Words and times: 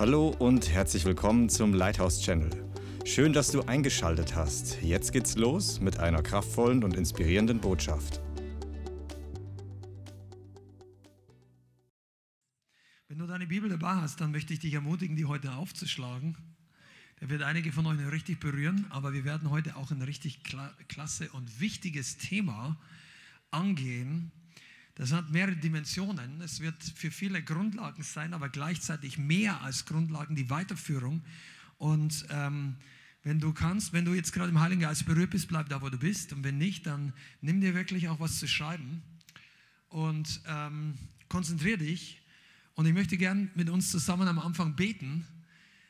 Hallo 0.00 0.34
und 0.38 0.70
herzlich 0.70 1.04
willkommen 1.04 1.50
zum 1.50 1.74
Lighthouse 1.74 2.22
Channel. 2.22 2.48
Schön, 3.04 3.34
dass 3.34 3.50
du 3.50 3.60
eingeschaltet 3.60 4.34
hast. 4.34 4.80
Jetzt 4.80 5.12
geht's 5.12 5.36
los 5.36 5.78
mit 5.78 5.98
einer 5.98 6.22
kraftvollen 6.22 6.82
und 6.84 6.96
inspirierenden 6.96 7.60
Botschaft. 7.60 8.22
Wenn 13.08 13.18
du 13.18 13.26
deine 13.26 13.46
Bibel 13.46 13.68
dabei 13.68 13.96
hast, 13.96 14.22
dann 14.22 14.30
möchte 14.30 14.54
ich 14.54 14.60
dich 14.60 14.72
ermutigen, 14.72 15.16
die 15.16 15.26
heute 15.26 15.52
aufzuschlagen. 15.52 16.34
Der 17.20 17.28
wird 17.28 17.42
einige 17.42 17.70
von 17.70 17.84
euch 17.84 17.98
richtig 18.10 18.40
berühren, 18.40 18.86
aber 18.88 19.12
wir 19.12 19.26
werden 19.26 19.50
heute 19.50 19.76
auch 19.76 19.90
ein 19.90 20.00
richtig 20.00 20.40
klasse 20.88 21.28
und 21.32 21.60
wichtiges 21.60 22.16
Thema 22.16 22.78
angehen. 23.50 24.32
Das 25.00 25.12
hat 25.12 25.30
mehrere 25.30 25.56
Dimensionen. 25.56 26.42
Es 26.42 26.60
wird 26.60 26.76
für 26.84 27.10
viele 27.10 27.42
Grundlagen 27.42 28.02
sein, 28.02 28.34
aber 28.34 28.50
gleichzeitig 28.50 29.16
mehr 29.16 29.62
als 29.62 29.86
Grundlagen 29.86 30.36
die 30.36 30.50
Weiterführung. 30.50 31.22
Und 31.78 32.26
ähm, 32.28 32.76
wenn 33.22 33.40
du 33.40 33.54
kannst, 33.54 33.94
wenn 33.94 34.04
du 34.04 34.12
jetzt 34.12 34.34
gerade 34.34 34.50
im 34.50 34.60
Heiligen 34.60 34.82
Geist 34.82 35.06
berührt 35.06 35.30
bist, 35.30 35.48
bleib 35.48 35.70
da, 35.70 35.80
wo 35.80 35.88
du 35.88 35.96
bist. 35.96 36.34
Und 36.34 36.44
wenn 36.44 36.58
nicht, 36.58 36.84
dann 36.84 37.14
nimm 37.40 37.62
dir 37.62 37.74
wirklich 37.74 38.10
auch 38.10 38.20
was 38.20 38.38
zu 38.38 38.46
schreiben 38.46 39.00
und 39.88 40.42
ähm, 40.46 40.98
konzentriere 41.30 41.78
dich. 41.78 42.20
Und 42.74 42.84
ich 42.84 42.92
möchte 42.92 43.16
gern 43.16 43.50
mit 43.54 43.70
uns 43.70 43.90
zusammen 43.90 44.28
am 44.28 44.38
Anfang 44.38 44.76
beten 44.76 45.24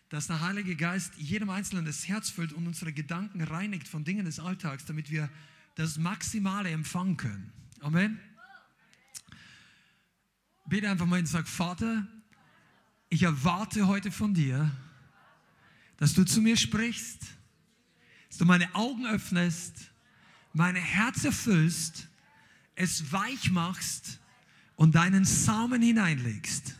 dass 0.08 0.26
der 0.26 0.40
Heilige 0.40 0.74
Geist 0.74 1.12
jedem 1.18 1.50
Einzelnen 1.50 1.84
das 1.84 2.08
Herz 2.08 2.30
füllt 2.30 2.52
und 2.52 2.66
unsere 2.66 2.92
Gedanken 2.92 3.42
reinigt 3.42 3.86
von 3.86 4.02
Dingen 4.02 4.24
des 4.24 4.40
Alltags, 4.40 4.84
damit 4.84 5.08
wir 5.08 5.30
das 5.76 5.98
Maximale 5.98 6.68
empfangen 6.70 7.16
können. 7.16 7.52
Amen. 7.78 8.18
Bete 10.70 10.88
einfach 10.88 11.04
mal 11.04 11.18
und 11.18 11.26
sag, 11.26 11.48
Vater, 11.48 12.06
ich 13.08 13.24
erwarte 13.24 13.88
heute 13.88 14.12
von 14.12 14.32
dir, 14.32 14.70
dass 15.96 16.14
du 16.14 16.24
zu 16.24 16.40
mir 16.40 16.56
sprichst, 16.56 17.26
dass 18.28 18.38
du 18.38 18.44
meine 18.44 18.72
Augen 18.76 19.04
öffnest, 19.04 19.90
meine 20.52 20.78
Herz 20.78 21.24
erfüllst, 21.24 22.06
es 22.76 23.10
weich 23.10 23.50
machst 23.50 24.20
und 24.76 24.94
deinen 24.94 25.24
Samen 25.24 25.82
hineinlegst, 25.82 26.76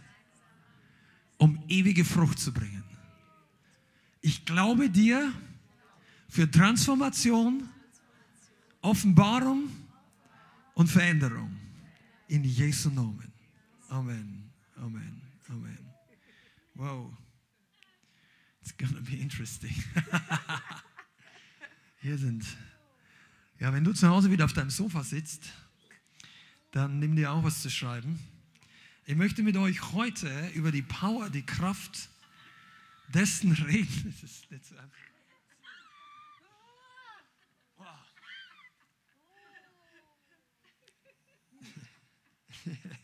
um 1.39 1.61
ewige 1.67 2.05
Frucht 2.05 2.39
zu 2.39 2.53
bringen. 2.53 2.85
Ich 4.21 4.45
glaube 4.45 4.89
dir 4.89 5.33
für 6.29 6.49
Transformation, 6.49 7.69
Offenbarung 8.83 9.69
und 10.75 10.87
Veränderung. 10.87 11.57
In 12.29 12.45
Jesu 12.45 12.89
Namen. 12.91 13.30
Amen. 13.91 14.53
Amen. 14.77 15.21
Amen. 15.49 15.95
Wow. 16.77 17.11
It's 18.63 18.73
gonna 18.77 19.01
be 19.01 19.17
interesting. 19.21 19.75
Hier 22.01 22.17
sind. 22.17 22.47
Ja, 23.59 23.73
wenn 23.73 23.83
du 23.83 23.93
zu 23.93 24.09
Hause 24.09 24.31
wieder 24.31 24.45
auf 24.45 24.53
deinem 24.53 24.71
Sofa 24.71 25.03
sitzt, 25.03 25.53
dann 26.71 27.01
nimm 27.01 27.17
dir 27.17 27.33
auch 27.33 27.43
was 27.43 27.63
zu 27.63 27.69
schreiben. 27.69 28.21
Ich 29.07 29.17
möchte 29.17 29.43
mit 29.43 29.57
euch 29.57 29.93
heute 29.93 30.31
über 30.55 30.71
die 30.71 30.83
Power, 30.83 31.29
die 31.29 31.45
Kraft 31.45 32.09
dessen 33.09 33.53
reden. 33.53 34.15
Das 34.23 34.31
ist 34.31 34.51
nicht 34.53 34.65
so 34.67 34.77
einfach. 34.77 34.97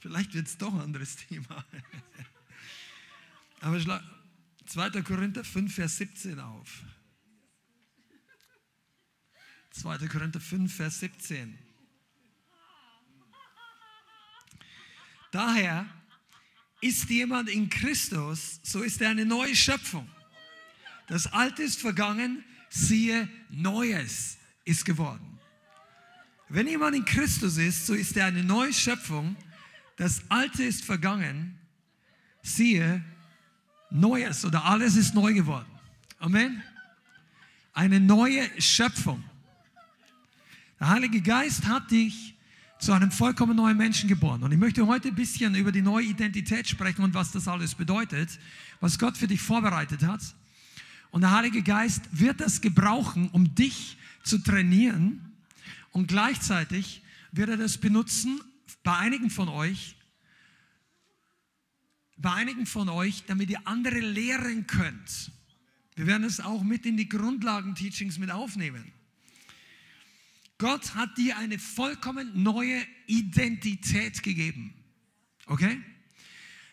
Vielleicht 0.00 0.34
wird 0.34 0.46
es 0.46 0.56
doch 0.56 0.72
ein 0.72 0.80
anderes 0.80 1.16
Thema. 1.16 1.64
Aber 3.60 3.78
schlag 3.78 4.02
2. 4.66 5.02
Korinther 5.02 5.44
5, 5.44 5.74
Vers 5.74 5.98
17 5.98 6.40
auf. 6.40 6.82
2. 9.72 10.08
Korinther 10.08 10.40
5, 10.40 10.74
Vers 10.74 11.00
17. 11.00 11.58
Daher 15.30 15.86
ist 16.80 17.08
jemand 17.10 17.48
in 17.48 17.68
Christus, 17.68 18.60
so 18.62 18.82
ist 18.82 19.00
er 19.00 19.10
eine 19.10 19.26
neue 19.26 19.54
Schöpfung. 19.54 20.08
Das 21.06 21.26
Alte 21.26 21.62
ist 21.62 21.80
vergangen, 21.80 22.44
siehe, 22.68 23.28
Neues 23.50 24.38
ist 24.64 24.84
geworden. 24.84 25.38
Wenn 26.48 26.66
jemand 26.66 26.96
in 26.96 27.04
Christus 27.04 27.58
ist, 27.58 27.86
so 27.86 27.94
ist 27.94 28.16
er 28.16 28.26
eine 28.26 28.42
neue 28.42 28.72
Schöpfung. 28.72 29.36
Das 30.00 30.22
Alte 30.30 30.64
ist 30.64 30.82
vergangen, 30.82 31.58
siehe, 32.40 33.04
Neues 33.90 34.46
oder 34.46 34.64
alles 34.64 34.96
ist 34.96 35.14
neu 35.14 35.34
geworden. 35.34 35.68
Amen. 36.18 36.62
Eine 37.74 38.00
neue 38.00 38.48
Schöpfung. 38.58 39.22
Der 40.80 40.88
Heilige 40.88 41.20
Geist 41.20 41.66
hat 41.66 41.90
dich 41.90 42.34
zu 42.78 42.92
einem 42.92 43.10
vollkommen 43.10 43.54
neuen 43.54 43.76
Menschen 43.76 44.08
geboren. 44.08 44.42
Und 44.42 44.52
ich 44.52 44.58
möchte 44.58 44.86
heute 44.86 45.08
ein 45.08 45.14
bisschen 45.14 45.54
über 45.54 45.70
die 45.70 45.82
neue 45.82 46.06
Identität 46.06 46.66
sprechen 46.66 47.04
und 47.04 47.12
was 47.12 47.32
das 47.32 47.46
alles 47.46 47.74
bedeutet, 47.74 48.38
was 48.80 48.98
Gott 48.98 49.18
für 49.18 49.28
dich 49.28 49.42
vorbereitet 49.42 50.02
hat. 50.04 50.22
Und 51.10 51.20
der 51.20 51.32
Heilige 51.32 51.62
Geist 51.62 52.04
wird 52.10 52.40
das 52.40 52.62
gebrauchen, 52.62 53.28
um 53.32 53.54
dich 53.54 53.98
zu 54.22 54.38
trainieren. 54.38 55.30
Und 55.90 56.06
gleichzeitig 56.06 57.02
wird 57.32 57.50
er 57.50 57.58
das 57.58 57.76
benutzen 57.76 58.40
bei 58.82 58.96
einigen 58.96 59.30
von 59.30 59.48
euch, 59.48 59.96
bei 62.16 62.32
einigen 62.32 62.66
von 62.66 62.88
euch, 62.88 63.24
damit 63.26 63.50
ihr 63.50 63.66
andere 63.66 64.00
lehren 64.00 64.66
könnt. 64.66 65.32
Wir 65.96 66.06
werden 66.06 66.24
es 66.24 66.40
auch 66.40 66.62
mit 66.62 66.86
in 66.86 66.96
die 66.96 67.08
Grundlagen-Teachings 67.08 68.18
mit 68.18 68.30
aufnehmen. 68.30 68.92
Gott 70.58 70.94
hat 70.94 71.16
dir 71.16 71.38
eine 71.38 71.58
vollkommen 71.58 72.42
neue 72.42 72.86
Identität 73.06 74.22
gegeben. 74.22 74.74
Okay? 75.46 75.80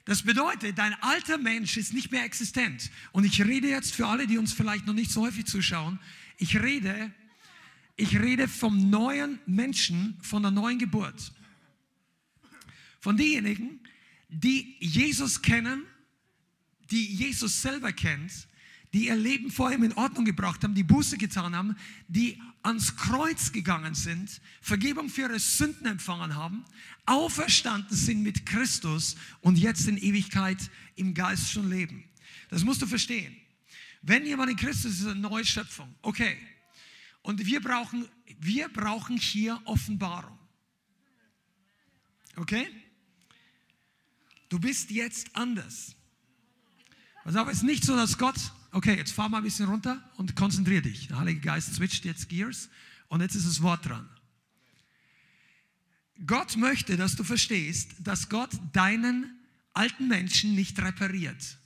Das 0.03 0.23
bedeutet, 0.23 0.77
dein 0.77 0.93
alter 1.01 1.37
Mensch 1.37 1.75
ist 1.77 1.93
nicht 1.93 2.11
mehr 2.11 2.23
existent. 2.23 2.91
Und 3.11 3.25
ich 3.25 3.43
rede 3.43 3.69
jetzt 3.69 3.93
für 3.93 4.07
alle, 4.07 4.27
die 4.27 4.37
uns 4.37 4.53
vielleicht 4.53 4.85
noch 4.85 4.93
nicht 4.93 5.11
so 5.11 5.21
häufig 5.21 5.45
zuschauen, 5.45 5.99
ich 6.37 6.61
rede, 6.61 7.13
ich 7.95 8.19
rede 8.19 8.47
vom 8.47 8.89
neuen 8.89 9.39
Menschen, 9.45 10.17
von 10.21 10.41
der 10.43 10.51
neuen 10.51 10.79
Geburt. 10.79 11.33
Von 12.99 13.17
denjenigen, 13.17 13.79
die 14.29 14.75
Jesus 14.79 15.41
kennen, 15.41 15.83
die 16.91 17.05
Jesus 17.05 17.61
selber 17.61 17.91
kennt, 17.91 18.47
die 18.93 19.07
ihr 19.07 19.15
Leben 19.15 19.51
vor 19.51 19.71
ihm 19.71 19.83
in 19.83 19.93
Ordnung 19.93 20.25
gebracht 20.25 20.63
haben, 20.63 20.73
die 20.73 20.83
Buße 20.83 21.17
getan 21.17 21.55
haben, 21.55 21.75
die 22.07 22.41
ans 22.63 22.95
Kreuz 22.95 23.51
gegangen 23.51 23.95
sind, 23.95 24.41
Vergebung 24.61 25.09
für 25.09 25.21
ihre 25.23 25.39
Sünden 25.39 25.85
empfangen 25.85 26.35
haben, 26.35 26.63
auferstanden 27.05 27.95
sind 27.95 28.23
mit 28.23 28.45
Christus 28.45 29.15
und 29.41 29.57
jetzt 29.57 29.87
in 29.87 29.97
Ewigkeit 29.97 30.57
im 30.95 31.13
Geist 31.13 31.51
schon 31.51 31.69
leben. 31.69 32.03
Das 32.49 32.63
musst 32.63 32.81
du 32.81 32.87
verstehen. 32.87 33.35
Wenn 34.01 34.25
jemand 34.25 34.51
in 34.51 34.57
Christus 34.57 34.93
ist, 34.93 34.99
ist 35.01 35.07
eine 35.07 35.19
neue 35.19 35.45
Schöpfung. 35.45 35.93
Okay. 36.01 36.37
Und 37.21 37.45
wir 37.45 37.59
brauchen, 37.59 38.07
wir 38.39 38.69
brauchen 38.69 39.17
hier 39.17 39.61
Offenbarung. 39.65 40.37
Okay? 42.37 42.67
Du 44.49 44.59
bist 44.59 44.91
jetzt 44.91 45.35
anders. 45.35 45.95
Also 47.23 47.39
aber 47.39 47.51
es 47.51 47.57
ist 47.57 47.63
nicht 47.63 47.83
so, 47.83 47.95
dass 47.95 48.17
Gott 48.17 48.39
okay, 48.71 48.95
jetzt 48.95 49.11
fahr 49.11 49.29
mal 49.29 49.37
ein 49.37 49.43
bisschen 49.43 49.67
runter 49.67 50.01
und 50.17 50.35
konzentrier 50.35 50.81
dich. 50.81 51.07
Der 51.07 51.19
Heilige 51.19 51.41
Geist 51.41 51.73
switcht 51.73 52.05
jetzt 52.05 52.29
Gears 52.29 52.69
und 53.07 53.21
jetzt 53.21 53.35
ist 53.35 53.47
das 53.47 53.61
Wort 53.61 53.85
dran. 53.85 54.07
Gott 56.25 56.57
möchte, 56.57 56.97
dass 56.97 57.15
du 57.15 57.23
verstehst, 57.23 57.95
dass 57.99 58.29
Gott 58.29 58.51
deinen 58.73 59.39
alten 59.73 60.07
Menschen 60.07 60.55
nicht 60.55 60.79
repariert. 60.79 61.57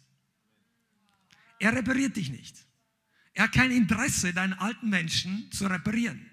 Er 1.59 1.73
repariert 1.73 2.15
dich 2.15 2.29
nicht. 2.29 2.55
Er 3.33 3.45
hat 3.45 3.53
kein 3.53 3.71
Interesse, 3.71 4.33
deinen 4.33 4.53
alten 4.53 4.89
Menschen 4.89 5.49
zu 5.51 5.67
reparieren, 5.67 6.25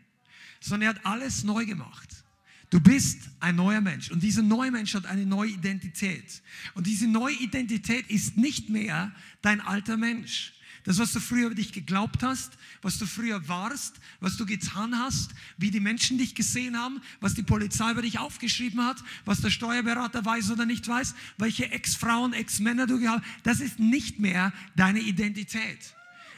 sondern 0.61 0.83
er 0.83 0.95
hat 0.97 1.07
alles 1.07 1.45
neu 1.45 1.65
gemacht. 1.65 2.25
Du 2.71 2.81
bist 2.81 3.31
ein 3.41 3.57
neuer 3.57 3.81
Mensch 3.81 4.11
und 4.11 4.23
dieser 4.23 4.43
neue 4.43 4.71
Mensch 4.71 4.95
hat 4.95 5.07
eine 5.07 5.25
neue 5.25 5.51
Identität. 5.51 6.43
Und 6.75 6.87
diese 6.87 7.07
neue 7.07 7.35
Identität 7.35 8.11
ist 8.11 8.37
nicht 8.37 8.69
mehr 8.69 9.13
dein 9.41 9.61
alter 9.61 9.97
Mensch. 9.97 10.53
Das, 10.85 10.99
was 10.99 11.13
du 11.13 11.21
früher 11.21 11.47
über 11.47 11.55
dich 11.55 11.73
geglaubt 11.73 12.23
hast, 12.23 12.53
was 12.83 12.99
du 12.99 13.07
früher 13.07 13.47
warst, 13.49 14.01
was 14.21 14.37
du 14.37 14.47
getan 14.47 14.99
hast, 14.99 15.33
wie 15.57 15.71
die 15.71 15.81
Menschen 15.81 16.19
dich 16.19 16.35
gesehen 16.35 16.79
haben, 16.79 17.01
was 17.21 17.35
die 17.35 17.43
Polizei 17.43 17.91
über 17.91 18.03
dich 18.03 18.19
aufgeschrieben 18.19 18.85
hat, 18.85 19.03
was 19.25 19.41
der 19.41 19.51
Steuerberater 19.51 20.25
weiß 20.25 20.51
oder 20.51 20.65
nicht 20.67 20.87
weiß, 20.87 21.15
welche 21.37 21.71
Ex-Frauen, 21.71 22.33
Ex-Männer 22.33 22.87
du 22.87 23.01
gehabt 23.01 23.25
hast, 23.25 23.47
das 23.47 23.61
ist 23.61 23.79
nicht 23.79 24.19
mehr 24.19 24.53
deine 24.77 25.01
Identität. 25.01 25.95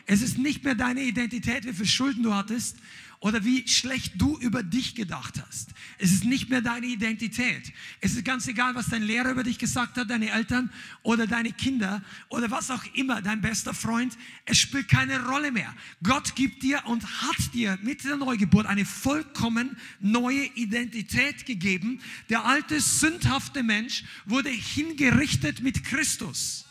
Es 0.06 0.23
ist 0.23 0.38
nicht 0.38 0.64
mehr 0.64 0.75
deine 0.75 1.02
Identität, 1.02 1.64
wie 1.64 1.73
viel 1.73 1.87
Schulden 1.87 2.23
du 2.23 2.35
hattest 2.35 2.76
oder 3.20 3.44
wie 3.44 3.69
schlecht 3.69 4.14
du 4.17 4.38
über 4.38 4.62
dich 4.62 4.94
gedacht 4.94 5.35
hast. 5.47 5.70
Es 5.99 6.11
ist 6.11 6.25
nicht 6.25 6.49
mehr 6.49 6.62
deine 6.62 6.87
Identität. 6.87 7.70
Es 8.00 8.14
ist 8.14 8.25
ganz 8.25 8.49
egal, 8.49 8.75
was 8.75 8.88
dein 8.88 9.02
Lehrer 9.02 9.32
über 9.32 9.43
dich 9.43 9.58
gesagt 9.58 9.99
hat, 9.99 10.08
deine 10.08 10.31
Eltern 10.31 10.70
oder 11.02 11.26
deine 11.26 11.52
Kinder 11.52 12.02
oder 12.31 12.50
was 12.50 12.70
auch 12.70 12.82
immer, 12.94 13.20
dein 13.20 13.43
bester 13.43 13.75
Freund. 13.75 14.17
Es 14.47 14.56
spielt 14.56 14.88
keine 14.88 15.23
Rolle 15.26 15.52
mehr. 15.52 15.75
Gott 16.02 16.35
gibt 16.35 16.62
dir 16.62 16.82
und 16.87 17.05
hat 17.20 17.52
dir 17.52 17.79
mit 17.82 18.05
der 18.05 18.17
Neugeburt 18.17 18.64
eine 18.64 18.87
vollkommen 18.87 19.76
neue 20.00 20.47
Identität 20.55 21.44
gegeben. 21.44 22.00
Der 22.31 22.47
alte, 22.47 22.81
sündhafte 22.81 23.62
Mensch 23.62 24.05
wurde 24.25 24.49
hingerichtet 24.49 25.61
mit 25.61 25.85
Christus. 25.85 26.64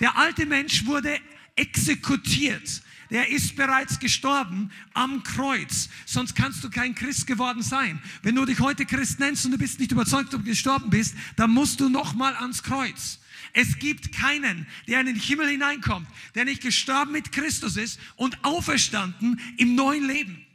Der 0.00 0.16
alte 0.16 0.46
Mensch 0.46 0.86
wurde 0.86 1.20
exekutiert 1.60 2.82
der 3.10 3.28
ist 3.28 3.56
bereits 3.56 3.98
gestorben 3.98 4.70
am 4.94 5.22
Kreuz. 5.22 5.88
Sonst 6.06 6.34
kannst 6.34 6.62
du 6.62 6.70
kein 6.70 6.94
Christ 6.94 7.26
geworden 7.26 7.62
sein. 7.62 8.00
Wenn 8.22 8.36
du 8.36 8.44
dich 8.44 8.60
heute 8.60 8.86
Christ 8.86 9.18
nennst 9.18 9.44
und 9.44 9.52
du 9.52 9.58
bist 9.58 9.80
nicht 9.80 9.92
überzeugt, 9.92 10.32
ob 10.34 10.44
du 10.44 10.50
gestorben 10.50 10.90
bist, 10.90 11.14
dann 11.36 11.50
musst 11.50 11.80
du 11.80 11.88
nochmal 11.88 12.34
ans 12.36 12.62
Kreuz. 12.62 13.18
Es 13.52 13.78
gibt 13.78 14.12
keinen, 14.12 14.66
der 14.86 15.00
in 15.00 15.06
den 15.06 15.16
Himmel 15.16 15.48
hineinkommt, 15.48 16.06
der 16.36 16.44
nicht 16.44 16.62
gestorben 16.62 17.12
mit 17.12 17.32
Christus 17.32 17.76
ist 17.76 17.98
und 18.14 18.38
auferstanden 18.44 19.40
im 19.56 19.74
neuen 19.74 20.06
Leben. 20.06 20.46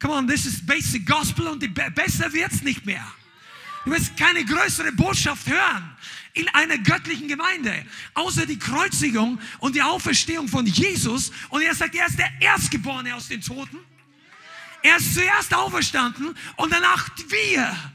Come 0.00 0.12
on, 0.12 0.28
this 0.28 0.44
is 0.44 0.64
basic 0.64 1.06
gospel 1.06 1.46
und 1.46 1.66
besser 1.94 2.30
wird's 2.34 2.60
nicht 2.60 2.84
mehr. 2.84 3.06
Du 3.86 3.90
wirst 3.90 4.16
keine 4.18 4.44
größere 4.44 4.92
Botschaft 4.92 5.46
hören 5.46 5.96
in 6.34 6.48
einer 6.48 6.78
göttlichen 6.78 7.28
Gemeinde, 7.28 7.86
außer 8.14 8.44
die 8.44 8.58
Kreuzigung 8.58 9.40
und 9.60 9.74
die 9.74 9.82
Auferstehung 9.82 10.48
von 10.48 10.66
Jesus. 10.66 11.30
Und 11.48 11.62
er 11.62 11.74
sagt, 11.74 11.94
er 11.94 12.06
ist 12.06 12.18
der 12.18 12.30
Erstgeborene 12.40 13.14
aus 13.14 13.28
den 13.28 13.40
Toten. 13.40 13.78
Er 14.82 14.96
ist 14.98 15.14
zuerst 15.14 15.54
auferstanden 15.54 16.36
und 16.56 16.72
danach 16.72 17.08
wir, 17.28 17.92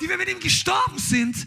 die 0.00 0.08
wir 0.08 0.16
mit 0.16 0.28
ihm 0.28 0.40
gestorben 0.40 0.98
sind, 0.98 1.46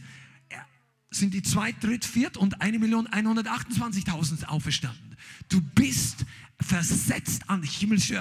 sind 1.10 1.34
die 1.34 1.42
zweit, 1.42 1.84
dritt, 1.84 2.06
viert 2.06 2.38
und 2.38 2.62
1.128.000 2.62 4.46
auferstanden. 4.46 5.18
Du 5.50 5.62
bist 5.62 6.26
versetzt 6.60 7.44
an 7.48 7.62
himmlische. 7.62 8.20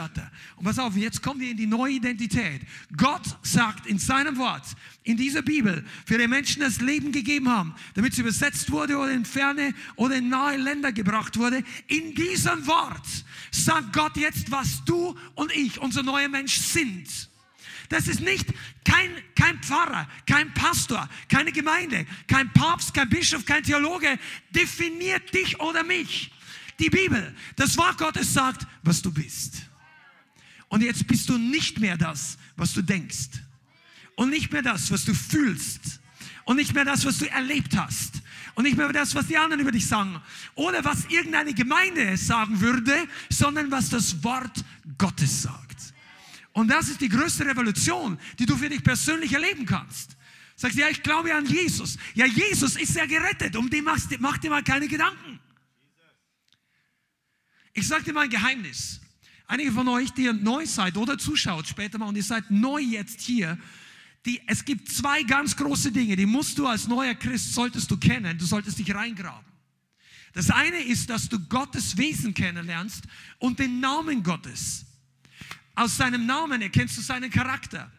Und 0.57 0.65
pass 0.65 0.79
auf, 0.79 0.97
jetzt 0.97 1.23
kommen 1.23 1.41
wir 1.41 1.51
in 1.51 1.57
die 1.57 1.67
neue 1.67 1.95
Identität. 1.95 2.61
Gott 2.97 3.23
sagt 3.43 3.87
in 3.87 3.99
seinem 3.99 4.37
Wort, 4.37 4.65
in 5.05 5.17
dieser 5.17 5.43
Bibel, 5.43 5.85
für 6.05 6.19
die 6.19 6.29
Menschen 6.29 6.61
das 6.61 6.81
Leben 6.81 7.13
gegeben 7.13 7.49
haben, 7.49 7.75
damit 7.95 8.15
sie 8.15 8.21
übersetzt 8.21 8.71
wurde 8.71 8.99
oder 8.99 9.13
in 9.13 9.25
ferne 9.25 9.73
oder 9.97 10.17
in 10.17 10.29
nahe 10.29 10.59
Länder 10.59 10.93
gebracht 10.93 11.39
wurde. 11.39 11.63
In 11.87 12.15
diesem 12.15 12.67
Wort 12.67 13.07
sagt 13.51 13.93
Gott 13.93 14.17
jetzt, 14.17 14.51
was 14.51 14.85
du 14.85 15.17
und 15.35 15.55
ich, 15.57 15.79
unser 15.81 16.03
neuer 16.03 16.29
Mensch 16.29 16.59
sind. 16.59 17.31
Das 17.89 18.09
ist 18.09 18.21
nicht 18.21 18.53
kein, 18.85 19.11
kein 19.35 19.63
Pfarrer, 19.63 20.09
kein 20.27 20.53
Pastor, 20.53 21.09
keine 21.29 21.53
Gemeinde, 21.53 22.05
kein 22.27 22.53
Papst, 22.53 22.93
kein 22.93 23.09
Bischof, 23.09 23.45
kein 23.47 23.63
Theologe 23.63 24.19
definiert 24.51 25.33
dich 25.33 25.61
oder 25.61 25.85
mich 25.85 26.33
die 26.79 26.91
Bibel, 26.91 27.35
das 27.57 27.77
Wort 27.77 27.99
Gottes 27.99 28.33
sagt, 28.33 28.67
was 28.83 29.03
du 29.03 29.11
bist. 29.11 29.63
Und 30.69 30.83
jetzt 30.83 31.07
bist 31.07 31.29
du 31.29 31.39
nicht 31.39 31.79
mehr 31.79 31.97
das, 31.97 32.39
was 32.57 32.75
du 32.75 32.83
denkst. 32.83 33.41
Und 34.17 34.31
nicht 34.31 34.53
mehr 34.53 34.63
das, 34.63 34.91
was 34.91 35.05
du 35.05 35.15
fühlst. 35.15 36.01
Und 36.45 36.57
nicht 36.57 36.75
mehr 36.75 36.85
das, 36.85 37.05
was 37.05 37.19
du 37.19 37.31
erlebt 37.31 37.77
hast. 37.77 38.23
Und 38.55 38.65
nicht 38.65 38.77
mehr 38.77 38.93
das, 38.93 39.15
was 39.15 39.27
die 39.27 39.37
anderen 39.37 39.61
über 39.61 39.73
dich 39.73 39.87
sagen. 39.87 40.21
Oder 40.55 40.85
was 40.85 41.05
irgendeine 41.07 41.55
Gemeinde 41.55 42.17
sagen 42.17 42.61
würde, 42.61 43.07
sondern 43.29 43.71
was 43.71 43.91
das 43.91 44.23
Wort 44.25 44.65
Gottes 44.99 45.43
sagt. 45.43 45.77
Und 46.53 46.69
das 46.69 46.89
ist 46.89 47.01
die 47.01 47.09
größte 47.09 47.45
Revolution, 47.45 48.19
die 48.39 48.47
du 48.47 48.57
für 48.57 48.69
dich 48.69 48.83
persönlich 48.83 49.33
erleben 49.33 49.67
kannst. 49.67 50.17
Sagst, 50.57 50.79
ja, 50.79 50.89
ich 50.89 51.03
glaube 51.03 51.35
an 51.35 51.45
Jesus. 51.45 51.99
Ja, 52.15 52.25
Jesus 52.25 52.77
ist 52.77 52.95
ja 52.95 53.05
gerettet. 53.05 53.55
Um 53.57 53.69
den 53.69 53.85
machst, 53.85 54.09
mach 54.21 54.39
dir 54.39 54.49
mal 54.49 54.65
keine 54.65 54.89
Gedanken. 54.89 55.39
Ich 57.77 57.87
sage 57.87 58.05
dir 58.05 58.15
mal 58.15 58.23
ein 58.23 58.31
Geheimnis. 58.31 59.01
Einige 59.47 59.71
von 59.71 59.87
euch, 59.89 60.11
die 60.11 60.23
ihr 60.23 60.33
neu 60.33 60.65
seid 60.65 60.97
oder 60.97 61.19
zuschaut 61.19 61.69
später 61.69 61.99
mal 61.99 62.07
und 62.07 62.17
ihr 62.17 62.23
seid 62.23 62.51
neu 62.51 62.81
jetzt 62.81 63.21
hier, 63.21 63.59
die, 64.25 64.41
es 64.47 64.65
gibt 64.65 64.89
zwei 64.89 65.23
ganz 65.23 65.55
große 65.55 65.93
Dinge, 65.93 66.17
die 66.17 66.25
musst 66.25 66.59
du 66.59 66.67
als 66.67 66.89
neuer 66.89 67.15
Christ, 67.15 67.53
solltest 67.53 67.91
du 67.91 67.99
kennen, 67.99 68.39
du 68.39 68.47
solltest 68.47 68.79
dich 68.79 68.93
reingraben. 68.93 69.45
Das 70.33 70.51
eine 70.51 70.79
ist, 70.79 71.11
dass 71.11 71.29
du 71.29 71.39
Gottes 71.39 71.99
Wesen 71.99 72.33
kennenlernst 72.33 73.05
und 73.39 73.59
den 73.59 73.79
Namen 73.79 74.23
Gottes. 74.23 74.87
Aus 75.75 75.99
seinem 75.99 76.25
Namen 76.25 76.63
erkennst 76.63 76.97
du 76.97 77.03
seinen 77.03 77.31
Charakter. 77.31 77.93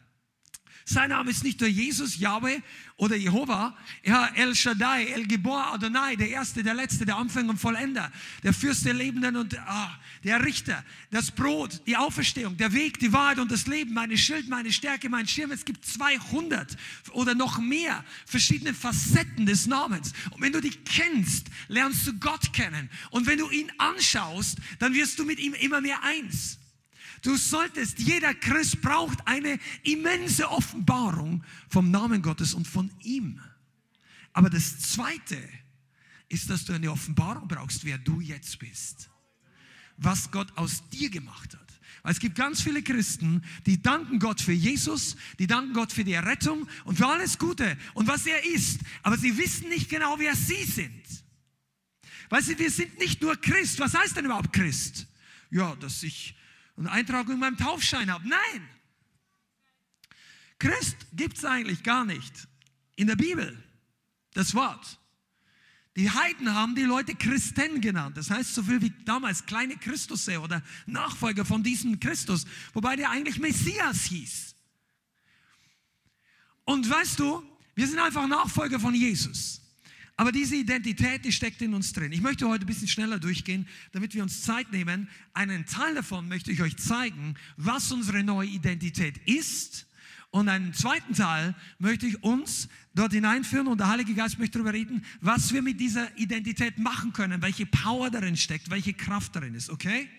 Sein 0.89 1.09
Name 1.09 1.31
ist 1.31 1.43
nicht 1.43 1.59
nur 1.59 1.69
Jesus, 1.69 2.17
Yahweh 2.17 2.61
oder 2.95 3.17
Jehova, 3.17 3.75
ja, 4.05 4.27
El 4.35 4.55
Shaddai, 4.55 5.07
El 5.07 5.25
Gibor, 5.25 5.73
Adonai, 5.73 6.15
der 6.15 6.29
Erste, 6.29 6.63
der 6.63 6.75
Letzte, 6.75 7.05
der 7.05 7.17
Anfänger 7.17 7.49
und 7.49 7.57
Vollender, 7.57 8.09
der 8.41 8.53
Fürst 8.53 8.85
der 8.85 8.93
Lebenden 8.93 9.35
und 9.35 9.59
ah, 9.59 9.99
der 10.23 10.41
Richter, 10.45 10.85
das 11.11 11.29
Brot, 11.29 11.81
die 11.87 11.97
Auferstehung, 11.97 12.55
der 12.55 12.71
Weg, 12.71 12.99
die 12.99 13.11
Wahrheit 13.11 13.39
und 13.39 13.51
das 13.51 13.67
Leben, 13.67 13.93
meine 13.93 14.17
Schild, 14.17 14.47
meine 14.47 14.71
Stärke, 14.71 15.09
mein 15.09 15.27
Schirm. 15.27 15.51
Es 15.51 15.65
gibt 15.65 15.85
200 15.85 16.77
oder 17.11 17.35
noch 17.35 17.59
mehr 17.59 18.05
verschiedene 18.25 18.73
Facetten 18.73 19.45
des 19.45 19.67
Namens. 19.67 20.13
Und 20.31 20.41
wenn 20.41 20.53
du 20.53 20.61
die 20.61 20.71
kennst, 20.71 21.47
lernst 21.67 22.07
du 22.07 22.13
Gott 22.13 22.53
kennen. 22.53 22.89
Und 23.11 23.25
wenn 23.25 23.39
du 23.39 23.49
ihn 23.49 23.69
anschaust, 23.77 24.57
dann 24.79 24.93
wirst 24.93 25.19
du 25.19 25.25
mit 25.25 25.39
ihm 25.39 25.53
immer 25.53 25.81
mehr 25.81 26.01
eins. 26.03 26.59
Du 27.21 27.35
solltest, 27.35 27.99
jeder 27.99 28.33
Christ 28.33 28.81
braucht 28.81 29.27
eine 29.27 29.59
immense 29.83 30.49
Offenbarung 30.49 31.43
vom 31.69 31.91
Namen 31.91 32.21
Gottes 32.21 32.53
und 32.53 32.67
von 32.67 32.91
ihm. 33.01 33.39
Aber 34.33 34.49
das 34.49 34.79
Zweite 34.79 35.37
ist, 36.29 36.49
dass 36.49 36.65
du 36.65 36.73
eine 36.73 36.91
Offenbarung 36.91 37.47
brauchst, 37.47 37.85
wer 37.85 37.97
du 37.97 38.19
jetzt 38.21 38.59
bist. 38.59 39.09
Was 39.97 40.29
Gott 40.29 40.55
aus 40.57 40.87
dir 40.89 41.09
gemacht 41.09 41.55
hat. 41.55 41.67
Weil 42.03 42.11
es 42.11 42.19
gibt 42.19 42.35
ganz 42.35 42.61
viele 42.61 42.83
Christen, 42.83 43.43
die 43.65 43.81
danken 43.81 44.19
Gott 44.19 44.39
für 44.39 44.53
Jesus, 44.53 45.17
die 45.39 45.47
danken 45.47 45.73
Gott 45.73 45.91
für 45.91 46.03
die 46.03 46.13
Errettung 46.13 46.67
und 46.85 46.97
für 46.97 47.07
alles 47.07 47.37
Gute 47.37 47.77
und 47.95 48.07
was 48.07 48.25
er 48.25 48.45
ist. 48.45 48.81
Aber 49.03 49.17
sie 49.17 49.37
wissen 49.37 49.69
nicht 49.69 49.89
genau, 49.89 50.19
wer 50.19 50.35
sie 50.35 50.63
sind. 50.63 51.03
Weißt 52.29 52.49
du, 52.49 52.59
wir 52.59 52.71
sind 52.71 52.97
nicht 52.99 53.21
nur 53.21 53.35
Christ. 53.35 53.79
Was 53.79 53.93
heißt 53.93 54.15
denn 54.15 54.25
überhaupt 54.25 54.53
Christ? 54.53 55.07
Ja, 55.49 55.75
dass 55.77 56.03
ich 56.03 56.35
und 56.77 56.87
Eintragung 56.87 57.33
in 57.33 57.39
meinem 57.39 57.57
Taufschein 57.57 58.09
habe. 58.11 58.27
Nein! 58.27 58.69
Christ 60.59 60.95
gibt 61.13 61.37
es 61.37 61.45
eigentlich 61.45 61.83
gar 61.83 62.05
nicht 62.05 62.47
in 62.95 63.07
der 63.07 63.15
Bibel. 63.15 63.61
Das 64.33 64.55
Wort. 64.55 64.99
Die 65.95 66.11
Heiden 66.11 66.53
haben 66.53 66.75
die 66.75 66.83
Leute 66.83 67.15
Christen 67.15 67.81
genannt. 67.81 68.17
Das 68.17 68.29
heißt 68.29 68.53
so 68.53 68.63
viel 68.63 68.81
wie 68.81 68.93
damals 69.05 69.45
kleine 69.47 69.77
Christusse 69.77 70.39
oder 70.39 70.63
Nachfolger 70.85 71.43
von 71.43 71.63
diesem 71.63 71.99
Christus, 71.99 72.45
wobei 72.73 72.95
der 72.95 73.09
eigentlich 73.09 73.39
Messias 73.39 74.03
hieß. 74.03 74.55
Und 76.65 76.87
weißt 76.87 77.19
du, 77.19 77.43
wir 77.73 77.87
sind 77.87 77.97
einfach 77.97 78.27
Nachfolger 78.27 78.79
von 78.79 78.93
Jesus. 78.93 79.61
Aber 80.19 80.31
diese 80.31 80.55
Identität, 80.55 81.23
die 81.23 81.31
steckt 81.31 81.61
in 81.61 81.75
uns 81.75 81.93
drin. 81.93 82.11
Ich 82.11 82.21
möchte 82.21 82.47
heute 82.49 82.65
ein 82.65 82.67
bisschen 82.67 82.87
schneller 82.87 83.19
durchgehen, 83.19 83.67
damit 83.91 84.15
wir 84.15 84.23
uns 84.23 84.41
Zeit 84.41 84.71
nehmen. 84.71 85.07
Einen 85.33 85.67
Teil 85.67 85.93
davon 85.93 86.27
möchte 86.27 86.51
ich 86.51 86.63
euch 86.63 86.75
zeigen, 86.75 87.35
was 87.55 87.91
unsere 87.91 88.23
neue 88.23 88.47
Identität 88.47 89.19
ist. 89.27 89.85
Und 90.31 90.49
einen 90.49 90.73
zweiten 90.73 91.13
Teil 91.13 91.53
möchte 91.77 92.07
ich 92.07 92.23
uns 92.23 92.67
dort 92.95 93.13
hineinführen 93.13 93.67
und 93.67 93.79
der 93.79 93.89
Heilige 93.89 94.15
Geist 94.15 94.39
möchte 94.39 94.57
darüber 94.57 94.73
reden, 94.73 95.05
was 95.21 95.53
wir 95.53 95.61
mit 95.61 95.79
dieser 95.79 96.17
Identität 96.17 96.79
machen 96.79 97.13
können, 97.13 97.41
welche 97.43 97.67
Power 97.67 98.09
darin 98.09 98.35
steckt, 98.35 98.71
welche 98.71 98.93
Kraft 98.93 99.35
darin 99.35 99.53
ist, 99.53 99.69
okay? 99.69 100.09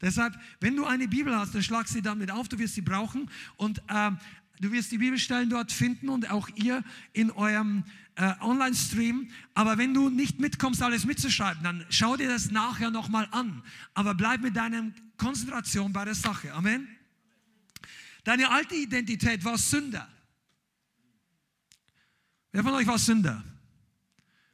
Deshalb, 0.00 0.38
wenn 0.60 0.74
du 0.74 0.86
eine 0.86 1.06
Bibel 1.06 1.36
hast, 1.36 1.54
dann 1.54 1.62
schlag 1.62 1.86
sie 1.86 2.02
damit 2.02 2.30
auf, 2.30 2.48
du 2.48 2.58
wirst 2.58 2.74
sie 2.74 2.82
brauchen 2.82 3.30
und 3.56 3.78
äh, 3.88 4.10
du 4.60 4.72
wirst 4.72 4.92
die 4.92 4.98
Bibelstellen 4.98 5.50
dort 5.50 5.72
finden 5.72 6.08
und 6.08 6.30
auch 6.30 6.48
ihr 6.54 6.82
in 7.12 7.30
eurem 7.30 7.84
äh, 8.16 8.32
Online-Stream. 8.40 9.30
Aber 9.54 9.78
wenn 9.78 9.94
du 9.94 10.10
nicht 10.10 10.40
mitkommst, 10.40 10.82
alles 10.82 11.04
mitzuschreiben, 11.04 11.62
dann 11.62 11.84
schau 11.90 12.16
dir 12.16 12.28
das 12.28 12.50
nachher 12.50 12.90
nochmal 12.90 13.28
an. 13.30 13.62
Aber 13.94 14.14
bleib 14.14 14.40
mit 14.40 14.56
deiner 14.56 14.90
Konzentration 15.16 15.92
bei 15.92 16.04
der 16.04 16.14
Sache. 16.14 16.52
Amen. 16.52 16.88
Deine 18.24 18.50
alte 18.50 18.74
Identität 18.74 19.44
war 19.44 19.58
Sünder. 19.58 20.08
Wer 22.52 22.62
von 22.62 22.72
euch 22.74 22.86
war 22.86 22.98
Sünder? 22.98 23.44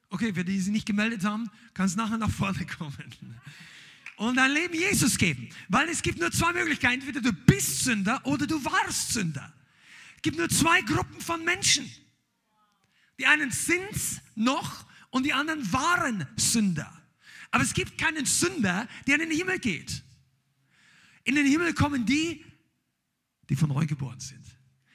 Okay, 0.08 0.34
für 0.34 0.44
die, 0.44 0.54
die 0.54 0.60
sich 0.60 0.72
nicht 0.72 0.86
gemeldet 0.86 1.24
haben, 1.24 1.48
kannst 1.72 1.96
nachher 1.96 2.18
nach 2.18 2.30
vorne 2.30 2.66
kommen. 2.66 3.14
Und 4.16 4.36
dein 4.36 4.50
Leben 4.52 4.74
Jesus 4.74 5.16
geben. 5.16 5.48
Weil 5.68 5.88
es 5.88 6.02
gibt 6.02 6.18
nur 6.18 6.32
zwei 6.32 6.52
Möglichkeiten. 6.52 6.94
Entweder 6.94 7.20
du 7.20 7.32
bist 7.32 7.84
Sünder 7.84 8.20
oder 8.26 8.46
du 8.46 8.62
warst 8.64 9.12
Sünder. 9.12 9.52
Gibt 10.22 10.36
nur 10.38 10.48
zwei 10.48 10.82
Gruppen 10.82 11.20
von 11.20 11.44
Menschen. 11.44 11.90
Die 13.18 13.26
einen 13.26 13.50
sind 13.50 14.22
noch 14.34 14.86
und 15.10 15.24
die 15.24 15.32
anderen 15.32 15.72
waren 15.72 16.26
Sünder. 16.36 16.90
Aber 17.50 17.64
es 17.64 17.74
gibt 17.74 17.98
keinen 17.98 18.26
Sünder, 18.26 18.88
der 19.06 19.20
in 19.20 19.28
den 19.28 19.36
Himmel 19.36 19.58
geht. 19.58 20.02
In 21.24 21.34
den 21.34 21.46
Himmel 21.46 21.74
kommen 21.74 22.06
die, 22.06 22.44
die 23.48 23.56
von 23.56 23.68
neu 23.68 23.86
geboren 23.86 24.20
sind. 24.20 24.40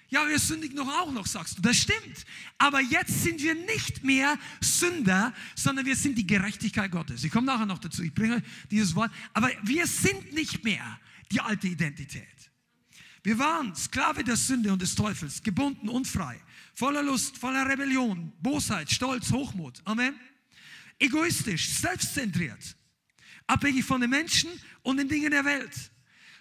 Ja, 0.08 0.28
wir 0.28 0.40
sündigen 0.40 0.78
doch 0.78 0.88
auch 0.88 1.12
noch, 1.12 1.26
sagst 1.26 1.58
du. 1.58 1.62
Das 1.62 1.78
stimmt. 1.78 2.26
Aber 2.58 2.80
jetzt 2.80 3.24
sind 3.24 3.42
wir 3.42 3.54
nicht 3.54 4.04
mehr 4.04 4.38
Sünder, 4.62 5.34
sondern 5.56 5.86
wir 5.86 5.96
sind 5.96 6.18
die 6.18 6.26
Gerechtigkeit 6.26 6.92
Gottes. 6.92 7.24
Ich 7.24 7.32
komme 7.32 7.48
nachher 7.48 7.66
noch 7.66 7.80
dazu. 7.80 8.02
Ich 8.02 8.14
bringe 8.14 8.42
dieses 8.72 8.96
Wort. 8.96 9.12
Aber 9.34 9.52
wir 9.64 9.86
sind 9.88 10.34
nicht 10.34 10.64
mehr 10.64 11.00
die 11.32 11.42
alte 11.42 11.68
Identität. 11.68 12.45
Wir 13.26 13.40
waren 13.40 13.76
Sklave 13.76 14.24
der 14.24 14.36
Sünde 14.36 14.72
und 14.72 14.80
des 14.84 14.94
Teufels, 14.94 15.42
gebunden 15.42 15.90
und 15.90 16.08
frei, 16.08 16.40
voller 16.76 17.02
Lust, 17.02 17.36
voller 17.40 17.68
Rebellion, 17.68 18.32
Bosheit, 18.40 18.92
Stolz, 18.92 19.32
Hochmut. 19.32 19.82
Amen. 19.84 20.14
Egoistisch, 21.00 21.72
selbstzentriert, 21.72 22.76
abhängig 23.48 23.84
von 23.84 24.00
den 24.00 24.12
Menschen 24.12 24.52
und 24.84 24.98
den 24.98 25.10
Dingen 25.10 25.32
der 25.32 25.44
Welt. 25.44 25.92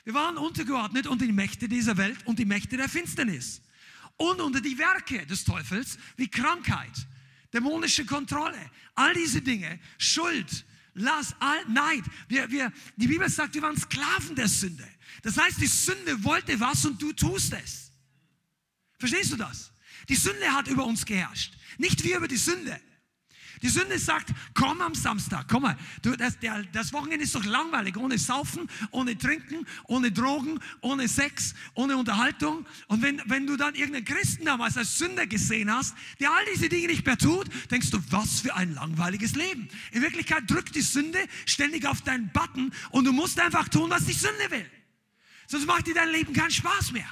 Wir 0.05 0.13
waren 0.13 0.37
untergeordnet 0.37 1.07
unter 1.07 1.25
die 1.25 1.33
Mächte 1.33 1.71
dieser 1.71 1.97
Welt 1.97 2.19
und 2.27 2.39
die 2.39 2.45
Mächte 2.45 2.77
der 2.77 2.91
Finsternis. 2.91 3.63
Und 4.19 4.43
unter 4.43 4.61
die 4.61 4.77
Werke 4.77 5.25
des 5.25 5.43
Teufels 5.43 5.97
wie 6.19 6.29
Krankheit, 6.29 7.07
dämonische 7.55 8.05
Kontrolle, 8.05 8.61
all 8.95 9.15
diese 9.15 9.41
Dinge, 9.41 9.81
Schuld, 9.97 10.67
Lass, 10.95 11.35
all, 11.41 11.65
Neid. 11.69 12.05
Wir, 12.29 12.51
wir, 12.51 12.73
die 12.97 13.07
Bibel 13.07 13.29
sagt, 13.29 13.55
wir 13.55 13.63
waren 13.63 13.77
Sklaven 13.77 14.35
der 14.37 14.49
Sünde. 14.49 14.89
Das 15.23 15.37
heißt, 15.37 15.61
die 15.61 15.67
Sünde 15.67 16.23
wollte 16.25 16.59
was 16.61 16.85
und 16.85 17.01
du 17.01 17.13
tust 17.13 17.53
es. 17.53 17.91
Verstehst 18.99 19.33
du 19.33 19.37
das? 19.37 19.73
Die 20.09 20.15
Sünde 20.15 20.53
hat 20.53 20.69
über 20.69 20.85
uns 20.85 21.05
geherrscht. 21.05 21.55
Nicht 21.79 22.05
wir 22.05 22.19
über 22.19 22.29
die 22.29 22.37
Sünde. 22.37 22.81
Die 23.63 23.69
Sünde 23.69 23.99
sagt, 23.99 24.33
komm 24.55 24.81
am 24.81 24.95
Samstag, 24.95 25.47
komm 25.49 25.63
mal. 25.63 25.77
Du, 26.03 26.17
das, 26.17 26.39
der, 26.39 26.63
das 26.73 26.93
Wochenende 26.93 27.25
ist 27.25 27.35
doch 27.35 27.45
langweilig, 27.45 27.97
ohne 27.97 28.19
Saufen, 28.19 28.69
ohne 28.91 29.17
Trinken, 29.17 29.67
ohne 29.87 30.13
Drogen, 30.13 30.59
ohne 30.81 31.09
Sex, 31.09 31.55
ohne 31.75 31.97
Unterhaltung. 31.97 32.67
Und 32.89 33.03
wenn, 33.03 33.23
wenn 33.27 33.47
du 33.47 33.57
dann 33.57 33.75
irgendeinen 33.75 34.05
Christen 34.05 34.45
damals 34.45 34.77
als 34.77 34.99
Sünder 34.99 35.27
gesehen 35.27 35.73
hast, 35.73 35.95
der 36.21 36.31
all 36.31 36.45
diese 36.53 36.69
Dinge 36.69 36.89
nicht 36.89 37.07
mehr 37.07 37.19
tut, 37.19 37.49
denkst 37.71 37.91
du, 37.91 38.01
was 38.11 38.41
für 38.41 38.55
ein 38.55 38.75
langweiliges 38.75 39.35
Leben. 39.35 39.69
In 39.93 40.03
Wirklichkeit 40.03 40.51
drückt 40.51 40.75
die 40.75 40.83
Sünde 40.83 41.19
ständig 41.47 41.87
auf 41.87 42.03
deinen 42.03 42.31
Button 42.33 42.73
und 42.91 43.05
du 43.05 43.13
musst 43.13 43.41
einfach 43.41 43.69
tun, 43.69 43.91
was 43.91 44.05
die 44.05 44.13
Sünde 44.13 44.51
will. 44.51 44.71
Sonst 45.47 45.67
macht 45.67 45.87
dir 45.87 45.95
dein 45.95 46.11
Leben 46.11 46.33
keinen 46.33 46.51
Spaß 46.51 46.93
mehr. 46.93 47.09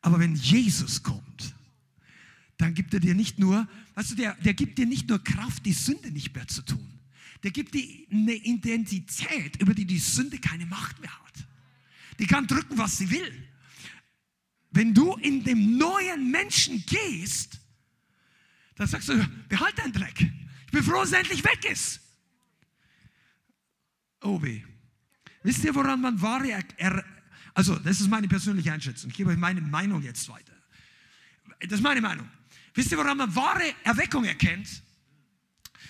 Aber 0.00 0.18
wenn 0.18 0.34
Jesus 0.34 1.02
kommt, 1.02 1.54
dann 2.58 2.74
gibt 2.74 2.92
er 2.94 3.00
dir 3.00 3.14
nicht 3.14 3.38
nur, 3.38 3.66
weißt 3.94 4.12
du, 4.12 4.14
der, 4.16 4.34
der 4.36 4.54
gibt 4.54 4.78
dir 4.78 4.86
nicht 4.86 5.08
nur 5.08 5.22
Kraft, 5.22 5.64
die 5.66 5.72
Sünde 5.72 6.10
nicht 6.10 6.34
mehr 6.34 6.46
zu 6.48 6.62
tun. 6.62 7.00
Der 7.42 7.50
gibt 7.50 7.74
dir 7.74 8.06
eine 8.10 8.34
Identität, 8.34 9.60
über 9.60 9.74
die 9.74 9.84
die 9.84 9.98
Sünde 9.98 10.38
keine 10.38 10.66
Macht 10.66 11.00
mehr 11.00 11.12
hat. 11.12 11.46
Die 12.18 12.26
kann 12.26 12.46
drücken, 12.46 12.78
was 12.78 12.98
sie 12.98 13.10
will. 13.10 13.48
Wenn 14.70 14.94
du 14.94 15.16
in 15.16 15.44
dem 15.44 15.76
neuen 15.76 16.30
Menschen 16.30 16.84
gehst, 16.86 17.58
dann 18.76 18.86
sagst 18.86 19.08
du, 19.08 19.28
behalt 19.48 19.78
deinen 19.78 19.92
Dreck. 19.92 20.20
Ich 20.66 20.72
bin 20.72 20.82
froh, 20.82 21.00
dass 21.00 21.12
er 21.12 21.20
endlich 21.20 21.44
weg 21.44 21.70
ist. 21.70 22.00
Oh 24.22 24.40
weh. 24.40 24.62
Wisst 25.42 25.64
ihr, 25.64 25.74
woran 25.74 26.00
man 26.00 26.20
wahre, 26.22 26.64
er, 26.76 27.04
also 27.54 27.76
das 27.78 28.00
ist 28.00 28.08
meine 28.08 28.28
persönliche 28.28 28.72
Einschätzung. 28.72 29.10
Ich 29.10 29.16
gebe 29.16 29.30
euch 29.30 29.36
meine 29.36 29.60
Meinung 29.60 30.00
jetzt 30.02 30.28
weiter. 30.28 30.54
Das 31.60 31.72
ist 31.72 31.82
meine 31.82 32.00
Meinung. 32.00 32.28
Wisst 32.74 32.92
ihr, 32.92 32.98
woran 32.98 33.18
man 33.18 33.34
wahre 33.34 33.74
Erweckung 33.84 34.24
erkennt? 34.24 34.82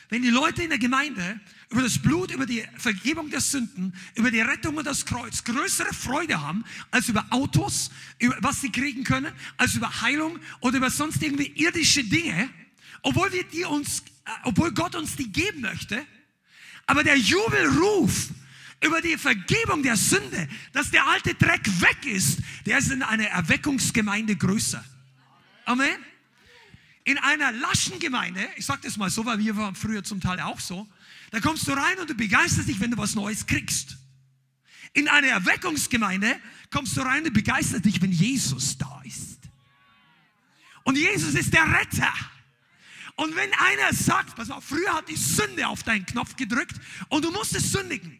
Wenn 0.08 0.22
die 0.22 0.30
Leute 0.30 0.62
in 0.62 0.68
der 0.68 0.78
Gemeinde 0.78 1.40
über 1.70 1.80
das 1.80 1.98
Blut, 1.98 2.32
über 2.32 2.44
die 2.44 2.62
Vergebung 2.76 3.30
der 3.30 3.40
Sünden, 3.40 3.94
über 4.14 4.30
die 4.30 4.40
Rettung 4.40 4.76
und 4.76 4.86
das 4.86 5.06
Kreuz 5.06 5.42
größere 5.42 5.94
Freude 5.94 6.40
haben 6.40 6.64
als 6.90 7.08
über 7.08 7.24
Autos, 7.30 7.90
über 8.18 8.36
was 8.40 8.60
sie 8.60 8.70
kriegen 8.70 9.04
können, 9.04 9.32
als 9.56 9.74
über 9.74 10.02
Heilung 10.02 10.38
oder 10.60 10.76
über 10.76 10.90
sonst 10.90 11.22
irgendwie 11.22 11.46
irdische 11.54 12.04
Dinge, 12.04 12.50
obwohl 13.00 13.32
wir 13.32 13.44
die 13.44 13.64
uns, 13.64 14.00
äh, 14.26 14.30
obwohl 14.42 14.72
Gott 14.72 14.94
uns 14.96 15.16
die 15.16 15.32
geben 15.32 15.62
möchte. 15.62 16.04
Aber 16.86 17.02
der 17.04 17.16
Jubelruf 17.16 18.28
über 18.84 19.00
die 19.00 19.16
Vergebung 19.16 19.82
der 19.82 19.96
Sünde, 19.96 20.46
dass 20.74 20.90
der 20.90 21.06
alte 21.06 21.34
Dreck 21.34 21.64
weg 21.80 22.04
ist, 22.04 22.40
der 22.66 22.78
ist 22.78 22.90
in 22.90 23.02
einer 23.02 23.28
Erweckungsgemeinde 23.28 24.36
größer. 24.36 24.84
Amen 25.64 26.11
in 27.04 27.18
einer 27.18 27.52
laschen 27.52 27.98
Gemeinde, 27.98 28.48
ich 28.56 28.64
sage 28.64 28.82
das 28.84 28.96
mal 28.96 29.10
so, 29.10 29.24
weil 29.24 29.38
wir 29.38 29.56
waren 29.56 29.74
früher 29.74 30.04
zum 30.04 30.20
Teil 30.20 30.40
auch 30.40 30.60
so, 30.60 30.88
da 31.30 31.40
kommst 31.40 31.66
du 31.66 31.72
rein 31.72 31.98
und 31.98 32.10
du 32.10 32.14
begeisterst 32.14 32.68
dich, 32.68 32.80
wenn 32.80 32.90
du 32.90 32.98
was 32.98 33.14
Neues 33.14 33.46
kriegst. 33.46 33.96
In 34.92 35.08
einer 35.08 35.28
Erweckungsgemeinde 35.28 36.38
kommst 36.70 36.96
du 36.96 37.00
rein 37.00 37.24
und 37.24 37.32
begeisterst 37.32 37.84
dich, 37.84 38.00
wenn 38.02 38.12
Jesus 38.12 38.78
da 38.78 39.00
ist. 39.04 39.38
Und 40.84 40.96
Jesus 40.96 41.34
ist 41.34 41.52
der 41.52 41.66
Retter. 41.72 42.12
Und 43.16 43.34
wenn 43.36 43.52
einer 43.54 43.92
sagt, 43.92 44.36
pass 44.36 44.50
auf, 44.50 44.64
früher 44.64 44.92
hat 44.92 45.08
die 45.08 45.16
Sünde 45.16 45.66
auf 45.68 45.82
deinen 45.82 46.06
Knopf 46.06 46.36
gedrückt 46.36 46.76
und 47.08 47.24
du 47.24 47.30
musstest 47.30 47.72
sündigen. 47.72 48.18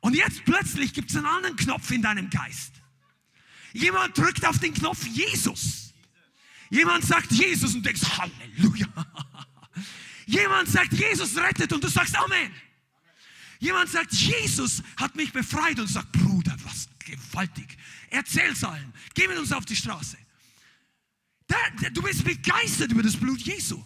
Und 0.00 0.14
jetzt 0.14 0.44
plötzlich 0.44 0.92
gibt 0.92 1.10
es 1.10 1.16
einen 1.16 1.26
anderen 1.26 1.56
Knopf 1.56 1.90
in 1.90 2.02
deinem 2.02 2.30
Geist. 2.30 2.72
Jemand 3.72 4.16
drückt 4.16 4.46
auf 4.46 4.58
den 4.58 4.74
Knopf 4.74 5.06
Jesus. 5.06 5.87
Jemand 6.70 7.04
sagt 7.04 7.32
Jesus 7.32 7.74
und 7.74 7.84
denkst, 7.84 8.02
Halleluja. 8.18 8.86
Jemand 10.26 10.68
sagt, 10.68 10.92
Jesus 10.92 11.36
rettet 11.36 11.72
und 11.72 11.82
du 11.82 11.88
sagst 11.88 12.16
Amen. 12.16 12.52
Jemand 13.60 13.88
sagt, 13.90 14.12
Jesus 14.12 14.82
hat 14.96 15.16
mich 15.16 15.32
befreit 15.32 15.78
und 15.80 15.88
sagt, 15.88 16.12
Bruder, 16.12 16.56
was 16.64 16.88
gewaltig. 16.98 17.76
Erzähl's 18.10 18.62
allen. 18.62 18.92
Geh 19.14 19.26
mit 19.26 19.38
uns 19.38 19.52
auf 19.52 19.64
die 19.64 19.76
Straße. 19.76 20.16
Du 21.92 22.02
bist 22.02 22.24
begeistert 22.24 22.92
über 22.92 23.02
das 23.02 23.16
Blut 23.16 23.40
Jesu. 23.40 23.82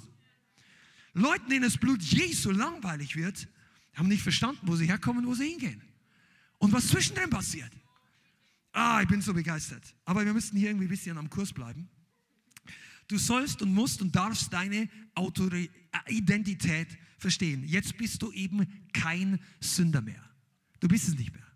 Leuten, 1.15 1.49
denen 1.49 1.63
das 1.63 1.79
Blut 1.79 2.03
Jesu 2.03 2.51
langweilig 2.51 3.17
wird, 3.17 3.49
haben 3.95 4.09
nicht 4.09 4.23
verstanden, 4.23 4.61
wo 4.63 4.77
sie 4.77 4.87
herkommen, 4.87 5.27
wo 5.27 5.35
sie 5.35 5.49
hingehen. 5.49 5.81
Und 6.59 6.73
was 6.73 6.89
zwischendrin 6.89 7.31
passiert. 7.31 7.71
Ah, 8.73 9.01
ich 9.03 9.09
bin 9.09 9.21
so 9.21 9.35
begeistert. 9.35 9.83
Aber 10.05 10.25
wir 10.25 10.33
müssten 10.33 10.57
hier 10.57 10.71
irgendwie 10.71 10.87
ein 10.87 10.91
bisschen 10.91 11.19
am 11.19 11.29
Kurs 11.29 11.53
bleiben. 11.53 11.89
Du 13.09 13.19
sollst 13.19 13.63
und 13.63 13.73
musst 13.73 14.01
und 14.01 14.15
darfst 14.15 14.53
deine 14.53 14.89
Autori 15.15 15.71
Identität 16.09 16.89
verstehen. 17.19 17.65
Jetzt 17.65 17.97
bist 17.97 18.23
du 18.23 18.33
eben 18.33 18.67
kein 18.93 19.39
Sünder 19.61 20.01
mehr. 20.01 20.23
Du 20.81 20.89
bist 20.89 21.09
es 21.09 21.17
nicht 21.17 21.33
mehr. 21.33 21.47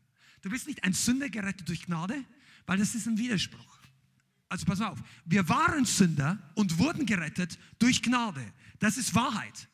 Du 0.42 0.50
bist 0.50 0.66
nicht 0.66 0.84
ein 0.84 0.92
Sünder 0.92 1.28
gerettet 1.28 1.68
durch 1.68 1.86
Gnade, 1.86 2.24
weil 2.66 2.78
das 2.78 2.94
ist 2.94 3.06
ein 3.06 3.18
Widerspruch. 3.18 3.78
Also 4.48 4.64
pass 4.64 4.80
auf, 4.80 5.02
wir 5.24 5.48
waren 5.48 5.84
Sünder 5.84 6.38
und 6.54 6.78
wurden 6.78 7.04
gerettet 7.04 7.58
durch 7.78 8.02
Gnade. 8.02 8.52
Das 8.78 8.96
ist 8.96 9.14
Wahrheit. 9.14 9.68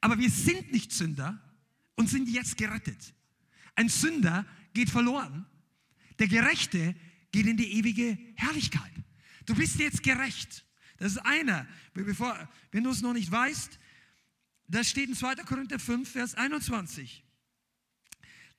Aber 0.00 0.18
wir 0.18 0.30
sind 0.30 0.72
nicht 0.72 0.92
Sünder 0.92 1.40
und 1.94 2.08
sind 2.08 2.28
jetzt 2.28 2.56
gerettet. 2.56 3.14
Ein 3.76 3.88
Sünder 3.88 4.44
geht 4.74 4.90
verloren. 4.90 5.46
Der 6.18 6.26
Gerechte 6.26 6.96
geht 7.30 7.46
in 7.46 7.56
die 7.56 7.78
ewige 7.78 8.18
Herrlichkeit. 8.34 8.92
Du 9.46 9.54
bist 9.54 9.78
jetzt 9.78 10.02
gerecht. 10.02 10.64
Das 11.02 11.14
ist 11.14 11.18
einer. 11.18 11.66
Bevor, 11.94 12.48
wenn 12.70 12.84
du 12.84 12.90
es 12.90 13.02
noch 13.02 13.12
nicht 13.12 13.28
weißt, 13.28 13.76
das 14.68 14.88
steht 14.88 15.08
in 15.08 15.16
2. 15.16 15.34
Korinther 15.34 15.80
5, 15.80 16.08
Vers 16.08 16.36
21. 16.36 17.24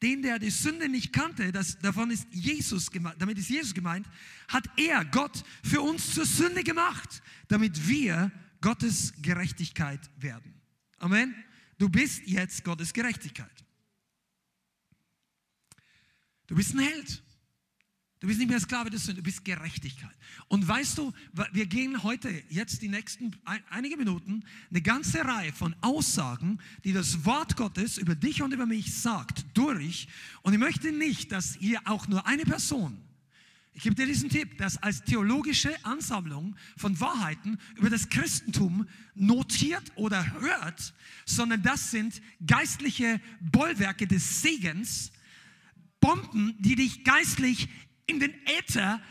Den, 0.02 0.22
der 0.22 0.40
die 0.40 0.50
Sünde 0.50 0.90
nicht 0.90 1.14
kannte, 1.14 1.54
das, 1.54 1.80
davon 1.80 2.12
ist 2.12 2.28
Jesus 2.32 2.92
gemeint, 2.92 3.16
damit 3.22 3.38
ist 3.38 3.50
Jesus 3.50 3.74
gemeint, 3.74 4.06
hat 4.50 4.66
er, 4.76 5.06
Gott, 5.06 5.42
für 5.64 5.80
uns 5.80 6.14
zur 6.14 6.26
Sünde 6.26 6.66
gemacht, 6.66 7.24
damit 7.48 7.88
wir 7.88 8.30
Gottes 8.60 9.14
Gerechtigkeit 9.22 10.02
werden. 10.18 10.62
Amen. 10.98 11.34
Du 11.78 11.88
bist 11.88 12.24
jetzt 12.26 12.66
Gottes 12.66 12.92
Gerechtigkeit. 12.92 13.64
Du 16.48 16.56
bist 16.56 16.76
ein 16.76 16.80
Held. 16.80 17.24
Du 18.24 18.28
bist 18.28 18.40
nicht 18.40 18.48
mehr 18.48 18.60
Sklave 18.62 18.90
des 18.90 19.04
Sünde, 19.04 19.22
du 19.22 19.26
bist 19.26 19.44
Gerechtigkeit. 19.44 20.16
Und 20.48 20.66
weißt 20.66 20.98
du, 20.98 21.12
wir 21.52 21.66
gehen 21.66 22.04
heute, 22.04 22.32
jetzt 22.48 22.82
die 22.82 22.88
nächsten 22.88 23.36
einige 23.70 23.98
Minuten, 23.98 24.46
eine 24.70 24.82
ganze 24.82 25.26
Reihe 25.26 25.52
von 25.52 25.76
Aussagen, 25.82 26.58
die 26.86 26.94
das 26.94 27.26
Wort 27.26 27.58
Gottes 27.58 27.98
über 27.98 28.16
dich 28.16 28.42
und 28.42 28.54
über 28.54 28.66
mich 28.66 28.94
sagt, 28.94 29.44
durch. 29.54 30.08
Und 30.42 30.54
ich 30.54 30.60
möchte 30.60 30.94
nicht, 30.94 31.34
dass 31.34 31.56
hier 31.56 31.82
auch 31.84 32.08
nur 32.08 32.26
eine 32.26 32.44
Person, 32.46 32.98
ich 33.74 33.84
gebe 33.84 33.94
dir 33.94 34.06
diesen 34.06 34.30
Tipp, 34.30 34.58
das 34.58 34.82
als 34.82 35.04
theologische 35.04 35.76
Ansammlung 35.84 36.56
von 36.78 36.98
Wahrheiten 37.02 37.58
über 37.76 37.90
das 37.90 38.08
Christentum 38.08 38.88
notiert 39.16 39.84
oder 39.96 40.40
hört, 40.40 40.94
sondern 41.26 41.62
das 41.62 41.92
sind 41.92 42.22
geistliche 42.48 43.20
Bollwerke 43.42 44.08
des 44.08 44.42
Segens, 44.42 45.12
Bomben, 46.00 46.56
die 46.60 46.76
dich 46.76 47.06
geistlich 47.06 47.70
in 48.06 48.20
den 48.20 48.34
Äther 48.46 49.02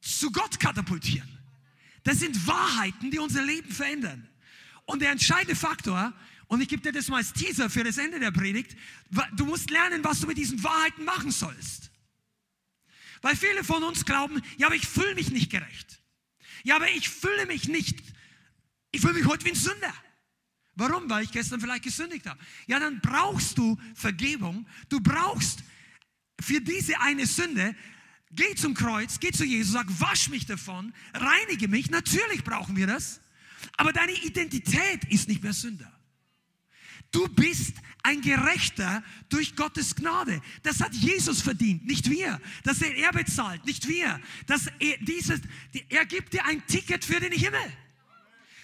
zu 0.00 0.30
Gott 0.32 0.58
katapultieren. 0.58 1.28
Das 2.02 2.18
sind 2.18 2.46
Wahrheiten, 2.46 3.10
die 3.10 3.18
unser 3.18 3.44
Leben 3.44 3.70
verändern. 3.70 4.28
Und 4.84 5.00
der 5.00 5.10
entscheidende 5.10 5.54
Faktor, 5.54 6.12
und 6.48 6.60
ich 6.60 6.68
gebe 6.68 6.82
dir 6.82 6.92
das 6.92 7.08
mal 7.08 7.18
als 7.18 7.32
Teaser 7.32 7.70
für 7.70 7.84
das 7.84 7.98
Ende 7.98 8.18
der 8.18 8.32
Predigt, 8.32 8.76
du 9.36 9.46
musst 9.46 9.70
lernen, 9.70 10.02
was 10.02 10.20
du 10.20 10.26
mit 10.26 10.36
diesen 10.36 10.62
Wahrheiten 10.62 11.04
machen 11.04 11.30
sollst. 11.30 11.90
Weil 13.20 13.36
viele 13.36 13.62
von 13.62 13.84
uns 13.84 14.04
glauben, 14.04 14.42
ja, 14.58 14.66
aber 14.66 14.74
ich 14.74 14.86
fühle 14.86 15.14
mich 15.14 15.30
nicht 15.30 15.50
gerecht. 15.50 16.02
Ja, 16.64 16.76
aber 16.76 16.90
ich 16.90 17.08
fühle 17.08 17.46
mich 17.46 17.68
nicht, 17.68 18.02
ich 18.90 19.00
fühle 19.00 19.14
mich 19.14 19.26
heute 19.26 19.44
wie 19.44 19.50
ein 19.50 19.56
Sünder. 19.56 19.94
Warum? 20.74 21.08
Weil 21.08 21.24
ich 21.24 21.30
gestern 21.30 21.60
vielleicht 21.60 21.84
gesündigt 21.84 22.26
habe. 22.26 22.40
Ja, 22.66 22.80
dann 22.80 23.00
brauchst 23.00 23.58
du 23.58 23.78
Vergebung. 23.94 24.66
Du 24.88 25.00
brauchst 25.00 25.62
für 26.42 26.60
diese 26.60 27.00
eine 27.00 27.26
Sünde, 27.26 27.74
geh 28.30 28.54
zum 28.54 28.74
Kreuz, 28.74 29.20
geh 29.20 29.30
zu 29.30 29.44
Jesus, 29.44 29.72
sag, 29.72 29.86
wasch 30.00 30.28
mich 30.28 30.46
davon, 30.46 30.92
reinige 31.14 31.68
mich. 31.68 31.90
Natürlich 31.90 32.44
brauchen 32.44 32.76
wir 32.76 32.86
das. 32.86 33.20
Aber 33.76 33.92
deine 33.92 34.12
Identität 34.12 35.04
ist 35.04 35.28
nicht 35.28 35.42
mehr 35.42 35.52
Sünder. 35.52 35.90
Du 37.12 37.28
bist 37.28 37.74
ein 38.02 38.22
Gerechter 38.22 39.04
durch 39.28 39.54
Gottes 39.54 39.94
Gnade. 39.94 40.40
Das 40.62 40.80
hat 40.80 40.94
Jesus 40.94 41.42
verdient, 41.42 41.84
nicht 41.86 42.10
wir. 42.10 42.40
Das 42.64 42.80
hat 42.80 42.92
er 42.94 43.12
bezahlt, 43.12 43.64
nicht 43.66 43.86
wir. 43.86 44.20
Das, 44.46 44.66
er, 44.78 44.96
dieses, 44.98 45.40
er 45.90 46.06
gibt 46.06 46.32
dir 46.32 46.44
ein 46.46 46.66
Ticket 46.66 47.04
für 47.04 47.20
den 47.20 47.32
Himmel. 47.32 47.60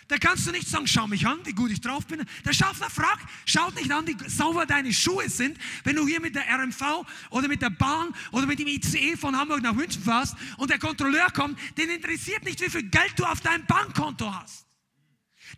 Da 0.09 0.17
kannst 0.17 0.47
du 0.47 0.53
nicht 0.53 0.67
sagen, 0.67 0.87
schau 0.87 1.07
mich 1.07 1.27
an, 1.27 1.39
wie 1.45 1.53
gut 1.53 1.71
ich 1.71 1.83
drauf 1.83 2.07
bin. 2.07 2.25
Der 2.45 2.55
Schaffner 2.55 2.89
fragt, 2.89 3.29
schaut 3.45 3.75
nicht 3.75 3.93
an, 3.93 4.07
wie 4.07 4.17
sauber 4.29 4.65
deine 4.65 4.91
Schuhe 4.93 5.29
sind, 5.29 5.59
wenn 5.85 5.97
du 5.97 6.07
hier 6.07 6.21
mit 6.21 6.35
der 6.35 6.45
RMV 6.49 7.07
oder 7.29 7.47
mit 7.47 7.61
der 7.61 7.69
Bahn 7.69 8.15
oder 8.33 8.47
mit 8.47 8.59
dem 8.59 8.69
ICE 8.69 9.19
von 9.19 9.37
Hamburg 9.37 9.63
nach 9.63 9.75
München 9.75 10.03
fährst 10.03 10.35
und 10.57 10.71
der 10.71 10.79
Kontrolleur 10.79 11.31
kommt, 11.31 11.59
den 11.77 11.91
interessiert 11.91 12.43
nicht, 12.45 12.59
wie 12.63 12.71
viel 12.71 12.85
Geld 12.85 13.13
du 13.17 13.25
auf 13.25 13.43
deinem 13.43 13.67
Bankkonto 13.67 14.35
hast. 14.35 14.67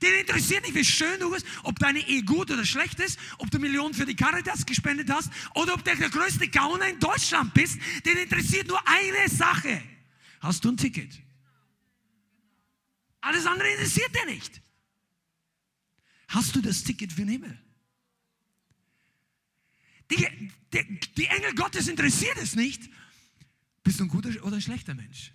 Den 0.03 0.15
interessiert 0.15 0.63
nicht, 0.65 0.75
wie 0.75 0.85
schön 0.85 1.21
du 1.21 1.31
bist, 1.31 1.47
ob 1.63 1.79
deine 1.79 2.01
Ehe 2.01 2.25
gut 2.25 2.51
oder 2.51 2.65
schlecht 2.65 2.99
ist, 2.99 3.19
ob 3.39 3.51
du 3.53 3.59
Millionen 3.61 3.95
für 3.95 4.07
die 4.07 4.17
Caritas 4.17 4.67
gespendet 4.67 5.11
hast 5.11 5.31
oder 5.55 5.75
ob 5.75 5.85
du 5.85 5.97
der 5.97 6.11
größte 6.11 6.49
Gauner 6.49 6.89
in 6.89 6.99
Deutschland 6.99 7.55
bist. 7.55 7.79
Den 8.05 8.17
interessiert 8.19 8.67
nur 8.67 8.81
eine 8.87 9.29
Sache. 9.29 9.81
Hast 10.41 10.65
du 10.65 10.71
ein 10.71 10.77
Ticket? 10.77 11.21
Alles 13.21 13.47
andere 13.47 13.71
interessiert 13.71 14.15
dir 14.15 14.27
nicht. 14.27 14.63
Hast 16.29 16.55
du 16.55 16.61
das 16.61 16.85
Ticket 16.85 17.13
für 17.13 17.23
den 17.23 17.31
Himmel? 17.31 17.59
Die, 20.11 20.51
die, 20.73 21.01
die 21.17 21.27
Engel 21.27 21.55
Gottes 21.55 21.89
interessiert 21.89 22.37
es 22.39 22.57
nicht. 22.57 22.89
Bist 23.83 24.01
du 24.01 24.05
ein 24.05 24.09
guter 24.09 24.31
oder 24.45 24.57
ein 24.57 24.63
schlechter 24.63 24.95
Mensch? 24.95 25.33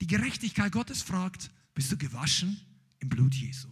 Die 0.00 0.06
Gerechtigkeit 0.06 0.72
Gottes 0.72 1.02
fragt, 1.02 1.50
bist 1.74 1.90
du 1.92 1.96
gewaschen 1.96 2.60
im 2.98 3.08
Blut 3.08 3.34
Jesu? 3.34 3.68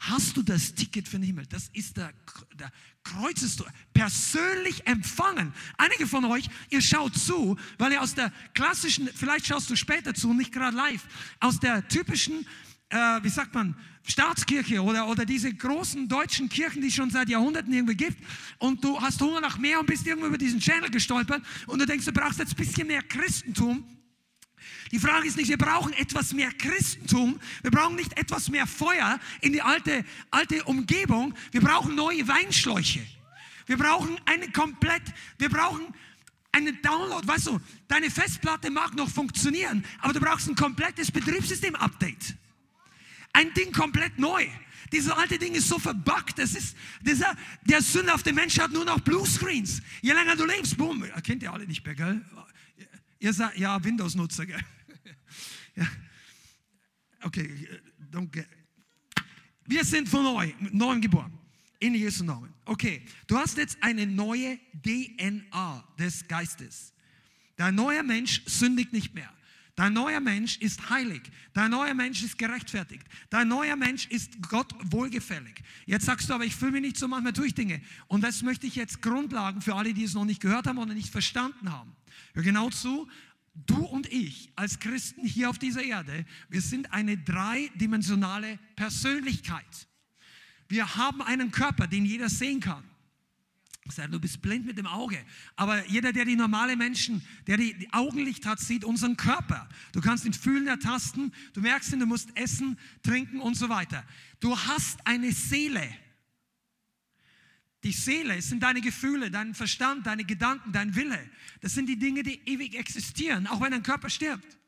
Hast 0.00 0.36
du 0.36 0.42
das 0.42 0.74
Ticket 0.74 1.08
für 1.08 1.16
den 1.16 1.24
Himmel? 1.24 1.46
Das 1.46 1.68
ist 1.72 1.96
der, 1.96 2.12
der 2.58 2.70
Kreuzes 3.02 3.56
persönlich 3.94 4.86
empfangen. 4.86 5.52
Einige 5.78 6.06
von 6.06 6.24
euch, 6.24 6.48
ihr 6.70 6.82
schaut 6.82 7.16
zu, 7.16 7.56
weil 7.78 7.92
ihr 7.92 8.02
aus 8.02 8.14
der 8.14 8.32
klassischen, 8.54 9.08
vielleicht 9.14 9.46
schaust 9.46 9.70
du 9.70 9.76
später 9.76 10.14
zu, 10.14 10.32
nicht 10.32 10.52
gerade 10.52 10.76
live, 10.76 11.06
aus 11.40 11.60
der 11.60 11.86
typischen, 11.88 12.46
äh, 12.90 12.96
wie 13.22 13.28
sagt 13.28 13.54
man, 13.54 13.74
Staatskirche 14.02 14.82
oder, 14.82 15.08
oder 15.08 15.24
diese 15.24 15.52
großen 15.52 16.08
deutschen 16.08 16.48
Kirchen, 16.48 16.80
die 16.82 16.88
es 16.88 16.94
schon 16.94 17.10
seit 17.10 17.28
Jahrhunderten 17.28 17.72
irgendwie 17.72 17.96
gibt 17.96 18.18
und 18.58 18.84
du 18.84 19.00
hast 19.00 19.20
Hunger 19.20 19.40
nach 19.40 19.58
mehr 19.58 19.80
und 19.80 19.86
bist 19.86 20.06
irgendwo 20.06 20.28
über 20.28 20.38
diesen 20.38 20.60
Channel 20.60 20.90
gestolpert 20.90 21.42
und 21.66 21.80
du 21.80 21.86
denkst, 21.86 22.04
du 22.04 22.12
brauchst 22.12 22.38
jetzt 22.38 22.52
ein 22.52 22.56
bisschen 22.56 22.86
mehr 22.86 23.02
Christentum 23.02 23.84
die 24.92 24.98
Frage 24.98 25.26
ist 25.26 25.36
nicht, 25.36 25.48
wir 25.48 25.58
brauchen 25.58 25.92
etwas 25.94 26.32
mehr 26.32 26.52
Christentum, 26.52 27.40
wir 27.62 27.70
brauchen 27.70 27.96
nicht 27.96 28.16
etwas 28.18 28.48
mehr 28.48 28.66
Feuer 28.66 29.18
in 29.40 29.52
die 29.52 29.62
alte, 29.62 30.04
alte 30.30 30.64
Umgebung, 30.64 31.34
wir 31.52 31.60
brauchen 31.60 31.94
neue 31.94 32.26
Weinschläuche. 32.28 33.04
Wir 33.66 33.76
brauchen 33.76 34.16
eine 34.26 34.50
komplett, 34.52 35.02
wir 35.38 35.48
brauchen 35.48 35.92
einen 36.52 36.80
Download. 36.82 37.26
Weißt 37.26 37.48
du, 37.48 37.60
deine 37.88 38.10
Festplatte 38.10 38.70
mag 38.70 38.94
noch 38.94 39.08
funktionieren, 39.08 39.84
aber 40.00 40.12
du 40.12 40.20
brauchst 40.20 40.48
ein 40.48 40.54
komplettes 40.54 41.10
Betriebssystem-Update. 41.10 42.36
Ein 43.32 43.52
Ding 43.54 43.72
komplett 43.72 44.18
neu. 44.18 44.46
Dieses 44.92 45.10
alte 45.10 45.38
Ding 45.38 45.54
ist 45.54 45.68
so 45.68 45.78
verbuggt. 45.78 46.38
Das 46.38 46.54
ist, 46.54 46.76
dieser, 47.02 47.36
der 47.64 47.80
den 47.80 48.34
Menschen 48.34 48.62
hat 48.62 48.72
nur 48.72 48.84
noch 48.84 49.00
Bluescreens. 49.00 49.82
Je 50.00 50.12
länger 50.12 50.36
du 50.36 50.44
lebst, 50.44 50.76
boom, 50.76 51.04
kennt 51.24 51.42
ihr 51.42 51.52
alle 51.52 51.66
nicht 51.66 51.84
mehr, 51.84 51.94
gell? 51.94 52.24
Ihr 53.18 53.32
sagt, 53.32 53.58
ja, 53.58 53.82
Windows-Nutzer, 53.82 54.46
gell? 54.46 54.64
Ja. 55.76 55.86
Okay, 57.22 57.68
don't 58.10 58.30
Wir 59.64 59.84
sind 59.84 60.08
von 60.08 60.22
neu, 60.22 60.52
neuem 60.72 61.00
geboren. 61.00 61.38
In 61.78 61.94
Jesu 61.94 62.24
Namen. 62.24 62.52
Okay, 62.64 63.02
du 63.26 63.36
hast 63.36 63.58
jetzt 63.58 63.76
eine 63.82 64.06
neue 64.06 64.58
DNA 64.82 65.84
des 65.98 66.26
Geistes. 66.26 66.94
Dein 67.56 67.74
neuer 67.74 68.02
Mensch 68.02 68.42
sündigt 68.46 68.92
nicht 68.92 69.14
mehr. 69.14 69.30
Dein 69.76 69.92
neuer 69.92 70.20
Mensch 70.20 70.56
ist 70.58 70.88
heilig. 70.88 71.20
Dein 71.52 71.70
neuer 71.70 71.92
Mensch 71.92 72.22
ist 72.22 72.38
gerechtfertigt. 72.38 73.06
Dein 73.28 73.48
neuer 73.48 73.76
Mensch 73.76 74.06
ist 74.06 74.40
Gott 74.48 74.72
wohlgefällig. 74.90 75.62
Jetzt 75.84 76.06
sagst 76.06 76.30
du 76.30 76.34
aber, 76.34 76.46
ich 76.46 76.56
fühle 76.56 76.72
mich 76.72 76.80
nicht 76.80 76.96
so, 76.96 77.06
manchmal 77.08 77.34
tue 77.34 77.48
ich 77.48 77.54
Dinge. 77.54 77.82
Und 78.08 78.24
das 78.24 78.42
möchte 78.42 78.66
ich 78.66 78.74
jetzt 78.74 79.02
Grundlagen 79.02 79.60
für 79.60 79.74
alle, 79.74 79.92
die 79.92 80.04
es 80.04 80.14
noch 80.14 80.24
nicht 80.24 80.40
gehört 80.40 80.66
haben 80.66 80.78
oder 80.78 80.94
nicht 80.94 81.10
verstanden 81.10 81.70
haben. 81.70 81.94
Hör 82.32 82.42
genau 82.42 82.70
zu, 82.70 83.06
du 83.64 83.84
und 83.84 84.12
ich 84.12 84.52
als 84.56 84.78
Christen 84.78 85.26
hier 85.26 85.50
auf 85.50 85.58
dieser 85.58 85.82
Erde, 85.82 86.24
wir 86.48 86.60
sind 86.60 86.92
eine 86.92 87.16
dreidimensionale 87.16 88.58
Persönlichkeit. 88.76 89.88
Wir 90.68 90.96
haben 90.96 91.22
einen 91.22 91.50
Körper, 91.50 91.86
den 91.86 92.04
jeder 92.04 92.28
sehen 92.28 92.60
kann. 92.60 92.84
Du 94.10 94.18
bist 94.18 94.42
blind 94.42 94.66
mit 94.66 94.78
dem 94.78 94.86
Auge. 94.86 95.16
Aber 95.54 95.86
jeder, 95.86 96.12
der 96.12 96.24
die 96.24 96.34
normale 96.34 96.76
Menschen, 96.76 97.22
der 97.46 97.56
die 97.56 97.88
Augenlicht 97.92 98.44
hat, 98.44 98.58
sieht 98.58 98.84
unseren 98.84 99.16
Körper. 99.16 99.68
Du 99.92 100.00
kannst 100.00 100.24
ihn 100.24 100.32
fühlen, 100.32 100.66
ertasten. 100.66 101.32
Du 101.52 101.60
merkst 101.60 101.92
ihn, 101.92 102.00
du 102.00 102.06
musst 102.06 102.36
essen, 102.36 102.76
trinken 103.04 103.40
und 103.40 103.54
so 103.54 103.68
weiter. 103.68 104.04
Du 104.40 104.58
hast 104.58 105.06
eine 105.06 105.30
Seele. 105.30 105.88
Die 107.86 107.92
Seele 107.92 108.42
sind 108.42 108.64
deine 108.64 108.80
Gefühle, 108.80 109.30
dein 109.30 109.54
Verstand, 109.54 110.08
deine 110.08 110.24
Gedanken, 110.24 110.72
dein 110.72 110.96
Wille. 110.96 111.30
Das 111.60 111.72
sind 111.72 111.86
die 111.86 111.96
Dinge, 111.96 112.24
die 112.24 112.40
ewig 112.44 112.74
existieren, 112.74 113.46
auch 113.46 113.60
wenn 113.60 113.70
dein 113.70 113.84
Körper 113.84 114.10
stirbt. 114.10 114.58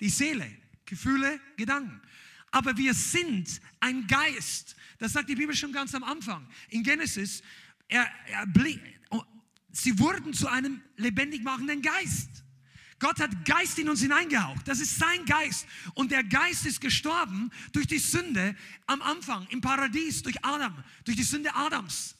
Die 0.00 0.08
Seele, 0.08 0.50
Gefühle, 0.84 1.38
Gedanken. 1.56 2.00
Aber 2.50 2.76
wir 2.76 2.92
sind 2.92 3.60
ein 3.78 4.08
Geist. 4.08 4.74
Das 4.98 5.12
sagt 5.12 5.28
die 5.28 5.36
Bibel 5.36 5.54
schon 5.54 5.70
ganz 5.70 5.94
am 5.94 6.02
Anfang. 6.02 6.44
In 6.70 6.82
Genesis, 6.82 7.40
er, 7.86 8.10
er 8.26 8.48
oh, 9.10 9.22
sie 9.70 9.96
wurden 10.00 10.34
zu 10.34 10.48
einem 10.48 10.82
lebendig 10.96 11.44
machenden 11.44 11.82
Geist. 11.82 12.42
Gott 12.98 13.20
hat 13.20 13.44
Geist 13.44 13.78
in 13.78 13.88
uns 13.88 14.00
hineingehaucht. 14.00 14.66
Das 14.66 14.80
ist 14.80 14.98
sein 14.98 15.24
Geist. 15.24 15.68
Und 15.94 16.10
der 16.10 16.24
Geist 16.24 16.66
ist 16.66 16.80
gestorben 16.80 17.52
durch 17.70 17.86
die 17.86 17.98
Sünde 17.98 18.56
am 18.88 19.02
Anfang 19.02 19.46
im 19.50 19.60
Paradies, 19.60 20.20
durch 20.22 20.44
Adam, 20.44 20.82
durch 21.04 21.16
die 21.16 21.22
Sünde 21.22 21.54
Adams. 21.54 22.16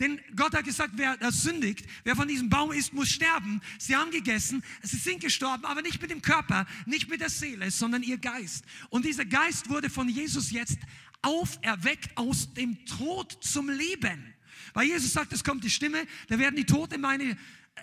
Denn 0.00 0.20
Gott 0.34 0.54
hat 0.54 0.64
gesagt, 0.64 0.94
wer 0.96 1.16
das 1.16 1.42
sündigt, 1.42 1.86
wer 2.02 2.16
von 2.16 2.26
diesem 2.26 2.48
Baum 2.48 2.72
isst, 2.72 2.92
muss 2.92 3.08
sterben. 3.08 3.60
Sie 3.78 3.94
haben 3.94 4.10
gegessen, 4.10 4.64
sie 4.82 4.96
sind 4.96 5.20
gestorben, 5.20 5.64
aber 5.64 5.82
nicht 5.82 6.02
mit 6.02 6.10
dem 6.10 6.20
Körper, 6.20 6.66
nicht 6.86 7.08
mit 7.08 7.20
der 7.20 7.30
Seele, 7.30 7.70
sondern 7.70 8.02
ihr 8.02 8.18
Geist. 8.18 8.64
Und 8.90 9.04
dieser 9.04 9.24
Geist 9.24 9.68
wurde 9.68 9.90
von 9.90 10.08
Jesus 10.08 10.50
jetzt 10.50 10.78
auferweckt 11.22 12.16
aus 12.16 12.52
dem 12.54 12.84
Tod 12.86 13.38
zum 13.40 13.70
Leben. 13.70 14.34
Weil 14.72 14.88
Jesus 14.88 15.12
sagt, 15.12 15.32
es 15.32 15.44
kommt 15.44 15.62
die 15.62 15.70
Stimme, 15.70 16.06
da 16.28 16.38
werden 16.38 16.56
die 16.56 16.66
Toten 16.66 17.00
meine, 17.00 17.36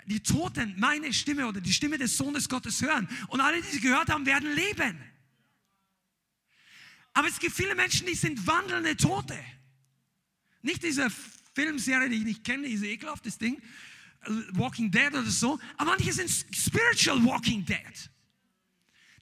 die 0.06 0.22
Toten 0.22 0.76
meine 0.78 1.14
Stimme 1.14 1.48
oder 1.48 1.62
die 1.62 1.74
Stimme 1.74 1.98
des 1.98 2.18
Sohnes 2.18 2.50
Gottes 2.50 2.82
hören. 2.82 3.08
Und 3.30 3.40
alle, 3.40 3.62
die 3.62 3.68
sie 3.70 3.80
gehört 3.80 4.10
haben, 4.10 4.26
werden 4.26 4.54
leben. 4.54 5.02
Aber 7.14 7.28
es 7.28 7.40
gibt 7.40 7.56
viele 7.56 7.76
Menschen, 7.76 8.08
die 8.08 8.16
sind 8.16 8.46
wandelnde 8.48 8.96
Tote. 8.98 9.38
Nicht 10.62 10.84
diese 10.84 11.10
Filmserie, 11.54 12.10
die 12.10 12.18
ich 12.18 12.24
nicht 12.24 12.44
kenne, 12.44 12.68
diese 12.68 12.88
ekelhaftes 12.88 13.38
Ding, 13.38 13.62
äh, 14.22 14.30
Walking 14.54 14.92
Dead 14.92 15.10
oder 15.10 15.30
so, 15.30 15.60
aber 15.78 15.92
manche 15.92 16.14
sind 16.14 16.30
Spiritual 16.30 17.24
Walking 17.26 17.66
Dead. 17.66 18.10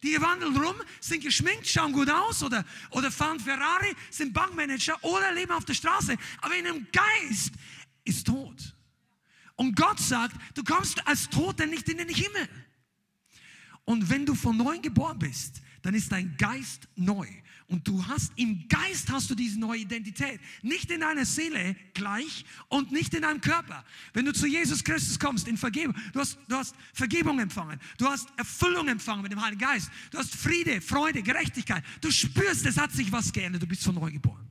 Die 0.01 0.19
wandeln 0.21 0.55
rum, 0.55 0.75
sind 1.01 1.21
geschminkt, 1.23 1.67
schauen 1.67 1.91
gut 1.91 2.09
aus 2.09 2.41
oder, 2.41 2.63
oder 2.91 3.11
fahren 3.11 3.39
Ferrari, 3.39 3.93
sind 4.09 4.33
Bankmanager 4.33 4.97
oder 5.03 5.33
leben 5.33 5.51
auf 5.51 5.65
der 5.65 5.73
Straße, 5.73 6.15
aber 6.41 6.55
in 6.55 6.65
dem 6.65 6.87
Geist 6.91 7.51
ist 8.05 8.25
tot. 8.25 8.75
Und 9.55 9.75
Gott 9.75 9.99
sagt, 9.99 10.37
du 10.55 10.63
kommst 10.63 11.05
als 11.05 11.29
Toter 11.29 11.65
nicht 11.65 11.89
in 11.89 11.97
den 11.97 12.07
Himmel. 12.07 12.47
Und 13.83 14.09
wenn 14.09 14.25
du 14.25 14.35
von 14.35 14.55
neuem 14.55 14.81
geboren 14.81 15.19
bist, 15.19 15.61
dann 15.81 15.93
ist 15.93 16.11
dein 16.11 16.37
Geist 16.37 16.87
neu. 16.95 17.27
Und 17.69 17.87
du 17.87 18.03
hast, 18.07 18.33
im 18.35 18.67
Geist 18.67 19.11
hast 19.11 19.29
du 19.29 19.35
diese 19.35 19.59
neue 19.59 19.81
Identität. 19.81 20.41
Nicht 20.63 20.89
in 20.89 21.01
deiner 21.01 21.23
Seele 21.23 21.75
gleich 21.93 22.43
und 22.67 22.91
nicht 22.91 23.13
in 23.13 23.21
deinem 23.21 23.41
Körper. 23.41 23.85
Wenn 24.11 24.25
du 24.25 24.33
zu 24.33 24.47
Jesus 24.47 24.83
Christus 24.83 25.19
kommst 25.19 25.47
in 25.47 25.55
Vergebung, 25.55 25.95
du 26.11 26.19
hast, 26.19 26.39
du 26.47 26.55
hast 26.55 26.75
Vergebung 26.93 27.39
empfangen, 27.39 27.79
du 27.99 28.07
hast 28.07 28.27
Erfüllung 28.37 28.87
empfangen 28.87 29.21
mit 29.21 29.31
dem 29.31 29.39
Heiligen 29.39 29.61
Geist, 29.61 29.91
du 30.09 30.17
hast 30.17 30.35
Friede, 30.35 30.81
Freude, 30.81 31.21
Gerechtigkeit. 31.21 31.83
Du 32.01 32.09
spürst, 32.09 32.65
es 32.65 32.75
hat 32.75 32.91
sich 32.91 33.11
was 33.11 33.31
geändert, 33.31 33.61
du 33.61 33.67
bist 33.67 33.83
von 33.83 33.93
neu 33.93 34.11
geboren. 34.11 34.49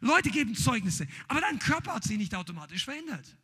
Leute 0.00 0.30
geben 0.30 0.54
Zeugnisse, 0.54 1.08
aber 1.26 1.40
dein 1.40 1.58
Körper 1.58 1.94
hat 1.94 2.04
sich 2.04 2.18
nicht 2.18 2.36
automatisch 2.36 2.84
verändert. 2.84 3.36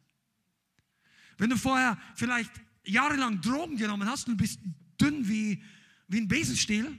Wenn 1.36 1.50
du 1.50 1.56
vorher 1.56 1.98
vielleicht 2.14 2.52
jahrelang 2.84 3.40
Drogen 3.40 3.76
genommen 3.76 4.08
hast 4.08 4.28
und 4.28 4.36
bist 4.36 4.60
dünn 5.00 5.28
wie, 5.28 5.60
wie 6.06 6.20
ein 6.20 6.28
Besenstiel, 6.28 6.96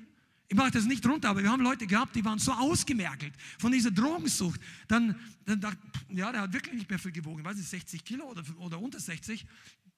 ich 0.49 0.55
mache 0.55 0.71
das 0.71 0.85
nicht 0.85 1.05
runter, 1.05 1.29
aber 1.29 1.43
wir 1.43 1.51
haben 1.51 1.61
Leute 1.61 1.85
gehabt, 1.87 2.15
die 2.15 2.23
waren 2.23 2.39
so 2.39 2.53
ausgemergelt 2.53 3.33
von 3.59 3.71
dieser 3.71 3.91
Drogensucht. 3.91 4.61
Dann, 4.87 5.19
dann 5.45 5.59
dachte 5.59 5.77
ja, 6.09 6.31
der 6.31 6.41
hat 6.41 6.53
wirklich 6.53 6.75
nicht 6.75 6.89
mehr 6.89 6.99
viel 6.99 7.11
gewogen. 7.11 7.39
Ich 7.39 7.45
weiß 7.45 7.57
nicht, 7.57 7.69
60 7.69 8.05
Kilo 8.05 8.25
oder, 8.25 8.43
oder 8.59 8.79
unter 8.79 8.99
60. 8.99 9.45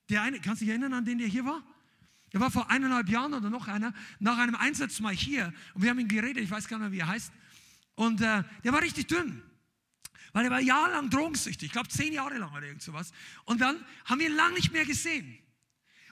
Der 0.10 0.24
eine, 0.24 0.40
kannst 0.40 0.62
du 0.62 0.66
dich 0.66 0.72
erinnern 0.72 0.94
an 0.94 1.06
den, 1.06 1.20
der 1.20 1.28
hier 1.28 1.46
war? 1.46 1.64
Der 2.34 2.40
war 2.40 2.50
vor 2.50 2.70
eineinhalb 2.70 3.10
Jahren 3.10 3.34
oder 3.34 3.50
noch 3.50 3.68
einer, 3.68 3.94
nach 4.20 4.38
einem 4.40 4.56
Einsatz 4.56 5.00
mal 5.00 5.14
hier. 5.14 5.54
Und 5.76 5.84
wir 5.84 5.92
haben 5.92 6.00
ihn 6.00 6.08
geredet, 6.08 6.44
ich 6.44 6.50
weiß 6.50 6.68
gar 6.68 6.78
nicht 6.78 6.90
mehr, 6.90 6.92
wie 6.92 7.00
er 7.00 7.08
heißt. 7.08 7.32
Und 7.96 8.22
äh, 8.22 8.44
der 8.64 8.74
war 8.74 8.82
richtig 8.82 9.08
dünn. 9.08 9.44
Weil 10.34 10.46
er 10.46 10.52
war 10.52 10.62
jahrelang 10.62 11.10
drogensüchtig. 11.10 11.68
Ich 11.68 11.72
glaube, 11.72 11.90
zehn 11.90 12.14
Jahre 12.14 12.38
lang 12.38 12.52
oder 12.54 12.66
irgend 12.66 12.82
sowas. 12.82 13.12
Und 13.46 13.62
dann 13.62 13.84
haben 14.06 14.20
wir 14.20 14.30
ihn 14.30 14.36
lange 14.36 14.56
nicht 14.56 14.72
mehr 14.72 14.86
gesehen. 14.86 15.38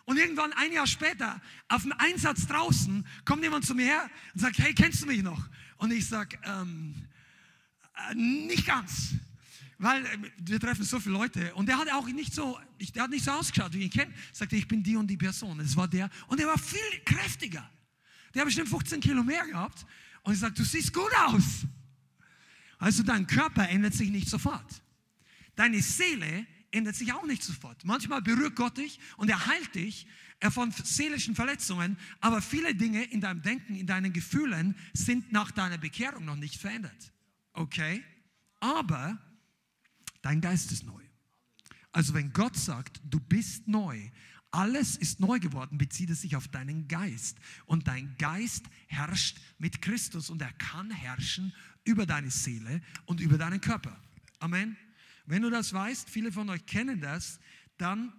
Und 0.08 0.16
irgendwann 0.16 0.54
ein 0.54 0.72
Jahr 0.72 0.88
später, 0.88 1.42
auf 1.68 1.82
dem 1.82 1.92
Einsatz 1.98 2.48
draußen, 2.48 3.06
kommt 3.26 3.44
jemand 3.44 3.66
zu 3.66 3.76
mir 3.76 3.88
her 3.88 4.10
und 4.34 4.40
sagt, 4.40 4.58
hey, 4.58 4.74
kennst 4.74 5.02
du 5.02 5.06
mich 5.06 5.22
noch? 5.22 5.50
Und 5.76 5.92
ich 5.92 6.08
sage, 6.08 6.40
ähm, 6.46 6.96
äh, 8.10 8.16
nicht 8.16 8.66
ganz. 8.66 9.16
Weil 9.78 10.06
äh, 10.06 10.18
wir 10.38 10.62
treffen 10.62 10.86
so 10.86 11.02
viele 11.02 11.16
Leute 11.16 11.54
und 11.56 11.66
der 11.66 11.78
hat 11.78 11.92
auch 11.92 12.08
nicht 12.08 12.34
so, 12.34 12.58
der 12.96 13.04
hat 13.04 13.10
nicht 13.10 13.26
so 13.26 13.32
ausgeschaut, 13.32 13.74
wie 13.74 13.80
ich 13.80 13.84
ihn 13.84 13.92
kenne. 13.92 14.14
Sagte, 14.32 14.56
ich 14.56 14.66
bin 14.66 14.82
die 14.82 14.96
und 14.96 15.08
die 15.08 15.18
Person. 15.18 15.60
Es 15.60 15.76
war 15.76 15.90
der 15.90 16.10
und 16.28 16.40
der 16.40 16.48
war 16.48 16.58
viel 16.58 16.80
kräftiger. 17.04 17.70
Der 18.34 18.44
hat 18.44 18.46
bestimmt 18.46 18.70
15 18.70 19.02
Kilo 19.02 19.22
mehr 19.24 19.46
gehabt. 19.46 19.86
Und 20.24 20.32
ich 20.32 20.40
sage, 20.40 20.54
du 20.54 20.64
siehst 20.64 20.94
gut 20.94 21.12
aus. 21.26 21.66
Also 22.80 23.04
dein 23.04 23.28
Körper 23.28 23.68
ändert 23.68 23.94
sich 23.94 24.10
nicht 24.10 24.30
sofort. 24.30 24.82
Deine 25.58 25.82
Seele 25.82 26.48
ändert 26.72 26.96
sich 26.96 27.14
auch 27.14 27.26
nicht 27.26 27.44
sofort. 27.44 27.86
Manchmal 27.86 28.22
berührt 28.22 28.56
Gott 28.56 28.78
dich 28.78 29.00
und 29.18 29.30
er 29.30 29.46
heilt 29.46 29.76
dich 29.76 30.08
von 30.52 30.72
seelischen 30.72 31.36
Verletzungen, 31.36 31.98
aber 32.20 32.42
viele 32.42 32.76
Dinge 32.76 33.04
in 33.06 33.22
deinem 33.22 33.42
Denken, 33.42 33.76
in 33.76 33.88
deinen 33.88 34.14
Gefühlen 34.14 34.76
sind 34.94 35.32
nach 35.32 35.52
deiner 35.52 35.78
Bekehrung 35.78 36.26
noch 36.26 36.36
nicht 36.36 36.56
verändert. 36.60 37.12
Okay? 37.54 38.04
Aber 38.60 39.18
dein 40.22 40.42
Geist 40.42 40.72
ist 40.72 40.86
neu. 40.86 41.02
Also 41.92 42.14
wenn 42.14 42.32
Gott 42.34 42.56
sagt, 42.56 43.02
du 43.04 43.20
bist 43.20 43.68
neu, 43.68 44.12
alles 44.52 44.96
ist 44.96 45.20
neu 45.20 45.40
geworden, 45.40 45.78
bezieht 45.78 46.10
es 46.10 46.22
sich 46.22 46.36
auf 46.36 46.48
deinen 46.48 46.88
Geist. 46.88 47.38
Und 47.66 47.88
dein 47.88 48.16
Geist 48.18 48.66
herrscht 48.88 49.40
mit 49.58 49.82
Christus 49.82 50.30
und 50.30 50.42
er 50.42 50.54
kann 50.54 50.92
herrschen 50.92 51.54
über 51.84 52.06
deine 52.06 52.32
Seele 52.32 52.82
und 53.06 53.20
über 53.20 53.38
deinen 53.38 53.62
Körper. 53.62 54.00
Amen. 54.40 54.78
Wenn 55.28 55.44
du 55.44 55.50
das 55.50 55.74
weißt, 55.74 56.10
viele 56.10 56.32
von 56.32 56.50
euch 56.50 56.66
kennen 56.66 57.02
das, 57.02 57.40
dann 57.78 58.14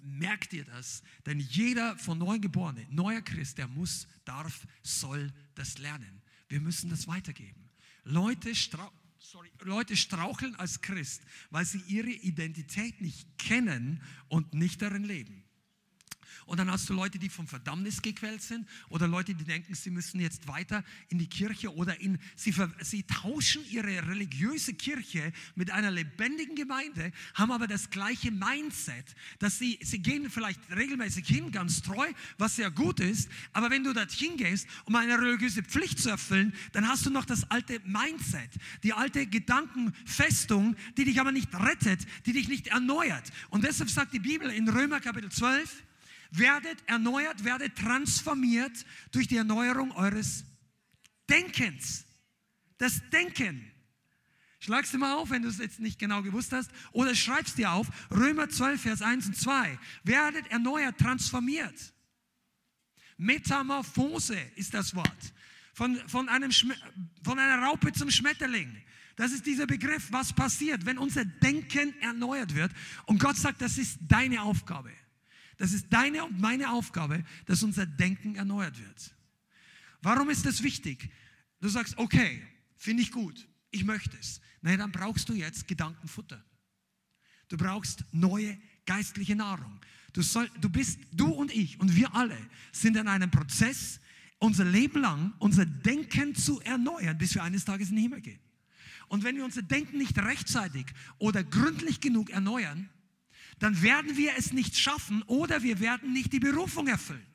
merkt 0.00 0.52
ihr 0.52 0.64
das. 0.64 1.02
Denn 1.26 1.40
jeder 1.40 1.96
von 1.96 2.18
Neugeborene, 2.18 2.86
neuer 2.90 3.22
Christ, 3.22 3.58
der 3.58 3.66
muss, 3.66 4.06
darf, 4.24 4.66
soll 4.82 5.32
das 5.54 5.78
lernen. 5.78 6.22
Wir 6.48 6.60
müssen 6.60 6.90
das 6.90 7.08
weitergeben. 7.08 7.70
Leute, 8.04 8.54
strau 8.54 8.92
sorry, 9.18 9.50
Leute 9.60 9.96
straucheln 9.96 10.54
als 10.56 10.80
Christ, 10.80 11.22
weil 11.50 11.64
sie 11.64 11.82
ihre 11.88 12.10
Identität 12.10 13.00
nicht 13.00 13.38
kennen 13.38 14.02
und 14.28 14.54
nicht 14.54 14.80
darin 14.82 15.04
leben. 15.04 15.37
Und 16.48 16.56
dann 16.56 16.70
hast 16.70 16.88
du 16.88 16.94
Leute, 16.94 17.18
die 17.18 17.28
vom 17.28 17.46
Verdammnis 17.46 18.00
gequält 18.00 18.40
sind 18.40 18.66
oder 18.88 19.06
Leute, 19.06 19.34
die 19.34 19.44
denken, 19.44 19.74
sie 19.74 19.90
müssen 19.90 20.18
jetzt 20.18 20.48
weiter 20.48 20.82
in 21.10 21.18
die 21.18 21.26
Kirche 21.26 21.74
oder 21.74 22.00
in, 22.00 22.18
sie, 22.36 22.54
sie 22.80 23.02
tauschen 23.02 23.62
ihre 23.70 24.08
religiöse 24.08 24.72
Kirche 24.72 25.34
mit 25.56 25.70
einer 25.70 25.90
lebendigen 25.90 26.56
Gemeinde, 26.56 27.12
haben 27.34 27.52
aber 27.52 27.66
das 27.66 27.90
gleiche 27.90 28.30
Mindset, 28.30 29.14
dass 29.40 29.58
sie, 29.58 29.78
sie 29.82 29.98
gehen 29.98 30.30
vielleicht 30.30 30.58
regelmäßig 30.74 31.26
hin, 31.26 31.52
ganz 31.52 31.82
treu, 31.82 32.10
was 32.38 32.56
sehr 32.56 32.70
gut 32.70 33.00
ist, 33.00 33.28
aber 33.52 33.68
wenn 33.68 33.84
du 33.84 33.92
dorthin 33.92 34.38
gehst, 34.38 34.66
um 34.86 34.96
eine 34.96 35.20
religiöse 35.20 35.62
Pflicht 35.62 35.98
zu 35.98 36.08
erfüllen, 36.08 36.54
dann 36.72 36.88
hast 36.88 37.04
du 37.04 37.10
noch 37.10 37.26
das 37.26 37.50
alte 37.50 37.78
Mindset, 37.84 38.52
die 38.82 38.94
alte 38.94 39.26
Gedankenfestung, 39.26 40.76
die 40.96 41.04
dich 41.04 41.20
aber 41.20 41.30
nicht 41.30 41.54
rettet, 41.54 42.06
die 42.24 42.32
dich 42.32 42.48
nicht 42.48 42.68
erneuert. 42.68 43.30
Und 43.50 43.64
deshalb 43.64 43.90
sagt 43.90 44.14
die 44.14 44.18
Bibel 44.18 44.48
in 44.48 44.66
Römer 44.66 45.00
Kapitel 45.00 45.30
12, 45.30 45.84
werdet 46.30 46.78
erneuert, 46.86 47.44
werdet 47.44 47.76
transformiert 47.76 48.84
durch 49.12 49.28
die 49.28 49.36
Erneuerung 49.36 49.92
eures 49.92 50.44
Denkens. 51.28 52.04
Das 52.78 53.00
Denken. 53.10 53.70
Schlagst 54.60 54.92
du 54.92 54.98
mal 54.98 55.14
auf, 55.14 55.30
wenn 55.30 55.42
du 55.42 55.48
es 55.48 55.58
jetzt 55.58 55.78
nicht 55.78 55.98
genau 55.98 56.22
gewusst 56.22 56.52
hast, 56.52 56.70
oder 56.92 57.14
schreibst 57.14 57.58
dir 57.58 57.72
auf, 57.72 57.86
Römer 58.10 58.48
12, 58.48 58.80
Vers 58.80 59.02
1 59.02 59.26
und 59.26 59.36
2. 59.36 59.78
Werdet 60.04 60.46
erneuert, 60.48 60.98
transformiert. 60.98 61.92
Metamorphose 63.16 64.38
ist 64.56 64.74
das 64.74 64.94
Wort. 64.94 65.32
Von, 65.74 65.96
von, 66.08 66.28
einem 66.28 66.50
von 66.50 67.38
einer 67.38 67.62
Raupe 67.62 67.92
zum 67.92 68.10
Schmetterling. 68.10 68.82
Das 69.14 69.32
ist 69.32 69.46
dieser 69.46 69.66
Begriff, 69.66 70.08
was 70.10 70.32
passiert, 70.32 70.86
wenn 70.86 70.98
unser 70.98 71.24
Denken 71.24 71.94
erneuert 72.00 72.54
wird. 72.54 72.72
Und 73.06 73.20
Gott 73.20 73.36
sagt, 73.36 73.60
das 73.60 73.78
ist 73.78 73.98
deine 74.00 74.42
Aufgabe. 74.42 74.92
Das 75.58 75.72
ist 75.72 75.86
deine 75.90 76.24
und 76.24 76.40
meine 76.40 76.70
Aufgabe, 76.72 77.24
dass 77.46 77.62
unser 77.62 77.84
Denken 77.84 78.36
erneuert 78.36 78.78
wird. 78.78 79.14
Warum 80.00 80.30
ist 80.30 80.46
das 80.46 80.62
wichtig? 80.62 81.10
Du 81.60 81.68
sagst, 81.68 81.98
okay, 81.98 82.42
finde 82.76 83.02
ich 83.02 83.10
gut, 83.10 83.46
ich 83.70 83.84
möchte 83.84 84.16
es. 84.18 84.40
Nein, 84.62 84.78
dann 84.78 84.92
brauchst 84.92 85.28
du 85.28 85.34
jetzt 85.34 85.66
Gedankenfutter. 85.66 86.42
Du 87.48 87.56
brauchst 87.56 88.04
neue 88.12 88.56
geistliche 88.86 89.34
Nahrung. 89.34 89.80
Du, 90.12 90.22
soll, 90.22 90.48
du 90.60 90.68
bist, 90.68 91.00
du 91.12 91.26
und 91.26 91.52
ich 91.52 91.78
und 91.80 91.94
wir 91.94 92.14
alle 92.14 92.38
sind 92.72 92.96
in 92.96 93.08
einem 93.08 93.30
Prozess, 93.30 94.00
unser 94.38 94.64
Leben 94.64 95.00
lang 95.00 95.34
unser 95.40 95.66
Denken 95.66 96.34
zu 96.34 96.60
erneuern, 96.60 97.18
bis 97.18 97.34
wir 97.34 97.42
eines 97.42 97.64
Tages 97.64 97.90
in 97.90 97.96
den 97.96 98.02
Himmel 98.02 98.20
gehen. 98.20 98.40
Und 99.08 99.24
wenn 99.24 99.36
wir 99.36 99.44
unser 99.44 99.62
Denken 99.62 99.98
nicht 99.98 100.16
rechtzeitig 100.18 100.86
oder 101.18 101.42
gründlich 101.42 102.00
genug 102.00 102.30
erneuern, 102.30 102.88
dann 103.58 103.82
werden 103.82 104.16
wir 104.16 104.36
es 104.36 104.52
nicht 104.52 104.76
schaffen 104.76 105.22
oder 105.22 105.62
wir 105.62 105.80
werden 105.80 106.12
nicht 106.12 106.32
die 106.32 106.40
Berufung 106.40 106.86
erfüllen. 106.86 107.26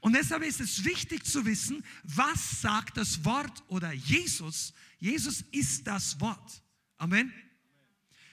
Und 0.00 0.14
deshalb 0.14 0.42
ist 0.42 0.60
es 0.60 0.84
wichtig 0.84 1.24
zu 1.24 1.46
wissen, 1.46 1.84
was 2.02 2.60
sagt 2.60 2.96
das 2.96 3.24
Wort 3.24 3.62
oder 3.68 3.92
Jesus. 3.92 4.74
Jesus 4.98 5.42
ist 5.50 5.86
das 5.86 6.20
Wort. 6.20 6.62
Amen. 6.98 7.32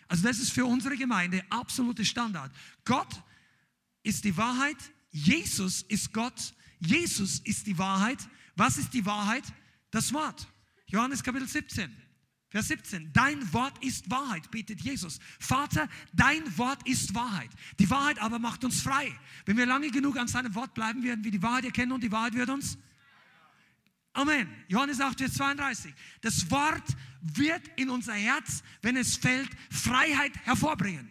Also 0.07 0.23
das 0.23 0.39
ist 0.39 0.51
für 0.51 0.65
unsere 0.65 0.97
Gemeinde 0.97 1.43
absolute 1.49 2.03
Standard. 2.03 2.51
Gott 2.83 3.23
ist 4.03 4.23
die 4.25 4.35
Wahrheit, 4.35 4.77
Jesus 5.11 5.83
ist 5.83 6.11
Gott, 6.11 6.53
Jesus 6.79 7.39
ist 7.39 7.67
die 7.67 7.77
Wahrheit. 7.77 8.19
Was 8.55 8.77
ist 8.77 8.93
die 8.93 9.05
Wahrheit? 9.05 9.43
Das 9.91 10.11
Wort. 10.13 10.47
Johannes 10.87 11.23
Kapitel 11.23 11.47
17. 11.47 11.95
Vers 12.51 12.67
17, 12.67 13.13
dein 13.13 13.53
Wort 13.53 13.81
ist 13.81 14.11
Wahrheit, 14.11 14.51
betet 14.51 14.81
Jesus. 14.81 15.19
Vater, 15.39 15.87
dein 16.11 16.57
Wort 16.57 16.85
ist 16.85 17.15
Wahrheit. 17.15 17.49
Die 17.79 17.89
Wahrheit 17.89 18.19
aber 18.19 18.39
macht 18.39 18.65
uns 18.65 18.81
frei. 18.81 19.17
Wenn 19.45 19.55
wir 19.55 19.65
lange 19.65 19.89
genug 19.89 20.17
an 20.17 20.27
seinem 20.27 20.53
Wort 20.53 20.73
bleiben, 20.73 21.01
werden 21.01 21.23
wir 21.23 21.31
die 21.31 21.41
Wahrheit 21.41 21.63
erkennen 21.63 21.93
und 21.93 22.03
die 22.03 22.11
Wahrheit 22.11 22.33
wird 22.33 22.49
uns. 22.49 22.77
Amen. 24.11 24.49
Johannes 24.67 24.99
8, 24.99 25.19
Vers 25.19 25.33
32. 25.35 25.93
Das 26.19 26.51
Wort 26.51 26.83
wird 27.21 27.61
in 27.77 27.89
unser 27.89 28.15
Herz, 28.15 28.63
wenn 28.81 28.97
es 28.97 29.15
fällt, 29.15 29.49
Freiheit 29.69 30.33
hervorbringen. 30.43 31.07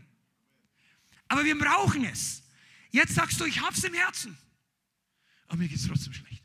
Aber 1.29 1.43
wir 1.43 1.59
brauchen 1.59 2.05
es. 2.05 2.43
Jetzt 2.91 3.15
sagst 3.15 3.41
du, 3.41 3.47
ich 3.47 3.63
hab's 3.63 3.83
im 3.85 3.95
Herzen. 3.95 4.37
Aber 5.49 5.57
mir 5.57 5.69
geht's 5.69 5.87
trotzdem 5.87 6.13
schlecht. 6.13 6.45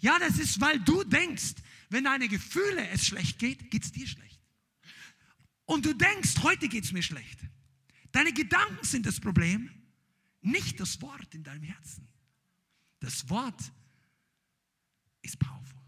Ja, 0.00 0.18
das 0.18 0.38
ist, 0.38 0.60
weil 0.60 0.78
du 0.78 1.04
denkst, 1.04 1.54
wenn 1.90 2.04
deine 2.04 2.28
Gefühle 2.28 2.88
es 2.88 3.06
schlecht 3.06 3.38
geht, 3.38 3.70
geht 3.70 3.84
es 3.84 3.92
dir 3.92 4.06
schlecht. 4.06 4.40
Und 5.66 5.84
du 5.84 5.92
denkst, 5.92 6.42
heute 6.42 6.68
geht 6.68 6.84
es 6.84 6.92
mir 6.92 7.02
schlecht. 7.02 7.40
Deine 8.12 8.32
Gedanken 8.32 8.84
sind 8.84 9.06
das 9.06 9.20
Problem, 9.20 9.70
nicht 10.40 10.80
das 10.80 11.00
Wort 11.02 11.34
in 11.34 11.44
deinem 11.44 11.62
Herzen. 11.62 12.08
Das 13.00 13.28
Wort 13.28 13.72
ist 15.22 15.38
powerful. 15.38 15.80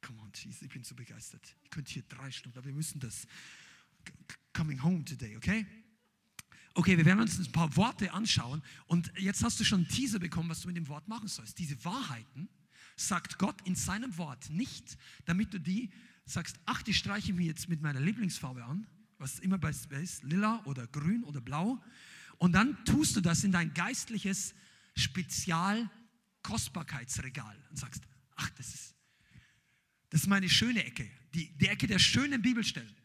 Come 0.00 0.20
on, 0.20 0.32
Jesus, 0.34 0.62
ich 0.62 0.68
bin 0.68 0.84
so 0.84 0.94
begeistert. 0.94 1.56
Ich 1.64 1.70
könnte 1.70 1.92
hier 1.92 2.02
drei 2.02 2.30
Stunden, 2.30 2.58
aber 2.58 2.66
wir 2.66 2.74
müssen 2.74 3.00
das 3.00 3.26
coming 4.52 4.82
home 4.82 5.04
today, 5.04 5.36
okay? 5.36 5.66
Okay, 6.74 6.96
wir 6.96 7.04
werden 7.04 7.20
uns 7.20 7.38
ein 7.38 7.52
paar 7.52 7.74
Worte 7.76 8.12
anschauen 8.12 8.62
und 8.86 9.12
jetzt 9.18 9.42
hast 9.44 9.60
du 9.60 9.64
schon 9.64 9.80
einen 9.80 9.88
Teaser 9.88 10.18
bekommen, 10.18 10.48
was 10.48 10.60
du 10.60 10.68
mit 10.68 10.76
dem 10.76 10.88
Wort 10.88 11.06
machen 11.08 11.28
sollst. 11.28 11.58
Diese 11.58 11.82
Wahrheiten, 11.84 12.48
sagt 12.96 13.38
Gott 13.38 13.56
in 13.64 13.74
seinem 13.74 14.18
Wort 14.18 14.50
nicht, 14.50 14.98
damit 15.24 15.54
du 15.54 15.58
die 15.58 15.90
sagst, 16.26 16.58
ach, 16.64 16.82
die 16.82 16.94
streiche 16.94 17.32
ich 17.32 17.36
mir 17.36 17.46
jetzt 17.46 17.68
mit 17.68 17.82
meiner 17.82 18.00
Lieblingsfarbe 18.00 18.64
an, 18.64 18.86
was 19.18 19.40
immer 19.40 19.58
bei 19.58 19.70
ist, 19.70 20.22
lila 20.22 20.62
oder 20.64 20.86
grün 20.86 21.24
oder 21.24 21.40
blau. 21.40 21.82
Und 22.38 22.52
dann 22.52 22.84
tust 22.84 23.16
du 23.16 23.20
das 23.20 23.42
in 23.44 23.52
dein 23.52 23.72
geistliches 23.74 24.54
Spezial-Kostbarkeitsregal 24.96 27.56
und 27.70 27.78
sagst, 27.78 28.02
ach, 28.36 28.50
das 28.50 28.74
ist, 28.74 28.94
das 30.10 30.22
ist 30.22 30.26
meine 30.26 30.48
schöne 30.48 30.84
Ecke, 30.84 31.08
die, 31.34 31.56
die 31.58 31.66
Ecke 31.66 31.86
der 31.86 31.98
schönen 31.98 32.40
Bibelstellen. 32.42 32.96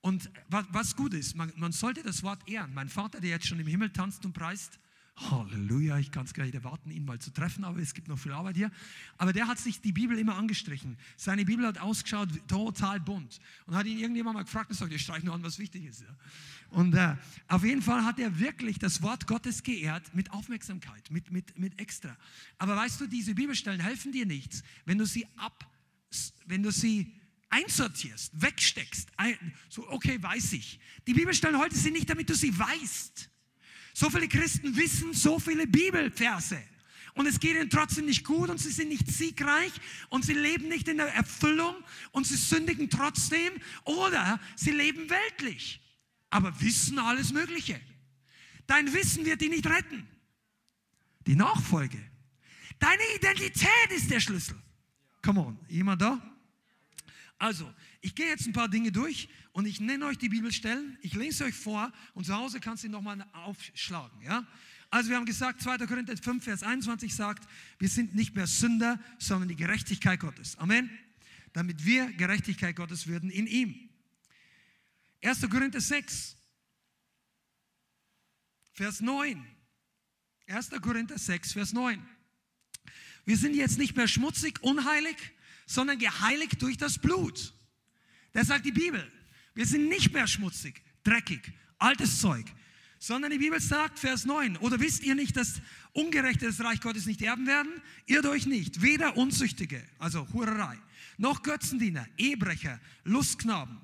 Und 0.00 0.30
was, 0.48 0.64
was 0.70 0.96
gut 0.96 1.12
ist, 1.14 1.36
man, 1.36 1.52
man 1.56 1.72
sollte 1.72 2.02
das 2.02 2.22
Wort 2.24 2.48
ehren. 2.48 2.74
Mein 2.74 2.88
Vater, 2.88 3.20
der 3.20 3.30
jetzt 3.30 3.46
schon 3.46 3.60
im 3.60 3.68
Himmel 3.68 3.90
tanzt 3.90 4.24
und 4.24 4.32
preist, 4.32 4.80
Halleluja, 5.16 5.98
ich 5.98 6.10
kann 6.10 6.24
es 6.24 6.32
gar 6.32 6.44
nicht 6.44 6.54
erwarten, 6.54 6.90
ihn 6.90 7.04
mal 7.04 7.18
zu 7.18 7.30
treffen, 7.30 7.64
aber 7.64 7.78
es 7.80 7.92
gibt 7.92 8.08
noch 8.08 8.18
viel 8.18 8.32
Arbeit 8.32 8.56
hier. 8.56 8.70
Aber 9.18 9.32
der 9.32 9.46
hat 9.46 9.58
sich 9.58 9.80
die 9.80 9.92
Bibel 9.92 10.18
immer 10.18 10.36
angestrichen. 10.36 10.96
Seine 11.16 11.44
Bibel 11.44 11.66
hat 11.66 11.78
ausgeschaut 11.78 12.28
total 12.48 12.98
bunt. 12.98 13.38
Und 13.66 13.74
hat 13.74 13.86
ihn 13.86 13.98
irgendjemand 13.98 14.36
mal 14.36 14.42
gefragt 14.42 14.70
und 14.70 14.76
sagt, 14.76 14.92
ich 14.92 15.02
streiche 15.02 15.26
nur 15.26 15.34
an, 15.34 15.42
was 15.42 15.58
wichtig 15.58 15.84
ist. 15.84 16.04
Und 16.70 16.94
äh, 16.94 17.16
auf 17.48 17.62
jeden 17.62 17.82
Fall 17.82 18.04
hat 18.04 18.18
er 18.18 18.38
wirklich 18.38 18.78
das 18.78 19.02
Wort 19.02 19.26
Gottes 19.26 19.62
geehrt 19.62 20.14
mit 20.14 20.32
Aufmerksamkeit, 20.32 21.10
mit, 21.10 21.30
mit, 21.30 21.58
mit 21.58 21.78
extra. 21.78 22.16
Aber 22.58 22.74
weißt 22.74 23.02
du, 23.02 23.06
diese 23.06 23.34
Bibelstellen 23.34 23.80
helfen 23.80 24.12
dir 24.12 24.24
nichts, 24.24 24.62
wenn 24.86 24.96
du 24.96 25.04
sie 25.04 25.26
ab, 25.36 25.70
wenn 26.46 26.62
du 26.62 26.72
sie 26.72 27.12
einsortierst, 27.50 28.40
wegsteckst. 28.40 29.10
Ein, 29.18 29.36
so, 29.68 29.86
okay, 29.90 30.20
weiß 30.22 30.54
ich. 30.54 30.80
Die 31.06 31.12
Bibelstellen 31.12 31.58
heute 31.58 31.76
sind 31.76 31.92
nicht, 31.92 32.08
damit 32.08 32.30
du 32.30 32.34
sie 32.34 32.58
weißt. 32.58 33.28
So 33.94 34.10
viele 34.10 34.28
Christen 34.28 34.76
wissen 34.76 35.12
so 35.12 35.38
viele 35.38 35.66
Bibelverse. 35.66 36.62
Und 37.14 37.26
es 37.26 37.38
geht 37.38 37.56
ihnen 37.56 37.68
trotzdem 37.68 38.06
nicht 38.06 38.24
gut 38.24 38.48
und 38.48 38.58
sie 38.58 38.70
sind 38.70 38.88
nicht 38.88 39.06
siegreich 39.06 39.72
und 40.08 40.24
sie 40.24 40.32
leben 40.32 40.68
nicht 40.68 40.88
in 40.88 40.96
der 40.96 41.14
Erfüllung 41.14 41.74
und 42.12 42.26
sie 42.26 42.36
sündigen 42.36 42.88
trotzdem 42.88 43.52
oder 43.84 44.40
sie 44.56 44.70
leben 44.70 45.10
weltlich, 45.10 45.82
aber 46.30 46.58
wissen 46.62 46.98
alles 46.98 47.32
Mögliche. 47.32 47.78
Dein 48.66 48.90
Wissen 48.94 49.26
wird 49.26 49.42
dich 49.42 49.50
nicht 49.50 49.66
retten. 49.66 50.08
Die 51.26 51.36
Nachfolge. 51.36 51.98
Deine 52.78 53.02
Identität 53.14 53.90
ist 53.94 54.10
der 54.10 54.20
Schlüssel. 54.20 54.56
Come 55.22 55.40
on, 55.40 55.58
jemand 55.68 56.00
da? 56.00 56.31
Also, 57.42 57.68
ich 58.00 58.14
gehe 58.14 58.28
jetzt 58.28 58.46
ein 58.46 58.52
paar 58.52 58.68
Dinge 58.68 58.92
durch 58.92 59.28
und 59.50 59.66
ich 59.66 59.80
nenne 59.80 60.06
euch 60.06 60.16
die 60.16 60.28
Bibelstellen. 60.28 60.96
Ich 61.02 61.14
lese 61.14 61.42
euch 61.42 61.56
vor 61.56 61.92
und 62.14 62.24
zu 62.24 62.36
Hause 62.36 62.60
kannst 62.60 62.84
du 62.84 62.88
nochmal 62.88 63.26
aufschlagen. 63.32 64.22
Ja? 64.22 64.46
Also 64.90 65.10
wir 65.10 65.16
haben 65.16 65.26
gesagt, 65.26 65.60
2. 65.60 65.78
Korinther 65.78 66.16
5, 66.16 66.44
Vers 66.44 66.62
21 66.62 67.12
sagt, 67.12 67.48
wir 67.80 67.88
sind 67.88 68.14
nicht 68.14 68.36
mehr 68.36 68.46
Sünder, 68.46 69.00
sondern 69.18 69.48
die 69.48 69.56
Gerechtigkeit 69.56 70.20
Gottes. 70.20 70.56
Amen. 70.58 70.88
Damit 71.52 71.84
wir 71.84 72.12
Gerechtigkeit 72.12 72.76
Gottes 72.76 73.08
würden 73.08 73.28
in 73.28 73.48
ihm. 73.48 73.90
1. 75.24 75.40
Korinther 75.50 75.80
6, 75.80 76.36
Vers 78.72 79.00
9. 79.00 79.44
1. 80.46 80.70
Korinther 80.80 81.18
6, 81.18 81.54
Vers 81.54 81.72
9. 81.72 82.00
Wir 83.24 83.36
sind 83.36 83.56
jetzt 83.56 83.78
nicht 83.78 83.96
mehr 83.96 84.06
schmutzig, 84.06 84.62
unheilig, 84.62 85.16
sondern 85.72 85.98
geheiligt 85.98 86.60
durch 86.60 86.76
das 86.76 86.98
Blut. 86.98 87.54
Das 88.32 88.48
sagt 88.48 88.66
die 88.66 88.72
Bibel. 88.72 89.10
Wir 89.54 89.66
sind 89.66 89.88
nicht 89.88 90.12
mehr 90.12 90.26
schmutzig, 90.26 90.82
dreckig, 91.04 91.52
altes 91.78 92.20
Zeug, 92.20 92.46
sondern 92.98 93.30
die 93.30 93.38
Bibel 93.38 93.60
sagt, 93.60 93.98
Vers 93.98 94.24
9, 94.24 94.56
oder 94.58 94.80
wisst 94.80 95.02
ihr 95.02 95.14
nicht, 95.14 95.36
dass 95.36 95.60
Ungerechte 95.92 96.46
das 96.46 96.60
Reich 96.60 96.80
Gottes 96.80 97.06
nicht 97.06 97.20
erben 97.20 97.46
werden? 97.46 97.70
Irrt 98.06 98.26
euch 98.26 98.46
nicht, 98.46 98.80
weder 98.80 99.16
Unzüchtige, 99.16 99.82
also 99.98 100.26
Hurerei, 100.32 100.78
noch 101.18 101.42
Götzendiener, 101.42 102.06
Ehebrecher, 102.16 102.80
Lustknaben. 103.04 103.78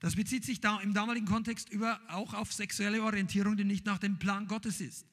Das 0.00 0.16
bezieht 0.16 0.44
sich 0.44 0.60
da 0.60 0.80
im 0.80 0.94
damaligen 0.94 1.26
Kontext 1.26 1.70
über 1.70 2.00
auch 2.08 2.34
auf 2.34 2.52
sexuelle 2.52 3.02
Orientierung, 3.02 3.56
die 3.56 3.64
nicht 3.64 3.86
nach 3.86 3.98
dem 3.98 4.18
Plan 4.18 4.46
Gottes 4.46 4.80
ist. 4.80 5.06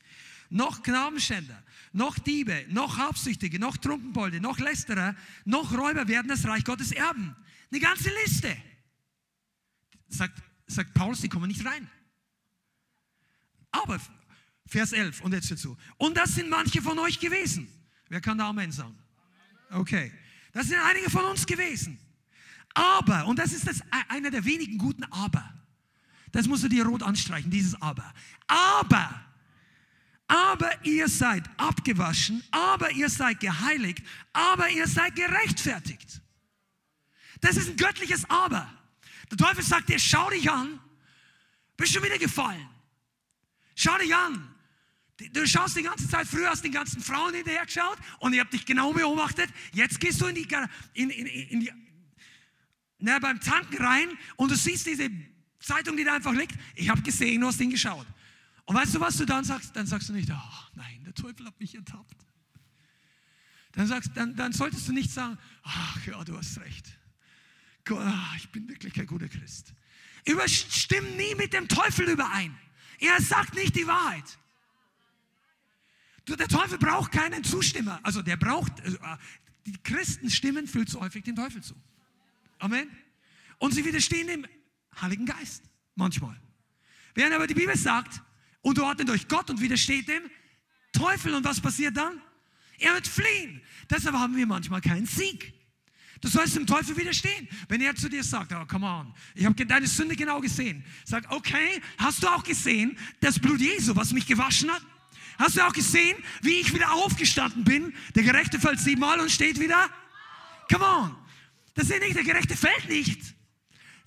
Noch 0.52 0.84
Knabenschänder, 0.84 1.64
noch 1.94 2.20
Diebe, 2.20 2.66
noch 2.68 2.98
Habsüchtige, 2.98 3.58
noch 3.58 3.78
Trunkenbolde, 3.78 4.42
noch 4.42 4.60
Lästerer, 4.60 5.16
noch 5.46 5.72
Räuber 5.72 6.10
werden 6.10 6.28
das 6.28 6.46
Reich 6.46 6.66
Gottes 6.66 6.92
erben. 6.92 7.36
Eine 7.72 7.80
ganze 7.80 8.12
Liste 8.24 8.56
sagt, 10.10 10.44
sagt 10.68 10.94
Paulus, 10.94 11.22
die 11.22 11.30
kommen 11.30 11.48
nicht 11.48 11.66
rein. 11.66 11.90
Aber, 13.72 14.00
Vers 14.68 14.92
11, 14.92 15.22
und 15.22 15.34
jetzt 15.34 15.50
dazu. 15.50 15.78
Und 15.98 16.18
das 16.18 16.36
sind 16.36 16.50
manche 16.50 16.82
von 16.82 17.00
euch 17.00 17.20
gewesen. 17.20 17.70
Wer 18.10 18.20
kann 18.20 18.38
da 18.38 18.50
Amen 18.50 18.74
sagen? 18.74 19.00
Okay. 19.70 20.12
Das 20.52 20.68
sind 20.68 20.80
einige 20.80 21.10
von 21.10 21.24
uns 21.24 21.46
gewesen. 21.46 21.98
Aber, 22.74 23.26
und 23.26 23.40
das 23.40 23.54
ist 23.54 23.66
das, 23.66 23.82
einer 24.10 24.32
der 24.32 24.44
wenigen 24.44 24.78
guten 24.78 25.06
Aber. 25.06 25.50
Das 26.34 26.46
musst 26.46 26.64
du 26.64 26.68
dir 26.68 26.86
rot 26.86 27.04
anstreichen, 27.04 27.50
dieses 27.50 27.82
Aber. 27.82 28.14
Aber, 28.48 29.31
aber 30.32 30.72
ihr 30.86 31.10
seid 31.10 31.44
abgewaschen, 31.58 32.42
aber 32.52 32.90
ihr 32.92 33.10
seid 33.10 33.42
geheiligt, 33.42 34.02
aber 34.32 34.70
ihr 34.70 34.88
seid 34.88 35.14
gerechtfertigt. 35.14 36.22
Das 37.42 37.58
ist 37.58 37.70
ein 37.70 37.76
göttliches 37.76 38.24
Aber. 38.30 38.72
Der 39.30 39.38
Teufel 39.38 39.62
sagt 39.62 39.90
dir, 39.90 40.00
schau 40.00 40.30
dich 40.30 40.50
an, 40.50 40.80
bist 41.76 41.92
schon 41.92 42.04
wieder 42.04 42.18
gefallen. 42.18 42.66
Schau 43.76 43.98
dich 43.98 44.16
an. 44.16 44.56
Du 45.34 45.46
schaust 45.46 45.76
die 45.76 45.84
ganze 45.84 46.08
Zeit, 46.08 46.28
früher 46.28 46.50
hast 46.50 46.64
du 46.64 46.70
den 46.70 46.74
ganzen 46.74 47.02
Frauen 47.02 47.34
hinterher 47.34 47.66
geschaut 47.66 47.98
und 48.20 48.32
ich 48.32 48.40
habe 48.40 48.50
dich 48.52 48.66
genau 48.66 48.94
beobachtet. 48.94 49.50
Jetzt 49.74 50.00
gehst 50.00 50.22
du 50.22 50.28
in 50.28 50.36
die, 50.36 50.48
in, 50.94 51.10
in, 51.10 51.26
in 51.26 51.60
die 51.60 51.72
na, 53.00 53.20
beim 53.20 53.42
Tanken 53.42 53.84
rein 53.84 54.18
und 54.38 54.50
du 54.50 54.56
siehst 54.56 54.86
diese 54.86 55.10
Zeitung, 55.60 55.98
die 55.98 56.06
da 56.06 56.14
einfach 56.14 56.34
liegt. 56.34 56.56
Ich 56.76 56.88
habe 56.88 57.02
gesehen, 57.02 57.42
du 57.42 57.48
hast 57.48 57.60
ihn 57.60 57.70
geschaut. 57.70 58.08
Und 58.66 58.76
weißt 58.76 58.96
du, 58.96 59.00
was 59.00 59.18
du 59.18 59.26
dann 59.26 59.44
sagst? 59.44 59.76
Dann 59.76 59.88
sagst 59.88 60.10
du 60.10 60.14
nicht, 60.14 60.30
ach 60.32 60.72
nein, 60.76 61.04
der 61.04 61.14
Teufel 61.14 61.46
hat 61.46 61.60
mich 61.60 61.76
ertappt. 61.76 62.26
Dann, 63.74 63.88
sagst, 63.88 64.12
dann, 64.16 64.36
dann 64.36 64.52
solltest 64.52 64.88
du 64.88 64.94
nicht 64.94 65.12
sagen, 65.12 65.38
ach 65.64 66.06
ja, 66.06 66.24
du 66.24 66.38
hast 66.38 66.60
recht. 66.60 66.98
Ah, 67.90 68.34
ich 68.38 68.50
bin 68.50 68.70
wirklich 68.70 68.94
kein 68.94 69.08
guter 69.08 69.28
Christ. 69.28 69.74
Überstimm 70.26 71.04
nie 71.18 71.36
mit 71.36 71.54
dem 71.54 71.68
Teufel 71.68 72.10
überein. 72.10 72.56
Er 73.00 73.20
sagt 73.22 73.56
nicht 73.56 73.76
die 73.76 73.88
Wahrheit. 73.88 74.38
Der 76.28 76.48
Teufel 76.48 76.78
braucht 76.78 77.12
keinen 77.12 77.44
Zustimmer. 77.44 78.00
Also 78.04 78.22
der 78.22 78.38
braucht, 78.38 78.80
äh, 78.82 78.96
die 79.66 79.78
Christen 79.84 80.30
stimmen 80.30 80.68
viel 80.68 80.88
zu 80.88 81.00
häufig 81.02 81.24
dem 81.24 81.36
Teufel 81.36 81.62
zu. 81.64 81.76
Amen. 82.60 82.90
Und 83.58 83.74
sie 83.74 83.84
widerstehen 83.84 84.28
dem 84.28 84.48
Heiligen 85.02 85.26
Geist. 85.26 85.64
Manchmal. 85.96 86.40
Während 87.16 87.34
aber 87.34 87.48
die 87.48 87.54
Bibel 87.54 87.76
sagt, 87.76 88.22
unterordnet 88.62 89.10
euch 89.10 89.28
Gott 89.28 89.50
und 89.50 89.62
widersteht 89.62 90.08
dem 90.08 90.24
Teufel. 90.94 91.34
Und 91.34 91.44
was 91.44 91.60
passiert 91.60 91.98
dann? 91.98 92.22
Er 92.80 92.94
wird 92.94 93.08
fliehen. 93.08 93.62
Deshalb 93.90 94.16
haben 94.16 94.36
wir 94.36 94.46
manchmal 94.46 94.82
keinen 94.82 95.06
Sieg. 95.06 95.54
Du 96.22 96.28
sollst 96.28 96.56
dem 96.56 96.68
Teufel 96.68 96.96
widerstehen. 96.98 97.48
Wenn 97.68 97.82
er 97.82 97.96
zu 97.96 98.08
dir 98.08 98.24
sagt, 98.24 98.54
oh, 98.54 98.66
come 98.66 98.86
on, 98.86 99.14
ich 99.34 99.46
habe 99.46 99.66
deine 99.66 99.88
Sünde 99.88 100.16
genau 100.16 100.40
gesehen. 100.40 100.84
Sag, 101.04 101.32
okay, 101.32 101.82
hast 101.98 102.22
du 102.22 102.28
auch 102.28 102.44
gesehen, 102.44 102.98
das 103.20 103.40
Blut 103.40 103.60
Jesu, 103.60 103.96
was 103.96 104.14
mich 104.14 104.28
gewaschen 104.28 104.72
hat? 104.72 104.84
Hast 105.40 105.58
du 105.58 105.66
auch 105.66 105.74
gesehen, 105.74 106.16
wie 106.44 106.60
ich 106.60 106.74
wieder 106.74 106.92
aufgestanden 106.92 107.64
bin? 107.64 107.94
Der 108.14 108.22
Gerechte 108.22 108.60
fällt 108.60 108.80
siebenmal 108.80 109.20
und 109.20 109.32
steht 109.32 109.60
wieder. 109.60 109.90
Come 110.72 110.86
on. 110.86 111.16
Das 111.74 111.90
ist 111.90 112.00
nicht, 112.00 112.16
der 112.16 112.24
Gerechte 112.24 112.56
fällt 112.56 112.88
nicht. 112.88 113.20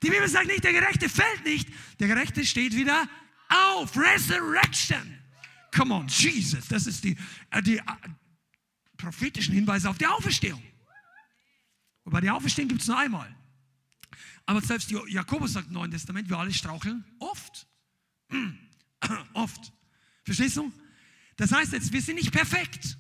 Die 0.03 0.11
Bibel 0.11 0.29
sagt 0.29 0.47
nicht, 0.47 0.63
der 0.63 0.73
Gerechte 0.73 1.09
fällt 1.09 1.45
nicht. 1.45 1.69
Der 1.99 2.09
Gerechte 2.09 2.45
steht 2.45 2.77
wieder 2.77 3.09
auf. 3.55 3.97
Resurrection. 3.97 5.19
Come 5.75 5.95
on, 5.95 6.09
Jesus. 6.09 6.69
Das 6.69 6.87
ist 6.87 7.05
die, 7.05 7.17
äh, 7.51 7.63
die 7.63 7.79
äh, 7.79 7.83
prophetischen 8.97 9.55
Hinweise 9.55 9.89
auf 9.91 9.99
die 9.99 10.07
Auferstehung. 10.07 10.63
Und 12.05 12.13
bei 12.13 12.21
der 12.21 12.35
Auferstehung 12.35 12.69
gibt 12.69 12.83
es 12.83 12.89
nur 12.89 12.99
einmal. 12.99 13.35
Aber 14.47 14.61
selbst 14.61 14.91
Jakobus 14.91 15.55
sagt 15.55 15.69
im 15.69 15.75
Neuen 15.75 15.91
Testament, 15.91 16.29
wir 16.29 16.39
alle 16.39 16.53
straucheln 16.53 17.05
oft. 17.19 17.67
oft. 19.33 19.73
Verstehst 20.23 20.57
du? 20.57 20.73
Das 21.37 21.51
heißt 21.51 21.73
jetzt, 21.73 21.93
wir 21.93 22.03
sind 22.03 22.17
nicht 22.17 22.31
perfekt. 22.31 22.97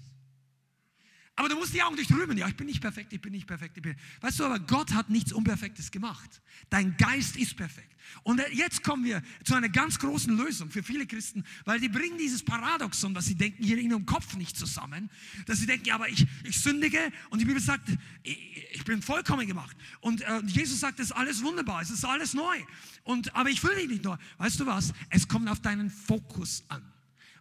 Aber 1.37 1.49
du 1.49 1.57
musst 1.57 1.75
die 1.75 1.83
Augen 1.83 1.97
nicht 1.97 2.12
rühmen. 2.12 2.38
Ja, 2.38 2.47
ich 2.47 2.57
bin 2.57 2.68
nicht 2.68 2.81
perfekt, 2.81 3.12
ich 3.12 3.20
bin 3.20 3.33
nicht 3.33 3.49
perfekt. 3.49 3.81
Bin. 3.83 3.97
Weißt 4.20 4.38
du, 4.38 4.44
aber 4.44 4.61
Gott 4.61 4.94
hat 4.94 5.11
nichts 5.11 5.33
Unperfektes 5.33 5.90
gemacht. 5.90 6.40
Dein 6.70 6.97
Geist 6.97 7.37
ist 7.37 7.57
perfekt. 7.57 7.92
Und 8.23 8.40
jetzt 8.53 8.85
kommen 8.85 9.05
wir 9.05 9.20
zu 9.42 9.55
einer 9.55 9.68
ganz 9.68 9.99
großen 9.99 10.37
Lösung 10.37 10.70
für 10.70 10.85
viele 10.85 11.07
Christen, 11.07 11.42
weil 11.64 11.81
die 11.81 11.88
bringen 11.88 12.18
dieses 12.18 12.44
Paradoxon, 12.44 13.14
was 13.16 13.27
sie 13.27 13.35
denken, 13.35 13.64
hier 13.64 13.79
in 13.79 13.90
ihrem 13.90 14.07
Kopf 14.07 14.37
nicht 14.37 14.57
zusammen. 14.57 15.11
Dass 15.47 15.59
sie 15.59 15.66
denken, 15.66 15.87
ja, 15.87 15.97
aber 15.97 16.09
ich, 16.09 16.25
ich 16.44 16.61
sündige 16.61 17.01
und 17.31 17.40
die 17.40 17.47
Bibel 17.47 17.61
sagt, 17.61 17.88
ich, 18.23 18.66
ich 18.73 18.85
bin 18.85 19.03
vollkommen 19.03 19.47
gemacht. 19.49 19.77
Und 20.01 20.20
äh, 20.20 20.40
Jesus 20.47 20.79
sagt, 20.79 21.01
es 21.01 21.07
ist 21.07 21.12
alles 21.12 21.42
wunderbar, 21.42 21.83
es 21.83 21.90
ist 21.90 22.05
alles 22.05 22.35
neu. 22.35 22.57
Und, 23.03 23.35
aber 23.35 23.51
ich 23.51 23.61
fühle 23.61 23.75
dich 23.77 23.88
nicht 23.88 24.05
neu. 24.05 24.16
Weißt 24.38 24.61
du 24.61 24.66
was? 24.66 24.92
Es 25.11 25.27
kommt 25.27 25.49
auf 25.49 25.61
deinen 25.61 25.90
Fokus 25.90 26.62
an. 26.68 26.94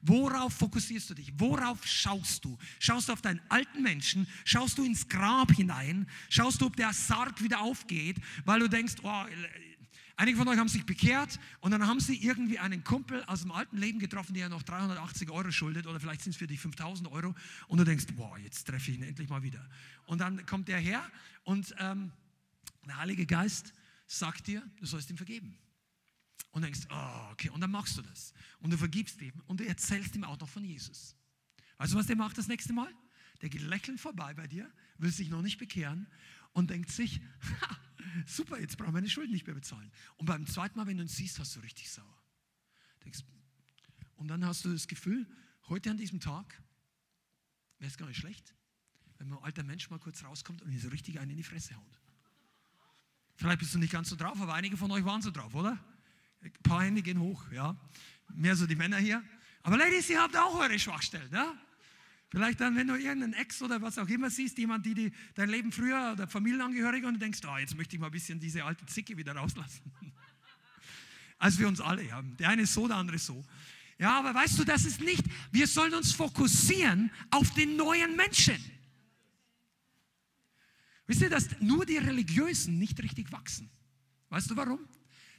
Worauf 0.05 0.53
fokussierst 0.53 1.09
du 1.09 1.13
dich? 1.13 1.31
Worauf 1.37 1.85
schaust 1.85 2.43
du? 2.43 2.57
Schaust 2.79 3.07
du 3.07 3.13
auf 3.13 3.21
deinen 3.21 3.41
alten 3.49 3.81
Menschen? 3.81 4.27
Schaust 4.43 4.77
du 4.77 4.83
ins 4.83 5.07
Grab 5.07 5.51
hinein? 5.51 6.07
Schaust 6.29 6.61
du, 6.61 6.65
ob 6.65 6.75
der 6.75 6.91
Sarg 6.93 7.41
wieder 7.41 7.61
aufgeht, 7.61 8.17
weil 8.45 8.59
du 8.59 8.67
denkst, 8.67 8.95
oh, 9.03 9.25
Einige 10.15 10.37
von 10.37 10.47
euch 10.47 10.59
haben 10.59 10.67
sich 10.67 10.85
bekehrt 10.85 11.39
und 11.59 11.71
dann 11.71 11.87
haben 11.87 11.99
sie 11.99 12.15
irgendwie 12.15 12.59
einen 12.59 12.83
Kumpel 12.83 13.23
aus 13.25 13.41
dem 13.41 13.51
alten 13.51 13.77
Leben 13.77 13.97
getroffen, 13.97 14.35
der 14.35 14.43
ja 14.43 14.49
noch 14.49 14.61
380 14.61 15.31
Euro 15.31 15.49
schuldet 15.49 15.87
oder 15.87 15.99
vielleicht 15.99 16.21
sind 16.21 16.33
es 16.33 16.37
für 16.37 16.45
dich 16.45 16.59
5000 16.59 17.11
Euro 17.11 17.33
und 17.67 17.79
du 17.79 17.83
denkst, 17.83 18.05
boah, 18.15 18.37
jetzt 18.37 18.65
treffe 18.65 18.91
ich 18.91 18.97
ihn 18.97 19.03
endlich 19.03 19.27
mal 19.27 19.41
wieder. 19.41 19.67
Und 20.05 20.21
dann 20.21 20.45
kommt 20.45 20.67
der 20.67 20.77
her 20.77 21.01
und 21.45 21.73
ähm, 21.79 22.11
der 22.85 22.97
Heilige 22.97 23.25
Geist 23.25 23.73
sagt 24.05 24.45
dir, 24.45 24.61
du 24.79 24.85
sollst 24.85 25.09
ihm 25.09 25.17
vergeben. 25.17 25.57
Und 26.53 26.61
denkst, 26.61 26.81
oh, 26.89 27.31
okay, 27.31 27.49
und 27.49 27.61
dann 27.61 27.71
machst 27.71 27.97
du 27.97 28.01
das. 28.01 28.33
Und 28.59 28.71
du 28.71 28.77
vergibst 28.77 29.21
ihm 29.21 29.33
und 29.47 29.59
du 29.59 29.67
erzählst 29.67 30.15
ihm 30.15 30.23
auch 30.23 30.39
noch 30.39 30.47
von 30.47 30.63
Jesus. 30.63 31.15
Weißt 31.77 31.93
du, 31.93 31.97
was 31.97 32.07
der 32.07 32.15
macht 32.15 32.37
das 32.37 32.47
nächste 32.47 32.73
Mal? 32.73 32.93
Der 33.41 33.49
geht 33.49 33.61
lächelnd 33.61 33.99
vorbei 33.99 34.33
bei 34.33 34.47
dir, 34.47 34.71
will 34.99 35.11
sich 35.11 35.29
noch 35.29 35.41
nicht 35.41 35.57
bekehren 35.57 36.07
und 36.53 36.69
denkt 36.69 36.91
sich, 36.91 37.19
super, 38.25 38.59
jetzt 38.59 38.77
brauchen 38.77 38.89
wir 38.89 38.99
meine 38.99 39.09
Schulden 39.09 39.33
nicht 39.33 39.45
mehr 39.45 39.55
bezahlen. 39.55 39.91
Und 40.17 40.27
beim 40.27 40.45
zweiten 40.47 40.77
Mal, 40.77 40.87
wenn 40.87 40.97
du 40.97 41.03
ihn 41.03 41.09
siehst, 41.09 41.39
hast 41.39 41.55
du 41.55 41.59
richtig 41.59 41.89
sauer. 41.89 42.23
Denkst, 43.03 43.23
und 44.15 44.27
dann 44.27 44.45
hast 44.45 44.63
du 44.63 44.71
das 44.71 44.87
Gefühl, 44.87 45.27
heute 45.67 45.89
an 45.91 45.97
diesem 45.97 46.19
Tag 46.19 46.61
wäre 47.79 47.89
es 47.89 47.97
gar 47.97 48.07
nicht 48.07 48.19
schlecht, 48.19 48.55
wenn 49.17 49.33
ein 49.33 49.39
alter 49.39 49.63
Mensch 49.63 49.89
mal 49.89 49.99
kurz 49.99 50.23
rauskommt 50.23 50.61
und 50.61 50.71
ihn 50.71 50.79
so 50.79 50.89
richtig 50.89 51.19
einen 51.19 51.31
in 51.31 51.37
die 51.37 51.43
Fresse 51.43 51.75
haut. 51.75 51.99
Vielleicht 53.35 53.59
bist 53.59 53.73
du 53.73 53.79
nicht 53.79 53.91
ganz 53.91 54.09
so 54.09 54.15
drauf, 54.15 54.39
aber 54.39 54.53
einige 54.53 54.77
von 54.77 54.91
euch 54.91 55.03
waren 55.03 55.21
so 55.21 55.31
drauf, 55.31 55.53
oder? 55.55 55.83
Ein 56.43 56.51
paar 56.63 56.83
Hände 56.83 57.01
gehen 57.01 57.19
hoch, 57.19 57.43
ja. 57.51 57.75
Mehr 58.35 58.55
so 58.55 58.67
die 58.67 58.75
Männer 58.75 58.97
hier. 58.97 59.23
Aber 59.61 59.77
Ladies, 59.77 60.09
ihr 60.09 60.21
habt 60.21 60.35
auch 60.35 60.55
eure 60.55 60.77
Schwachstellen, 60.77 61.29
ja? 61.31 61.53
Vielleicht 62.29 62.59
dann, 62.59 62.75
wenn 62.75 62.87
du 62.87 62.95
irgendeinen 62.95 63.33
Ex 63.33 63.61
oder 63.61 63.79
was 63.81 63.99
auch 63.99 64.07
immer 64.07 64.29
siehst, 64.29 64.57
jemand, 64.57 64.85
die, 64.85 64.95
die 64.95 65.11
dein 65.35 65.49
Leben 65.49 65.71
früher 65.71 66.13
oder 66.13 66.27
Familienangehörige 66.27 67.07
und 67.07 67.13
du 67.13 67.19
denkst, 67.19 67.39
oh, 67.47 67.57
jetzt 67.57 67.77
möchte 67.77 67.95
ich 67.95 67.99
mal 67.99 68.07
ein 68.07 68.11
bisschen 68.11 68.39
diese 68.39 68.63
alte 68.63 68.85
Zicke 68.87 69.15
wieder 69.17 69.35
rauslassen. 69.35 69.91
Also 71.39 71.59
wir 71.59 71.67
uns 71.67 71.81
alle 71.81 72.09
haben. 72.09 72.37
Der 72.37 72.47
eine 72.47 72.61
ist 72.61 72.73
so, 72.73 72.87
der 72.87 72.95
andere 72.95 73.17
so. 73.17 73.43
Ja, 73.99 74.17
aber 74.17 74.33
weißt 74.33 74.57
du, 74.59 74.63
das 74.63 74.85
ist 74.85 75.01
nicht, 75.01 75.25
wir 75.51 75.67
sollen 75.67 75.93
uns 75.93 76.13
fokussieren 76.13 77.11
auf 77.31 77.53
den 77.53 77.75
neuen 77.75 78.15
Menschen. 78.15 78.55
Wisst 81.05 81.21
ihr, 81.21 81.29
dass 81.29 81.49
nur 81.59 81.85
die 81.85 81.97
Religiösen 81.97 82.79
nicht 82.79 83.03
richtig 83.03 83.29
wachsen? 83.33 83.69
Weißt 84.29 84.49
du 84.49 84.55
warum? 84.55 84.79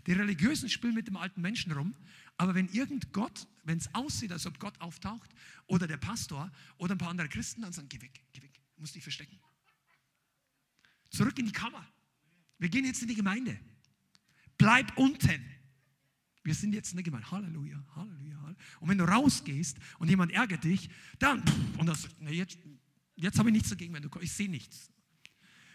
Die 0.07 0.13
Religiösen 0.13 0.69
spielen 0.69 0.95
mit 0.95 1.07
dem 1.09 1.17
alten 1.17 1.41
Menschen 1.41 1.73
rum, 1.73 1.95
aber 2.37 2.55
wenn 2.55 2.69
irgend 2.69 3.13
Gott, 3.13 3.47
wenn 3.65 3.79
es 3.79 3.95
aussieht, 3.95 4.33
als 4.33 4.47
ob 4.47 4.59
Gott 4.59 4.79
auftaucht, 4.81 5.31
oder 5.67 5.87
der 5.87 5.97
Pastor, 5.97 6.53
oder 6.77 6.95
ein 6.95 6.99
paar 6.99 7.09
andere 7.09 7.29
Christen, 7.29 7.63
dann 7.63 7.73
sagen, 7.73 7.89
geh 7.89 8.01
weg, 8.01 8.23
geh 8.33 8.43
weg, 8.43 8.61
musst 8.77 8.95
dich 8.95 9.03
verstecken. 9.03 9.39
Zurück 11.11 11.39
in 11.39 11.47
die 11.47 11.53
Kammer. 11.53 11.87
Wir 12.59 12.69
gehen 12.69 12.85
jetzt 12.85 13.03
in 13.03 13.09
die 13.09 13.15
Gemeinde. 13.15 13.59
Bleib 14.59 14.97
unten. 14.99 15.45
Wir 16.43 16.55
sind 16.55 16.75
jetzt 16.75 16.91
in 16.91 16.97
der 16.97 17.05
Gemeinde. 17.05 17.31
Halleluja, 17.31 17.83
Halleluja, 17.95 18.37
Halleluja. 18.41 18.57
Und 18.81 18.89
wenn 18.89 18.99
du 18.99 19.05
rausgehst 19.05 19.79
und 19.99 20.09
jemand 20.09 20.33
ärgert 20.33 20.65
dich, 20.65 20.91
dann, 21.19 21.43
und 21.79 21.87
das, 21.87 22.09
na 22.19 22.31
jetzt, 22.31 22.59
jetzt 23.17 23.39
habe 23.39 23.49
ich 23.49 23.55
nichts 23.55 23.71
dagegen, 23.71 23.95
wenn 23.95 24.03
du 24.03 24.09
kommst, 24.09 24.25
ich 24.25 24.33
sehe 24.33 24.51
nichts. 24.51 24.91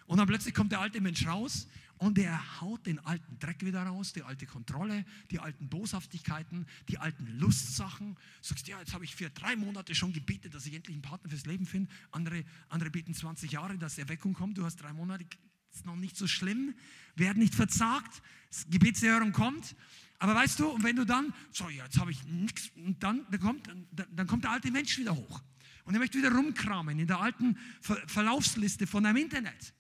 Und 0.06 0.18
dann 0.18 0.28
plötzlich 0.28 0.54
kommt 0.54 0.72
der 0.72 0.80
alte 0.80 1.02
Mensch 1.02 1.26
raus 1.26 1.68
und 2.00 2.18
er 2.18 2.62
haut 2.62 2.86
den 2.86 2.98
alten 3.00 3.38
Dreck 3.40 3.64
wieder 3.64 3.84
raus, 3.84 4.14
die 4.14 4.24
alte 4.24 4.46
Kontrolle, 4.46 5.06
die 5.32 5.40
alten 5.40 5.68
Boshaftigkeiten, 5.68 6.66
die 6.88 6.98
alten 6.98 7.28
Lustsachen. 7.38 8.18
Sagst, 8.42 8.70
ja, 8.70 8.80
jetzt 8.80 8.94
habe 8.94 9.04
ich 9.04 9.16
für 9.16 9.30
drei 9.30 9.58
Monate 9.58 9.94
schon 9.94 10.14
gebetet, 10.14 10.54
dass 10.54 10.66
ich 10.66 10.74
endlich 10.74 10.96
einen 10.96 11.02
Partner 11.02 11.30
fürs 11.30 11.46
Leben 11.46 11.66
finde. 11.66 11.92
Andere, 12.12 12.46
andere 12.70 12.90
beten 12.90 13.14
20 13.14 13.52
Jahre, 13.52 13.78
dass 13.78 13.98
Erweckung 13.98 14.34
kommt. 14.34 14.58
Du 14.58 14.64
hast 14.64 14.78
drei 14.78 14.94
Monate, 14.94 15.26
ist 15.74 15.86
noch 15.86 15.98
nicht 15.98 16.16
so 16.16 16.26
schlimm. 16.26 16.74
Werd 17.18 17.36
nicht 17.36 17.54
verzagt, 17.54 18.22
Gebetserhörung 18.70 19.34
kommt. 19.34 19.76
Aber 20.20 20.34
weißt 20.36 20.58
du, 20.60 20.70
und 20.70 20.84
wenn 20.84 20.96
du 20.96 21.06
dann, 21.06 21.34
so, 21.52 21.68
ja, 21.68 21.84
jetzt 21.84 22.00
habe 22.00 22.12
ich 22.12 22.24
nichts, 22.24 22.72
und 22.78 23.04
dann, 23.04 23.26
dann, 23.30 23.42
kommt, 23.42 23.70
dann 23.92 24.28
kommt 24.28 24.46
der 24.46 24.52
alte 24.52 24.72
Mensch 24.72 24.98
wieder 24.98 25.16
hoch. 25.16 25.42
Und 25.84 25.96
er 25.96 26.00
möchte 26.00 26.18
wieder 26.18 26.32
rumkramen 26.32 26.98
in 26.98 27.08
der 27.08 27.20
alten 27.20 27.58
Verlaufsliste 27.82 28.88
von 28.88 29.04
deinem 29.04 29.18
Internet 29.18 29.74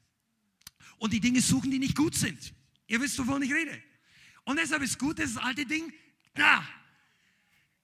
und 1.00 1.14
die 1.14 1.20
Dinge 1.20 1.42
suchen, 1.42 1.72
die 1.72 1.80
nicht 1.80 1.96
gut 1.96 2.16
sind. 2.16 2.54
Ihr 2.88 3.02
wisst, 3.02 3.18
wovon 3.18 3.42
ich 3.42 3.52
rede. 3.52 3.82
Und 4.46 4.58
deshalb 4.58 4.82
ist 4.82 4.98
gut, 4.98 5.20
das 5.20 5.38
alte 5.38 5.66
Ding, 5.66 5.92
na, 6.36 6.68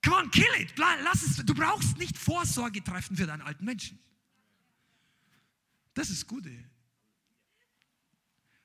come 0.03 0.17
on, 0.17 0.31
kill 0.31 0.45
it, 0.59 0.73
lass 0.77 1.23
es, 1.23 1.37
du 1.37 1.53
brauchst 1.53 1.97
nicht 1.97 2.17
Vorsorge 2.17 2.83
treffen 2.83 3.15
für 3.15 3.25
deinen 3.25 3.41
alten 3.41 3.65
Menschen. 3.65 3.99
Das 5.93 6.09
ist 6.09 6.27
gut. 6.27 6.45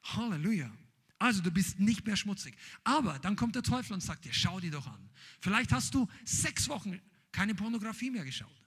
Halleluja. 0.02 0.70
Also 1.18 1.42
du 1.42 1.50
bist 1.50 1.78
nicht 1.78 2.06
mehr 2.06 2.16
schmutzig. 2.16 2.56
Aber 2.82 3.18
dann 3.18 3.36
kommt 3.36 3.54
der 3.54 3.62
Teufel 3.62 3.92
und 3.92 4.00
sagt 4.00 4.24
dir, 4.24 4.32
schau 4.32 4.58
dir 4.58 4.70
doch 4.70 4.86
an. 4.86 5.10
Vielleicht 5.40 5.70
hast 5.72 5.94
du 5.94 6.08
sechs 6.24 6.68
Wochen 6.68 7.00
keine 7.30 7.54
Pornografie 7.54 8.10
mehr 8.10 8.24
geschaut. 8.24 8.60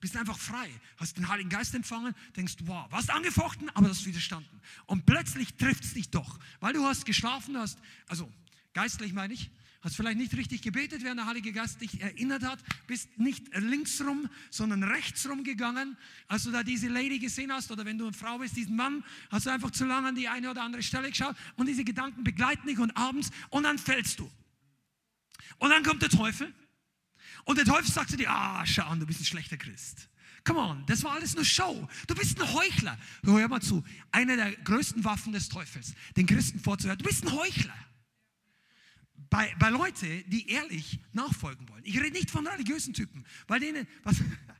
Bist 0.00 0.16
einfach 0.16 0.38
frei, 0.38 0.68
hast 0.96 1.18
den 1.18 1.28
Heiligen 1.28 1.50
Geist 1.50 1.74
empfangen, 1.74 2.14
denkst, 2.34 2.56
wow, 2.64 2.90
warst 2.90 3.10
angefochten, 3.10 3.68
aber 3.70 3.90
hast 3.90 4.06
widerstanden. 4.06 4.60
Und 4.86 5.04
plötzlich 5.04 5.54
trifft 5.54 5.84
es 5.84 5.92
dich 5.92 6.10
doch, 6.10 6.38
weil 6.60 6.72
du 6.72 6.84
hast 6.84 7.04
geschlafen, 7.04 7.56
hast, 7.58 7.78
also 8.06 8.30
geistlich 8.72 9.12
meine 9.12 9.34
ich, 9.34 9.50
hast 9.82 9.96
vielleicht 9.96 10.18
nicht 10.18 10.34
richtig 10.34 10.62
gebetet, 10.62 11.02
während 11.02 11.20
der 11.20 11.26
Heilige 11.26 11.52
Geist 11.52 11.80
dich 11.80 12.00
erinnert 12.00 12.42
hat, 12.42 12.58
bist 12.86 13.18
nicht 13.18 13.54
linksrum, 13.54 14.28
sondern 14.50 14.82
rechtsrum 14.82 15.44
gegangen, 15.44 15.96
als 16.28 16.44
du 16.44 16.50
da 16.50 16.62
diese 16.62 16.88
Lady 16.88 17.18
gesehen 17.18 17.52
hast 17.52 17.70
oder 17.70 17.84
wenn 17.84 17.98
du 17.98 18.06
eine 18.06 18.16
Frau 18.16 18.38
bist, 18.38 18.56
diesen 18.56 18.76
Mann, 18.76 19.04
hast 19.30 19.46
du 19.46 19.50
einfach 19.50 19.70
zu 19.70 19.84
lange 19.84 20.08
an 20.08 20.14
die 20.14 20.28
eine 20.28 20.50
oder 20.50 20.62
andere 20.62 20.82
Stelle 20.82 21.08
geschaut 21.10 21.36
und 21.56 21.66
diese 21.66 21.84
Gedanken 21.84 22.24
begleiten 22.24 22.66
dich 22.66 22.78
und 22.78 22.96
abends 22.96 23.30
und 23.48 23.64
dann 23.64 23.78
fällst 23.78 24.18
du. 24.18 24.30
Und 25.58 25.70
dann 25.70 25.82
kommt 25.82 26.02
der 26.02 26.10
Teufel 26.10 26.54
und 27.44 27.58
der 27.58 27.64
Teufel 27.64 27.90
sagt 27.90 28.10
zu 28.10 28.16
dir, 28.16 28.30
ah, 28.30 28.64
schau 28.66 28.94
du 28.94 29.06
bist 29.06 29.20
ein 29.20 29.24
schlechter 29.24 29.56
Christ. 29.56 30.08
Come 30.44 30.58
on, 30.58 30.86
das 30.86 31.04
war 31.04 31.12
alles 31.12 31.34
nur 31.34 31.44
Show. 31.44 31.88
Du 32.06 32.14
bist 32.14 32.40
ein 32.40 32.52
Heuchler. 32.52 32.98
Hör 33.24 33.48
mal 33.48 33.60
zu, 33.60 33.84
eine 34.10 34.36
der 34.36 34.52
größten 34.52 35.04
Waffen 35.04 35.32
des 35.32 35.48
Teufels, 35.48 35.94
den 36.16 36.26
Christen 36.26 36.58
vorzuhören, 36.58 36.98
du 36.98 37.04
bist 37.04 37.24
ein 37.24 37.32
Heuchler. 37.32 37.74
Bei, 39.28 39.54
bei 39.58 39.70
Leuten, 39.70 40.24
die 40.28 40.48
ehrlich 40.48 40.98
nachfolgen 41.12 41.68
wollen. 41.68 41.84
Ich 41.84 41.96
rede 41.96 42.10
nicht 42.10 42.30
von 42.30 42.46
religiösen 42.46 42.94
Typen, 42.94 43.24
bei 43.46 43.60
denen, 43.60 43.86
was, 44.02 44.16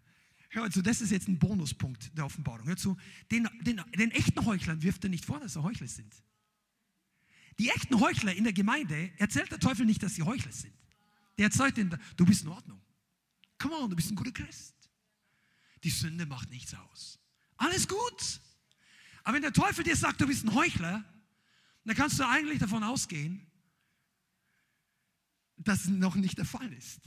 hör 0.51 0.71
zu, 0.71 0.83
das 0.83 1.01
ist 1.01 1.11
jetzt 1.11 1.29
ein 1.29 1.39
Bonuspunkt 1.39 2.17
der 2.17 2.27
Offenbarung. 2.27 2.67
Hör 2.67 2.77
zu, 2.77 2.97
den, 3.33 3.49
den, 3.63 3.83
den 3.97 4.11
echten 4.13 4.45
Heuchlern 4.45 4.83
wirft 4.83 5.03
er 5.03 5.11
nicht 5.11 5.25
vor, 5.25 5.41
dass 5.41 5.55
sie 5.55 5.63
Heuchler 5.63 5.89
sind. 5.89 6.15
Die 7.59 7.69
echten 7.71 7.99
Heuchler 7.99 8.35
in 8.35 8.45
der 8.45 8.53
Gemeinde 8.53 9.11
erzählt 9.17 9.51
der 9.51 9.59
Teufel 9.59 9.87
nicht, 9.87 10.03
dass 10.03 10.15
sie 10.15 10.23
Heuchler 10.23 10.53
sind. 10.53 10.73
Der 11.41 11.51
zeigt 11.51 11.79
ihnen, 11.79 11.99
du 12.19 12.27
bist 12.27 12.43
in 12.43 12.49
Ordnung. 12.49 12.79
Come 13.57 13.75
on, 13.75 13.89
du 13.89 13.97
bist 13.97 14.11
ein 14.11 14.15
guter 14.15 14.31
Christ. 14.31 14.75
Die 15.83 15.89
Sünde 15.89 16.27
macht 16.27 16.51
nichts 16.51 16.75
aus. 16.75 17.19
Alles 17.57 17.89
gut. 17.89 18.41
Aber 19.25 19.37
wenn 19.37 19.43
der 19.43 19.53
Teufel 19.55 19.83
dir 19.83 19.97
sagt, 19.97 20.21
du 20.21 20.27
bist 20.27 20.45
ein 20.45 20.53
Heuchler, 20.55 21.03
dann 21.87 21.97
kannst 21.97 22.19
du 22.19 22.29
eigentlich 22.29 22.59
davon 22.59 22.85
ausgehen, 22.85 23.51
dass 25.57 25.85
es 25.85 25.89
noch 25.89 26.15
nicht 26.15 26.37
der 26.37 26.45
Fall 26.45 26.71
ist. 26.75 27.01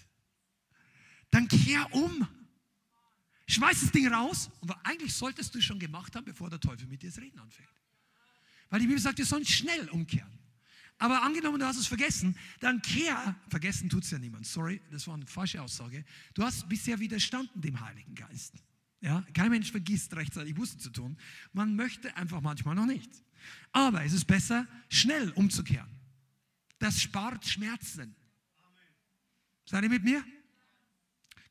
Dann 1.29 1.47
kehr 1.47 1.93
um. 1.93 2.27
Schmeiß 3.47 3.81
das 3.81 3.91
Ding 3.91 4.07
raus. 4.07 4.49
Und 4.61 4.71
eigentlich 4.83 5.13
solltest 5.13 5.53
du 5.53 5.59
es 5.59 5.63
schon 5.63 5.77
gemacht 5.77 6.15
haben, 6.15 6.25
bevor 6.25 6.49
der 6.49 6.59
Teufel 6.59 6.87
mit 6.87 7.03
dir 7.03 7.11
das 7.11 7.19
Reden 7.19 7.37
anfängt. 7.37 7.69
Weil 8.71 8.79
die 8.79 8.87
Bibel 8.87 8.99
sagt, 8.99 9.19
wir 9.19 9.27
sollen 9.27 9.45
schnell 9.45 9.87
umkehren. 9.89 10.42
Aber 10.97 11.21
angenommen, 11.23 11.59
du 11.59 11.65
hast 11.65 11.77
es 11.77 11.87
vergessen, 11.87 12.37
dann 12.59 12.81
kehr, 12.81 13.35
vergessen 13.49 13.89
tut 13.89 14.03
es 14.03 14.11
ja 14.11 14.19
niemand, 14.19 14.45
sorry, 14.45 14.81
das 14.91 15.07
war 15.07 15.15
eine 15.15 15.25
falsche 15.25 15.61
Aussage. 15.61 16.05
Du 16.33 16.43
hast 16.43 16.69
bisher 16.69 16.99
widerstanden 16.99 17.61
dem 17.61 17.79
Heiligen 17.79 18.15
Geist. 18.15 18.53
Ja, 19.01 19.21
kein 19.33 19.49
Mensch 19.49 19.69
vergisst 19.69 20.15
rechtzeitig 20.15 20.55
Buße 20.55 20.77
zu 20.77 20.89
tun. 20.89 21.17
Man 21.51 21.75
möchte 21.75 22.15
einfach 22.15 22.39
manchmal 22.39 22.75
noch 22.75 22.85
nicht. 22.85 23.11
Aber 23.73 24.03
es 24.05 24.13
ist 24.13 24.25
besser, 24.25 24.65
schnell 24.87 25.31
umzukehren. 25.31 25.89
Das 26.79 27.01
spart 27.01 27.45
Schmerzen. 27.45 28.15
Seid 29.65 29.83
ihr 29.83 29.89
mit 29.89 30.03
mir? 30.03 30.23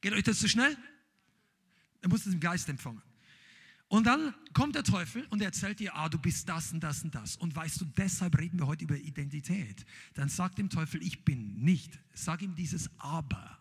Geht 0.01 0.15
euch 0.15 0.23
das 0.23 0.39
zu 0.39 0.49
schnell? 0.49 0.77
Dann 2.01 2.11
musst 2.11 2.25
du 2.25 2.31
es 2.31 2.35
im 2.35 2.41
Geist 2.41 2.69
empfangen. 2.69 3.03
Und 3.93 4.07
dann 4.07 4.35
kommt 4.55 4.75
der 4.75 4.85
Teufel 4.85 5.27
und 5.29 5.43
erzählt 5.43 5.79
dir, 5.79 5.95
ah, 5.95 6.09
du 6.09 6.17
bist 6.17 6.49
das 6.49 6.73
und 6.73 6.81
das 6.81 7.05
und 7.05 7.15
das. 7.15 7.37
Und 7.37 7.55
weißt 7.55 7.79
du, 7.79 7.85
deshalb 7.85 8.39
reden 8.39 8.59
wir 8.59 8.67
heute 8.67 8.85
über 8.85 8.97
Identität. 8.97 9.85
Dann 10.15 10.31
sag 10.31 10.57
dem 10.57 10.71
Teufel, 10.71 11.03
ich 11.03 11.27
bin 11.27 11.63
nicht. 11.63 11.99
Sag 12.15 12.41
ihm 12.41 12.55
dieses 12.55 12.89
Aber. 12.97 13.59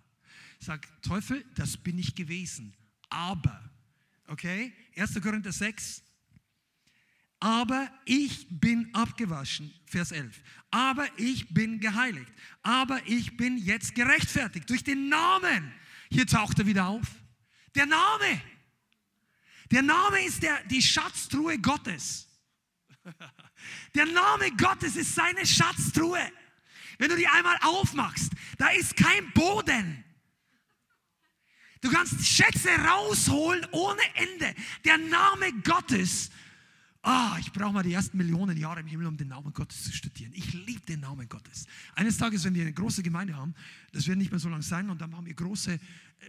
Sag, 0.57 0.87
Teufel, 1.01 1.43
das 1.55 1.75
bin 1.75 1.99
ich 1.99 2.15
gewesen. 2.15 2.73
Aber. 3.09 3.61
Okay? 4.27 4.71
1. 4.95 5.21
Korinther 5.21 5.51
6. 5.51 6.01
Aber 7.41 7.91
ich 8.05 8.47
bin 8.49 8.89
abgewaschen. 8.95 9.73
Vers 9.86 10.13
11. 10.13 10.41
Aber 10.69 11.09
ich 11.17 11.53
bin 11.53 11.82
geheiligt. 11.82 12.32
Aber 12.63 13.05
ich 13.05 13.36
bin 13.36 13.57
jetzt 13.57 13.95
gerechtfertigt 13.95 14.69
durch 14.69 14.86
den 14.86 15.09
Namen 15.09 15.73
Hier 16.09 16.25
taucht 16.25 16.57
er 16.59 16.65
wieder 16.65 16.88
auf. 16.88 17.07
Der 17.75 17.86
Name. 17.86 18.41
Der 19.72 19.82
Name 19.82 20.24
ist 20.26 20.43
der, 20.43 20.63
die 20.65 20.82
Schatztruhe 20.82 21.57
Gottes. 21.59 22.28
Der 23.95 24.05
Name 24.05 24.51
Gottes 24.57 24.95
ist 24.95 25.15
seine 25.15 25.45
Schatztruhe. 25.45 26.19
Wenn 26.97 27.09
du 27.09 27.15
die 27.15 27.28
einmal 27.28 27.57
aufmachst, 27.61 28.32
da 28.57 28.69
ist 28.69 28.95
kein 28.95 29.32
Boden. 29.34 30.03
Du 31.82 31.89
kannst 31.89 32.24
Schätze 32.24 32.69
rausholen 32.69 33.65
ohne 33.72 34.01
Ende. 34.13 34.53
Der 34.86 34.97
Name 34.97 35.51
Gottes. 35.63 36.30
Ah, 37.01 37.36
ich 37.39 37.51
brauche 37.51 37.74
mal 37.74 37.82
die 37.82 37.93
ersten 37.93 38.17
Millionen 38.17 38.55
Jahre 38.55 38.82
im 38.82 38.88
Himmel, 38.88 39.07
um 39.07 39.17
den 39.17 39.30
Namen 39.30 39.51
Gottes 39.53 39.86
zu 39.86 39.91
studieren. 39.91 40.32
Ich 40.36 40.53
liebe 40.53 40.86
den 40.86 40.99
Namen 40.99 41.28
Gottes. 41.28 41.65
Eines 41.95 42.17
Tages, 42.17 42.43
wenn 42.43 42.53
wir 42.53 42.61
eine 42.61 42.74
große 42.74 43.01
Gemeinde 43.01 43.36
haben, 43.36 43.55
das 43.91 44.05
wird 44.05 44.19
nicht 44.19 44.30
mehr 44.30 44.39
so 44.39 44.49
lang 44.49 44.61
sein, 44.61 44.88
und 44.91 45.01
dann 45.01 45.15
haben 45.15 45.26
wir 45.26 45.34
große, 45.34 45.80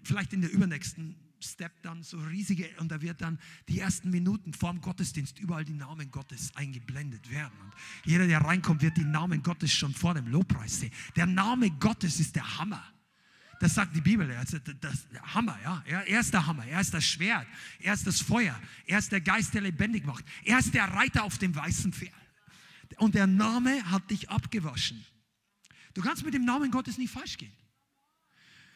vielleicht 0.03 0.33
in 0.33 0.41
der 0.41 0.51
übernächsten 0.51 1.15
Step 1.43 1.83
dann 1.83 2.03
so 2.03 2.19
riesige, 2.19 2.69
und 2.79 2.91
da 2.91 3.01
wird 3.01 3.21
dann 3.21 3.39
die 3.69 3.81
ersten 3.81 4.11
Minuten 4.11 4.53
vorm 4.53 4.81
Gottesdienst 4.81 5.39
überall 5.39 5.65
die 5.65 5.75
Namen 5.75 6.11
Gottes 6.11 6.55
eingeblendet 6.57 7.31
werden. 7.31 7.53
Und 7.61 7.73
jeder, 8.05 8.27
der 8.27 8.41
reinkommt, 8.41 8.83
wird 8.83 8.97
die 8.97 9.05
Namen 9.05 9.43
Gottes 9.43 9.73
schon 9.73 9.95
vor 9.95 10.15
dem 10.15 10.27
Lobpreis 10.29 10.81
sehen. 10.81 10.93
Der 11.17 11.27
Name 11.27 11.71
Gottes 11.71 12.21
ist 12.21 12.37
der 12.37 12.59
Hammer. 12.59 12.83
Das 13.63 13.75
sagt 13.75 13.95
die 13.95 14.01
Bibel. 14.01 14.29
Also 14.37 14.59
das, 14.59 14.75
das 14.81 15.35
Hammer, 15.35 15.57
ja. 15.63 15.85
Er 15.87 16.19
ist 16.19 16.35
der 16.35 16.45
Hammer. 16.45 16.67
Er 16.67 16.81
ist 16.81 16.93
das 16.93 17.05
Schwert. 17.05 17.47
Er 17.79 17.95
ist 17.95 18.05
das 18.05 18.21
Feuer. 18.21 18.61
Er 18.87 18.99
ist 18.99 19.13
der 19.13 19.21
Geist, 19.21 19.55
der 19.55 19.61
lebendig 19.61 20.05
macht. 20.05 20.25
Er 20.45 20.59
ist 20.59 20.75
der 20.75 20.85
Reiter 20.85 21.23
auf 21.23 21.39
dem 21.39 21.55
weißen 21.55 21.93
Pferd. 21.93 22.13
Und 22.97 23.15
der 23.15 23.29
Name 23.29 23.89
hat 23.89 24.11
dich 24.11 24.29
abgewaschen. 24.31 25.05
Du 25.95 26.03
kannst 26.03 26.25
mit 26.25 26.35
dem 26.35 26.45
Namen 26.45 26.73
Gottes 26.73 26.99
nicht 26.99 27.13
falsch 27.13 27.39
gehen. 27.39 27.53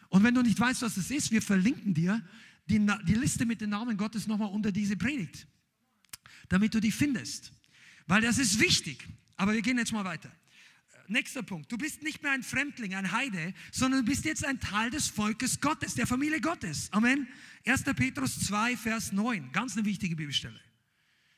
Und 0.08 0.22
wenn 0.22 0.34
du 0.34 0.42
nicht 0.42 0.58
weißt, 0.58 0.82
was 0.82 0.96
es 0.96 1.10
ist, 1.10 1.30
wir 1.30 1.42
verlinken 1.42 1.92
dir 1.92 2.22
die, 2.66 2.84
die 3.04 3.14
Liste 3.14 3.46
mit 3.46 3.60
den 3.60 3.70
Namen 3.70 3.96
Gottes 3.96 4.26
nochmal 4.26 4.50
unter 4.50 4.72
diese 4.72 4.96
Predigt, 4.96 5.46
damit 6.48 6.74
du 6.74 6.80
die 6.80 6.92
findest. 6.92 7.52
Weil 8.06 8.22
das 8.22 8.38
ist 8.38 8.60
wichtig. 8.60 9.06
Aber 9.36 9.52
wir 9.52 9.62
gehen 9.62 9.78
jetzt 9.78 9.92
mal 9.92 10.04
weiter. 10.04 10.30
Nächster 11.08 11.42
Punkt. 11.42 11.70
Du 11.70 11.78
bist 11.78 12.02
nicht 12.02 12.22
mehr 12.22 12.32
ein 12.32 12.42
Fremdling, 12.42 12.94
ein 12.94 13.12
Heide, 13.12 13.54
sondern 13.70 14.04
du 14.04 14.10
bist 14.10 14.24
jetzt 14.24 14.44
ein 14.44 14.58
Teil 14.58 14.90
des 14.90 15.08
Volkes 15.08 15.60
Gottes, 15.60 15.94
der 15.94 16.06
Familie 16.06 16.40
Gottes. 16.40 16.92
Amen. 16.92 17.28
1. 17.64 17.84
Petrus 17.94 18.40
2, 18.40 18.76
Vers 18.76 19.12
9. 19.12 19.52
Ganz 19.52 19.76
eine 19.76 19.84
wichtige 19.84 20.16
Bibelstelle. 20.16 20.60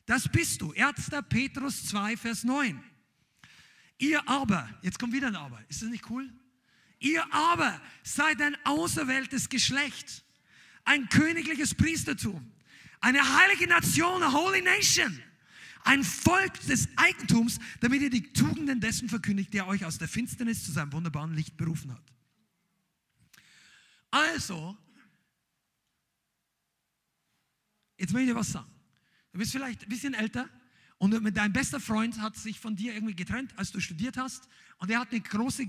Das 0.06 0.26
bist 0.28 0.62
du. 0.62 0.72
1. 0.72 1.10
Petrus 1.28 1.84
2, 1.86 2.16
Vers 2.16 2.44
9. 2.44 2.82
Ihr 3.98 4.26
aber, 4.28 4.68
jetzt 4.82 4.98
kommt 4.98 5.12
wieder 5.12 5.26
ein 5.26 5.36
Aber. 5.36 5.62
Ist 5.68 5.82
das 5.82 5.90
nicht 5.90 6.08
cool? 6.08 6.32
Ihr 7.00 7.22
aber 7.32 7.80
seid 8.02 8.40
ein 8.40 8.56
auserwähltes 8.64 9.48
Geschlecht, 9.48 10.24
ein 10.88 11.08
königliches 11.08 11.74
Priestertum, 11.74 12.50
eine 13.00 13.20
heilige 13.20 13.66
Nation, 13.66 14.22
a 14.22 14.32
holy 14.32 14.62
nation 14.62 15.22
ein 15.84 16.04
Volk 16.04 16.60
des 16.66 16.86
Eigentums, 16.96 17.58
damit 17.80 18.02
ihr 18.02 18.10
die 18.10 18.32
Tugenden 18.32 18.78
dessen 18.78 19.08
verkündigt, 19.08 19.54
der 19.54 19.66
euch 19.66 19.86
aus 19.86 19.96
der 19.96 20.06
Finsternis 20.06 20.64
zu 20.64 20.72
seinem 20.72 20.92
wunderbaren 20.92 21.34
Licht 21.34 21.56
berufen 21.56 21.92
hat. 21.92 22.02
Also, 24.10 24.76
jetzt 27.96 28.12
will 28.12 28.22
ich 28.22 28.28
dir 28.28 28.34
was 28.34 28.52
sagen. 28.52 28.70
Du 29.32 29.38
bist 29.38 29.52
vielleicht 29.52 29.82
ein 29.84 29.88
bisschen 29.88 30.12
älter 30.12 30.50
und 30.98 31.12
deinem 31.36 31.52
bester 31.52 31.78
Freund 31.78 32.20
hat 32.20 32.36
sich 32.36 32.58
von 32.58 32.74
dir 32.74 32.92
irgendwie 32.92 33.14
getrennt, 33.14 33.56
als 33.56 33.70
du 33.70 33.78
studiert 33.78 34.16
hast. 34.16 34.48
Und 34.78 34.90
er 34.90 35.00
hat 35.00 35.10
eine 35.10 35.20
große 35.20 35.64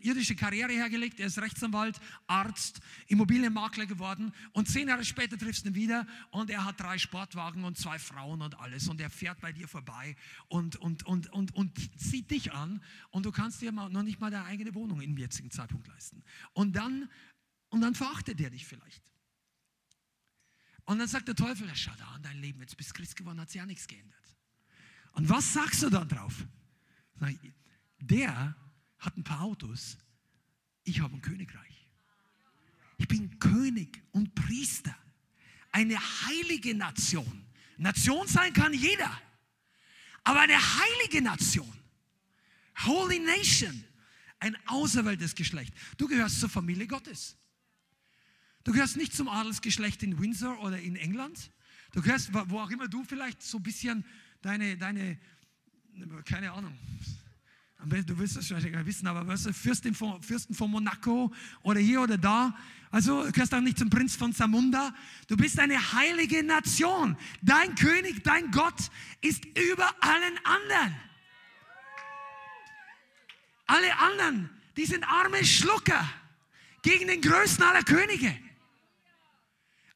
irdische 0.00 0.36
Karriere 0.36 0.72
hergelegt. 0.72 1.20
Er 1.20 1.26
ist 1.26 1.38
Rechtsanwalt, 1.38 2.00
Arzt, 2.26 2.80
Immobilienmakler 3.08 3.84
geworden. 3.84 4.32
Und 4.52 4.68
zehn 4.68 4.88
Jahre 4.88 5.04
später 5.04 5.36
triffst 5.36 5.64
du 5.64 5.70
ihn 5.70 5.74
wieder 5.74 6.06
und 6.30 6.48
er 6.50 6.64
hat 6.64 6.80
drei 6.80 6.96
Sportwagen 6.96 7.64
und 7.64 7.76
zwei 7.76 7.98
Frauen 7.98 8.40
und 8.40 8.58
alles. 8.58 8.88
Und 8.88 9.00
er 9.02 9.10
fährt 9.10 9.40
bei 9.40 9.52
dir 9.52 9.68
vorbei 9.68 10.16
und, 10.48 10.76
und, 10.76 11.06
und, 11.06 11.30
und, 11.32 11.54
und 11.54 12.00
zieht 12.00 12.30
dich 12.30 12.52
an. 12.52 12.82
Und 13.10 13.26
du 13.26 13.32
kannst 13.32 13.60
dir 13.60 13.72
noch 13.72 14.02
nicht 14.02 14.18
mal 14.20 14.30
deine 14.30 14.46
eigene 14.46 14.74
Wohnung 14.74 15.02
im 15.02 15.16
jetzigen 15.18 15.50
Zeitpunkt 15.50 15.88
leisten. 15.88 16.22
Und 16.54 16.74
dann, 16.74 17.10
und 17.68 17.82
dann 17.82 17.94
verachtet 17.94 18.40
er 18.40 18.48
dich 18.48 18.66
vielleicht. 18.66 19.02
Und 20.84 20.98
dann 21.00 21.08
sagt 21.08 21.28
der 21.28 21.36
Teufel, 21.36 21.70
schau 21.74 21.92
da 21.98 22.06
an 22.08 22.22
dein 22.22 22.38
Leben, 22.38 22.60
jetzt 22.60 22.78
bist 22.78 22.90
du 22.90 22.94
Christ 22.94 23.14
geworden, 23.14 23.38
hat 23.40 23.50
sich 23.50 23.58
ja 23.58 23.66
nichts 23.66 23.86
geändert. 23.86 24.37
Und 25.12 25.28
was 25.28 25.52
sagst 25.52 25.82
du 25.82 25.90
dann 25.90 26.08
drauf? 26.08 26.34
Der 28.00 28.56
hat 28.98 29.16
ein 29.16 29.24
paar 29.24 29.42
Autos, 29.42 29.98
ich 30.84 31.00
habe 31.00 31.14
ein 31.14 31.22
Königreich. 31.22 31.88
Ich 32.96 33.08
bin 33.08 33.38
König 33.38 34.02
und 34.12 34.34
Priester. 34.34 34.96
Eine 35.70 35.98
heilige 36.26 36.74
Nation. 36.74 37.44
Nation 37.76 38.26
sein 38.26 38.52
kann 38.52 38.74
jeder, 38.74 39.20
aber 40.24 40.40
eine 40.40 40.58
heilige 40.58 41.22
Nation. 41.22 41.72
Holy 42.84 43.18
Nation. 43.20 43.84
Ein 44.40 44.56
auserwähltes 44.66 45.34
Geschlecht. 45.34 45.74
Du 45.96 46.06
gehörst 46.06 46.40
zur 46.40 46.48
Familie 46.48 46.86
Gottes. 46.86 47.36
Du 48.64 48.72
gehörst 48.72 48.96
nicht 48.96 49.14
zum 49.14 49.28
Adelsgeschlecht 49.28 50.02
in 50.02 50.18
Windsor 50.20 50.60
oder 50.62 50.78
in 50.78 50.96
England. 50.96 51.50
Du 51.92 52.02
gehörst, 52.02 52.30
wo 52.32 52.60
auch 52.60 52.70
immer 52.70 52.86
du 52.86 53.02
vielleicht 53.04 53.42
so 53.42 53.58
ein 53.58 53.62
bisschen 53.62 54.04
deine, 54.48 54.78
deine 54.78 55.18
keine 56.24 56.52
Ahnung, 56.52 56.74
du 57.84 58.18
wirst 58.18 58.36
das 58.36 58.50
wahrscheinlich 58.50 58.86
wissen, 58.86 59.06
aber 59.06 59.26
was 59.26 59.44
ist 59.44 59.58
Fürstin 59.58 59.94
von, 59.94 60.22
Fürsten 60.22 60.54
von 60.54 60.70
Monaco 60.70 61.32
oder 61.62 61.80
hier 61.80 62.00
oder 62.00 62.16
da. 62.16 62.56
Also 62.90 63.24
du 63.24 63.32
gehörst 63.32 63.54
auch 63.54 63.60
nicht 63.60 63.78
zum 63.78 63.90
Prinz 63.90 64.16
von 64.16 64.32
Samunda. 64.32 64.94
Du 65.26 65.36
bist 65.36 65.58
eine 65.58 65.92
heilige 65.92 66.42
Nation. 66.42 67.16
Dein 67.42 67.74
König, 67.74 68.24
dein 68.24 68.50
Gott 68.50 68.90
ist 69.20 69.44
über 69.44 69.94
allen 70.00 70.38
anderen. 70.44 70.96
Alle 73.66 73.98
anderen, 73.98 74.50
die 74.78 74.86
sind 74.86 75.04
arme 75.04 75.44
Schlucker 75.44 76.08
gegen 76.80 77.08
den 77.08 77.20
größten 77.20 77.62
aller 77.62 77.82
Könige. 77.82 78.34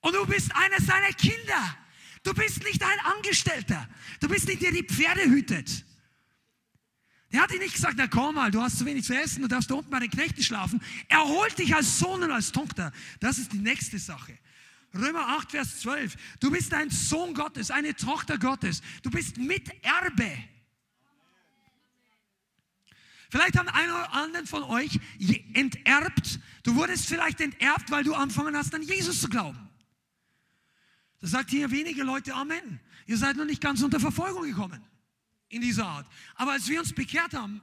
Und 0.03 0.15
du 0.15 0.27
bist 0.27 0.55
einer 0.55 0.79
seiner 0.81 1.13
Kinder. 1.15 1.79
Du 2.23 2.33
bist 2.35 2.63
nicht 2.63 2.83
ein 2.83 2.99
Angestellter. 3.17 3.89
Du 4.21 4.29
bist 4.29 4.47
nicht 4.47 4.63
der, 4.63 4.73
der 4.73 4.83
die 4.83 4.89
Pferde 4.89 5.25
hütet. 5.25 5.85
Er 7.31 7.41
hat 7.43 7.51
dir 7.51 7.59
nicht 7.59 7.75
gesagt, 7.75 7.95
na 7.97 8.07
komm 8.07 8.35
mal, 8.35 8.51
du 8.51 8.61
hast 8.61 8.79
zu 8.79 8.85
wenig 8.85 9.05
zu 9.05 9.19
essen, 9.19 9.41
du 9.41 9.49
darfst 9.49 9.71
da 9.71 9.75
unten 9.75 9.91
bei 9.91 10.01
den 10.01 10.11
Knechten 10.11 10.43
schlafen. 10.43 10.83
Er 11.09 11.25
holt 11.25 11.59
dich 11.59 11.75
als 11.75 11.99
Sohn 11.99 12.23
und 12.23 12.31
als 12.31 12.53
Tochter. 12.53 12.93
Das 13.21 13.39
ist 13.39 13.53
die 13.53 13.59
nächste 13.59 13.99
Sache. 13.99 14.39
Römer 14.95 15.27
8, 15.29 15.51
Vers 15.51 15.81
12. 15.81 16.15
Du 16.41 16.51
bist 16.51 16.75
ein 16.75 16.91
Sohn 16.91 17.33
Gottes, 17.33 17.71
eine 17.71 17.97
Tochter 17.97 18.37
Gottes. 18.39 18.83
Du 19.03 19.11
bist 19.11 19.39
Miterbe. 19.39 20.31
Vielleicht 23.31 23.57
haben 23.57 23.69
einen 23.69 23.91
oder 23.91 24.13
anderen 24.13 24.47
von 24.47 24.63
euch 24.65 25.01
enterbt. 25.55 26.39
Du 26.65 26.77
wurdest 26.77 27.07
vielleicht 27.07 27.41
enterbt, 27.41 27.91
weil 27.91 28.05
du 28.05 28.13
angefangen 28.13 28.55
hast, 28.55 28.75
an 28.75 28.83
Jesus 28.83 29.23
zu 29.23 29.31
glauben. 29.31 29.72
Da 31.23 31.29
sagt 31.29 31.51
hier 31.51 31.71
wenige 31.71 32.03
Leute 32.03 32.35
Amen. 32.35 32.81
Ihr 33.07 33.17
seid 33.17 33.37
noch 33.37 33.45
nicht 33.45 33.63
ganz 33.63 33.81
unter 33.83 34.01
Verfolgung 34.01 34.43
gekommen 34.43 34.83
in 35.49 35.63
dieser 35.63 35.87
Art. 35.87 36.07
Aber 36.35 36.53
als 36.53 36.69
wir 36.69 36.81
uns 36.81 36.93
bekehrt 36.93 37.33
haben, 37.33 37.63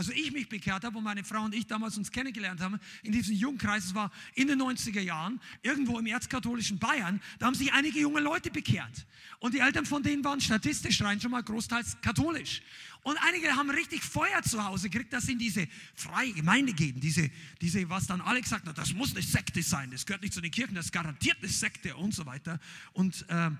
also 0.00 0.12
ich 0.12 0.32
mich 0.32 0.48
bekehrt 0.48 0.82
habe 0.82 0.96
und 0.96 1.04
meine 1.04 1.22
Frau 1.22 1.42
und 1.44 1.54
ich 1.54 1.66
damals 1.66 1.98
uns 1.98 2.10
kennengelernt 2.10 2.62
haben, 2.62 2.80
in 3.02 3.12
diesem 3.12 3.34
Jugendkreis, 3.34 3.84
es 3.84 3.94
war 3.94 4.10
in 4.34 4.48
den 4.48 4.58
90er 4.58 5.02
Jahren, 5.02 5.38
irgendwo 5.60 5.98
im 5.98 6.06
erzkatholischen 6.06 6.78
Bayern, 6.78 7.20
da 7.38 7.44
haben 7.44 7.54
sich 7.54 7.70
einige 7.74 8.00
junge 8.00 8.20
Leute 8.20 8.50
bekehrt. 8.50 9.04
Und 9.40 9.52
die 9.52 9.58
Eltern 9.58 9.84
von 9.84 10.02
denen 10.02 10.24
waren 10.24 10.40
statistisch 10.40 11.02
rein 11.02 11.20
schon 11.20 11.32
mal 11.32 11.42
großteils 11.42 12.00
katholisch. 12.00 12.62
Und 13.02 13.18
einige 13.18 13.54
haben 13.54 13.68
richtig 13.68 14.02
Feuer 14.02 14.42
zu 14.42 14.64
Hause 14.64 14.88
gekriegt, 14.88 15.12
dass 15.12 15.24
sie 15.24 15.32
in 15.32 15.38
diese 15.38 15.68
freie 15.94 16.32
Gemeinde 16.32 16.72
gehen. 16.72 16.98
Diese, 16.98 17.30
diese, 17.60 17.86
was 17.90 18.06
dann 18.06 18.22
alle 18.22 18.40
gesagt 18.40 18.66
haben, 18.66 18.74
das 18.74 18.94
muss 18.94 19.10
eine 19.10 19.20
Sekte 19.20 19.62
sein, 19.62 19.90
das 19.90 20.06
gehört 20.06 20.22
nicht 20.22 20.32
zu 20.32 20.40
den 20.40 20.50
Kirchen, 20.50 20.76
das 20.76 20.86
ist 20.86 20.92
garantiert 20.92 21.36
eine 21.40 21.48
Sekte 21.48 21.94
und 21.94 22.14
so 22.14 22.24
weiter. 22.24 22.58
Und, 22.94 23.26
äh, 23.28 23.50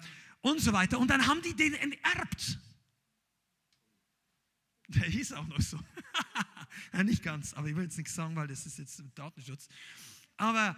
und 0.40 0.58
so 0.62 0.72
weiter. 0.72 0.98
Und 0.98 1.10
dann 1.10 1.26
haben 1.26 1.42
die 1.42 1.52
den 1.52 1.74
enterbt. 1.74 2.58
Der 4.90 5.04
hieß 5.04 5.32
auch 5.34 5.46
noch 5.46 5.60
so. 5.60 5.78
ja, 6.92 7.04
nicht 7.04 7.22
ganz, 7.22 7.54
aber 7.54 7.68
ich 7.68 7.76
will 7.76 7.84
jetzt 7.84 7.96
nichts 7.96 8.14
sagen, 8.14 8.34
weil 8.34 8.48
das 8.48 8.66
ist 8.66 8.78
jetzt 8.78 9.02
Datenschutz. 9.14 9.68
Aber, 10.36 10.76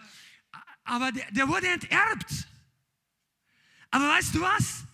aber 0.84 1.12
der, 1.12 1.30
der 1.30 1.48
wurde 1.48 1.68
enterbt. 1.68 2.46
Aber 3.90 4.08
weißt 4.08 4.34
du 4.34 4.40
was? 4.40 4.84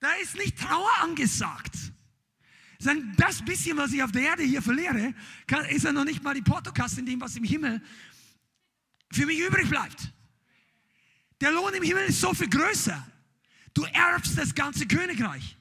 Da 0.00 0.12
ist 0.22 0.36
nicht 0.36 0.58
Trauer 0.58 0.90
angesagt. 1.02 1.74
Das 3.16 3.44
bisschen, 3.44 3.76
was 3.76 3.92
ich 3.92 4.02
auf 4.02 4.12
der 4.12 4.22
Erde 4.22 4.42
hier 4.42 4.62
verliere, 4.62 5.14
ist 5.70 5.84
ja 5.84 5.92
noch 5.92 6.04
nicht 6.04 6.22
mal 6.22 6.34
die 6.34 6.42
Portokasse 6.42 7.00
in 7.00 7.06
dem, 7.06 7.20
was 7.20 7.36
im 7.36 7.44
Himmel 7.44 7.82
für 9.12 9.26
mich 9.26 9.38
übrig 9.38 9.68
bleibt. 9.68 10.12
Der 11.40 11.52
Lohn 11.52 11.72
im 11.74 11.82
Himmel 11.82 12.06
ist 12.06 12.20
so 12.20 12.32
viel 12.34 12.48
größer. 12.48 13.06
Du 13.74 13.84
erbst 13.84 14.38
das 14.38 14.54
ganze 14.54 14.86
Königreich. 14.86 15.55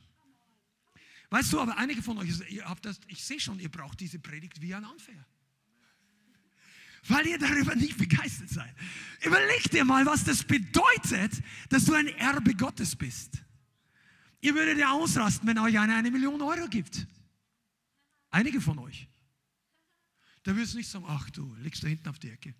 Weißt 1.35 1.51
du, 1.51 1.59
aber 1.59 1.77
einige 1.77 2.01
von 2.01 2.17
euch, 2.17 2.29
ihr 2.49 2.63
habt 2.63 2.85
das, 2.85 2.97
ich 3.07 3.21
sehe 3.21 3.41
schon, 3.41 3.59
ihr 3.59 3.67
braucht 3.67 3.99
diese 3.99 4.19
Predigt 4.19 4.61
wie 4.61 4.73
ein 4.73 4.85
Anfänger. 4.85 5.25
weil 7.09 7.27
ihr 7.27 7.37
darüber 7.37 7.75
nicht 7.75 7.97
begeistert 7.97 8.47
seid. 8.49 8.73
Überleg 9.21 9.69
dir 9.69 9.83
mal, 9.83 10.05
was 10.05 10.23
das 10.23 10.45
bedeutet, 10.45 11.43
dass 11.67 11.83
du 11.83 11.93
ein 11.93 12.07
Erbe 12.07 12.55
Gottes 12.55 12.95
bist. 12.95 13.43
Ihr 14.39 14.55
würdet 14.55 14.77
ja 14.77 14.93
ausrasten, 14.93 15.45
wenn 15.45 15.59
euch 15.59 15.77
einer 15.77 15.97
eine 15.97 16.09
Million 16.09 16.41
Euro 16.41 16.69
gibt. 16.69 17.05
Einige 18.29 18.61
von 18.61 18.79
euch. 18.79 19.09
Da 20.43 20.55
wirst 20.55 20.71
du 20.71 20.77
nicht 20.77 20.89
sagen, 20.89 21.03
ach 21.05 21.29
du, 21.31 21.53
liegst 21.55 21.83
da 21.83 21.89
hinten 21.89 22.07
auf 22.07 22.17
die 22.17 22.29
Ecke. 22.29 22.55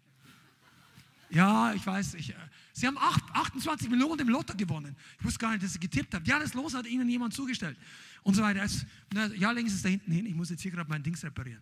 Ja, 1.36 1.74
ich 1.74 1.86
weiß. 1.86 2.14
Ich, 2.14 2.30
äh, 2.30 2.36
sie 2.72 2.88
haben 2.88 2.98
28 2.98 3.90
Millionen 3.90 4.22
im 4.22 4.30
Lotto 4.30 4.56
gewonnen. 4.56 4.96
Ich 5.20 5.26
wusste 5.26 5.40
gar 5.40 5.52
nicht, 5.52 5.64
dass 5.64 5.74
sie 5.74 5.80
getippt 5.80 6.14
haben. 6.14 6.24
Ja, 6.24 6.40
das 6.40 6.54
Los 6.54 6.74
hat 6.74 6.88
ihnen 6.88 7.10
jemand 7.10 7.34
zugestellt. 7.34 7.78
Und 8.24 8.36
so 8.36 8.42
weiter. 8.42 8.62
Also, 8.62 8.86
na, 9.14 9.26
ja, 9.34 9.54
Sie 9.54 9.66
es 9.66 9.82
da 9.82 9.90
hinten 9.90 10.14
hin. 10.14 10.26
Ich 10.28 10.34
muss 10.34 10.50
jetzt 10.50 10.62
hier 10.62 10.72
gerade 10.72 10.90
mein 10.90 11.04
Dings 11.04 11.22
reparieren. 11.26 11.62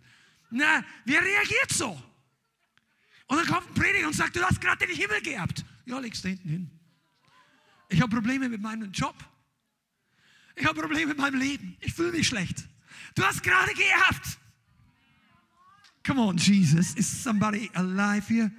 Na, 0.51 0.83
wer 1.05 1.23
reagiert 1.23 1.71
so? 1.71 1.99
Und 3.25 3.37
dann 3.37 3.47
kommt 3.47 3.67
ein 3.67 3.73
Prediger 3.73 4.05
und 4.05 4.13
sagt, 4.13 4.35
du 4.35 4.43
hast 4.43 4.61
gerade 4.61 4.85
den 4.85 4.95
Himmel 4.95 5.19
geerbt. 5.21 5.65
Ja, 5.87 5.97
legst 5.97 6.23
da 6.23 6.29
hinten 6.29 6.49
hin. 6.49 6.69
Ich 7.89 7.99
habe 7.99 8.15
Probleme 8.15 8.47
mit 8.49 8.61
meinem 8.61 8.91
Job. 8.91 9.15
Ich 10.55 10.67
habe 10.67 10.81
Probleme 10.81 11.07
mit 11.07 11.17
meinem 11.17 11.39
Leben. 11.39 11.77
Ich 11.79 11.95
fühle 11.95 12.11
mich 12.11 12.27
schlecht. 12.27 12.63
Du 13.15 13.23
hast 13.23 13.41
gerade 13.41 13.73
geerbt. 13.73 14.37
Come 16.05 16.21
on, 16.21 16.37
Jesus. 16.37 16.93
Is 16.93 17.23
somebody 17.23 17.71
alive 17.73 18.31
here? 18.31 18.51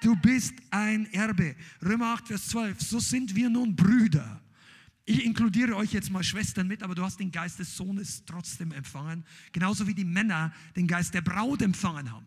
Du 0.00 0.14
bist 0.16 0.54
ein 0.70 1.12
Erbe. 1.12 1.56
Römer 1.84 2.14
8, 2.14 2.28
Vers 2.28 2.48
12. 2.48 2.80
So 2.80 3.00
sind 3.00 3.34
wir 3.34 3.50
nun 3.50 3.74
Brüder. 3.74 4.40
Ich 5.04 5.24
inkludiere 5.24 5.74
euch 5.74 5.92
jetzt 5.92 6.10
mal 6.10 6.22
Schwestern 6.22 6.68
mit, 6.68 6.82
aber 6.82 6.94
du 6.94 7.02
hast 7.02 7.18
den 7.18 7.32
Geist 7.32 7.58
des 7.58 7.76
Sohnes 7.76 8.22
trotzdem 8.26 8.72
empfangen. 8.72 9.24
Genauso 9.52 9.86
wie 9.86 9.94
die 9.94 10.04
Männer 10.04 10.52
den 10.76 10.86
Geist 10.86 11.14
der 11.14 11.22
Braut 11.22 11.62
empfangen 11.62 12.12
haben. 12.12 12.26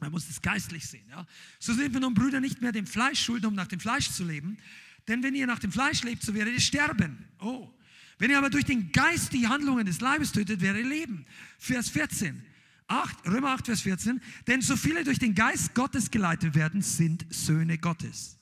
Man 0.00 0.10
muss 0.10 0.28
es 0.28 0.42
geistlich 0.42 0.84
sehen. 0.84 1.06
Ja? 1.08 1.24
So 1.60 1.72
sind 1.72 1.92
wir 1.92 2.00
nun 2.00 2.12
Brüder 2.12 2.40
nicht 2.40 2.60
mehr 2.60 2.72
dem 2.72 2.88
Fleisch 2.88 3.24
schulden, 3.24 3.46
um 3.46 3.54
nach 3.54 3.68
dem 3.68 3.78
Fleisch 3.78 4.10
zu 4.10 4.24
leben. 4.24 4.58
Denn 5.06 5.22
wenn 5.22 5.34
ihr 5.34 5.46
nach 5.46 5.60
dem 5.60 5.70
Fleisch 5.70 6.02
lebt, 6.02 6.22
so 6.24 6.34
werdet 6.34 6.54
ihr 6.54 6.60
sterben. 6.60 7.24
Oh. 7.38 7.72
Wenn 8.18 8.30
ihr 8.30 8.38
aber 8.38 8.50
durch 8.50 8.64
den 8.64 8.90
Geist 8.90 9.32
die 9.32 9.46
Handlungen 9.46 9.86
des 9.86 10.00
Leibes 10.00 10.32
tötet, 10.32 10.60
werdet 10.60 10.82
ihr 10.82 10.88
leben. 10.88 11.24
Vers 11.58 11.88
14. 11.88 12.44
8, 12.92 13.26
Römer 13.26 13.50
8, 13.50 13.66
Vers 13.66 13.82
14. 13.82 14.20
Denn 14.46 14.60
so 14.60 14.76
viele 14.76 15.02
durch 15.04 15.18
den 15.18 15.34
Geist 15.34 15.74
Gottes 15.74 16.10
geleitet 16.10 16.54
werden, 16.54 16.82
sind 16.82 17.24
Söhne 17.30 17.78
Gottes. 17.78 18.38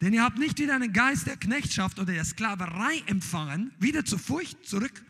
Denn 0.00 0.12
ihr 0.12 0.22
habt 0.22 0.38
nicht 0.38 0.58
wieder 0.58 0.74
einen 0.74 0.92
Geist 0.92 1.26
der 1.26 1.36
Knechtschaft 1.36 1.98
oder 1.98 2.12
der 2.12 2.24
Sklaverei 2.24 3.02
empfangen, 3.06 3.72
wieder 3.78 4.04
zur 4.04 4.18
Furcht 4.18 4.66
zurück, 4.66 5.04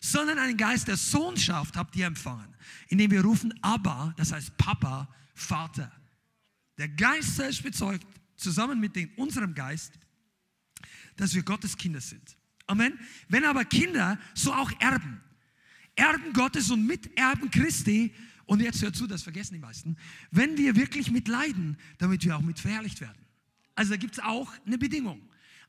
sondern 0.00 0.38
einen 0.38 0.56
Geist 0.56 0.88
der 0.88 0.96
Sohnschaft 0.96 1.76
habt 1.76 1.94
ihr 1.94 2.06
empfangen, 2.06 2.52
indem 2.88 3.10
wir 3.10 3.22
rufen 3.22 3.54
Abba, 3.62 4.14
das 4.16 4.32
heißt 4.32 4.56
Papa, 4.56 5.08
Vater. 5.34 5.92
Der 6.78 6.88
Geist 6.88 7.36
selbst 7.36 7.62
bezeugt 7.62 8.06
zusammen 8.36 8.80
mit 8.80 8.96
dem, 8.96 9.10
unserem 9.16 9.54
Geist, 9.54 9.92
dass 11.16 11.34
wir 11.34 11.42
Gottes 11.42 11.76
Kinder 11.76 12.00
sind. 12.00 12.36
Amen. 12.66 12.98
Wenn 13.28 13.44
aber 13.44 13.64
Kinder, 13.64 14.18
so 14.34 14.52
auch 14.52 14.72
Erben. 14.80 15.20
Erben 16.00 16.32
Gottes 16.32 16.70
und 16.70 16.86
Miterben 16.86 17.50
Christi. 17.50 18.14
Und 18.46 18.62
jetzt 18.62 18.80
hört 18.82 18.96
zu, 18.96 19.06
das 19.06 19.22
vergessen 19.22 19.54
die 19.54 19.60
meisten. 19.60 19.96
Wenn 20.30 20.56
wir 20.56 20.74
wirklich 20.74 21.10
mitleiden, 21.10 21.76
damit 21.98 22.24
wir 22.24 22.36
auch 22.36 22.40
mit 22.40 22.58
verherrlicht 22.58 23.02
werden. 23.02 23.18
Also 23.74 23.90
da 23.90 23.96
gibt 23.98 24.14
es 24.14 24.20
auch 24.20 24.50
eine 24.66 24.78
Bedingung. 24.78 25.20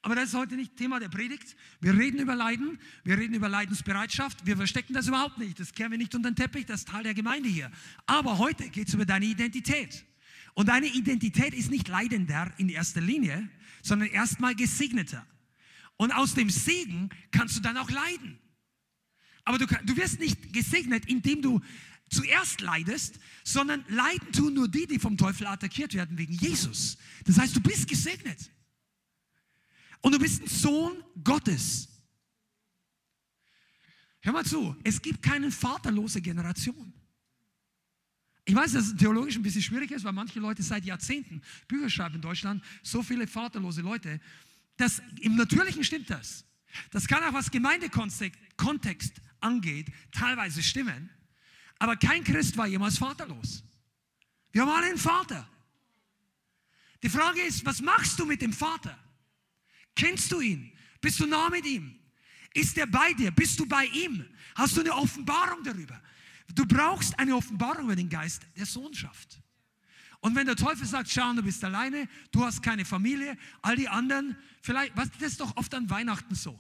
Aber 0.02 0.16
das 0.16 0.30
ist 0.30 0.34
heute 0.34 0.56
nicht 0.56 0.78
Thema 0.78 1.00
der 1.02 1.10
Predigt. 1.10 1.56
Wir 1.82 1.96
reden 1.96 2.20
über 2.20 2.34
Leiden, 2.34 2.80
wir 3.04 3.18
reden 3.18 3.36
über 3.36 3.50
Leidensbereitschaft. 3.50 4.46
Wir 4.46 4.56
verstecken 4.56 4.94
das 4.94 5.08
überhaupt 5.08 5.38
nicht. 5.38 5.60
Das 5.60 5.74
kehren 5.74 5.92
wir 5.92 5.98
nicht 5.98 6.16
unter 6.16 6.32
den 6.32 6.36
Teppich, 6.38 6.66
das 6.66 6.80
ist 6.80 6.88
Teil 6.88 7.04
der 7.04 7.14
Gemeinde 7.14 7.50
hier. 7.50 7.70
Aber 8.08 8.38
heute 8.38 8.70
geht 8.70 8.88
es 8.88 8.94
über 8.94 9.06
deine 9.06 9.26
Identität. 9.26 10.06
Und 10.54 10.70
deine 10.70 10.88
Identität 10.88 11.54
ist 11.54 11.70
nicht 11.70 11.90
leidender 11.90 12.52
in 12.58 12.70
erster 12.70 13.02
Linie, 13.02 13.50
sondern 13.84 14.08
erstmal 14.10 14.56
gesegneter. 14.56 15.28
Und 15.98 16.12
aus 16.12 16.34
dem 16.34 16.50
Segen 16.50 17.10
kannst 17.32 17.58
du 17.58 17.60
dann 17.60 17.78
auch 17.78 17.92
leiden. 17.92 18.40
Aber 19.44 19.58
du, 19.58 19.66
du 19.66 19.98
wirst 19.98 20.20
nicht 20.20 20.54
gesegnet, 20.54 21.06
indem 21.06 21.42
du 21.42 21.62
zuerst 22.10 22.62
leidest, 22.62 23.20
sondern 23.44 23.84
leiden 23.88 24.32
tun 24.34 24.54
nur 24.54 24.68
die, 24.68 24.86
die 24.86 25.00
vom 25.00 25.18
Teufel 25.18 25.48
attackiert 25.48 25.94
werden 25.94 26.18
wegen 26.18 26.34
Jesus. 26.34 26.98
Das 27.26 27.38
heißt, 27.38 27.56
du 27.56 27.62
bist 27.62 27.88
gesegnet. 27.88 28.52
Und 30.02 30.14
du 30.14 30.20
bist 30.20 30.42
ein 30.42 30.48
Sohn 30.48 31.04
Gottes. 31.24 31.88
Hör 34.22 34.34
mal 34.34 34.46
zu, 34.46 34.76
es 34.84 35.02
gibt 35.02 35.22
keine 35.22 35.52
vaterlose 35.52 36.22
Generation. 36.22 36.94
Ich 38.46 38.56
weiß, 38.56 38.74
dass 38.74 38.88
es 38.88 38.96
theologisch 38.96 39.36
ein 39.36 39.44
bisschen 39.44 39.62
schwierig 39.62 39.92
ist, 39.92 40.04
weil 40.04 40.14
manche 40.14 40.40
Leute 40.40 40.64
seit 40.64 40.84
Jahrzehnten 40.86 41.42
Bücher 41.68 41.90
schreiben 41.90 42.16
in 42.16 42.22
Deutschland, 42.22 42.64
so 42.84 43.02
viele 43.04 43.28
vaterlose 43.28 43.82
Leute. 43.82 44.20
Das, 44.78 45.02
Im 45.22 45.36
Natürlichen 45.36 45.84
stimmt 45.84 46.10
das. 46.10 46.46
Das 46.90 47.08
kann 47.08 47.24
auch 47.24 47.34
was 47.34 47.52
Gemeindekontext 47.52 49.22
angeht, 49.42 49.92
teilweise 50.12 50.64
stimmen. 50.64 51.10
Aber 51.80 51.96
kein 51.96 52.24
Christ 52.24 52.58
war 52.58 52.68
jemals 52.68 52.98
vaterlos. 52.98 53.64
Wir 54.52 54.62
haben 54.62 54.70
alle 54.70 54.88
einen 54.88 54.98
Vater. 54.98 55.48
Die 57.04 57.10
Frage 57.10 57.42
ist, 57.42 57.66
was 57.66 57.82
machst 57.82 58.20
du 58.20 58.26
mit 58.26 58.42
dem 58.42 58.54
Vater? 58.54 58.98
Kennst 59.96 60.32
du 60.32 60.40
ihn? 60.42 60.72
Bist 61.00 61.20
du 61.20 61.26
nah 61.26 61.50
mit 61.50 61.66
ihm? 61.66 62.00
Ist 62.54 62.78
er 62.78 62.86
bei 62.86 63.14
dir? 63.14 63.32
Bist 63.32 63.60
du 63.60 63.66
bei 63.66 63.86
ihm? 63.86 64.26
Hast 64.56 64.78
du 64.78 64.82
eine 64.82 64.94
Offenbarung 64.94 65.64
darüber? 65.64 66.00
Du 66.54 66.66
brauchst 66.66 67.18
eine 67.18 67.36
Offenbarung 67.36 67.86
über 67.86 67.96
den 67.96 68.10
Geist 68.10 68.44
der 68.56 68.66
Sohnschaft. 68.66 69.42
Und 70.20 70.36
wenn 70.36 70.46
der 70.46 70.56
Teufel 70.56 70.86
sagt, 70.86 71.10
schau, 71.10 71.34
du 71.34 71.42
bist 71.42 71.64
alleine, 71.64 72.08
du 72.32 72.46
hast 72.46 72.62
keine 72.62 72.86
Familie, 72.86 73.38
all 73.62 73.76
die 73.76 73.90
anderen, 73.90 74.38
vielleicht, 74.62 74.96
was, 74.96 75.10
das 75.20 75.32
ist 75.32 75.40
doch 75.40 75.56
oft 75.58 75.74
an 75.74 75.90
Weihnachten 75.90 76.36
so. 76.36 76.60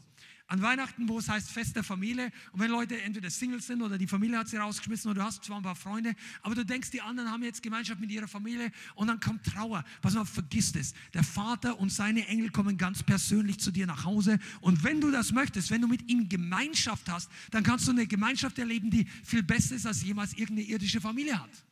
An 0.51 0.61
Weihnachten, 0.61 1.07
wo 1.07 1.17
es 1.17 1.29
heißt 1.29 1.49
Fest 1.49 1.77
der 1.77 1.83
Familie. 1.83 2.29
Und 2.51 2.59
wenn 2.59 2.69
Leute 2.69 3.01
entweder 3.01 3.29
Singles 3.29 3.67
sind 3.67 3.81
oder 3.81 3.97
die 3.97 4.05
Familie 4.05 4.37
hat 4.37 4.49
sie 4.49 4.57
rausgeschmissen 4.57 5.09
oder 5.09 5.21
du 5.21 5.25
hast 5.25 5.45
zwar 5.45 5.55
ein 5.55 5.63
paar 5.63 5.77
Freunde, 5.77 6.13
aber 6.41 6.55
du 6.55 6.65
denkst, 6.65 6.91
die 6.91 6.99
anderen 6.99 7.31
haben 7.31 7.41
jetzt 7.41 7.63
Gemeinschaft 7.63 8.01
mit 8.01 8.11
ihrer 8.11 8.27
Familie 8.27 8.69
und 8.95 9.07
dann 9.07 9.21
kommt 9.21 9.45
Trauer. 9.45 9.85
Pass 10.01 10.13
mal, 10.13 10.25
vergiss 10.25 10.75
es. 10.75 10.93
Der 11.13 11.23
Vater 11.23 11.79
und 11.79 11.89
seine 11.89 12.27
Engel 12.27 12.49
kommen 12.49 12.77
ganz 12.77 13.01
persönlich 13.01 13.61
zu 13.61 13.71
dir 13.71 13.87
nach 13.87 14.03
Hause. 14.03 14.39
Und 14.59 14.83
wenn 14.83 14.99
du 14.99 15.09
das 15.09 15.31
möchtest, 15.31 15.71
wenn 15.71 15.79
du 15.79 15.87
mit 15.87 16.09
ihm 16.09 16.27
Gemeinschaft 16.27 17.09
hast, 17.09 17.31
dann 17.51 17.63
kannst 17.63 17.87
du 17.87 17.91
eine 17.91 18.05
Gemeinschaft 18.05 18.59
erleben, 18.59 18.89
die 18.91 19.07
viel 19.23 19.43
besser 19.43 19.75
ist, 19.75 19.85
als 19.85 20.03
jemals 20.03 20.33
irgendeine 20.33 20.63
irdische 20.67 20.99
Familie 20.99 21.41
hat. 21.41 21.63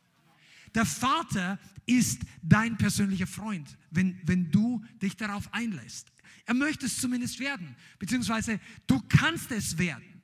Der 0.73 0.86
Vater 0.86 1.59
ist 1.86 2.21
dein 2.41 2.77
persönlicher 2.77 3.27
Freund, 3.27 3.77
wenn, 3.91 4.17
wenn 4.23 4.49
du 4.51 4.82
dich 5.01 5.17
darauf 5.17 5.53
einlässt. 5.53 6.13
Er 6.45 6.53
möchte 6.53 6.86
es 6.86 6.99
zumindest 6.99 7.39
werden, 7.39 7.75
beziehungsweise 7.97 8.59
du 8.88 9.01
kannst 9.07 9.51
es 9.51 9.77
werden. 9.77 10.21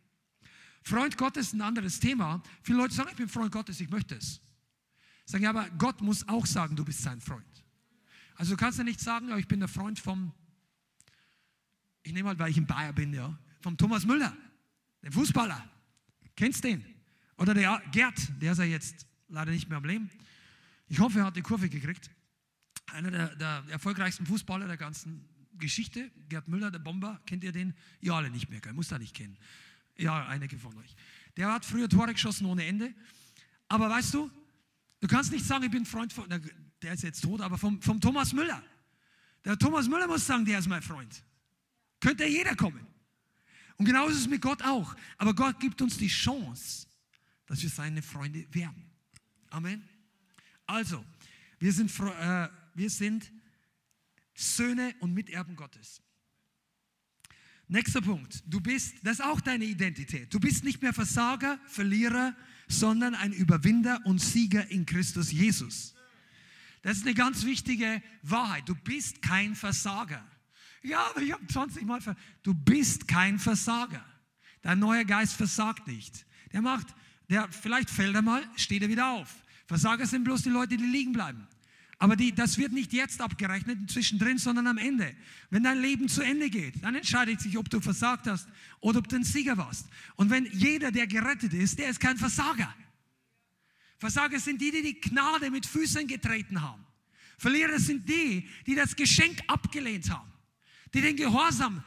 Freund 0.84 1.18
Gottes 1.18 1.48
ist 1.48 1.54
ein 1.54 1.62
anderes 1.62 2.00
Thema. 2.00 2.44
Viele 2.62 2.78
Leute 2.78 2.94
sagen, 2.94 3.10
ich 3.12 3.18
bin 3.18 3.28
Freund 3.28 3.52
Gottes, 3.52 3.80
ich 3.82 3.90
möchte 3.90 4.16
es. 4.16 4.40
Sagen 5.26 5.44
ja, 5.44 5.50
aber 5.50 5.68
Gott 5.72 6.02
muss 6.02 6.28
auch 6.28 6.46
sagen, 6.46 6.76
du 6.76 6.86
bist 6.86 7.02
sein 7.02 7.20
Freund. 7.20 7.64
Also 8.36 8.52
du 8.52 8.58
kannst 8.58 8.78
ja 8.78 8.84
nicht 8.84 9.00
sagen, 9.00 9.36
ich 9.38 9.48
bin 9.48 9.60
der 9.60 9.68
Freund 9.68 10.00
vom, 10.00 10.32
ich 12.04 12.14
nehme 12.14 12.30
mal, 12.30 12.40
weil 12.40 12.52
ich 12.52 12.58
in 12.58 12.68
Bayer 12.68 12.94
bin, 12.94 13.14
ja, 13.14 13.38
vom 13.62 13.78
Thomas 13.78 14.06
Müller, 14.06 14.36
dem 15.02 15.12
Fußballer. 15.12 15.68
Kennst 16.36 16.64
den? 16.64 16.86
Oder 17.38 17.54
der 17.54 17.82
Gerd, 17.92 18.20
der 18.42 18.52
ist 18.52 18.60
ja 18.60 18.66
jetzt 18.66 19.08
leider 19.28 19.52
nicht 19.52 19.68
mehr 19.68 19.78
am 19.80 19.86
Leben. 19.86 20.10
Ich 20.88 21.00
hoffe, 21.00 21.20
er 21.20 21.26
hat 21.26 21.36
die 21.36 21.42
Kurve 21.42 21.70
gekriegt. 21.70 22.12
Einer 22.88 23.10
der, 23.10 23.36
der 23.36 23.64
erfolgreichsten 23.70 24.26
Fußballer 24.26 24.68
der 24.68 24.78
ganzen 24.78 25.28
Geschichte, 25.58 26.12
Gerd 26.30 26.48
Müller, 26.48 26.72
der 26.72 26.80
Bomber, 26.80 27.22
kennt 27.26 27.44
ihr 27.44 27.52
den? 27.52 27.74
Ihr 28.02 28.14
alle 28.14 28.30
nicht 28.30 28.50
mehr, 28.50 28.62
muss 28.74 28.90
da 28.90 29.00
nicht 29.00 29.16
kennen. 29.16 29.38
Ja, 29.98 30.28
einige 30.28 30.58
von 30.58 30.78
euch. 30.78 30.96
Der 31.38 31.52
hat 31.52 31.66
früher 31.66 31.90
Tore 31.90 32.14
geschossen 32.14 32.46
ohne 32.46 32.66
Ende. 32.66 32.94
Aber 33.68 33.90
weißt 33.90 34.14
du, 34.14 34.30
du 35.00 35.08
kannst 35.08 35.32
nicht 35.32 35.46
sagen, 35.46 35.64
ich 35.64 35.72
bin 35.72 35.86
Freund 35.86 36.14
von, 36.14 36.30
der 36.82 36.94
ist 36.94 37.04
jetzt 37.04 37.22
tot, 37.22 37.42
aber 37.42 37.58
vom, 37.58 37.82
vom 37.82 38.00
Thomas 38.00 38.34
Müller. 38.34 38.62
Der 39.44 39.58
Thomas 39.58 39.88
Müller 39.88 40.08
muss 40.08 40.26
sagen, 40.26 40.46
der 40.46 40.60
ist 40.60 40.68
mein 40.68 40.82
Freund. 40.82 41.24
Könnte 42.00 42.26
jeder 42.26 42.56
kommen. 42.56 42.86
Und 43.78 43.86
genauso 43.86 44.12
ist 44.12 44.22
es 44.22 44.28
mit 44.28 44.42
Gott 44.42 44.62
auch. 44.64 44.96
Aber 45.18 45.34
Gott 45.34 45.60
gibt 45.60 45.82
uns 45.82 45.98
die 45.98 46.08
Chance, 46.08 46.88
dass 47.46 47.62
wir 47.62 47.70
seine 47.70 48.02
Freunde 48.02 48.48
werden. 48.54 48.90
Amen. 49.50 49.88
Also, 50.66 51.04
wir 51.60 51.72
sind, 51.72 51.92
äh, 52.00 52.50
wir 52.74 52.90
sind 52.90 53.32
Söhne 54.36 54.94
und 55.00 55.14
Miterben 55.14 55.56
Gottes. 55.56 56.02
Nächster 57.68 58.02
Punkt. 58.02 58.44
Du 58.46 58.62
bist, 58.62 58.96
das 59.04 59.20
ist 59.20 59.26
auch 59.26 59.42
deine 59.42 59.66
Identität. 59.66 60.32
Du 60.32 60.40
bist 60.40 60.64
nicht 60.64 60.82
mehr 60.84 60.94
Versager, 60.94 61.60
Verlierer, 61.66 62.36
sondern 62.68 63.16
ein 63.16 63.34
Überwinder 63.34 64.00
und 64.06 64.20
Sieger 64.20 64.70
in 64.70 64.86
Christus 64.86 65.32
Jesus. 65.32 65.96
Das 66.84 66.98
ist 66.98 67.06
eine 67.06 67.16
ganz 67.16 67.44
wichtige 67.46 68.04
Wahrheit. 68.22 68.70
Du 68.70 68.76
bist 68.76 69.24
kein 69.24 69.56
Versager. 69.56 70.24
Ja, 70.84 71.08
aber 71.10 71.22
ich 71.22 71.32
habe 71.32 71.46
20 71.48 71.84
Mal 71.84 72.02
ver 72.02 72.16
Du 72.44 72.54
bist 72.54 73.08
kein 73.08 73.40
Versager. 73.40 74.06
Dein 74.62 74.78
neuer 74.78 75.04
Geist 75.04 75.34
versagt 75.34 75.88
nicht. 75.88 76.28
Der 76.54 76.62
macht, 76.62 76.88
der, 77.30 77.52
vielleicht 77.52 77.90
fällt 77.90 78.14
er 78.14 78.22
mal, 78.22 78.48
steht 78.56 78.84
er 78.84 78.90
wieder 78.90 79.12
auf. 79.14 79.36
Versager 79.66 80.06
sind 80.06 80.24
bloß 80.24 80.44
die 80.44 80.50
Leute, 80.50 80.78
die 80.78 80.86
liegen 80.86 81.12
bleiben. 81.12 81.48
Aber 81.98 82.16
die, 82.16 82.34
das 82.34 82.58
wird 82.58 82.74
nicht 82.74 82.92
jetzt 82.92 83.22
abgerechnet, 83.22 83.90
zwischendrin, 83.90 84.38
sondern 84.38 84.68
am 84.68 84.78
Ende. 84.78 85.16
Wenn 85.50 85.64
dein 85.64 85.80
Leben 85.80 86.10
zu 86.10 86.22
Ende 86.22 86.50
geht, 86.50 86.84
dann 86.84 86.96
entscheidet 86.96 87.40
sich, 87.40 87.58
ob 87.58 87.70
du 87.70 87.80
versagt 87.80 88.28
hast 88.28 88.48
oder 88.82 89.00
ob 89.00 89.08
du 89.08 89.16
ein 89.16 89.24
Sieger 89.24 89.58
warst. 89.58 89.88
Und 90.16 90.30
wenn 90.30 90.46
jeder, 90.52 90.92
der 90.92 91.08
gerettet 91.08 91.54
ist, 91.54 91.80
der 91.80 91.90
ist 91.90 92.00
kein 92.00 92.18
Versager. 92.18 92.74
Versager 93.98 94.40
sind 94.40 94.60
die, 94.60 94.72
die 94.72 94.82
die 94.82 95.02
Gnade 95.02 95.50
mit 95.50 95.66
Füßen 95.66 96.06
getreten 96.06 96.62
haben. 96.62 96.86
Verlierer 97.38 97.80
sind 97.80 98.08
die, 98.08 98.48
die 98.66 98.76
das 98.76 98.96
Geschenk 98.96 99.42
abgelehnt 99.48 100.10
haben, 100.10 100.32
die 100.94 101.02
den 101.02 101.16
Gehorsam 101.16 101.84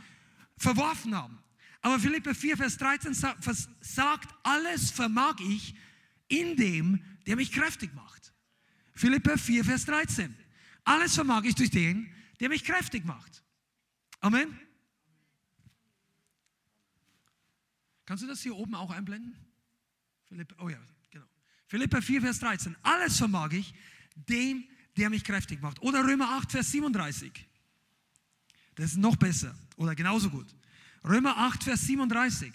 verworfen 0.56 1.14
haben. 1.14 1.38
Aber 1.80 1.98
Philippa 1.98 2.34
4, 2.34 2.56
Vers 2.56 2.76
13 2.78 3.14
sagt, 3.14 4.34
alles 4.42 4.90
vermag 4.90 5.36
ich 5.40 5.74
in 6.28 6.56
dem, 6.56 7.00
der 7.26 7.36
mich 7.36 7.52
kräftig 7.52 7.94
macht. 7.94 8.17
Philippa 8.98 9.36
4, 9.36 9.64
Vers 9.64 9.84
13. 9.84 10.34
Alles 10.82 11.14
vermag 11.14 11.44
ich 11.44 11.54
durch 11.54 11.70
den, 11.70 12.12
der 12.40 12.48
mich 12.48 12.64
kräftig 12.64 13.04
macht. 13.04 13.44
Amen. 14.18 14.58
Kannst 18.06 18.24
du 18.24 18.26
das 18.26 18.42
hier 18.42 18.56
oben 18.56 18.74
auch 18.74 18.90
einblenden? 18.90 19.36
Philippa, 20.24 20.56
oh 20.60 20.68
ja, 20.68 20.80
genau. 21.10 21.26
Philippa 21.68 22.00
4, 22.00 22.22
Vers 22.22 22.40
13. 22.40 22.76
Alles 22.82 23.16
vermag 23.18 23.52
ich 23.52 23.72
dem, 24.16 24.68
der 24.96 25.10
mich 25.10 25.22
kräftig 25.22 25.62
macht. 25.62 25.80
Oder 25.80 26.04
Römer 26.04 26.30
8, 26.30 26.50
Vers 26.50 26.72
37. 26.72 27.30
Das 28.74 28.92
ist 28.92 28.96
noch 28.96 29.14
besser 29.14 29.54
oder 29.76 29.94
genauso 29.94 30.28
gut. 30.28 30.52
Römer 31.04 31.36
8, 31.36 31.62
Vers 31.62 31.82
37. 31.82 32.52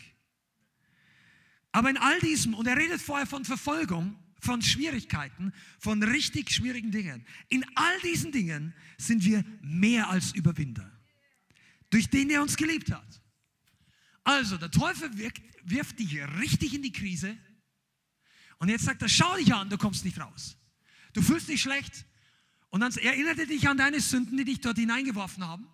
Aber 1.71 1.89
in 1.89 1.97
all 1.97 2.19
diesem, 2.19 2.53
und 2.53 2.67
er 2.67 2.75
redet 2.75 3.01
vorher 3.01 3.27
von 3.27 3.45
Verfolgung, 3.45 4.21
von 4.43 4.61
Schwierigkeiten, 4.61 5.53
von 5.79 6.03
richtig 6.03 6.51
schwierigen 6.51 6.91
Dingen. 6.91 7.25
In 7.49 7.65
all 7.75 7.99
diesen 8.01 8.31
Dingen 8.31 8.73
sind 8.97 9.23
wir 9.23 9.43
mehr 9.61 10.09
als 10.09 10.33
Überwinder. 10.33 10.91
Durch 11.89 12.09
den, 12.09 12.29
der 12.29 12.41
uns 12.41 12.57
geliebt 12.57 12.91
hat. 12.91 13.21
Also, 14.23 14.57
der 14.57 14.71
Teufel 14.71 15.17
wirkt, 15.17 15.41
wirft 15.63 15.99
dich 15.99 16.17
richtig 16.39 16.73
in 16.73 16.81
die 16.81 16.91
Krise. 16.91 17.37
Und 18.59 18.69
jetzt 18.69 18.85
sagt 18.85 19.01
er, 19.01 19.09
schau 19.09 19.35
dich 19.35 19.53
an, 19.53 19.69
du 19.69 19.77
kommst 19.77 20.05
nicht 20.05 20.19
raus. 20.19 20.57
Du 21.13 21.21
fühlst 21.21 21.49
dich 21.49 21.61
schlecht. 21.61 22.05
Und 22.69 22.81
dann 22.81 22.91
erinnert 22.93 23.37
er 23.37 23.45
dich 23.45 23.67
an 23.67 23.77
deine 23.77 23.99
Sünden, 23.99 24.37
die 24.37 24.45
dich 24.45 24.61
dort 24.61 24.77
hineingeworfen 24.77 25.45
haben. 25.45 25.67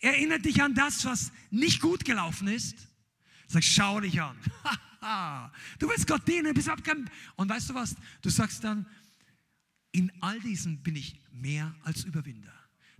Erinnert 0.00 0.44
dich 0.44 0.62
an 0.62 0.74
das, 0.74 1.04
was 1.04 1.32
nicht 1.50 1.80
gut 1.80 2.04
gelaufen 2.04 2.48
ist. 2.48 2.88
Sag, 3.54 3.62
schau 3.62 4.00
dich 4.00 4.20
an. 4.20 4.36
du 5.78 5.88
willst 5.88 6.08
Gott 6.08 6.26
dienen, 6.26 6.52
bist 6.54 6.68
kein. 6.82 7.08
Und 7.36 7.48
weißt 7.48 7.70
du 7.70 7.74
was? 7.74 7.94
Du 8.20 8.28
sagst 8.30 8.64
dann, 8.64 8.84
in 9.92 10.10
all 10.20 10.40
diesen 10.40 10.82
bin 10.82 10.96
ich 10.96 11.20
mehr 11.30 11.72
als 11.84 12.02
Überwinder. 12.02 12.52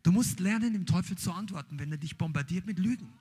Du 0.05 0.13
musst 0.13 0.39
lernen, 0.39 0.73
dem 0.73 0.87
Teufel 0.87 1.19
zu 1.19 1.33
antworten, 1.33 1.81
wenn 1.81 1.91
er 1.91 1.99
dich 1.99 2.17
bombardiert 2.17 2.67
mit 2.67 2.79
Lügen. 2.79 3.13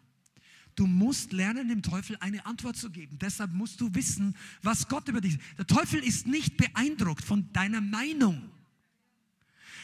Du 0.75 0.85
musst 0.85 1.33
lernen, 1.33 1.69
dem 1.69 1.81
Teufel 1.81 2.17
eine 2.19 2.45
Antwort 2.45 2.77
zu 2.77 2.91
geben. 2.91 3.17
Deshalb 3.17 3.51
musst 3.51 3.81
du 3.81 3.95
wissen, 3.95 4.35
was 4.61 4.87
Gott 4.87 5.07
über 5.07 5.19
dich. 5.19 5.39
Der 5.57 5.65
Teufel 5.65 6.03
ist 6.03 6.27
nicht 6.27 6.55
beeindruckt 6.55 7.25
von 7.25 7.51
deiner 7.51 7.81
Meinung. 7.81 8.51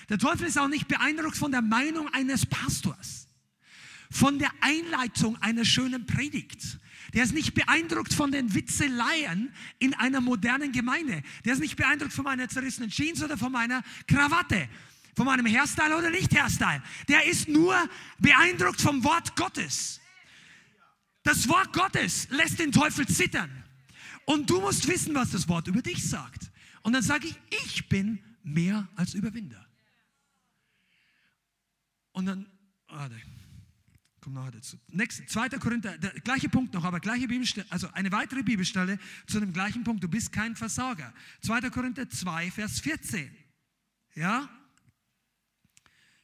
Der 0.09 0.19
Teufel 0.19 0.45
ist 0.45 0.59
auch 0.59 0.67
nicht 0.67 0.87
beeindruckt 0.87 1.35
von 1.35 1.51
der 1.51 1.63
Meinung 1.63 2.09
eines 2.13 2.45
Pastors, 2.45 3.27
von 4.10 4.39
der 4.39 4.51
Einleitung 4.62 5.38
einer 5.41 5.66
schönen 5.66 6.05
Predigt. 6.05 6.80
Der 7.14 7.24
ist 7.24 7.34
nicht 7.34 7.53
beeindruckt 7.53 8.14
von 8.14 8.32
den 8.32 8.53
Witzeleien 8.53 9.53
in 9.80 9.93
einer 9.95 10.22
modernen 10.22 10.72
Gemeinde. 10.72 11.24
Der 11.45 11.53
ist 11.53 11.60
nicht 11.60 11.76
beeindruckt 11.76 12.14
von 12.14 12.24
meiner 12.24 12.47
zerrissenen 12.49 12.89
Jeans 12.89 13.24
oder 13.24 13.38
von 13.38 13.51
meiner 13.51 13.84
Krawatte, 14.07 14.68
von 15.16 15.26
meinem 15.26 15.45
Hairstyle 15.45 15.97
oder 15.97 16.10
nicht 16.10 16.36
Hairstyle. 16.36 16.84
Der 17.07 17.26
ist 17.26 17.47
nur 17.47 17.76
beeindruckt 18.20 18.82
vom 18.82 19.03
Wort 19.03 19.36
Gottes. 19.36 19.99
Das 21.24 21.47
Wort 21.47 21.74
Gottes 21.74 22.28
lässt 22.30 22.60
den 22.60 22.72
Teufel 22.72 23.07
zittern. 23.07 23.64
Und 24.26 24.49
du 24.49 24.62
musst 24.62 24.88
wissen, 24.88 25.16
was 25.16 25.32
das 25.32 25.47
Wort 25.47 25.68
über 25.68 25.82
dich 25.82 26.07
sagt. 26.07 26.51
Und 26.84 26.93
dann 26.93 27.03
sage 27.03 27.28
ich, 27.28 27.36
ich 27.66 27.89
bin 27.89 28.24
mehr 28.43 28.88
als 28.95 29.14
Überwinder. 29.14 29.66
Und 32.12 32.26
dann, 32.26 32.45
warte. 32.88 33.20
Kommt 34.30 34.45
nachher 34.45 34.51
dazu. 34.51 34.77
Nächste, 34.89 35.25
2. 35.25 35.49
Korinther, 35.57 35.97
der 35.97 36.11
gleiche 36.11 36.49
Punkt 36.49 36.71
noch, 36.75 36.84
aber 36.84 36.99
gleiche 36.99 37.27
Bibelstelle, 37.27 37.65
also 37.71 37.91
eine 37.93 38.11
weitere 38.11 38.43
Bibelstelle 38.43 38.99
zu 39.25 39.39
dem 39.39 39.53
gleichen 39.53 39.84
Punkt. 39.84 40.03
Du 40.03 40.07
bist 40.07 40.32
kein 40.32 40.55
Versager. 40.55 41.11
2. 41.41 41.71
Korinther 41.71 42.07
2, 42.07 42.51
Vers 42.51 42.80
14. 42.80 43.27
Ja? 44.13 44.47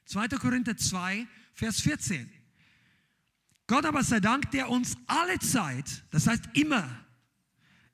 2. 0.06 0.28
Korinther 0.28 0.78
2, 0.78 1.28
Vers 1.56 1.82
14. 1.82 2.30
Gott 3.66 3.86
aber 3.86 4.04
sei 4.04 4.20
Dank, 4.20 4.52
der 4.52 4.70
uns 4.70 4.96
alle 5.08 5.40
Zeit, 5.40 6.04
das 6.12 6.28
heißt 6.28 6.50
immer, 6.54 6.88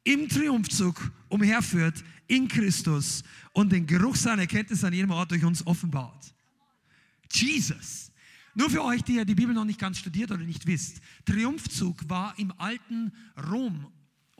im 0.04 0.28
Triumphzug 0.28 1.10
umherführt 1.30 2.04
in 2.28 2.50
Christus 2.50 3.24
und 3.54 3.72
den 3.72 3.88
Geruch 3.88 4.18
seiner 4.18 4.42
Erkenntnis 4.42 4.84
an 4.84 4.92
jedem 4.92 5.12
Ort 5.12 5.32
durch 5.32 5.46
uns 5.46 5.66
offenbart. 5.66 6.36
Jesus. 7.32 8.11
Nur 8.54 8.70
für 8.70 8.84
euch, 8.84 9.04
die 9.04 9.16
ja 9.16 9.26
die 9.26 9.36
Bibel 9.36 9.54
noch 9.56 9.66
nicht 9.66 9.80
ganz 9.80 9.98
studiert 9.98 10.32
oder 10.32 10.44
nicht 10.44 10.66
wisst. 10.66 11.02
Triumphzug 11.26 12.10
war 12.10 12.34
im 12.38 12.54
alten 12.58 13.14
Rom 13.52 13.88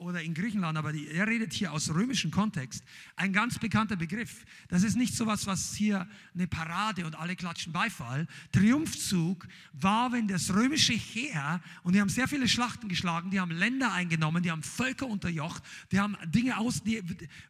oder 0.02 0.22
in 0.22 0.34
Griechenland, 0.34 0.76
aber 0.76 0.92
die, 0.92 1.08
er 1.08 1.26
redet 1.26 1.52
hier 1.52 1.72
aus 1.72 1.88
römischem 1.90 2.30
Kontext, 2.30 2.82
ein 3.16 3.32
ganz 3.32 3.58
bekannter 3.58 3.96
Begriff. 3.96 4.44
Das 4.68 4.82
ist 4.82 4.96
nicht 4.96 5.14
so 5.14 5.26
was, 5.26 5.46
was 5.46 5.74
hier 5.74 6.06
eine 6.34 6.46
Parade 6.46 7.06
und 7.06 7.14
alle 7.14 7.36
klatschen 7.36 7.72
Beifall. 7.72 8.26
Triumphzug 8.52 9.46
war, 9.72 10.12
wenn 10.12 10.28
das 10.28 10.52
römische 10.52 10.92
Heer, 10.92 11.60
und 11.82 11.94
die 11.94 12.00
haben 12.00 12.08
sehr 12.08 12.28
viele 12.28 12.48
Schlachten 12.48 12.88
geschlagen, 12.88 13.30
die 13.30 13.40
haben 13.40 13.52
Länder 13.52 13.92
eingenommen, 13.92 14.42
die 14.42 14.50
haben 14.50 14.62
Völker 14.62 15.06
unterjocht, 15.06 15.62
die 15.90 16.00
haben 16.00 16.16
Dinge 16.26 16.58
aus, 16.58 16.82
die 16.82 17.02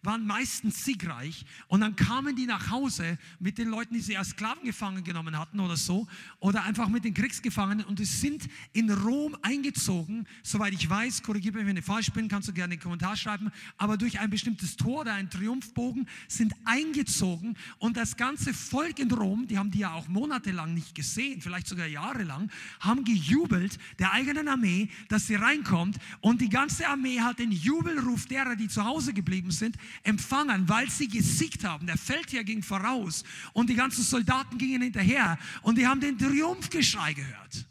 waren 0.03 0.27
meistens 0.27 0.85
siegreich, 0.85 1.45
und 1.69 1.81
dann 1.81 1.97
kamen 1.97 2.37
die 2.37 2.47
nach 2.47 2.71
Hause 2.71 3.19
mit 3.39 3.59
den 3.59 3.69
Leuten, 3.69 3.95
die 3.95 4.01
sie 4.01 4.17
als 4.17 4.31
Sklaven 4.31 4.65
gefangen 4.65 5.05
genommen 5.05 5.39
hatten 5.39 5.61
oder 5.61 5.77
so, 5.77 6.07
oder 6.41 6.65
einfach 6.65 6.89
mit 6.89 7.05
den 7.05 7.15
Kriegsgefangenen, 7.15 7.87
und 7.87 7.99
die 7.99 8.05
sind 8.05 8.49
in 8.73 8.91
Rom 8.91 9.37
eingezogen, 9.43 10.27
soweit 10.43 10.75
ich 10.75 10.89
weiß, 10.89 11.23
korrigiere 11.23 11.59
mich, 11.59 11.67
wenn 11.67 11.77
ich 11.77 11.85
falsch 11.85 12.11
bin, 12.13 12.29
kann 12.29 12.42
kannst 12.43 12.49
du 12.49 12.55
gerne 12.55 12.73
einen 12.73 12.83
Kommentar 12.83 13.17
schreiben, 13.17 13.53
aber 13.79 13.97
durch 13.97 14.19
ein 14.19 14.29
bestimmtes 14.29 14.77
Tor 14.77 15.03
oder 15.03 15.15
einen 15.15 15.31
Triumphbogen 15.31 16.09
sind 16.27 16.53
eingezogen 16.65 17.57
und 17.79 17.97
das 17.97 18.17
ganze 18.17 18.53
Volk 18.53 18.99
in 18.99 19.13
Rom, 19.13 19.47
die 19.47 19.59
haben 19.59 19.71
die 19.71 19.79
ja 19.79 19.93
auch 19.93 20.09
monatelang 20.09 20.75
nicht 20.75 20.93
gesehen, 20.93 21.41
vielleicht 21.41 21.69
sogar 21.69 21.87
jahrelang, 21.87 22.51
haben 22.81 23.05
gejubelt 23.05 23.79
der 24.01 24.13
eigenen 24.13 24.49
Armee, 24.49 24.89
dass 25.07 25.29
sie 25.29 25.37
reinkommt 25.37 25.99
und 26.21 26.41
die 26.41 26.49
ganze 26.49 26.89
Armee 26.89 27.21
hat 27.21 27.39
den 27.39 27.53
Jubelruf 27.53 28.27
derer, 28.27 28.57
die 28.57 28.67
zu 28.67 28.85
Hause 28.85 29.13
geblieben 29.13 29.53
sind, 29.53 29.77
empfangen, 30.03 30.69
weil 30.69 30.91
sie 30.91 31.07
gesiegt 31.07 31.63
haben. 31.63 31.87
Der 31.87 31.97
Feldherr 31.97 32.43
ging 32.43 32.65
voraus 32.65 33.23
und 33.53 33.71
die 33.71 33.77
ganzen 33.77 34.03
Soldaten 34.03 34.59
gingen 34.59 34.83
hinterher 34.83 35.39
und 35.63 35.79
die 35.79 35.87
haben 35.87 36.01
den 36.01 36.19
Triumphgeschrei 36.19 37.15
gehört. 37.15 37.67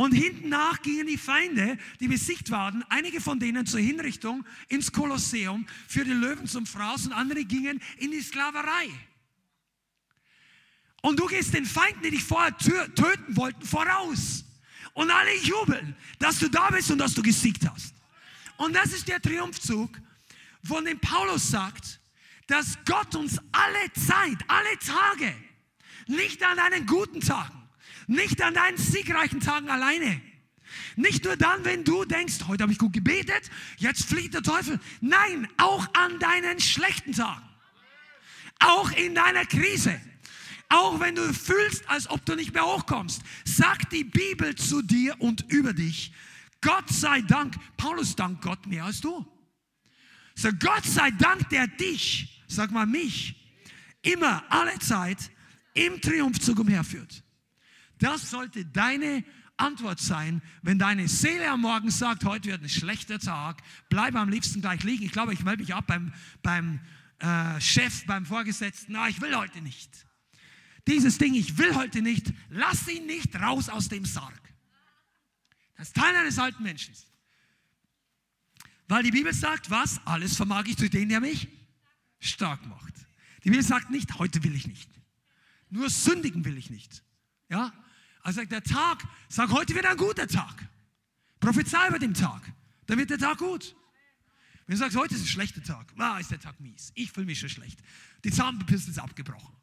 Und 0.00 0.12
hinten 0.12 0.48
nach 0.48 0.80
gingen 0.80 1.06
die 1.06 1.18
Feinde, 1.18 1.76
die 2.00 2.08
besiegt 2.08 2.50
waren, 2.50 2.82
einige 2.88 3.20
von 3.20 3.38
denen 3.38 3.66
zur 3.66 3.80
Hinrichtung 3.80 4.46
ins 4.68 4.90
Kolosseum 4.90 5.66
für 5.86 6.06
die 6.06 6.12
Löwen 6.12 6.46
zum 6.46 6.64
Fraß 6.64 7.08
und 7.08 7.12
andere 7.12 7.44
gingen 7.44 7.82
in 7.98 8.10
die 8.10 8.22
Sklaverei. 8.22 8.88
Und 11.02 11.20
du 11.20 11.26
gehst 11.26 11.52
den 11.52 11.66
Feinden, 11.66 12.02
die 12.02 12.12
dich 12.12 12.24
vorher 12.24 12.56
töten 12.56 13.36
wollten, 13.36 13.62
voraus. 13.66 14.42
Und 14.94 15.10
alle 15.10 15.36
jubeln, 15.42 15.94
dass 16.18 16.38
du 16.38 16.48
da 16.48 16.70
bist 16.70 16.90
und 16.90 16.96
dass 16.96 17.12
du 17.12 17.20
gesiegt 17.20 17.68
hast. 17.70 17.92
Und 18.56 18.74
das 18.74 18.94
ist 18.94 19.06
der 19.06 19.20
Triumphzug, 19.20 19.90
von 20.64 20.82
dem 20.86 20.98
Paulus 20.98 21.50
sagt, 21.50 22.00
dass 22.46 22.78
Gott 22.86 23.14
uns 23.16 23.38
alle 23.52 23.92
Zeit, 23.92 24.38
alle 24.48 24.78
Tage, 24.78 25.34
nicht 26.06 26.42
an 26.42 26.58
einen 26.58 26.86
guten 26.86 27.20
Tagen, 27.20 27.59
nicht 28.10 28.42
an 28.42 28.54
deinen 28.54 28.76
siegreichen 28.76 29.40
Tagen 29.40 29.70
alleine. 29.70 30.20
Nicht 30.96 31.24
nur 31.24 31.36
dann, 31.36 31.64
wenn 31.64 31.84
du 31.84 32.04
denkst, 32.04 32.40
heute 32.48 32.64
habe 32.64 32.72
ich 32.72 32.78
gut 32.78 32.92
gebetet, 32.92 33.50
jetzt 33.76 34.04
fliegt 34.04 34.34
der 34.34 34.42
Teufel. 34.42 34.80
Nein, 35.00 35.48
auch 35.58 35.86
an 35.94 36.18
deinen 36.18 36.60
schlechten 36.60 37.12
Tagen. 37.12 37.48
Auch 38.58 38.90
in 38.92 39.14
deiner 39.14 39.44
Krise. 39.44 40.00
Auch 40.68 41.00
wenn 41.00 41.14
du 41.14 41.32
fühlst, 41.32 41.88
als 41.88 42.10
ob 42.10 42.24
du 42.26 42.34
nicht 42.34 42.52
mehr 42.52 42.64
hochkommst, 42.64 43.22
sagt 43.44 43.92
die 43.92 44.04
Bibel 44.04 44.54
zu 44.56 44.82
dir 44.82 45.14
und 45.20 45.44
über 45.48 45.72
dich, 45.72 46.12
Gott 46.60 46.88
sei 46.90 47.22
Dank, 47.22 47.54
Paulus 47.76 48.16
dankt 48.16 48.42
Gott 48.42 48.66
mehr 48.66 48.84
als 48.84 49.00
du. 49.00 49.24
So 50.34 50.50
Gott 50.52 50.84
sei 50.84 51.10
Dank, 51.12 51.48
der 51.50 51.66
dich, 51.68 52.44
sag 52.48 52.70
mal 52.70 52.86
mich, 52.86 53.36
immer, 54.02 54.44
alle 54.48 54.78
Zeit 54.80 55.30
im 55.74 56.00
Triumphzug 56.00 56.58
umherführt. 56.58 57.22
Das 58.00 58.30
sollte 58.30 58.64
deine 58.64 59.24
Antwort 59.56 60.00
sein, 60.00 60.42
wenn 60.62 60.78
deine 60.78 61.06
Seele 61.06 61.48
am 61.50 61.60
Morgen 61.60 61.90
sagt, 61.90 62.24
heute 62.24 62.48
wird 62.48 62.62
ein 62.62 62.68
schlechter 62.68 63.18
Tag, 63.18 63.62
bleib 63.90 64.14
am 64.16 64.30
liebsten 64.30 64.62
gleich 64.62 64.82
liegen. 64.82 65.04
Ich 65.04 65.12
glaube, 65.12 65.34
ich 65.34 65.44
melde 65.44 65.62
mich 65.62 65.74
ab 65.74 65.86
beim, 65.86 66.12
beim 66.42 66.80
äh, 67.18 67.60
Chef, 67.60 68.04
beim 68.06 68.24
Vorgesetzten, 68.24 68.94
na, 68.94 69.08
ich 69.08 69.20
will 69.20 69.36
heute 69.36 69.60
nicht. 69.60 70.06
Dieses 70.88 71.18
Ding, 71.18 71.34
ich 71.34 71.58
will 71.58 71.74
heute 71.74 72.00
nicht, 72.00 72.32
lass 72.48 72.88
ihn 72.88 73.06
nicht 73.06 73.36
raus 73.36 73.68
aus 73.68 73.88
dem 73.88 74.06
Sarg. 74.06 74.40
Das 75.76 75.88
ist 75.88 75.96
Teil 75.96 76.16
eines 76.16 76.38
alten 76.38 76.62
Menschen. 76.62 76.94
Weil 78.88 79.02
die 79.02 79.10
Bibel 79.10 79.32
sagt, 79.32 79.70
was? 79.70 80.00
Alles 80.06 80.36
vermag 80.36 80.64
ich 80.66 80.76
durch 80.76 80.90
den, 80.90 81.10
der 81.10 81.20
mich 81.20 81.48
stark 82.18 82.66
macht. 82.66 82.94
Die 83.44 83.50
Bibel 83.50 83.64
sagt 83.64 83.90
nicht, 83.90 84.18
heute 84.18 84.42
will 84.42 84.54
ich 84.54 84.66
nicht. 84.66 84.90
Nur 85.68 85.88
sündigen 85.90 86.44
will 86.44 86.56
ich 86.56 86.70
nicht. 86.70 87.04
Ja? 87.48 87.72
Also 88.22 88.40
sagt 88.40 88.52
der 88.52 88.62
Tag, 88.62 89.02
sag, 89.28 89.50
heute 89.50 89.74
wird 89.74 89.86
ein 89.86 89.96
guter 89.96 90.26
Tag. 90.26 90.68
Prophezei 91.38 91.88
über 91.88 91.98
den 91.98 92.14
Tag. 92.14 92.42
Dann 92.86 92.98
wird 92.98 93.10
der 93.10 93.18
Tag 93.18 93.38
gut. 93.38 93.74
Wenn 94.66 94.76
du 94.76 94.80
sagst, 94.80 94.96
heute 94.96 95.14
ist 95.14 95.22
ein 95.22 95.26
schlechter 95.26 95.62
Tag, 95.62 95.92
ah, 95.98 96.18
ist 96.18 96.30
der 96.30 96.38
Tag 96.38 96.60
mies. 96.60 96.92
Ich 96.94 97.10
fühle 97.10 97.26
mich 97.26 97.40
schon 97.40 97.48
schlecht. 97.48 97.80
Die 98.24 98.30
Zahnbürste 98.30 98.90
ist 98.90 98.98
abgebrochen. 98.98 99.56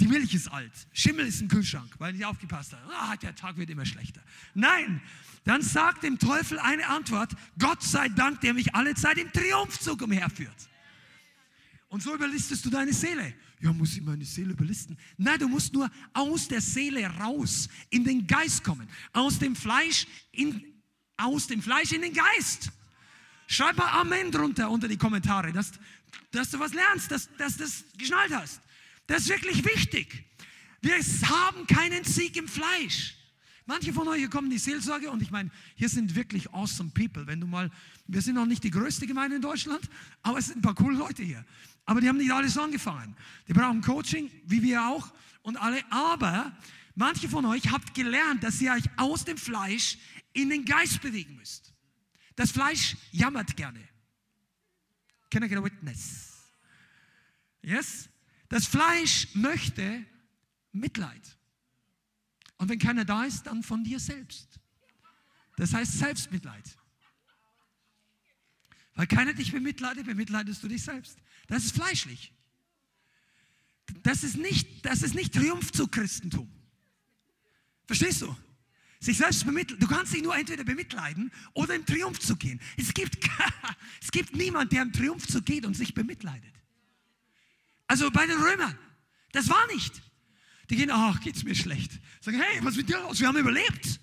Die 0.00 0.06
Milch 0.06 0.32
ist 0.34 0.48
alt. 0.48 0.72
Schimmel 0.92 1.26
ist 1.26 1.40
im 1.40 1.48
Kühlschrank, 1.48 1.92
weil 1.98 2.14
ich 2.14 2.24
aufgepasst 2.24 2.72
habe. 2.72 2.94
Ah, 2.94 3.16
der 3.16 3.34
Tag 3.34 3.56
wird 3.56 3.68
immer 3.70 3.84
schlechter. 3.84 4.22
Nein, 4.54 5.02
dann 5.44 5.60
sagt 5.60 6.04
dem 6.04 6.18
Teufel 6.18 6.58
eine 6.58 6.86
Antwort: 6.88 7.32
Gott 7.58 7.82
sei 7.82 8.08
Dank, 8.08 8.40
der 8.40 8.54
mich 8.54 8.74
alle 8.74 8.94
Zeit 8.94 9.18
im 9.18 9.32
Triumphzug 9.32 10.02
umherführt. 10.02 10.68
Und 11.88 12.02
so 12.02 12.14
überlistest 12.14 12.64
du 12.64 12.70
deine 12.70 12.92
Seele. 12.92 13.34
Ja, 13.60 13.72
muss 13.72 13.94
ich 13.94 14.02
meine 14.02 14.24
Seele 14.24 14.52
überlisten? 14.52 14.96
Nein, 15.16 15.38
du 15.38 15.48
musst 15.48 15.72
nur 15.72 15.90
aus 16.12 16.46
der 16.46 16.60
Seele 16.60 17.06
raus, 17.06 17.68
in 17.90 18.04
den 18.04 18.26
Geist 18.26 18.62
kommen. 18.62 18.88
Aus 19.12 19.38
dem 19.38 19.56
Fleisch 19.56 20.06
in, 20.30 20.62
aus 21.16 21.46
dem 21.46 21.60
Fleisch 21.60 21.92
in 21.92 22.02
den 22.02 22.12
Geist. 22.12 22.70
Schreib 23.48 23.76
mal 23.76 23.88
Amen 24.00 24.30
drunter 24.30 24.70
unter 24.70 24.86
die 24.86 24.96
Kommentare, 24.96 25.52
dass, 25.52 25.72
dass 26.30 26.50
du 26.50 26.58
was 26.60 26.72
lernst, 26.72 27.10
dass, 27.10 27.28
dass 27.36 27.56
du 27.56 27.64
das 27.64 27.84
geschnallt 27.96 28.32
hast. 28.32 28.60
Das 29.06 29.22
ist 29.22 29.28
wirklich 29.30 29.64
wichtig. 29.64 30.24
Wir 30.80 30.94
haben 31.28 31.66
keinen 31.66 32.04
Sieg 32.04 32.36
im 32.36 32.46
Fleisch. 32.46 33.14
Manche 33.66 33.92
von 33.92 34.06
euch 34.08 34.30
kommen 34.30 34.46
in 34.46 34.52
die 34.52 34.58
Seelsorge 34.58 35.10
und 35.10 35.20
ich 35.20 35.30
meine, 35.30 35.50
hier 35.74 35.88
sind 35.88 36.14
wirklich 36.14 36.50
awesome 36.52 36.90
people. 36.90 37.26
Wenn 37.26 37.40
du 37.40 37.46
mal, 37.46 37.70
wir 38.06 38.22
sind 38.22 38.36
noch 38.36 38.46
nicht 38.46 38.64
die 38.64 38.70
größte 38.70 39.06
Gemeinde 39.06 39.36
in 39.36 39.42
Deutschland, 39.42 39.80
aber 40.22 40.38
es 40.38 40.46
sind 40.46 40.58
ein 40.58 40.62
paar 40.62 40.74
coole 40.74 40.96
Leute 40.96 41.22
hier. 41.22 41.44
Aber 41.88 42.02
die 42.02 42.08
haben 42.10 42.18
nicht 42.18 42.30
alles 42.30 42.58
angefangen. 42.58 43.16
Die 43.48 43.54
brauchen 43.54 43.80
Coaching, 43.80 44.30
wie 44.44 44.62
wir 44.62 44.84
auch 44.84 45.10
und 45.40 45.56
alle. 45.56 45.82
Aber 45.90 46.54
manche 46.94 47.30
von 47.30 47.46
euch 47.46 47.70
habt 47.72 47.94
gelernt, 47.94 48.44
dass 48.44 48.60
ihr 48.60 48.72
euch 48.72 48.84
aus 48.98 49.24
dem 49.24 49.38
Fleisch 49.38 49.96
in 50.34 50.50
den 50.50 50.66
Geist 50.66 51.00
bewegen 51.00 51.36
müsst. 51.36 51.72
Das 52.36 52.50
Fleisch 52.50 52.94
jammert 53.10 53.56
gerne. 53.56 53.80
Can 55.30 55.42
I 55.42 55.48
get 55.48 55.56
a 55.56 55.64
witness? 55.64 56.52
Yes? 57.62 58.10
Das 58.50 58.66
Fleisch 58.66 59.28
möchte 59.32 60.04
Mitleid. 60.72 61.38
Und 62.58 62.68
wenn 62.68 62.78
keiner 62.78 63.06
da 63.06 63.24
ist, 63.24 63.44
dann 63.44 63.62
von 63.62 63.82
dir 63.82 63.98
selbst. 63.98 64.60
Das 65.56 65.72
heißt 65.72 66.00
Selbstmitleid. 66.00 66.76
Weil 68.94 69.06
keiner 69.06 69.32
dich 69.32 69.52
bemitleidet, 69.52 70.04
bemitleidest 70.04 70.62
du 70.62 70.68
dich 70.68 70.82
selbst. 70.82 71.16
Das 71.48 71.64
ist 71.64 71.74
fleischlich. 71.74 72.32
Das 74.02 74.22
ist 74.22 74.36
nicht, 74.36 74.84
das 74.84 75.02
ist 75.02 75.14
nicht 75.14 75.34
Triumph 75.34 75.72
zu 75.72 75.88
Christentum. 75.88 76.48
Verstehst 77.86 78.22
du? 78.22 78.36
Sich 79.00 79.16
selbst 79.16 79.44
bemitleiden. 79.44 79.80
Du 79.80 79.86
kannst 79.86 80.12
dich 80.12 80.22
nur 80.22 80.36
entweder 80.36 80.62
bemitleiden 80.62 81.32
oder 81.54 81.74
im 81.74 81.86
Triumph 81.86 82.20
zu 82.20 82.36
gehen. 82.36 82.60
Es 82.76 82.92
gibt, 82.92 83.18
es 84.02 84.10
gibt 84.10 84.34
niemand, 84.34 84.72
der 84.72 84.82
im 84.82 84.92
Triumph 84.92 85.26
zu 85.26 85.42
geht 85.42 85.64
und 85.64 85.74
sich 85.74 85.94
bemitleidet. 85.94 86.54
Also 87.86 88.10
bei 88.10 88.26
den 88.26 88.38
Römern, 88.38 88.78
das 89.32 89.48
war 89.48 89.66
nicht. 89.68 90.02
Die 90.68 90.76
gehen, 90.76 90.90
ach, 90.90 91.20
geht's 91.20 91.44
mir 91.44 91.54
schlecht. 91.54 91.92
Sagen, 92.20 92.40
hey, 92.40 92.62
was 92.62 92.76
mit 92.76 92.88
dir 92.88 93.00
los? 93.00 93.20
Wir 93.20 93.28
haben 93.28 93.38
überlebt. 93.38 94.00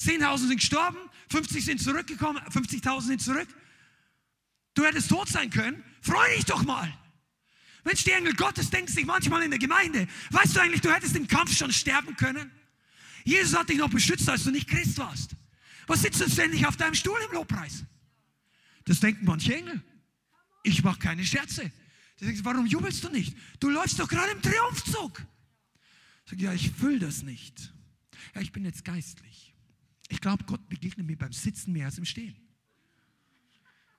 10.000 0.00 0.38
sind 0.38 0.56
gestorben, 0.56 0.98
50 1.28 1.64
sind 1.64 1.80
zurückgekommen, 1.80 2.42
50.000 2.48 3.02
sind 3.02 3.22
zurück. 3.22 3.48
Du 4.74 4.84
hättest 4.84 5.10
tot 5.10 5.28
sein 5.28 5.50
können. 5.50 5.84
Freu 6.00 6.26
dich 6.36 6.44
doch 6.44 6.64
mal. 6.64 6.92
Mensch, 7.84 8.04
die 8.04 8.12
Engel 8.12 8.34
Gottes 8.34 8.70
denken 8.70 8.92
sich 8.92 9.06
manchmal 9.06 9.42
in 9.42 9.50
der 9.50 9.58
Gemeinde. 9.58 10.06
Weißt 10.30 10.54
du 10.54 10.60
eigentlich, 10.60 10.80
du 10.80 10.92
hättest 10.92 11.16
im 11.16 11.26
Kampf 11.26 11.56
schon 11.56 11.72
sterben 11.72 12.16
können? 12.16 12.50
Jesus 13.24 13.58
hat 13.58 13.68
dich 13.68 13.78
noch 13.78 13.90
beschützt, 13.90 14.28
als 14.28 14.44
du 14.44 14.50
nicht 14.50 14.68
Christ 14.68 14.98
warst. 14.98 15.36
Was 15.86 16.02
sitzt 16.02 16.20
du 16.20 16.28
ständig 16.28 16.66
auf 16.66 16.76
deinem 16.76 16.94
Stuhl 16.94 17.18
im 17.26 17.32
Lobpreis? 17.32 17.84
Das 18.84 19.00
denken 19.00 19.24
manche 19.24 19.54
Engel. 19.54 19.82
Ich 20.62 20.82
mache 20.82 20.98
keine 20.98 21.24
Scherze. 21.24 21.70
Die 22.18 22.24
sagen, 22.24 22.44
warum 22.44 22.66
jubelst 22.66 23.02
du 23.02 23.08
nicht? 23.08 23.36
Du 23.60 23.70
läufst 23.70 23.98
doch 23.98 24.08
gerade 24.08 24.32
im 24.32 24.42
Triumphzug. 24.42 25.22
Sage, 26.26 26.42
ja, 26.42 26.52
ich 26.52 26.70
fühle 26.70 26.98
das 26.98 27.22
nicht. 27.22 27.72
Ja, 28.34 28.40
ich 28.40 28.52
bin 28.52 28.64
jetzt 28.64 28.84
geistlich. 28.84 29.54
Ich 30.08 30.20
glaube, 30.20 30.44
Gott 30.44 30.68
begegnet 30.68 31.06
mir 31.06 31.16
beim 31.16 31.32
Sitzen 31.32 31.72
mehr 31.72 31.86
als 31.86 31.98
im 31.98 32.04
Stehen. 32.04 32.36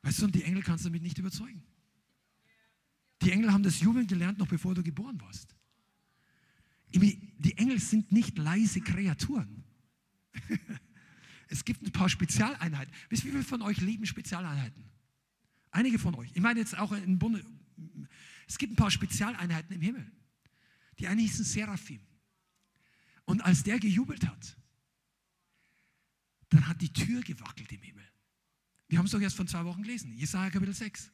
Weißt 0.03 0.19
du, 0.19 0.25
und 0.25 0.35
die 0.35 0.43
Engel 0.43 0.61
kannst 0.63 0.85
du 0.85 0.89
damit 0.89 1.03
nicht 1.03 1.17
überzeugen. 1.17 1.63
Die 3.21 3.31
Engel 3.31 3.51
haben 3.51 3.63
das 3.63 3.79
Jubeln 3.79 4.07
gelernt, 4.07 4.39
noch 4.39 4.47
bevor 4.47 4.73
du 4.73 4.83
geboren 4.83 5.19
warst. 5.21 5.55
Die 6.93 7.57
Engel 7.57 7.79
sind 7.79 8.11
nicht 8.11 8.37
leise 8.37 8.81
Kreaturen. 8.81 9.63
es 11.47 11.63
gibt 11.63 11.83
ein 11.83 11.91
paar 11.91 12.09
Spezialeinheiten. 12.09 12.93
Wisst 13.09 13.23
ihr, 13.23 13.29
wie 13.29 13.31
viele 13.33 13.43
von 13.43 13.61
euch 13.61 13.79
lieben 13.79 14.05
Spezialeinheiten? 14.05 14.83
Einige 15.71 15.99
von 15.99 16.15
euch. 16.15 16.31
Ich 16.33 16.41
meine 16.41 16.59
jetzt 16.59 16.77
auch 16.77 16.91
in 16.91 17.17
Bunde. 17.17 17.45
Es 18.47 18.57
gibt 18.57 18.73
ein 18.73 18.75
paar 18.75 18.91
Spezialeinheiten 18.91 19.75
im 19.75 19.81
Himmel. 19.81 20.11
Die 20.99 21.07
eine 21.07 21.21
hießen 21.21 21.45
Seraphim. 21.45 22.01
Und 23.25 23.41
als 23.41 23.63
der 23.63 23.79
gejubelt 23.79 24.27
hat, 24.27 24.57
dann 26.49 26.67
hat 26.67 26.81
die 26.81 26.91
Tür 26.91 27.21
gewackelt 27.21 27.71
im 27.71 27.81
Himmel. 27.81 28.03
Wir 28.89 28.97
haben 28.97 29.05
es 29.05 29.11
doch 29.11 29.21
erst 29.21 29.37
vor 29.37 29.47
zwei 29.47 29.63
Wochen 29.63 29.83
gelesen, 29.83 30.13
Jesaja 30.13 30.49
Kapitel 30.49 30.73
6. 30.73 31.11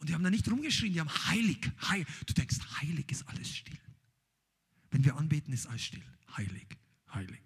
Und 0.00 0.08
die 0.08 0.14
haben 0.14 0.24
da 0.24 0.30
nicht 0.30 0.50
rumgeschrien, 0.50 0.94
die 0.94 1.00
haben 1.00 1.10
heilig, 1.26 1.70
heilig. 1.88 2.06
Du 2.26 2.32
denkst, 2.32 2.56
heilig 2.80 3.10
ist 3.10 3.28
alles 3.28 3.54
still. 3.54 3.78
Wenn 4.90 5.04
wir 5.04 5.16
anbeten, 5.16 5.52
ist 5.52 5.66
alles 5.66 5.84
still. 5.84 6.02
Heilig, 6.36 6.66
heilig, 7.12 7.42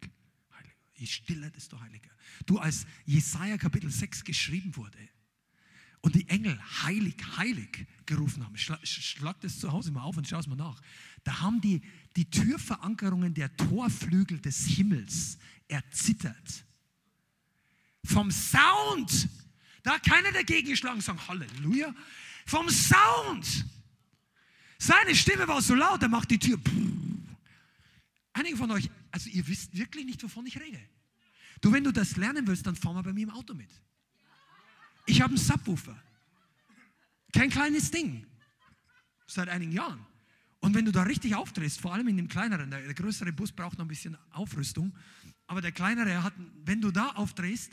heilig. 0.57 0.73
Je 0.95 1.07
stiller, 1.07 1.51
desto 1.51 1.81
heiliger. 1.81 2.11
Du, 2.47 2.59
als 2.59 2.87
Jesaja 3.05 3.59
Kapitel 3.59 3.91
6 3.91 4.23
geschrieben 4.23 4.77
wurde 4.77 4.99
und 6.01 6.15
die 6.15 6.29
Engel 6.29 6.59
heilig, 6.85 7.17
heilig 7.37 7.87
gerufen 8.07 8.45
haben, 8.45 8.57
schlag, 8.57 8.87
schlag 8.87 9.41
das 9.41 9.59
zu 9.59 9.73
Hause 9.73 9.91
mal 9.91 10.03
auf 10.03 10.17
und 10.17 10.29
schau 10.29 10.39
es 10.39 10.47
mal 10.47 10.55
nach. 10.55 10.81
Da 11.25 11.41
haben 11.41 11.61
die, 11.61 11.83
die 12.15 12.31
Türverankerungen 12.31 13.35
der 13.35 13.55
Torflügel 13.57 14.39
des 14.39 14.67
Himmels 14.67 15.39
erzittert 15.67 16.65
vom 18.05 18.31
Sound. 18.31 19.29
Da 19.83 19.95
hat 19.95 20.05
keiner 20.05 20.31
dagegen 20.31 20.69
geschlagen 20.69 20.97
und 20.97 21.03
sagen, 21.03 21.27
Halleluja. 21.27 21.93
Vom 22.47 22.69
Sound. 22.69 23.65
Seine 24.79 25.15
Stimme 25.15 25.49
war 25.49 25.63
so 25.63 25.75
laut, 25.75 26.03
er 26.03 26.09
macht 26.09 26.31
die 26.31 26.39
Tür. 26.39 26.59
Einige 28.33 28.57
von 28.57 28.71
euch, 28.71 28.91
also 29.11 29.31
ihr 29.31 29.47
wisst 29.47 29.77
wirklich 29.77 30.05
nicht, 30.05 30.23
wovon 30.23 30.47
ich 30.47 30.61
rede. 30.61 30.81
Du, 31.61 31.73
wenn 31.73 31.85
du 31.85 31.93
das 31.93 32.17
lernen 32.17 32.47
willst, 32.47 32.67
dann 32.67 32.77
fahr 32.77 32.93
mal 32.93 33.03
bei 33.03 33.13
mir 33.13 33.23
im 33.23 33.31
Auto 33.31 33.55
mit. 33.55 33.71
Ich 35.07 35.21
habe 35.21 35.31
einen 35.31 35.39
Subwoofer. 35.39 35.97
Kein 37.33 37.51
kleines 37.51 37.91
Ding. 37.91 38.27
Seit 39.27 39.49
einigen 39.49 39.73
Jahren. 39.73 40.05
Und 40.61 40.75
wenn 40.75 40.85
du 40.85 40.93
da 40.93 41.03
richtig 41.03 41.35
aufdrehst, 41.35 41.81
vor 41.81 41.93
allem 41.93 42.09
in 42.09 42.17
dem 42.17 42.29
kleineren, 42.29 42.71
der, 42.71 42.83
der 42.83 42.95
größere 42.95 43.33
Bus 43.33 43.53
braucht 43.53 43.79
noch 43.79 43.85
ein 43.85 43.89
bisschen 43.89 44.17
Aufrüstung, 44.31 44.95
aber 45.47 45.61
der 45.61 45.73
kleinere 45.73 46.23
hat, 46.23 46.35
wenn 46.65 46.81
du 46.81 46.91
da 46.91 47.09
aufdrehst, 47.11 47.73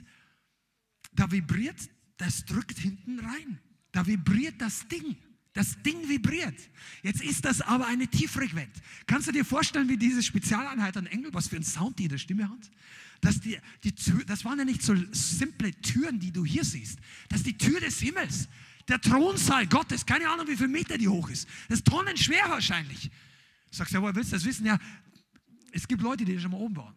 da 1.14 1.32
vibriert, 1.32 1.90
das 2.18 2.46
drückt 2.46 2.78
hinten 2.78 3.20
rein. 3.20 3.60
Da 3.92 4.06
vibriert 4.06 4.62
das 4.62 4.88
Ding. 4.88 5.18
Das 5.54 5.82
Ding 5.84 6.08
vibriert. 6.08 6.56
Jetzt 7.04 7.22
ist 7.22 7.44
das 7.44 7.60
aber 7.62 7.86
eine 7.88 8.08
Tieffrequenz. 8.08 8.72
Kannst 9.06 9.28
du 9.28 9.34
dir 9.34 9.44
vorstellen, 9.44 9.90
wie 9.90 9.98
diese 9.98 10.24
Spezialeinheit 10.24 10.96
an 10.96 11.08
Engel, 11.08 11.34
was 11.34 11.50
für 11.50 11.58
einen 11.58 11.66
Sound 11.66 12.00
die 12.00 12.04
in 12.04 12.10
der 12.10 12.18
Stimme 12.18 12.50
hat? 12.50 12.72
Dass 13.20 13.42
die, 13.42 13.58
die 13.84 13.94
Tür, 13.94 14.24
das 14.26 14.46
waren 14.46 14.60
ja 14.60 14.66
nicht 14.66 14.82
so 14.82 14.96
simple 15.12 15.74
Türen, 15.82 16.20
die 16.20 16.32
du 16.32 16.46
hier 16.46 16.64
siehst. 16.64 17.00
Das 17.28 17.40
ist 17.40 17.48
die 17.48 17.58
Tür 17.58 17.82
des 17.82 18.00
Himmels. 18.00 18.48
Der 18.88 19.02
Thronsaal 19.02 19.68
Gottes. 19.68 20.06
Keine 20.06 20.30
Ahnung, 20.30 20.48
wie 20.48 20.56
viele 20.56 20.70
Meter 20.70 20.98
die 20.98 21.10
hoch 21.10 21.30
ist. 21.30 21.48
Das 21.68 21.80
ist 21.80 21.88
tonnenschwer 21.88 22.50
wahrscheinlich. 22.50 23.12
Sagst 23.72 23.92
du, 23.94 23.98
ja, 23.98 24.02
woher 24.02 24.16
willst 24.16 24.32
du 24.32 24.38
das 24.38 24.46
wissen? 24.46 24.66
Ja, 24.66 24.80
es 25.72 25.88
gibt 25.88 26.02
Leute, 26.02 26.24
die 26.24 26.40
schon 26.40 26.52
mal 26.52 26.58
oben 26.58 26.78
waren. 26.78 26.96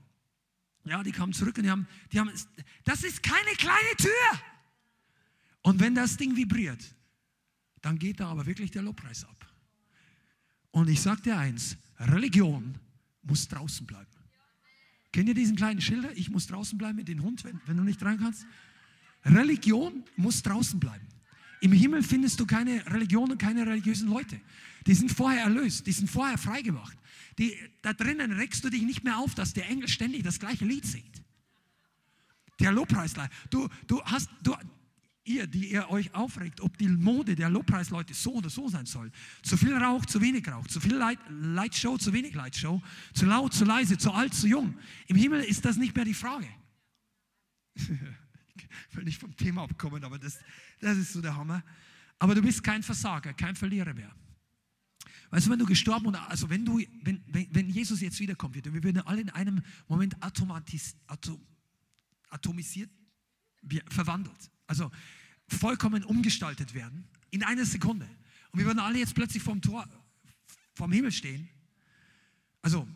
Ja, 0.84 1.03
die 1.03 1.12
kamen 1.12 1.32
zurück 1.32 1.57
und 1.57 1.64
die 1.64 1.70
haben, 1.70 1.88
die 2.12 2.20
haben, 2.20 2.30
das 2.84 3.03
ist 3.03 3.22
keine 3.22 3.51
kleine 3.57 3.97
Tür. 3.97 4.40
Und 5.64 5.80
wenn 5.80 5.94
das 5.94 6.18
Ding 6.18 6.36
vibriert, 6.36 6.94
dann 7.80 7.98
geht 7.98 8.20
da 8.20 8.28
aber 8.28 8.44
wirklich 8.44 8.70
der 8.70 8.82
Lobpreis 8.82 9.24
ab. 9.24 9.52
Und 10.70 10.88
ich 10.88 11.00
sage 11.00 11.22
dir 11.22 11.38
eins, 11.38 11.76
Religion 11.98 12.74
muss 13.22 13.48
draußen 13.48 13.86
bleiben. 13.86 14.10
Kennt 15.10 15.28
ihr 15.28 15.34
diesen 15.34 15.56
kleinen 15.56 15.80
Schilder? 15.80 16.14
Ich 16.16 16.28
muss 16.28 16.46
draußen 16.48 16.76
bleiben 16.76 16.96
mit 16.96 17.08
dem 17.08 17.22
Hund, 17.22 17.44
wenn, 17.44 17.60
wenn 17.64 17.78
du 17.78 17.82
nicht 17.82 18.02
rein 18.04 18.18
kannst. 18.18 18.44
Religion 19.24 20.04
muss 20.16 20.42
draußen 20.42 20.78
bleiben. 20.78 21.06
Im 21.60 21.72
Himmel 21.72 22.02
findest 22.02 22.40
du 22.40 22.46
keine 22.46 22.84
Religion 22.92 23.30
und 23.30 23.38
keine 23.38 23.66
religiösen 23.66 24.10
Leute. 24.10 24.38
Die 24.86 24.94
sind 24.94 25.10
vorher 25.10 25.44
erlöst, 25.44 25.86
die 25.86 25.92
sind 25.92 26.10
vorher 26.10 26.36
freigemacht. 26.36 26.98
Die, 27.38 27.56
da 27.80 27.94
drinnen 27.94 28.32
regst 28.32 28.64
du 28.64 28.68
dich 28.68 28.82
nicht 28.82 29.02
mehr 29.02 29.16
auf, 29.16 29.34
dass 29.34 29.54
der 29.54 29.66
Engel 29.70 29.88
ständig 29.88 30.24
das 30.24 30.38
gleiche 30.38 30.66
Lied 30.66 30.84
singt. 30.84 31.22
Der 32.60 32.70
Lobpreisleiter. 32.70 33.32
Du, 33.48 33.68
du 33.86 34.02
hast, 34.02 34.28
du, 34.42 34.54
ihr, 35.25 35.47
die 35.47 35.72
ihr 35.72 35.91
euch 35.91 36.14
aufregt, 36.14 36.61
ob 36.61 36.77
die 36.79 36.89
Mode 36.89 37.35
der 37.35 37.49
Lobpreisleute 37.49 38.14
so 38.14 38.35
oder 38.35 38.51
so 38.51 38.68
sein 38.68 38.87
soll. 38.87 39.11
Zu 39.43 39.57
viel 39.57 39.75
Rauch, 39.75 40.05
zu 40.07 40.20
wenig 40.20 40.47
Rauch, 40.47 40.66
zu 40.66 40.81
viel 40.81 40.95
Light, 40.95 41.18
Lightshow, 41.29 41.97
zu 41.97 42.12
wenig 42.12 42.35
Lightshow, 42.35 42.83
zu 43.14 43.27
laut, 43.27 43.55
zu 43.55 43.64
leise, 43.64 43.99
zu 43.99 44.12
alt, 44.12 44.35
zu 44.35 44.47
jung. 44.47 44.79
Im 45.07 45.16
Himmel 45.16 45.43
ist 45.43 45.64
das 45.64 45.77
nicht 45.77 45.97
mehr 45.97 46.05
die 46.05 46.14
Frage. 46.14 46.49
ich 47.75 48.97
will 48.97 49.05
nicht 49.05 49.20
vom 49.20 49.35
Thema 49.37 49.62
abkommen, 49.62 50.05
aber 50.05 50.18
das, 50.18 50.39
das 50.81 50.99
ist 50.99 51.12
so 51.12 51.20
der 51.20 51.37
Hammer. 51.37 51.64
Aber 52.18 52.35
du 52.35 52.43
bist 52.43 52.62
kein 52.62 52.83
Versager, 52.83 53.33
kein 53.33 53.57
Verlierer 53.57 53.95
mehr. 53.95 54.14
Weißt 55.31 55.47
du, 55.47 55.51
wenn 55.51 55.59
du 55.59 55.66
gestorben 55.66 56.07
und 56.07 56.14
also 56.14 56.49
wenn 56.49 56.64
du, 56.64 56.81
wenn, 57.03 57.20
wenn, 57.27 57.49
wenn 57.53 57.68
Jesus 57.68 58.01
jetzt 58.01 58.20
und 58.20 58.55
wir 58.55 58.85
würden 58.85 59.03
alle 59.03 59.22
in 59.22 59.31
einem 59.31 59.62
Moment 59.89 60.22
automatis, 60.22 60.95
atom, 61.09 61.41
atomisiert, 62.31 62.91
verwandelt, 63.89 64.51
also 64.66 64.90
vollkommen 65.48 66.04
umgestaltet 66.04 66.74
werden, 66.74 67.04
in 67.30 67.42
einer 67.42 67.64
Sekunde. 67.64 68.08
Und 68.50 68.58
wir 68.58 68.66
würden 68.66 68.78
alle 68.78 68.98
jetzt 68.98 69.14
plötzlich 69.14 69.42
vom 69.42 69.60
Tor, 69.60 69.88
vom 70.74 70.92
Himmel 70.92 71.12
stehen. 71.12 71.48
Also, 72.62 72.88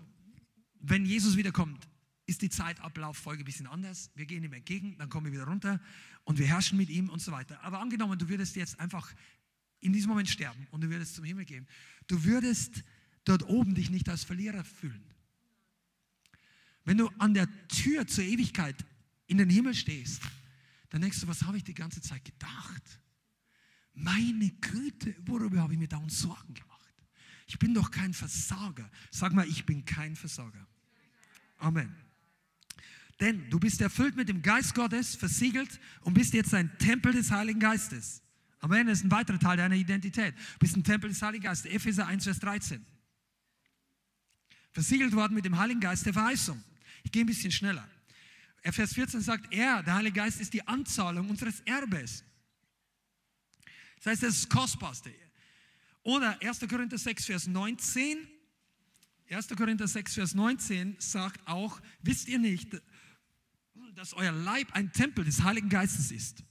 wenn 0.80 1.04
Jesus 1.04 1.36
wiederkommt, 1.36 1.88
ist 2.26 2.42
die 2.42 2.50
Zeitablauffolge 2.50 3.42
ein 3.42 3.44
bisschen 3.44 3.66
anders. 3.66 4.10
Wir 4.14 4.26
gehen 4.26 4.44
ihm 4.44 4.52
entgegen, 4.52 4.96
dann 4.98 5.08
kommen 5.08 5.26
wir 5.26 5.32
wieder 5.32 5.46
runter 5.46 5.80
und 6.24 6.38
wir 6.38 6.46
herrschen 6.46 6.76
mit 6.76 6.90
ihm 6.90 7.08
und 7.08 7.20
so 7.20 7.32
weiter. 7.32 7.60
Aber 7.62 7.80
angenommen, 7.80 8.18
du 8.18 8.28
würdest 8.28 8.54
jetzt 8.54 8.78
einfach 8.78 9.12
in 9.80 9.92
diesem 9.92 10.10
Moment 10.10 10.28
sterben 10.28 10.66
und 10.70 10.82
du 10.82 10.90
würdest 10.90 11.14
zum 11.14 11.24
Himmel 11.24 11.44
gehen, 11.44 11.66
du 12.06 12.24
würdest 12.24 12.84
dort 13.24 13.48
oben 13.48 13.74
dich 13.74 13.90
nicht 13.90 14.08
als 14.08 14.24
Verlierer 14.24 14.64
fühlen. 14.64 15.02
Wenn 16.84 16.98
du 16.98 17.08
an 17.18 17.34
der 17.34 17.48
Tür 17.68 18.06
zur 18.06 18.24
Ewigkeit 18.24 18.76
in 19.26 19.38
den 19.38 19.50
Himmel 19.50 19.74
stehst, 19.74 20.22
dann 20.90 21.02
denkst 21.02 21.20
du, 21.20 21.28
was 21.28 21.42
habe 21.42 21.56
ich 21.56 21.64
die 21.64 21.74
ganze 21.74 22.00
Zeit 22.00 22.24
gedacht? 22.24 23.00
Meine 23.92 24.50
Güte, 24.50 25.14
worüber 25.26 25.60
habe 25.60 25.74
ich 25.74 25.78
mir 25.78 25.88
dauernd 25.88 26.12
Sorgen 26.12 26.54
gemacht? 26.54 26.78
Ich 27.46 27.58
bin 27.58 27.74
doch 27.74 27.90
kein 27.90 28.14
Versager. 28.14 28.88
Sag 29.10 29.32
mal, 29.32 29.46
ich 29.48 29.66
bin 29.66 29.84
kein 29.84 30.14
Versager. 30.16 30.66
Amen. 31.58 31.94
Denn 33.20 33.50
du 33.50 33.58
bist 33.58 33.80
erfüllt 33.80 34.16
mit 34.16 34.28
dem 34.28 34.42
Geist 34.42 34.74
Gottes, 34.74 35.16
versiegelt 35.16 35.80
und 36.02 36.14
bist 36.14 36.34
jetzt 36.34 36.54
ein 36.54 36.76
Tempel 36.78 37.12
des 37.12 37.30
Heiligen 37.30 37.58
Geistes. 37.58 38.22
Amen, 38.60 38.86
das 38.86 38.98
ist 38.98 39.04
ein 39.04 39.10
weiterer 39.10 39.38
Teil 39.38 39.56
deiner 39.56 39.74
Identität. 39.74 40.34
Du 40.36 40.58
bist 40.60 40.76
ein 40.76 40.84
Tempel 40.84 41.10
des 41.10 41.20
Heiligen 41.22 41.44
Geistes. 41.44 41.70
Epheser 41.70 42.06
1, 42.06 42.24
Vers 42.24 42.38
13. 42.40 42.84
Versiegelt 44.72 45.12
worden 45.14 45.34
mit 45.34 45.44
dem 45.44 45.58
Heiligen 45.58 45.80
Geist 45.80 46.06
der 46.06 46.12
Verheißung. 46.12 46.62
Ich 47.02 47.10
gehe 47.10 47.24
ein 47.24 47.26
bisschen 47.26 47.50
schneller. 47.50 47.88
Vers 48.62 48.94
14 48.94 49.20
sagt, 49.20 49.52
er, 49.52 49.82
der 49.82 49.94
Heilige 49.94 50.16
Geist, 50.16 50.40
ist 50.40 50.52
die 50.52 50.66
Anzahlung 50.66 51.28
unseres 51.28 51.60
Erbes. 51.60 52.24
Das 53.96 54.06
heißt, 54.06 54.22
das 54.22 54.34
ist 54.34 54.44
das 54.44 54.48
Kostbarste. 54.48 55.12
Oder 56.02 56.40
1. 56.42 56.60
Korinther 56.68 56.98
6, 56.98 57.26
Vers 57.26 57.46
19. 57.46 58.28
1. 59.30 59.48
Korinther 59.48 59.88
6, 59.88 60.14
Vers 60.14 60.34
19 60.34 60.96
sagt 60.98 61.46
auch, 61.46 61.80
wisst 62.02 62.28
ihr 62.28 62.38
nicht, 62.38 62.80
dass 63.94 64.14
euer 64.14 64.32
Leib 64.32 64.72
ein 64.72 64.92
Tempel 64.92 65.24
des 65.24 65.42
Heiligen 65.42 65.68
Geistes 65.68 66.10
ist? 66.10 66.44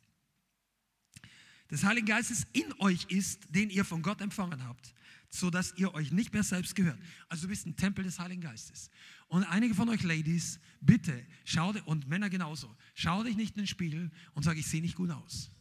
des 1.69 1.83
Heiligen 1.83 2.07
Geistes 2.07 2.45
in 2.53 2.73
euch 2.79 3.05
ist, 3.09 3.53
den 3.53 3.69
ihr 3.69 3.85
von 3.85 4.01
Gott 4.01 4.21
empfangen 4.21 4.63
habt, 4.63 4.93
so 5.29 5.49
dass 5.49 5.73
ihr 5.77 5.93
euch 5.93 6.11
nicht 6.11 6.33
mehr 6.33 6.43
selbst 6.43 6.75
gehört. 6.75 6.99
Also 7.27 7.43
du 7.43 7.49
bist 7.49 7.65
ein 7.65 7.75
Tempel 7.75 8.03
des 8.03 8.19
Heiligen 8.19 8.41
Geistes. 8.41 8.89
Und 9.27 9.43
einige 9.43 9.75
von 9.75 9.89
euch 9.89 10.03
Ladies, 10.03 10.59
bitte, 10.79 11.25
schau 11.43 11.73
und 11.85 12.07
Männer 12.07 12.29
genauso, 12.29 12.73
schau 12.95 13.23
dich 13.23 13.35
nicht 13.35 13.55
in 13.55 13.63
den 13.63 13.67
Spiegel 13.67 14.11
und 14.33 14.43
sag, 14.43 14.57
ich 14.57 14.67
sehe 14.67 14.81
nicht 14.81 14.95
gut 14.95 15.11
aus. 15.11 15.51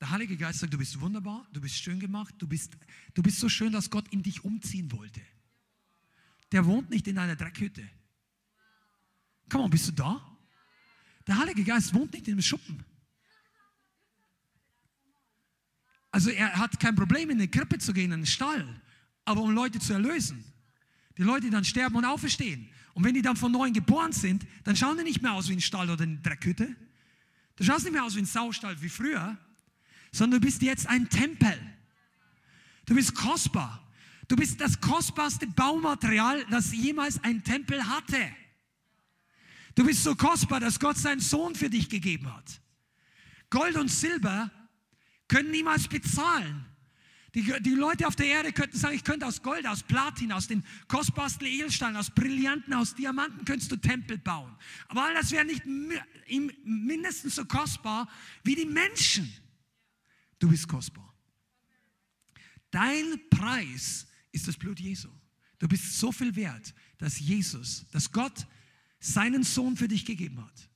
Der 0.00 0.10
Heilige 0.10 0.36
Geist 0.36 0.60
sagt, 0.60 0.72
du 0.72 0.78
bist 0.78 1.00
wunderbar, 1.00 1.48
du 1.52 1.60
bist 1.60 1.76
schön 1.76 1.98
gemacht, 1.98 2.34
du 2.38 2.46
bist, 2.46 2.76
du 3.14 3.22
bist 3.22 3.40
so 3.40 3.48
schön, 3.48 3.72
dass 3.72 3.90
Gott 3.90 4.06
in 4.12 4.22
dich 4.22 4.44
umziehen 4.44 4.92
wollte. 4.92 5.20
Der 6.52 6.64
wohnt 6.64 6.90
nicht 6.90 7.08
in 7.08 7.18
einer 7.18 7.34
Dreckhütte. 7.34 7.88
Komm 9.48 9.62
on, 9.62 9.70
bist 9.70 9.88
du 9.88 9.92
da? 9.92 10.38
Der 11.26 11.38
Heilige 11.38 11.64
Geist 11.64 11.92
wohnt 11.92 12.12
nicht 12.12 12.28
in 12.28 12.34
einem 12.34 12.42
Schuppen. 12.42 12.84
Also 16.12 16.30
er 16.30 16.56
hat 16.56 16.78
kein 16.78 16.94
Problem, 16.94 17.30
in 17.30 17.38
eine 17.38 17.48
Krippe 17.48 17.78
zu 17.78 17.92
gehen, 17.92 18.06
in 18.06 18.12
einen 18.14 18.26
Stall, 18.26 18.80
aber 19.24 19.42
um 19.42 19.50
Leute 19.50 19.80
zu 19.80 19.92
erlösen. 19.92 20.44
Die 21.18 21.22
Leute, 21.22 21.50
dann 21.50 21.64
sterben 21.64 21.96
und 21.96 22.04
auferstehen. 22.04 22.68
Und 22.94 23.04
wenn 23.04 23.14
die 23.14 23.22
dann 23.22 23.36
von 23.36 23.52
neuem 23.52 23.72
geboren 23.72 24.12
sind, 24.12 24.46
dann 24.64 24.76
schauen 24.76 24.96
die 24.98 25.04
nicht 25.04 25.22
mehr 25.22 25.32
aus 25.32 25.48
wie 25.48 25.54
ein 25.54 25.60
Stall 25.60 25.90
oder 25.90 26.04
eine 26.04 26.16
Dreckhütte. 26.18 26.74
Du 27.56 27.64
schaust 27.64 27.84
nicht 27.84 27.92
mehr 27.92 28.04
aus 28.04 28.14
wie 28.16 28.20
ein 28.20 28.26
Saustall 28.26 28.80
wie 28.82 28.88
früher, 28.88 29.36
sondern 30.12 30.40
du 30.40 30.46
bist 30.46 30.62
jetzt 30.62 30.86
ein 30.86 31.08
Tempel. 31.08 31.58
Du 32.84 32.94
bist 32.94 33.14
kostbar. 33.14 33.82
Du 34.28 34.36
bist 34.36 34.60
das 34.60 34.80
kostbarste 34.80 35.46
Baumaterial, 35.46 36.44
das 36.50 36.72
jemals 36.72 37.22
ein 37.22 37.44
Tempel 37.44 37.86
hatte. 37.86 38.18
Du 39.74 39.84
bist 39.84 40.02
so 40.02 40.14
kostbar, 40.14 40.60
dass 40.60 40.80
Gott 40.80 40.96
seinen 40.96 41.20
Sohn 41.20 41.54
für 41.54 41.70
dich 41.70 41.88
gegeben 41.88 42.32
hat. 42.34 42.60
Gold 43.50 43.76
und 43.76 43.88
Silber 43.88 44.50
können 45.28 45.50
niemals 45.50 45.86
bezahlen. 45.86 46.64
Die, 47.36 47.42
die, 47.60 47.74
Leute 47.74 48.06
auf 48.06 48.16
der 48.16 48.28
Erde 48.28 48.50
könnten 48.50 48.78
sagen, 48.78 48.94
ich 48.94 49.04
könnte 49.04 49.26
aus 49.26 49.42
Gold, 49.42 49.66
aus 49.66 49.82
Platin, 49.82 50.32
aus 50.32 50.46
den 50.46 50.64
kostbarsten 50.88 51.46
Edelsteinen, 51.46 51.96
aus 51.96 52.08
Brillanten, 52.08 52.72
aus 52.72 52.94
Diamanten 52.94 53.44
könntest 53.44 53.70
du 53.70 53.76
Tempel 53.76 54.16
bauen. 54.16 54.56
Aber 54.88 55.04
all 55.04 55.12
das 55.12 55.30
wäre 55.32 55.44
nicht 55.44 55.64
mindestens 56.64 57.34
so 57.34 57.44
kostbar 57.44 58.08
wie 58.42 58.54
die 58.54 58.64
Menschen. 58.64 59.30
Du 60.38 60.48
bist 60.48 60.66
kostbar. 60.66 61.14
Dein 62.70 63.20
Preis 63.28 64.06
ist 64.32 64.48
das 64.48 64.56
Blut 64.56 64.80
Jesu. 64.80 65.10
Du 65.58 65.68
bist 65.68 65.98
so 65.98 66.12
viel 66.12 66.34
wert, 66.36 66.72
dass 66.96 67.20
Jesus, 67.20 67.84
dass 67.90 68.10
Gott 68.10 68.46
seinen 68.98 69.42
Sohn 69.42 69.76
für 69.76 69.88
dich 69.88 70.06
gegeben 70.06 70.42
hat. 70.42 70.70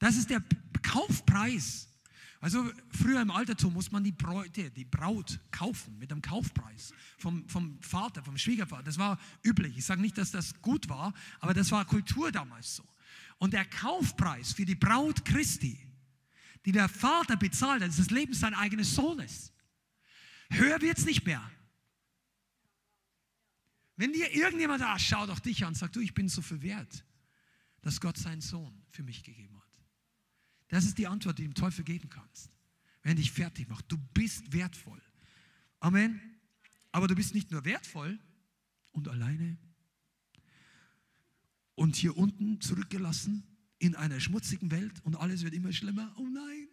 Das 0.00 0.16
ist 0.16 0.30
der 0.30 0.42
Kaufpreis. 0.82 1.88
Also 2.40 2.70
früher 2.90 3.22
im 3.22 3.30
Altertum 3.30 3.72
muss 3.72 3.90
man 3.90 4.04
die 4.04 4.12
Bräute, 4.12 4.70
die 4.70 4.84
Braut 4.84 5.40
kaufen 5.50 5.98
mit 5.98 6.12
einem 6.12 6.22
Kaufpreis 6.22 6.92
vom, 7.18 7.48
vom 7.48 7.80
Vater, 7.80 8.22
vom 8.22 8.36
Schwiegervater. 8.36 8.82
Das 8.82 8.98
war 8.98 9.18
üblich. 9.42 9.78
Ich 9.78 9.84
sage 9.84 10.02
nicht, 10.02 10.18
dass 10.18 10.30
das 10.30 10.60
gut 10.60 10.88
war, 10.88 11.14
aber 11.40 11.54
das 11.54 11.70
war 11.70 11.84
Kultur 11.84 12.30
damals 12.30 12.76
so. 12.76 12.84
Und 13.38 13.52
der 13.52 13.64
Kaufpreis 13.64 14.52
für 14.52 14.64
die 14.64 14.74
Braut 14.74 15.24
Christi, 15.24 15.78
die 16.64 16.72
der 16.72 16.88
Vater 16.88 17.36
bezahlt 17.36 17.82
hat, 17.82 17.90
ist 17.90 17.98
das 17.98 18.10
Leben 18.10 18.34
seines 18.34 18.58
eigenen 18.58 18.84
Sohnes. 18.84 19.52
Höher 20.50 20.80
wird 20.80 20.98
es 20.98 21.04
nicht 21.04 21.24
mehr. 21.24 21.42
Wenn 23.96 24.12
dir 24.12 24.30
irgendjemand, 24.34 24.82
ah, 24.82 24.98
schau 24.98 25.26
doch 25.26 25.40
dich 25.40 25.64
an, 25.64 25.74
sagt 25.74 25.96
du, 25.96 26.00
ich 26.00 26.12
bin 26.12 26.28
so 26.28 26.42
viel 26.42 26.60
wert, 26.62 27.04
dass 27.80 28.00
Gott 28.00 28.18
seinen 28.18 28.42
Sohn 28.42 28.84
für 28.90 29.02
mich 29.02 29.22
gegeben 29.22 29.56
hat. 29.56 29.65
Das 30.68 30.84
ist 30.84 30.98
die 30.98 31.06
Antwort, 31.06 31.38
die 31.38 31.44
du 31.44 31.50
dem 31.50 31.54
Teufel 31.54 31.84
geben 31.84 32.08
kannst. 32.08 32.50
Wenn 33.02 33.16
dich 33.16 33.30
fertig 33.30 33.68
macht. 33.68 33.84
Du 33.88 33.98
bist 34.14 34.52
wertvoll. 34.52 35.00
Amen. 35.80 36.20
Aber 36.92 37.06
du 37.06 37.14
bist 37.14 37.34
nicht 37.34 37.50
nur 37.50 37.64
wertvoll 37.64 38.18
und 38.92 39.08
alleine 39.08 39.58
und 41.76 41.94
hier 41.94 42.16
unten 42.16 42.60
zurückgelassen 42.60 43.44
in 43.78 43.94
einer 43.94 44.18
schmutzigen 44.18 44.70
Welt 44.70 45.04
und 45.04 45.14
alles 45.14 45.44
wird 45.44 45.54
immer 45.54 45.72
schlimmer. 45.72 46.12
Oh 46.16 46.26
nein. 46.26 46.68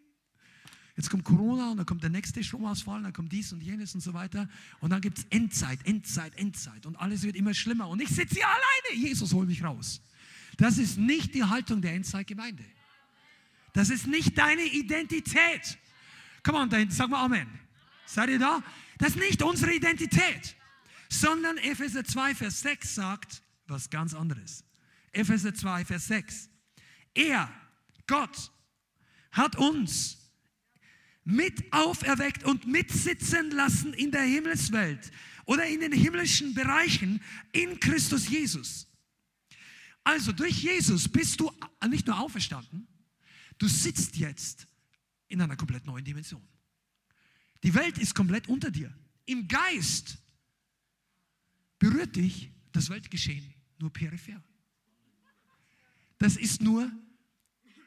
Jetzt 0.96 1.10
kommt 1.10 1.24
Corona 1.24 1.72
und 1.72 1.78
dann 1.78 1.86
kommt 1.86 2.04
der 2.04 2.10
nächste 2.10 2.44
Stromausfall, 2.44 3.02
dann 3.02 3.14
kommt 3.14 3.32
dies 3.32 3.52
und 3.52 3.62
jenes 3.62 3.96
und 3.96 4.02
so 4.02 4.14
weiter. 4.14 4.48
Und 4.80 4.92
dann 4.92 5.02
gibt 5.02 5.18
es 5.18 5.26
Endzeit, 5.30 5.86
Endzeit, 5.86 6.38
Endzeit 6.38 6.86
und 6.86 6.96
alles 6.96 7.24
wird 7.24 7.36
immer 7.36 7.54
schlimmer. 7.54 7.90
Und 7.90 8.02
ich 8.02 8.10
sitze 8.10 8.36
hier 8.36 8.48
alleine. 8.48 9.06
Jesus, 9.08 9.34
hol 9.34 9.46
mich 9.46 9.64
raus. 9.64 10.02
Das 10.58 10.78
ist 10.78 10.98
nicht 10.98 11.34
die 11.34 11.44
Haltung 11.44 11.82
der 11.82 11.94
Endzeitgemeinde. 11.94 12.64
Das 13.74 13.90
ist 13.90 14.08
nicht 14.08 14.38
deine 14.38 14.64
Identität. 14.64 15.78
Komm 16.44 16.56
on, 16.56 16.70
dahin, 16.70 16.92
sag 16.92 17.10
mal 17.10 17.24
Amen. 17.24 17.48
Seid 18.06 18.30
ihr 18.30 18.40
da? 18.40 18.64
Das 19.00 19.10
ist 19.10 19.18
nicht 19.18 19.42
unsere 19.42 19.74
Identität, 19.74 20.56
sondern 21.10 21.58
Epheser 21.58 22.04
2, 22.04 22.36
Vers 22.36 22.62
6 22.62 22.96
sagt 22.96 23.44
was 23.68 23.90
ganz 23.90 24.14
anderes. 24.14 24.64
Epheser 25.12 25.54
2, 25.54 25.86
Vers 25.86 26.08
6. 26.08 26.50
Er, 27.14 27.52
Gott, 28.08 28.52
hat 29.32 29.56
uns 29.56 30.18
mit 31.24 31.72
auferweckt 31.72 32.44
und 32.44 32.68
mitsitzen 32.68 33.52
lassen 33.52 33.94
in 33.94 34.12
der 34.12 34.24
Himmelswelt 34.24 35.12
oder 35.46 35.66
in 35.66 35.80
den 35.80 35.92
himmlischen 35.92 36.54
Bereichen 36.54 37.22
in 37.52 37.80
Christus 37.80 38.30
Jesus. 38.30 38.88
Also 40.04 40.32
durch 40.34 40.62
Jesus 40.62 41.08
bist 41.08 41.40
du 41.40 41.52
nicht 41.88 42.08
nur 42.08 42.20
auferstanden, 42.20 42.88
Du 43.64 43.70
sitzt 43.70 44.18
jetzt 44.18 44.68
in 45.30 45.42
einer 45.42 45.56
komplett 45.56 45.86
neuen 45.86 46.04
Dimension. 46.04 46.46
Die 47.64 47.74
Welt 47.74 47.98
ist 47.98 48.14
komplett 48.14 48.50
unter 48.50 48.70
dir. 48.70 48.94
Im 49.24 49.48
Geist 49.48 50.18
berührt 51.80 52.14
dich 52.14 52.52
das 52.74 52.90
Weltgeschehen 52.90 53.54
nur 53.80 53.90
peripher. 53.94 54.44
Das 56.18 56.36
ist 56.36 56.62
nur 56.62 56.92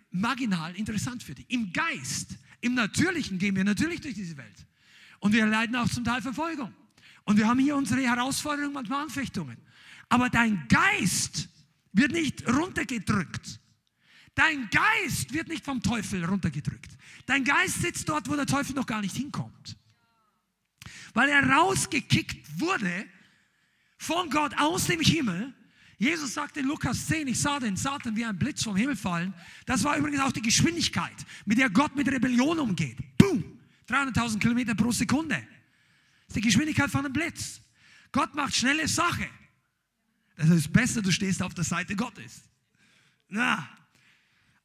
marginal 0.09 0.75
interessant 0.77 1.23
für 1.23 1.35
dich. 1.35 1.45
Im 1.51 1.71
Geist, 1.75 2.39
im 2.63 2.73
Natürlichen 2.73 3.39
gehen 3.39 3.55
wir 3.55 3.65
natürlich 3.65 4.01
durch 4.01 4.15
diese 4.15 4.39
Welt. 4.39 4.67
Und 5.19 5.35
wir 5.35 5.45
leiden 5.45 5.77
auch 5.77 5.91
zum 5.91 6.05
Teil 6.05 6.23
Verfolgung. 6.23 6.73
Und 7.25 7.37
wir 7.37 7.47
haben 7.47 7.59
hier 7.59 7.77
unsere 7.77 8.01
Herausforderungen, 8.01 8.73
manchmal 8.73 9.03
Anfechtungen. 9.03 9.59
Aber 10.09 10.31
dein 10.31 10.69
Geist 10.69 11.51
wird 11.93 12.13
nicht 12.13 12.49
runtergedrückt. 12.49 13.61
Dein 14.37 14.69
Geist 14.71 15.33
wird 15.33 15.49
nicht 15.49 15.65
vom 15.65 15.83
Teufel 15.83 16.23
runtergedrückt. 16.23 16.91
Dein 17.25 17.43
Geist 17.43 17.81
sitzt 17.81 18.07
dort, 18.09 18.29
wo 18.29 18.37
der 18.37 18.47
Teufel 18.47 18.75
noch 18.75 18.87
gar 18.87 19.01
nicht 19.01 19.17
hinkommt. 19.17 19.77
Weil 21.15 21.31
er 21.31 21.49
rausgekickt 21.49 22.61
wurde 22.61 23.07
von 23.97 24.29
Gott 24.29 24.53
aus 24.59 24.85
dem 24.85 25.01
Himmel. 25.01 25.55
Jesus 25.97 26.35
sagt 26.35 26.59
in 26.59 26.67
Lukas 26.67 27.07
10, 27.07 27.29
ich 27.29 27.41
sah 27.41 27.59
den 27.59 27.77
Satan 27.77 28.15
wie 28.15 28.27
ein 28.27 28.39
Blitz 28.39 28.63
vom 28.63 28.77
Himmel 28.77 28.95
fallen. 28.95 29.33
Das 29.65 29.83
war 29.83 29.97
übrigens 29.97 30.21
auch 30.21 30.33
die 30.33 30.43
Geschwindigkeit, 30.43 31.17
mit 31.47 31.57
der 31.57 31.71
Gott 31.71 31.97
mit 31.97 32.07
Rebellion 32.07 32.59
umgeht. 32.59 32.99
Boom! 33.17 33.59
300.000 33.89 34.39
Kilometer 34.39 34.75
pro 34.75 34.93
Sekunde. 34.93 35.37
Das 35.37 36.29
ist 36.29 36.37
die 36.37 36.41
Geschwindigkeit 36.43 36.91
von 36.91 37.07
einem 37.07 37.15
Blitz. 37.15 37.63
Gott 38.13 38.35
macht 38.35 38.55
schnelle 38.55 38.87
Sache. 38.87 39.31
Das 40.37 40.51
ist 40.51 40.71
besser, 40.71 41.01
du 41.01 41.11
stehst 41.11 41.43
auf 41.43 41.55
der 41.55 41.65
Seite 41.65 41.97
Gottes. 41.97 42.43
Na, 43.29 43.67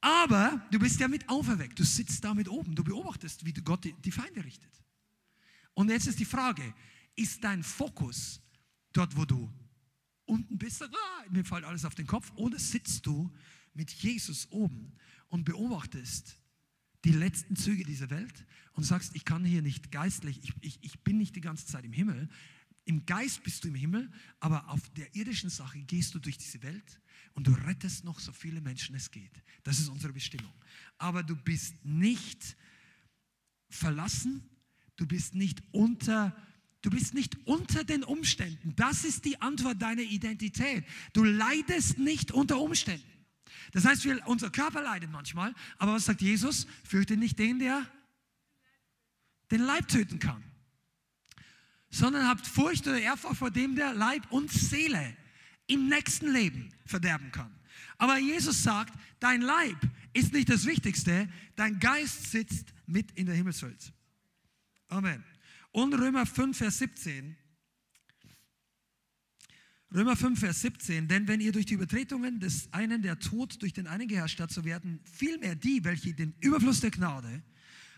aber 0.02 0.66
du 0.72 0.80
bist 0.80 1.00
ja 1.00 1.08
mit 1.08 1.30
auferweckt. 1.30 1.80
Du 1.80 1.84
sitzt 1.84 2.24
da 2.24 2.34
mit 2.34 2.50
oben. 2.50 2.76
Du 2.76 2.84
beobachtest, 2.84 3.46
wie 3.46 3.54
Gott 3.54 3.88
die 4.04 4.12
Feinde 4.12 4.44
richtet. 4.44 4.72
Und 5.74 5.90
jetzt 5.90 6.08
ist 6.08 6.20
die 6.20 6.26
Frage, 6.26 6.74
ist 7.16 7.44
dein 7.44 7.64
Fokus 7.64 8.42
dort, 8.94 9.16
wo 9.16 9.26
du 9.26 9.52
unten 10.26 10.58
bist, 10.58 10.82
ah, 10.82 11.26
mir 11.30 11.46
fällt 11.46 11.66
alles 11.66 11.86
auf 11.86 11.96
den 11.96 12.08
Kopf, 12.08 12.32
oder 12.36 12.58
sitzt 12.58 13.06
du 13.06 13.32
mit 13.74 13.92
Jesus 13.92 14.48
oben 14.52 14.94
und 15.28 15.44
beobachtest 15.44 16.38
die 17.04 17.12
letzten 17.12 17.56
Züge 17.56 17.84
dieser 17.84 18.10
Welt 18.10 18.46
und 18.74 18.84
sagst, 18.84 19.16
ich 19.16 19.26
kann 19.26 19.44
hier 19.44 19.62
nicht 19.62 19.92
geistlich, 19.92 20.40
ich, 20.44 20.54
ich, 20.62 20.80
ich 20.82 21.00
bin 21.02 21.18
nicht 21.18 21.36
die 21.36 21.42
ganze 21.42 21.66
Zeit 21.66 21.84
im 21.86 21.94
Himmel. 21.94 22.30
Im 22.86 23.06
Geist 23.06 23.44
bist 23.44 23.64
du 23.64 23.68
im 23.70 23.76
Himmel, 23.76 24.12
aber 24.40 24.70
auf 24.70 24.90
der 24.90 25.14
irdischen 25.16 25.50
Sache 25.50 25.80
gehst 25.80 26.16
du 26.16 26.20
durch 26.20 26.38
diese 26.38 26.64
Welt 26.64 27.02
und 27.34 27.48
du 27.48 27.52
rettest 27.52 28.04
noch 28.04 28.20
so 28.20 28.32
viele 28.32 28.62
Menschen 28.62 28.96
es 28.96 29.12
geht. 29.12 29.32
Das 29.64 29.80
ist 29.80 29.90
unsere 29.90 30.14
Bestimmung. 30.14 30.54
Aber 30.98 31.24
du 31.24 31.36
bist 31.36 31.76
nicht 31.84 32.56
verlassen, 33.70 34.44
du 34.96 35.06
bist 35.06 35.36
nicht 35.36 35.62
unter 35.72 36.36
Du 36.84 36.90
bist 36.90 37.14
nicht 37.14 37.38
unter 37.46 37.84
den 37.84 38.04
Umständen. 38.04 38.76
Das 38.76 39.04
ist 39.04 39.26
die 39.26 39.40
Antwort 39.40 39.80
deiner 39.80 40.02
Identität. 40.02 40.84
Du 41.14 41.24
leidest 41.24 42.00
nicht 42.00 42.32
unter 42.32 42.60
Umständen. 42.60 43.06
Das 43.72 43.86
heißt, 43.86 44.04
wir, 44.04 44.26
unser 44.28 44.50
Körper 44.50 44.82
leidet 44.82 45.12
manchmal, 45.12 45.54
aber 45.78 45.94
was 45.94 46.06
sagt 46.06 46.22
Jesus? 46.22 46.66
Fürchte 46.84 47.18
nicht 47.18 47.38
den, 47.38 47.60
der 47.60 47.86
den 49.52 49.62
Leib 49.62 49.88
töten 49.90 50.18
kann, 50.18 50.42
sondern 51.90 52.28
habt 52.28 52.48
Furcht 52.48 52.88
oder 52.88 53.00
Ehrfurcht 53.00 53.38
vor 53.38 53.52
dem, 53.52 53.76
der 53.76 53.94
Leib 53.94 54.32
und 54.32 54.50
Seele 54.50 55.16
im 55.68 55.88
nächsten 55.88 56.32
Leben 56.32 56.74
verderben 56.92 57.32
kann. 57.32 57.52
Aber 57.98 58.18
Jesus 58.18 58.62
sagt, 58.62 58.94
dein 59.20 59.42
Leib 59.42 59.78
ist 60.14 60.34
nicht 60.34 60.50
das 60.50 60.66
Wichtigste, 60.66 61.28
dein 61.56 61.80
Geist 61.80 62.32
sitzt 62.32 62.74
mit 62.86 63.12
in 63.12 63.26
der 63.26 63.36
Himmelswelt. 63.36 63.94
Amen. 64.88 65.24
Und 65.72 65.94
Römer 65.94 66.26
5, 66.26 66.58
Vers 66.58 66.80
17. 66.80 67.36
Römer 69.94 70.16
5, 70.16 70.40
Vers 70.40 70.62
17, 70.62 71.08
denn 71.08 71.28
wenn 71.28 71.42
ihr 71.42 71.52
durch 71.52 71.66
die 71.66 71.74
Übertretungen 71.74 72.40
des 72.40 72.72
einen 72.72 73.02
der 73.02 73.20
Tod 73.20 73.62
durch 73.62 73.74
den 73.74 73.88
einen 73.88 74.08
geherrscht 74.08 74.40
hat, 74.40 74.52
so 74.52 74.64
werden 74.64 75.02
vielmehr 75.04 75.56
die, 75.56 75.84
welche 75.84 76.14
den 76.14 76.34
Überfluss 76.40 76.80
der 76.80 76.92
Gnade 76.92 77.44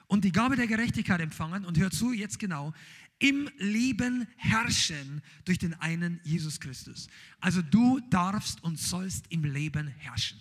und 0.07 0.23
die 0.23 0.31
Gabe 0.31 0.55
der 0.55 0.67
Gerechtigkeit 0.67 1.21
empfangen, 1.21 1.65
und 1.65 1.77
hört 1.77 1.93
zu, 1.93 2.11
jetzt 2.13 2.39
genau, 2.39 2.73
im 3.19 3.49
Leben 3.57 4.27
herrschen 4.37 5.21
durch 5.45 5.57
den 5.57 5.73
einen 5.75 6.19
Jesus 6.23 6.59
Christus. 6.59 7.07
Also 7.39 7.61
du 7.61 7.99
darfst 8.09 8.63
und 8.63 8.79
sollst 8.79 9.25
im 9.29 9.45
Leben 9.45 9.87
herrschen. 9.87 10.39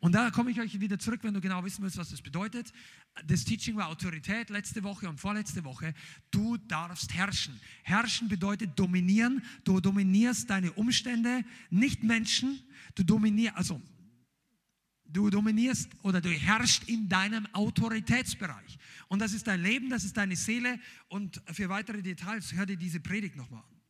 Und 0.00 0.14
da 0.14 0.30
komme 0.30 0.50
ich 0.50 0.58
euch 0.58 0.80
wieder 0.80 0.98
zurück, 0.98 1.20
wenn 1.22 1.34
du 1.34 1.40
genau 1.42 1.62
wissen 1.62 1.82
willst, 1.82 1.98
was 1.98 2.08
das 2.08 2.22
bedeutet. 2.22 2.72
Das 3.26 3.44
Teaching 3.44 3.76
war 3.76 3.88
Autorität 3.88 4.48
letzte 4.48 4.82
Woche 4.82 5.08
und 5.08 5.20
vorletzte 5.20 5.62
Woche. 5.62 5.92
Du 6.30 6.56
darfst 6.56 7.14
herrschen. 7.14 7.60
Herrschen 7.82 8.28
bedeutet 8.28 8.78
dominieren. 8.78 9.42
Du 9.62 9.78
dominierst 9.78 10.48
deine 10.48 10.72
Umstände, 10.72 11.44
nicht 11.68 12.02
Menschen. 12.02 12.60
Du 12.94 13.04
dominierst, 13.04 13.56
also 13.56 13.82
Du 15.12 15.28
dominierst 15.30 15.88
oder 16.02 16.20
du 16.20 16.30
herrschst 16.30 16.88
in 16.88 17.08
deinem 17.08 17.46
Autoritätsbereich. 17.52 18.78
Und 19.08 19.18
das 19.18 19.32
ist 19.32 19.46
dein 19.46 19.62
Leben, 19.62 19.90
das 19.90 20.04
ist 20.04 20.16
deine 20.16 20.36
Seele. 20.36 20.78
Und 21.08 21.42
für 21.52 21.68
weitere 21.68 22.02
Details 22.02 22.52
hör 22.52 22.66
dir 22.66 22.76
diese 22.76 23.00
Predigt 23.00 23.36
nochmal 23.36 23.62
an. 23.62 23.80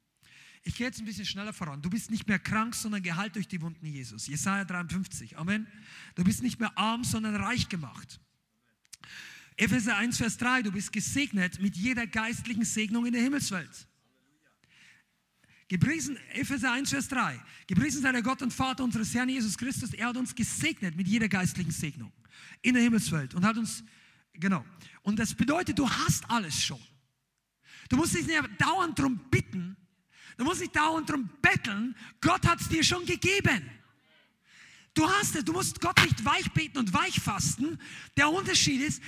Ich 0.63 0.77
gehe 0.77 0.87
jetzt 0.87 0.99
ein 0.99 1.07
bisschen 1.07 1.25
schneller 1.25 1.53
voran. 1.53 1.81
Du 1.81 1.89
bist 1.89 2.11
nicht 2.11 2.29
mehr 2.29 2.39
krank, 2.39 2.75
sondern 2.75 3.03
geheilt 3.03 3.35
durch 3.35 3.49
die 3.49 3.61
Wunden 3.61 3.87
Jesus. 3.87 4.27
Jesaja 4.27 4.65
53. 4.65 5.39
Amen. 5.39 5.67
Du 6.15 6.25
bist 6.25 6.43
nicht 6.43 6.61
mehr 6.61 6.77
arm, 6.77 7.05
sondern 7.05 7.37
reich 7.37 7.69
gemacht. 7.69 8.21
Epheser 9.57 9.97
1, 9.97 10.17
Vers 10.19 10.37
3. 10.39 10.63
Du 10.63 10.73
bist 10.73 10.93
gesegnet 10.93 11.61
mit 11.61 11.77
jeder 11.77 12.07
geistlichen 12.07 12.65
Segnung 12.65 13.07
in 13.07 13.13
der 13.13 13.23
Himmelswelt. 13.23 13.89
Gepriesen, 15.71 16.19
Epheser 16.35 16.73
1, 16.73 16.91
Vers 16.91 17.07
3. 17.09 17.41
Gepriesen 17.69 18.03
sei 18.03 18.11
der 18.11 18.23
Gott 18.23 18.43
und 18.43 18.53
Vater 18.53 18.83
unseres 18.83 19.15
Herrn 19.15 19.29
Jesus 19.29 19.57
Christus. 19.57 19.95
Er 19.95 20.09
hat 20.09 20.17
uns 20.17 20.35
gesegnet 20.35 20.97
mit 20.97 21.07
jeder 21.07 21.29
geistlichen 21.29 21.71
Segnung 21.71 22.13
in 22.61 22.75
der 22.75 22.83
Himmelswelt 22.83 23.35
und 23.37 23.47
hat 23.47 23.57
uns, 23.57 23.85
genau. 24.33 24.65
Und 25.03 25.21
das 25.21 25.33
bedeutet, 25.33 25.79
du 25.79 25.89
hast 25.89 26.29
alles 26.29 26.61
schon. 26.61 26.81
Du 27.89 27.97
musst 27.97 28.17
dich 28.17 28.27
nicht 28.27 28.43
dauernd 28.59 28.99
darum 28.99 29.21
bitten, 29.31 29.77
Du 30.41 30.47
musst 30.47 30.63
nicht 30.63 30.75
dauernd 30.75 31.07
darum 31.07 31.29
betteln. 31.43 31.95
Gott 32.19 32.47
hat 32.47 32.63
es 32.63 32.69
dir 32.71 32.83
schon 32.83 33.05
gegeben. 33.05 33.61
Du 34.95 35.09
hast 35.09 35.37
es, 35.37 35.45
du 35.45 35.53
musst 35.53 35.81
Gott 35.81 36.03
nicht 36.03 36.25
weich 36.25 36.51
beten 36.53 36.79
und 36.79 36.93
weich 36.93 37.21
fasten. 37.21 37.79
Der 38.17 38.29
Unterschied 38.29 38.81
ist, 38.81 39.01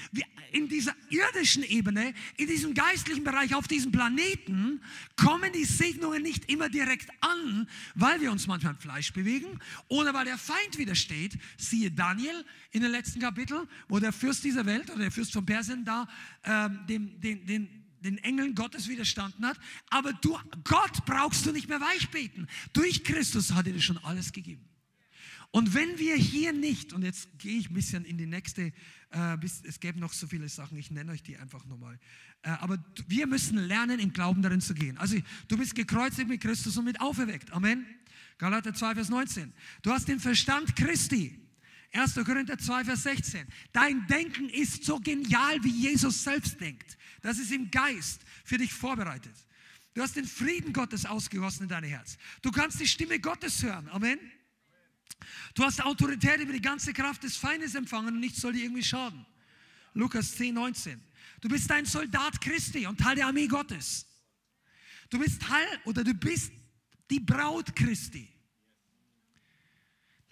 in 0.52 0.68
dieser 0.68 0.94
irdischen 1.10 1.64
Ebene, 1.64 2.14
in 2.36 2.46
diesem 2.46 2.72
geistlichen 2.72 3.24
Bereich, 3.24 3.54
auf 3.54 3.66
diesem 3.66 3.90
Planeten, 3.90 4.80
kommen 5.16 5.52
die 5.52 5.64
Segnungen 5.64 6.22
nicht 6.22 6.50
immer 6.50 6.68
direkt 6.68 7.10
an, 7.20 7.68
weil 7.96 8.20
wir 8.20 8.30
uns 8.30 8.46
manchmal 8.46 8.74
im 8.74 8.78
Fleisch 8.78 9.12
bewegen 9.12 9.58
oder 9.88 10.14
weil 10.14 10.24
der 10.24 10.38
Feind 10.38 10.78
widersteht. 10.78 11.36
Siehe 11.56 11.90
Daniel 11.90 12.44
in 12.70 12.82
den 12.82 12.92
letzten 12.92 13.18
Kapiteln, 13.18 13.66
wo 13.88 13.98
der 13.98 14.12
Fürst 14.12 14.44
dieser 14.44 14.64
Welt 14.66 14.88
oder 14.88 15.00
der 15.00 15.12
Fürst 15.12 15.32
von 15.32 15.44
Persien 15.44 15.84
da 15.84 16.06
ähm, 16.44 16.80
den, 16.88 17.20
den, 17.20 17.46
den 17.46 17.78
den 18.02 18.18
Engeln 18.18 18.56
Gottes 18.56 18.88
widerstanden 18.88 19.46
hat. 19.46 19.56
Aber 19.88 20.12
du, 20.12 20.36
Gott 20.64 21.04
brauchst 21.06 21.46
du 21.46 21.52
nicht 21.52 21.68
mehr 21.68 21.80
weichbeten. 21.80 22.48
Durch 22.72 23.04
Christus 23.04 23.52
hat 23.52 23.68
er 23.68 23.74
dir 23.74 23.80
schon 23.80 23.98
alles 23.98 24.32
gegeben. 24.32 24.71
Und 25.52 25.74
wenn 25.74 25.98
wir 25.98 26.16
hier 26.16 26.54
nicht, 26.54 26.94
und 26.94 27.02
jetzt 27.02 27.28
gehe 27.38 27.58
ich 27.58 27.70
ein 27.70 27.74
bisschen 27.74 28.06
in 28.06 28.16
die 28.16 28.26
nächste, 28.26 28.72
äh, 29.10 29.36
bis, 29.38 29.62
es 29.64 29.78
gäbe 29.80 30.00
noch 30.00 30.14
so 30.14 30.26
viele 30.26 30.48
Sachen, 30.48 30.78
ich 30.78 30.90
nenne 30.90 31.12
euch 31.12 31.22
die 31.22 31.36
einfach 31.36 31.66
nochmal. 31.66 31.98
Äh, 32.42 32.48
aber 32.48 32.82
wir 33.06 33.26
müssen 33.26 33.58
lernen, 33.58 34.00
im 34.00 34.14
Glauben 34.14 34.40
darin 34.40 34.62
zu 34.62 34.72
gehen. 34.72 34.96
Also 34.96 35.18
du 35.48 35.58
bist 35.58 35.74
gekreuzigt 35.74 36.26
mit 36.26 36.40
Christus 36.40 36.78
und 36.78 36.86
mit 36.86 37.02
auferweckt. 37.02 37.52
Amen. 37.52 37.84
Galater 38.38 38.72
2, 38.72 38.94
Vers 38.94 39.10
19. 39.10 39.52
Du 39.82 39.92
hast 39.92 40.08
den 40.08 40.20
Verstand 40.20 40.74
Christi. 40.74 41.38
1. 41.92 42.14
Korinther 42.14 42.56
2, 42.56 42.86
Vers 42.86 43.02
16. 43.02 43.46
Dein 43.74 44.06
Denken 44.06 44.48
ist 44.48 44.84
so 44.84 44.98
genial, 44.98 45.62
wie 45.62 45.70
Jesus 45.70 46.24
selbst 46.24 46.58
denkt. 46.58 46.96
Das 47.20 47.38
ist 47.38 47.52
im 47.52 47.70
Geist 47.70 48.22
für 48.44 48.56
dich 48.56 48.72
vorbereitet. 48.72 49.34
Du 49.92 50.00
hast 50.00 50.16
den 50.16 50.24
Frieden 50.24 50.72
Gottes 50.72 51.04
ausgegossen 51.04 51.64
in 51.64 51.68
dein 51.68 51.84
Herz. 51.84 52.16
Du 52.40 52.50
kannst 52.50 52.80
die 52.80 52.88
Stimme 52.88 53.20
Gottes 53.20 53.62
hören. 53.62 53.90
Amen. 53.90 54.18
Du 55.54 55.64
hast 55.64 55.82
Autorität 55.84 56.40
über 56.40 56.52
die 56.52 56.60
ganze 56.60 56.92
Kraft 56.92 57.22
des 57.22 57.36
Feindes 57.36 57.74
empfangen 57.74 58.14
und 58.14 58.20
nichts 58.20 58.40
soll 58.40 58.52
dir 58.52 58.64
irgendwie 58.64 58.82
schaden. 58.82 59.24
Lukas 59.94 60.34
10, 60.36 60.54
19. 60.54 61.00
Du 61.40 61.48
bist 61.48 61.70
ein 61.70 61.84
Soldat 61.84 62.40
Christi 62.40 62.86
und 62.86 62.98
Teil 62.98 63.16
der 63.16 63.26
Armee 63.26 63.46
Gottes. 63.46 64.06
Du 65.10 65.18
bist 65.18 65.42
Teil 65.42 65.66
oder 65.84 66.02
du 66.02 66.14
bist 66.14 66.52
die 67.10 67.20
Braut 67.20 67.74
Christi. 67.76 68.28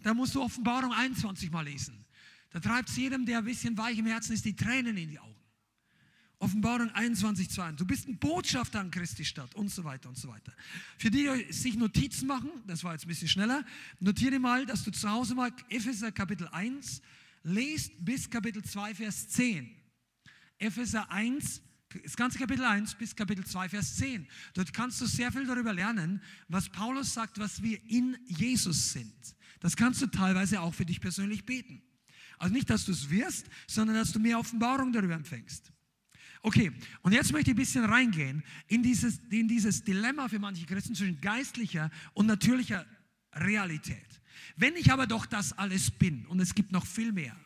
Da 0.03 0.15
musst 0.15 0.35
du 0.35 0.43
Offenbarung 0.43 0.93
21 0.93 1.51
mal 1.51 1.65
lesen. 1.65 2.05
Da 2.51 2.61
treibt 2.61 2.89
es 2.89 2.97
jedem, 2.97 3.27
der 3.27 3.39
ein 3.39 3.45
bisschen 3.45 3.77
weich 3.77 3.99
im 3.99 4.07
Herzen 4.07 4.33
ist, 4.33 4.45
die 4.45 4.57
Tränen 4.57 4.97
in 4.97 5.11
die 5.11 5.19
Augen. 5.19 5.30
Offenbarung 6.41 6.91
21, 6.91 7.51
2. 7.51 7.73
Du 7.73 7.85
bist 7.85 8.09
ein 8.09 8.19
Botschafter 8.19 8.81
an 8.81 8.91
Christi 8.91 9.27
Stadt 9.27 9.55
und 9.55 9.71
so 9.71 9.85
weiter 9.85 10.09
und 10.09 10.17
so 10.17 10.29
weiter. 10.29 10.53
Für 10.97 11.11
die, 11.11 11.29
die 11.29 11.53
sich 11.53 11.77
Notizen 11.77 12.27
machen, 12.27 12.51
das 12.67 12.83
war 12.83 12.95
jetzt 12.95 13.05
ein 13.05 13.09
bisschen 13.09 13.29
schneller, 13.29 13.63
notiere 14.01 14.39
mal, 14.39 14.65
dass 14.65 14.83
du 14.83 14.91
zu 14.91 15.09
Hause 15.09 15.35
mal 15.35 15.53
Epheser 15.69 16.11
Kapitel 16.11 16.49
1 16.49 17.03
lest 17.43 17.93
bis 18.03 18.29
Kapitel 18.29 18.65
2, 18.65 18.95
Vers 18.95 19.29
10. 19.29 19.71
Epheser 20.59 21.11
1, 21.11 21.61
Das 22.05 22.17
ganze 22.17 22.39
Kapitel 22.39 22.65
1 22.65 22.95
bis 22.95 23.15
Kapitel 23.15 23.45
2, 23.45 23.69
Vers 23.69 23.97
10. 23.97 24.27
Dort 24.55 24.73
kannst 24.73 24.99
du 25.03 25.07
sehr 25.07 25.31
viel 25.31 25.45
darüber 25.45 25.75
lernen, 25.75 26.23
was 26.49 26.71
Paulus 26.71 27.13
sagt, 27.13 27.39
was 27.39 27.63
wir 27.63 27.79
in 27.85 28.17
Jesus 28.27 28.93
sind. 28.93 29.15
Das 29.61 29.77
kannst 29.77 30.01
du 30.01 30.07
teilweise 30.07 30.63
auch 30.63 30.73
für 30.73 30.87
dich 30.87 31.03
persönlich 31.03 31.45
beten. 31.45 31.83
Also 32.39 32.55
nicht, 32.55 32.71
dass 32.71 32.87
du 32.87 32.93
es 32.93 33.11
wirst, 33.11 33.47
sondern 33.67 33.97
dass 33.97 34.13
du 34.13 34.19
mehr 34.19 34.39
Offenbarung 34.39 34.91
darüber 34.91 35.15
empfängst. 35.15 35.71
Okay, 36.43 36.73
und 37.03 37.13
jetzt 37.13 37.33
möchte 37.33 37.51
ich 37.51 37.57
ein 37.57 37.61
bisschen 37.61 37.85
reingehen 37.85 38.43
in 38.67 38.83
dieses, 38.83 39.19
in 39.31 39.47
dieses 39.47 39.85
Dilemma 39.85 40.29
für 40.29 40.39
manche 40.39 40.65
Christen 40.65 40.95
zwischen 40.95 41.21
geistlicher 41.21 41.91
und 42.15 42.27
natürlicher 42.27 42.87
Realität. 43.35 44.21
Wenn 44.57 44.75
ich 44.77 44.91
aber 44.91 45.07
doch 45.07 45.27
das 45.27 45.53
alles 45.53 45.91
bin, 45.91 46.27
und 46.27 46.41
es 46.41 46.55
gibt 46.55 46.73
noch 46.73 46.87
viel 46.87 47.13
mehr 47.13 47.37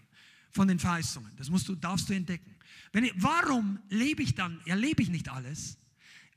von 0.51 0.69
den 0.69 0.79
Verheißungen, 0.79 1.33
das 1.37 1.51
musst 1.51 1.69
du, 1.69 1.75
darfst 1.75 2.09
du 2.09 2.15
entdecken. 2.15 2.55
Wenn 2.93 3.05
ich, 3.05 3.13
warum 3.17 3.81
lebe 3.89 4.23
ich 4.23 4.37
dann, 4.37 4.61
erlebe 4.65 5.03
ich 5.03 5.09
nicht 5.09 5.29
alles? 5.29 5.77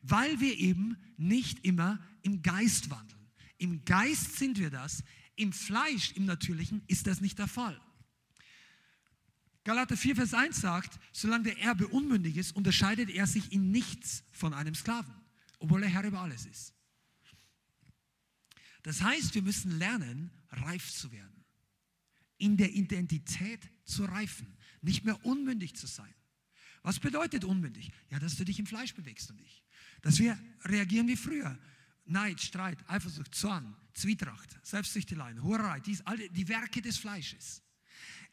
Weil 0.02 0.40
wir 0.40 0.58
eben 0.58 0.98
nicht 1.18 1.64
immer 1.64 2.00
im 2.24 2.42
Geist 2.42 2.90
wandeln. 2.90 3.22
Im 3.60 3.86
Geist 3.86 4.38
sind 4.38 4.58
wir 4.58 4.72
das, 4.72 5.04
im 5.36 5.54
Fleisch, 5.54 6.14
im 6.14 6.26
Natürlichen 6.26 6.82
ist 6.88 7.06
das 7.06 7.22
nicht 7.22 7.38
der 7.38 7.48
Fall. 7.48 7.80
Galater 9.68 9.98
4, 9.98 10.16
Vers 10.16 10.34
1 10.34 10.62
sagt, 10.62 10.98
solange 11.12 11.44
der 11.44 11.60
Erbe 11.60 11.90
unmündig 11.90 12.38
ist, 12.38 12.56
unterscheidet 12.56 13.10
er 13.10 13.28
sich 13.28 13.52
in 13.52 13.70
nichts 13.70 14.24
von 14.32 14.54
einem 14.54 14.74
Sklaven, 14.74 15.14
obwohl 15.60 15.84
er 15.84 15.90
Herr 15.90 16.06
über 16.06 16.22
alles 16.22 16.46
ist. 16.46 16.74
Das 18.84 19.02
heißt, 19.02 19.36
wir 19.36 19.42
müssen 19.42 19.78
lernen, 19.78 20.32
reif 20.52 20.90
zu 20.90 21.12
werden, 21.12 21.44
in 22.38 22.56
der 22.56 22.72
Identität 22.72 23.60
zu 23.84 24.06
reifen, 24.06 24.56
nicht 24.82 25.04
mehr 25.04 25.26
unmündig 25.26 25.76
zu 25.76 25.86
sein. 25.86 26.16
Was 26.82 27.02
bedeutet 27.02 27.44
unmündig? 27.44 27.92
Ja, 28.10 28.20
dass 28.20 28.38
du 28.38 28.46
dich 28.46 28.60
im 28.60 28.68
Fleisch 28.68 28.94
bewegst 28.94 29.30
und 29.32 29.42
ich. 29.42 29.66
Dass 30.02 30.18
wir 30.18 30.40
reagieren 30.64 31.10
wie 31.10 31.18
früher. 31.18 31.60
Neid, 32.06 32.40
Streit, 32.40 32.90
Eifersucht, 32.90 33.36
Zorn, 33.36 33.76
Zwietracht, 33.94 34.66
Selbstsüchteleien, 34.66 35.44
Hurerei, 35.44 35.82
dies, 35.82 36.00
alle 36.06 36.30
die 36.30 36.48
Werke 36.48 36.82
des 36.82 36.98
Fleisches. 36.98 37.64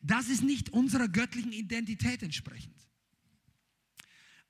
Das 0.07 0.29
ist 0.29 0.43
nicht 0.43 0.69
unserer 0.71 1.09
göttlichen 1.09 1.53
Identität 1.53 2.23
entsprechend. 2.23 2.75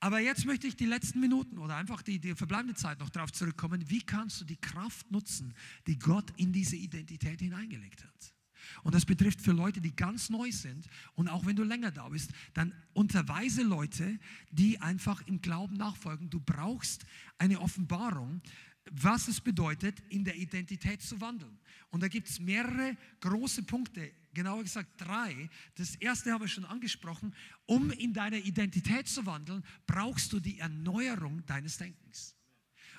Aber 0.00 0.18
jetzt 0.18 0.44
möchte 0.44 0.66
ich 0.66 0.76
die 0.76 0.84
letzten 0.84 1.20
Minuten 1.20 1.58
oder 1.58 1.76
einfach 1.76 2.02
die, 2.02 2.18
die 2.18 2.34
verbleibende 2.34 2.74
Zeit 2.74 2.98
noch 2.98 3.08
darauf 3.08 3.32
zurückkommen, 3.32 3.88
wie 3.88 4.02
kannst 4.02 4.40
du 4.40 4.44
die 4.44 4.56
Kraft 4.56 5.10
nutzen, 5.12 5.54
die 5.86 5.98
Gott 5.98 6.30
in 6.36 6.52
diese 6.52 6.76
Identität 6.76 7.40
hineingelegt 7.40 8.04
hat. 8.04 8.34
Und 8.82 8.94
das 8.94 9.04
betrifft 9.04 9.40
für 9.40 9.52
Leute, 9.52 9.80
die 9.80 9.94
ganz 9.94 10.28
neu 10.28 10.50
sind. 10.50 10.88
Und 11.14 11.28
auch 11.28 11.46
wenn 11.46 11.54
du 11.54 11.62
länger 11.62 11.92
da 11.92 12.08
bist, 12.08 12.32
dann 12.54 12.74
unterweise 12.92 13.62
Leute, 13.62 14.18
die 14.50 14.80
einfach 14.80 15.22
im 15.26 15.40
Glauben 15.40 15.76
nachfolgen. 15.76 16.30
Du 16.30 16.40
brauchst 16.40 17.06
eine 17.38 17.60
Offenbarung, 17.60 18.42
was 18.90 19.28
es 19.28 19.40
bedeutet, 19.40 20.00
in 20.08 20.24
der 20.24 20.36
Identität 20.36 21.00
zu 21.00 21.20
wandeln. 21.20 21.58
Und 21.90 22.02
da 22.02 22.08
gibt 22.08 22.28
es 22.28 22.40
mehrere 22.40 22.96
große 23.20 23.62
Punkte, 23.62 24.12
genauer 24.34 24.62
gesagt 24.62 25.00
drei. 25.00 25.48
Das 25.76 25.94
erste 25.96 26.32
habe 26.32 26.46
ich 26.46 26.52
schon 26.52 26.64
angesprochen. 26.64 27.34
Um 27.66 27.90
in 27.90 28.12
deiner 28.12 28.38
Identität 28.38 29.08
zu 29.08 29.24
wandeln, 29.26 29.64
brauchst 29.86 30.32
du 30.32 30.40
die 30.40 30.58
Erneuerung 30.58 31.44
deines 31.46 31.78
Denkens. 31.78 32.34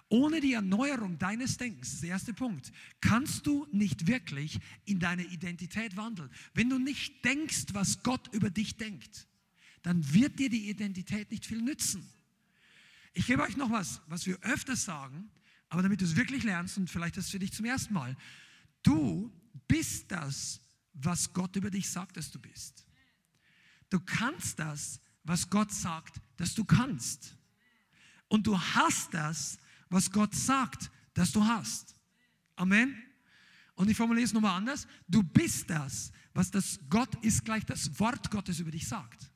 Ohne 0.09 0.39
die 0.39 0.53
Erneuerung 0.53 1.17
deines 1.17 1.57
Denkens, 1.57 1.87
das 1.87 1.93
ist 1.95 2.03
der 2.03 2.09
erste 2.11 2.33
Punkt, 2.33 2.71
kannst 3.01 3.47
du 3.47 3.67
nicht 3.71 4.05
wirklich 4.05 4.59
in 4.85 4.99
deine 4.99 5.23
Identität 5.23 5.97
wandeln. 5.97 6.29
Wenn 6.53 6.69
du 6.69 6.77
nicht 6.77 7.25
denkst, 7.25 7.65
was 7.73 8.03
Gott 8.03 8.33
über 8.33 8.51
dich 8.51 8.77
denkt, 8.77 9.27
dann 9.81 10.13
wird 10.13 10.39
dir 10.39 10.49
die 10.49 10.69
Identität 10.69 11.31
nicht 11.31 11.45
viel 11.45 11.61
nützen. 11.61 12.07
Ich 13.13 13.27
gebe 13.27 13.41
euch 13.41 13.57
noch 13.57 13.71
was, 13.71 14.01
was 14.07 14.25
wir 14.27 14.37
öfters 14.41 14.85
sagen, 14.85 15.29
aber 15.69 15.81
damit 15.81 16.01
du 16.01 16.05
es 16.05 16.15
wirklich 16.15 16.43
lernst 16.43 16.77
und 16.77 16.89
vielleicht 16.89 17.17
das 17.17 17.29
für 17.29 17.39
dich 17.39 17.53
zum 17.53 17.65
ersten 17.65 17.93
Mal. 17.93 18.15
Du 18.83 19.31
bist 19.67 20.11
das, 20.11 20.61
was 20.95 21.31
Gott 21.33 21.55
über 21.55 21.69
dich 21.69 21.89
sagt, 21.89 22.17
dass 22.17 22.31
du 22.31 22.39
bist. 22.39 22.85
Du 23.89 23.99
kannst 23.99 24.59
das, 24.59 24.99
was 25.23 25.49
Gott 25.49 25.71
sagt, 25.71 26.21
dass 26.37 26.53
du 26.53 26.63
kannst. 26.63 27.35
Und 28.27 28.47
du 28.47 28.59
hast 28.59 29.13
das, 29.13 29.59
was 29.89 30.11
Gott 30.11 30.33
sagt, 30.33 30.89
dass 31.13 31.31
du 31.31 31.45
hast. 31.45 31.95
Amen. 32.55 32.95
Und 33.75 33.89
ich 33.89 33.97
formuliere 33.97 34.25
es 34.25 34.33
nochmal 34.33 34.57
anders. 34.57 34.87
Du 35.07 35.21
bist 35.21 35.69
das, 35.69 36.11
was 36.33 36.49
das 36.49 36.79
Gott 36.89 37.13
ist 37.23 37.43
gleich 37.43 37.65
das 37.65 37.99
Wort 37.99 38.31
Gottes 38.31 38.59
über 38.59 38.71
dich 38.71 38.87
sagt. 38.87 39.31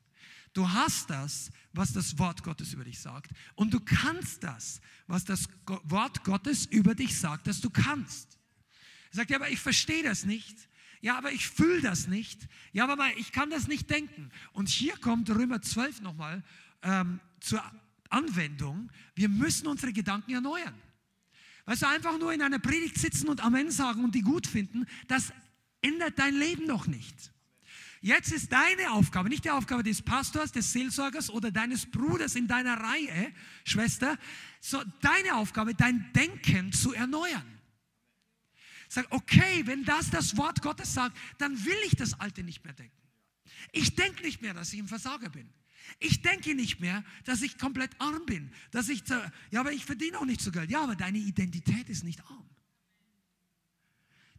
Du 0.54 0.70
hast 0.70 1.10
das, 1.10 1.52
was 1.74 1.94
das 1.94 2.18
Wort 2.18 2.44
Gottes 2.44 2.74
über 2.74 2.84
dich 2.84 3.00
sagt. 3.00 3.32
Und 3.56 3.74
du 3.74 3.80
kannst 3.80 4.44
das, 4.44 4.82
was 5.08 5.24
das 5.24 5.48
Wort 5.84 6.24
Gottes 6.24 6.66
über 6.66 6.96
dich 6.96 7.18
sagt, 7.20 7.48
dass 7.48 7.62
du 7.62 7.70
kannst. 7.70 8.38
Er 9.12 9.18
sagt, 9.18 9.30
ja, 9.30 9.38
aber 9.38 9.50
ich 9.50 9.60
verstehe 9.60 10.04
das 10.04 10.26
nicht. 10.26 10.69
Ja, 11.02 11.18
aber 11.18 11.32
ich 11.32 11.48
fühle 11.48 11.82
das 11.82 12.08
nicht. 12.08 12.48
Ja, 12.74 12.88
aber 12.88 13.08
ich 13.18 13.32
kann 13.32 13.50
das 13.50 13.68
nicht 13.68 13.90
denken. 13.90 14.30
Und 14.52 14.70
hier 14.70 14.98
kommt 14.98 15.30
Römer 15.30 15.62
12 15.62 16.02
nochmal 16.02 16.44
ähm, 16.84 17.20
zur 17.40 17.64
Anwendung. 18.10 18.92
Wir 19.16 19.30
müssen 19.30 19.68
unsere 19.68 19.94
Gedanken 19.94 20.34
erneuern. 20.34 20.74
Weißt 21.66 21.84
du, 21.84 21.88
einfach 21.88 22.18
nur 22.18 22.34
in 22.34 22.42
einer 22.42 22.60
Predigt 22.60 22.98
sitzen 22.98 23.30
und 23.30 23.44
Amen 23.44 23.72
sagen 23.72 24.04
und 24.04 24.16
die 24.16 24.22
gut 24.22 24.48
finden, 24.48 24.86
das 25.08 25.32
ändert 25.82 26.18
dein 26.18 26.36
Leben 26.36 26.66
noch 26.66 26.88
nicht. 26.88 27.32
Jetzt 28.02 28.32
ist 28.32 28.52
deine 28.52 28.92
Aufgabe, 28.92 29.30
nicht 29.30 29.44
die 29.44 29.52
Aufgabe 29.52 29.84
des 29.84 30.02
Pastors, 30.02 30.52
des 30.52 30.72
Seelsorgers 30.72 31.30
oder 31.30 31.52
deines 31.52 31.86
Bruders 31.86 32.36
in 32.36 32.48
deiner 32.48 32.80
Reihe, 32.80 33.34
Schwester, 33.66 34.18
so 34.62 34.82
deine 35.02 35.36
Aufgabe, 35.36 35.76
dein 35.76 36.12
Denken 36.14 36.72
zu 36.72 36.94
erneuern. 36.94 37.59
Sag, 38.90 39.06
okay, 39.12 39.66
wenn 39.66 39.86
das 39.86 40.10
das 40.10 40.36
Wort 40.36 40.62
Gottes 40.64 40.94
sagt, 40.94 41.16
dann 41.38 41.64
will 41.64 41.78
ich 41.86 41.96
das 41.96 42.20
Alte 42.20 42.44
nicht 42.44 42.64
mehr 42.66 42.74
denken. 42.74 42.98
Ich 43.72 43.96
denke 43.96 44.24
nicht 44.24 44.42
mehr, 44.42 44.54
dass 44.56 44.74
ich 44.74 44.80
ein 44.80 44.88
Versager 44.88 45.30
bin. 45.30 45.48
Ich 46.00 46.22
denke 46.22 46.56
nicht 46.56 46.80
mehr, 46.80 47.04
dass 47.24 47.44
ich 47.44 47.58
komplett 47.58 47.92
arm 48.00 48.26
bin. 48.26 48.52
Dass 48.72 48.90
ich, 48.90 49.04
ja, 49.52 49.60
aber 49.60 49.72
ich 49.72 49.86
verdiene 49.86 50.18
auch 50.18 50.26
nicht 50.26 50.42
so 50.42 50.52
Geld. 50.52 50.72
Ja, 50.72 50.84
aber 50.84 50.96
deine 50.96 51.20
Identität 51.20 51.88
ist 51.88 52.04
nicht 52.04 52.20
arm. 52.26 52.50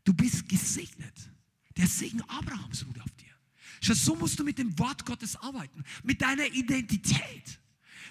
Du 0.04 0.12
bist 0.12 0.48
gesegnet. 0.48 1.30
Der 1.76 1.86
Segen 1.86 2.20
Abrahams 2.22 2.84
ruht 2.86 3.00
auf 3.00 3.14
dir. 3.16 3.34
Schau, 3.80 3.94
so 3.94 4.16
musst 4.16 4.38
du 4.38 4.44
mit 4.44 4.58
dem 4.58 4.76
Wort 4.78 5.06
Gottes 5.06 5.36
arbeiten, 5.36 5.84
mit 6.02 6.20
deiner 6.20 6.46
Identität. 6.46 7.60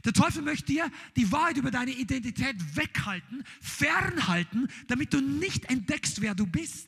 Der 0.05 0.13
Teufel 0.13 0.41
möchte 0.41 0.67
dir 0.67 0.89
die 1.15 1.31
Wahrheit 1.31 1.57
über 1.57 1.71
deine 1.71 1.91
Identität 1.91 2.55
weghalten, 2.75 3.43
fernhalten, 3.61 4.69
damit 4.87 5.13
du 5.13 5.21
nicht 5.21 5.65
entdeckst, 5.65 6.21
wer 6.21 6.35
du 6.35 6.45
bist 6.45 6.87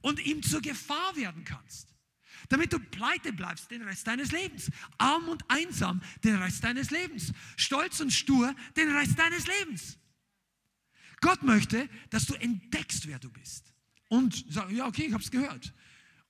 und 0.00 0.24
ihm 0.24 0.42
zur 0.42 0.60
Gefahr 0.60 1.16
werden 1.16 1.44
kannst. 1.44 1.88
Damit 2.48 2.72
du 2.72 2.78
pleite 2.78 3.32
bleibst 3.32 3.70
den 3.70 3.82
Rest 3.82 4.06
deines 4.06 4.32
Lebens. 4.32 4.70
Arm 4.98 5.28
und 5.28 5.44
einsam 5.48 6.02
den 6.24 6.36
Rest 6.36 6.64
deines 6.64 6.90
Lebens. 6.90 7.32
Stolz 7.56 8.00
und 8.00 8.12
stur 8.12 8.54
den 8.76 8.94
Rest 8.94 9.18
deines 9.18 9.46
Lebens. 9.46 9.98
Gott 11.20 11.42
möchte, 11.44 11.88
dass 12.10 12.26
du 12.26 12.34
entdeckst, 12.34 13.06
wer 13.06 13.18
du 13.18 13.30
bist. 13.30 13.72
Und 14.08 14.44
sag, 14.50 14.70
ja, 14.72 14.86
okay, 14.86 15.06
ich 15.06 15.12
habe 15.12 15.22
es 15.22 15.30
gehört. 15.30 15.72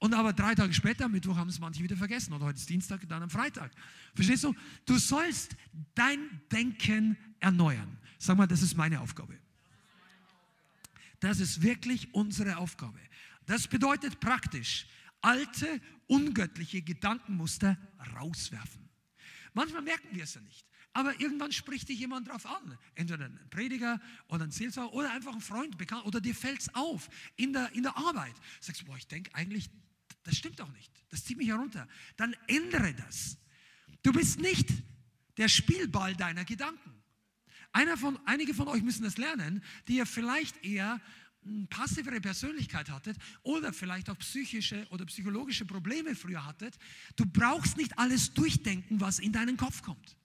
Und 0.02 0.14
aber 0.14 0.32
drei 0.32 0.52
Tage 0.56 0.74
später, 0.74 1.08
Mittwoch, 1.08 1.36
haben 1.36 1.48
es 1.48 1.60
manche 1.60 1.80
wieder 1.80 1.96
vergessen. 1.96 2.32
Und 2.32 2.42
heute 2.42 2.58
ist 2.58 2.68
Dienstag, 2.68 3.08
dann 3.08 3.22
am 3.22 3.30
Freitag. 3.30 3.70
Verstehst 4.16 4.42
du? 4.42 4.52
Du 4.84 4.98
sollst 4.98 5.54
dein 5.94 6.40
Denken 6.50 7.16
erneuern. 7.38 7.96
Sag 8.18 8.36
mal, 8.36 8.48
das 8.48 8.62
ist 8.62 8.76
meine 8.76 9.00
Aufgabe. 9.00 9.38
Das 11.20 11.38
ist 11.38 11.62
wirklich 11.62 12.12
unsere 12.12 12.56
Aufgabe. 12.56 12.98
Das 13.46 13.68
bedeutet 13.68 14.18
praktisch, 14.18 14.88
alte, 15.20 15.80
ungöttliche 16.08 16.82
Gedankenmuster 16.82 17.78
rauswerfen. 18.16 18.88
Manchmal 19.54 19.82
merken 19.82 20.08
wir 20.16 20.24
es 20.24 20.34
ja 20.34 20.40
nicht. 20.40 20.66
Aber 20.94 21.20
irgendwann 21.20 21.52
spricht 21.52 21.88
dich 21.88 22.00
jemand 22.00 22.28
drauf 22.28 22.44
an. 22.44 22.76
Entweder 22.96 23.26
ein 23.26 23.38
Prediger 23.50 24.00
oder 24.26 24.42
ein 24.42 24.50
Seelsorger 24.50 24.92
oder 24.94 25.12
einfach 25.12 25.32
ein 25.32 25.40
Freund, 25.40 25.78
bekannt. 25.78 26.04
Oder 26.06 26.20
dir 26.20 26.34
fällt 26.34 26.60
es 26.60 26.74
auf 26.74 27.08
in 27.36 27.52
der, 27.52 27.70
in 27.70 27.84
der 27.84 27.96
Arbeit. 27.96 28.34
Sagst 28.58 28.84
boah, 28.84 28.96
ich 28.96 29.06
denke 29.06 29.32
eigentlich, 29.32 29.70
das 30.22 30.36
stimmt 30.36 30.60
doch 30.60 30.70
nicht. 30.72 30.90
Das 31.10 31.24
zieht 31.24 31.36
mich 31.36 31.48
herunter. 31.48 31.88
Dann 32.16 32.34
ändere 32.46 32.94
das. 32.94 33.36
Du 34.02 34.12
bist 34.12 34.40
nicht 34.40 34.68
der 35.36 35.48
Spielball 35.48 36.14
deiner 36.14 36.44
Gedanken. 36.44 37.02
Von, 37.96 38.18
einige 38.26 38.54
von 38.54 38.68
euch 38.68 38.82
müssen 38.82 39.02
das 39.02 39.16
lernen, 39.16 39.62
die 39.88 39.96
ihr 39.96 40.06
vielleicht 40.06 40.62
eher 40.62 41.00
eine 41.44 41.66
passivere 41.66 42.20
Persönlichkeit 42.20 42.90
hattet 42.90 43.16
oder 43.42 43.72
vielleicht 43.72 44.10
auch 44.10 44.18
psychische 44.18 44.86
oder 44.90 45.06
psychologische 45.06 45.64
Probleme 45.64 46.14
früher 46.14 46.44
hattet. 46.44 46.76
Du 47.16 47.24
brauchst 47.26 47.76
nicht 47.76 47.98
alles 47.98 48.32
durchdenken, 48.34 49.00
was 49.00 49.18
in 49.18 49.32
deinen 49.32 49.56
Kopf 49.56 49.82
kommt. 49.82 50.16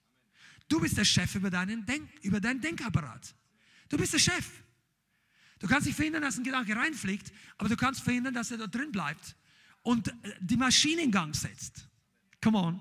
Du 0.68 0.80
bist 0.80 0.98
der 0.98 1.04
Chef 1.04 1.34
über 1.34 1.50
deinen, 1.50 1.86
Denk, 1.86 2.08
über 2.22 2.40
deinen 2.40 2.60
Denkapparat. 2.60 3.34
Du 3.88 3.96
bist 3.96 4.12
der 4.12 4.18
Chef. 4.18 4.46
Du 5.58 5.66
kannst 5.66 5.86
nicht 5.86 5.96
verhindern, 5.96 6.22
dass 6.22 6.36
ein 6.36 6.44
Gedanke 6.44 6.76
reinfliegt, 6.76 7.32
aber 7.56 7.68
du 7.68 7.76
kannst 7.76 8.02
verhindern, 8.02 8.34
dass 8.34 8.50
er 8.50 8.58
da 8.58 8.66
drin 8.66 8.92
bleibt 8.92 9.34
und 9.88 10.08
äh, 10.08 10.12
die 10.40 10.58
Maschine 10.58 11.00
in 11.00 11.10
Gang 11.10 11.34
setzt. 11.34 11.88
Come 12.42 12.58
on. 12.58 12.80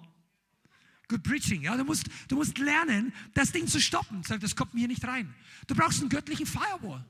Good 1.07 1.23
preaching, 1.23 1.61
ja. 1.61 1.77
Du 1.77 1.85
musst, 1.85 2.05
du 2.27 2.35
musst 2.35 2.57
lernen, 2.57 3.13
das 3.33 3.53
Ding 3.53 3.65
zu 3.65 3.79
stoppen. 3.79 4.23
Sag, 4.23 4.41
das 4.41 4.53
kommt 4.53 4.73
mir 4.73 4.89
nicht 4.89 5.05
rein. 5.05 5.33
Du 5.67 5.73
brauchst 5.73 6.01
einen 6.01 6.09
göttlichen 6.09 6.45
Firewall. 6.45 7.05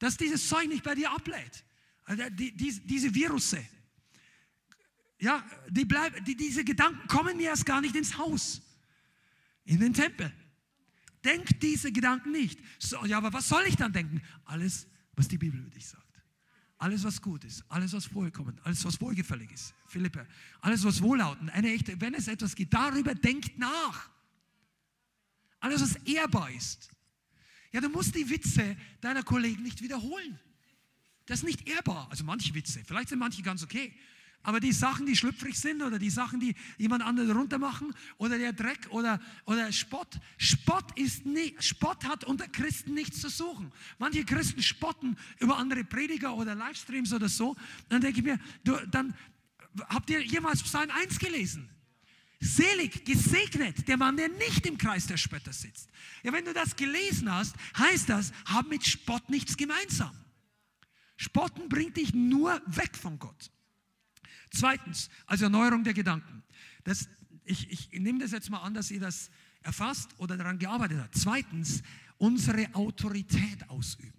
Dass 0.00 0.16
dieses 0.16 0.48
Zeug 0.48 0.66
nicht 0.66 0.82
bei 0.82 0.96
dir 0.96 1.08
ablädt. 1.12 1.64
Also 2.02 2.24
die, 2.30 2.50
die, 2.56 2.80
diese 2.84 3.14
Virusse. 3.14 3.64
Ja, 5.20 5.46
die 5.68 5.84
bleib, 5.84 6.24
die, 6.24 6.34
diese 6.34 6.64
Gedanken 6.64 7.06
kommen 7.06 7.36
mir 7.36 7.50
erst 7.50 7.64
gar 7.64 7.80
nicht 7.80 7.94
ins 7.94 8.18
Haus. 8.18 8.60
In 9.66 9.78
den 9.78 9.94
Tempel. 9.94 10.32
Denk 11.22 11.60
diese 11.60 11.92
Gedanken 11.92 12.32
nicht. 12.32 12.58
So, 12.80 13.04
ja, 13.04 13.18
aber 13.18 13.32
was 13.32 13.48
soll 13.48 13.62
ich 13.68 13.76
dann 13.76 13.92
denken? 13.92 14.20
Alles, 14.46 14.88
was 15.14 15.28
die 15.28 15.38
Bibel 15.38 15.60
über 15.60 15.70
dich 15.70 15.86
sagt. 15.86 16.07
Alles, 16.78 17.02
was 17.02 17.20
gut 17.20 17.44
ist, 17.44 17.64
alles, 17.68 17.92
was 17.92 18.06
vollkommen, 18.06 18.58
alles, 18.62 18.84
was 18.84 19.00
wohlgefällig 19.00 19.50
ist. 19.50 19.74
Philippe, 19.86 20.26
alles, 20.60 20.84
was 20.84 21.02
wohllautend, 21.02 21.50
eine 21.50 21.72
echte, 21.72 22.00
wenn 22.00 22.14
es 22.14 22.28
etwas 22.28 22.54
gibt, 22.54 22.72
darüber 22.72 23.14
denkt 23.16 23.58
nach. 23.58 24.08
Alles, 25.58 25.82
was 25.82 25.96
ehrbar 26.04 26.50
ist. 26.52 26.90
Ja, 27.72 27.80
du 27.80 27.88
musst 27.88 28.14
die 28.14 28.30
Witze 28.30 28.76
deiner 29.00 29.24
Kollegen 29.24 29.62
nicht 29.64 29.82
wiederholen. 29.82 30.38
Das 31.26 31.40
ist 31.40 31.44
nicht 31.44 31.68
ehrbar. 31.68 32.06
Also 32.10 32.22
manche 32.24 32.54
Witze, 32.54 32.82
vielleicht 32.84 33.08
sind 33.08 33.18
manche 33.18 33.42
ganz 33.42 33.62
okay. 33.62 33.92
Aber 34.42 34.60
die 34.60 34.72
Sachen, 34.72 35.04
die 35.04 35.16
schlüpfrig 35.16 35.58
sind 35.58 35.82
oder 35.82 35.98
die 35.98 36.10
Sachen, 36.10 36.40
die 36.40 36.54
jemand 36.78 37.02
anderen 37.02 37.32
runtermachen 37.32 37.94
oder 38.16 38.38
der 38.38 38.52
Dreck 38.52 38.88
oder, 38.90 39.20
oder 39.44 39.70
Spott. 39.72 40.18
Spott, 40.38 40.98
ist 40.98 41.26
nie, 41.26 41.54
Spott 41.58 42.04
hat 42.04 42.24
unter 42.24 42.48
Christen 42.48 42.94
nichts 42.94 43.20
zu 43.20 43.28
suchen. 43.28 43.72
Manche 43.98 44.24
Christen 44.24 44.62
spotten 44.62 45.16
über 45.40 45.58
andere 45.58 45.84
Prediger 45.84 46.34
oder 46.34 46.54
Livestreams 46.54 47.12
oder 47.12 47.28
so. 47.28 47.56
Dann 47.88 48.00
denke 48.00 48.20
ich 48.20 48.24
mir, 48.24 48.38
du, 48.64 48.76
dann 48.90 49.14
habt 49.88 50.08
ihr 50.10 50.22
jemals 50.22 50.62
Psalm 50.62 50.90
1 50.90 51.18
gelesen? 51.18 51.68
Selig, 52.40 53.04
gesegnet, 53.04 53.88
der 53.88 53.96
Mann, 53.96 54.16
der 54.16 54.28
nicht 54.28 54.64
im 54.64 54.78
Kreis 54.78 55.08
der 55.08 55.16
Spötter 55.16 55.52
sitzt. 55.52 55.88
Ja, 56.22 56.32
wenn 56.32 56.44
du 56.44 56.52
das 56.52 56.76
gelesen 56.76 57.30
hast, 57.32 57.56
heißt 57.76 58.08
das, 58.08 58.32
hab 58.46 58.68
mit 58.68 58.86
Spott 58.86 59.28
nichts 59.28 59.56
gemeinsam. 59.56 60.16
Spotten 61.16 61.68
bringt 61.68 61.96
dich 61.96 62.14
nur 62.14 62.62
weg 62.66 62.96
von 62.96 63.18
Gott. 63.18 63.50
Zweitens, 64.50 65.10
also 65.26 65.44
Erneuerung 65.44 65.84
der 65.84 65.94
Gedanken. 65.94 66.42
Das, 66.84 67.08
ich, 67.44 67.70
ich 67.70 68.00
nehme 68.00 68.18
das 68.18 68.32
jetzt 68.32 68.50
mal 68.50 68.60
an, 68.60 68.74
dass 68.74 68.90
ihr 68.90 69.00
das 69.00 69.30
erfasst 69.62 70.18
oder 70.18 70.36
daran 70.36 70.58
gearbeitet 70.58 70.98
habt. 71.00 71.16
Zweitens, 71.16 71.82
unsere 72.16 72.74
Autorität 72.74 73.68
ausüben. 73.68 74.12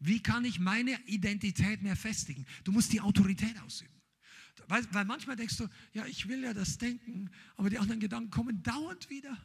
Wie 0.00 0.20
kann 0.20 0.44
ich 0.44 0.58
meine 0.58 0.98
Identität 1.06 1.82
mehr 1.82 1.96
festigen? 1.96 2.44
Du 2.64 2.72
musst 2.72 2.92
die 2.92 3.00
Autorität 3.00 3.60
ausüben. 3.62 3.92
Weil, 4.68 4.86
weil 4.92 5.04
manchmal 5.04 5.36
denkst 5.36 5.56
du, 5.56 5.68
ja, 5.92 6.04
ich 6.06 6.28
will 6.28 6.42
ja 6.42 6.54
das 6.54 6.78
denken, 6.78 7.30
aber 7.56 7.70
die 7.70 7.78
anderen 7.78 8.00
Gedanken 8.00 8.30
kommen 8.30 8.62
dauernd 8.62 9.08
wieder. 9.10 9.36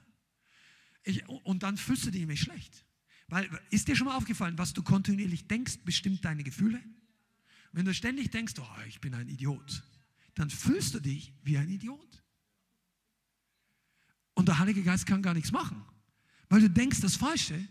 Ich, 1.03 1.27
und 1.27 1.64
dann 1.64 1.77
fühlst 1.77 2.06
du 2.06 2.11
dich 2.11 2.22
nämlich 2.22 2.41
schlecht. 2.41 2.85
Weil 3.27 3.49
ist 3.69 3.88
dir 3.88 3.95
schon 3.95 4.07
mal 4.07 4.15
aufgefallen, 4.15 4.57
was 4.57 4.73
du 4.73 4.84
kontinuierlich 4.84 5.48
denkst, 5.48 5.80
bestimmt 5.84 6.23
deine 6.26 6.44
Gefühle? 6.44 6.81
Wenn 7.72 7.85
du 7.85 7.94
ständig 7.94 8.31
denkst, 8.31 8.53
oh, 8.60 8.81
ich 8.88 9.02
bin 9.02 9.14
ein 9.14 9.27
Idiot, 9.27 9.84
dann 10.38 10.51
fühlst 10.51 10.93
du 10.93 10.99
dich 10.99 11.34
wie 11.41 11.57
ein 11.57 11.68
Idiot. 11.68 12.23
Und 14.35 14.47
der 14.47 14.59
Heilige 14.59 14.84
Geist 14.84 15.07
kann 15.07 15.23
gar 15.23 15.34
nichts 15.34 15.51
machen, 15.51 15.84
weil 16.47 16.61
du 16.61 16.69
denkst 16.69 17.01
das 17.01 17.15
Falsche 17.15 17.68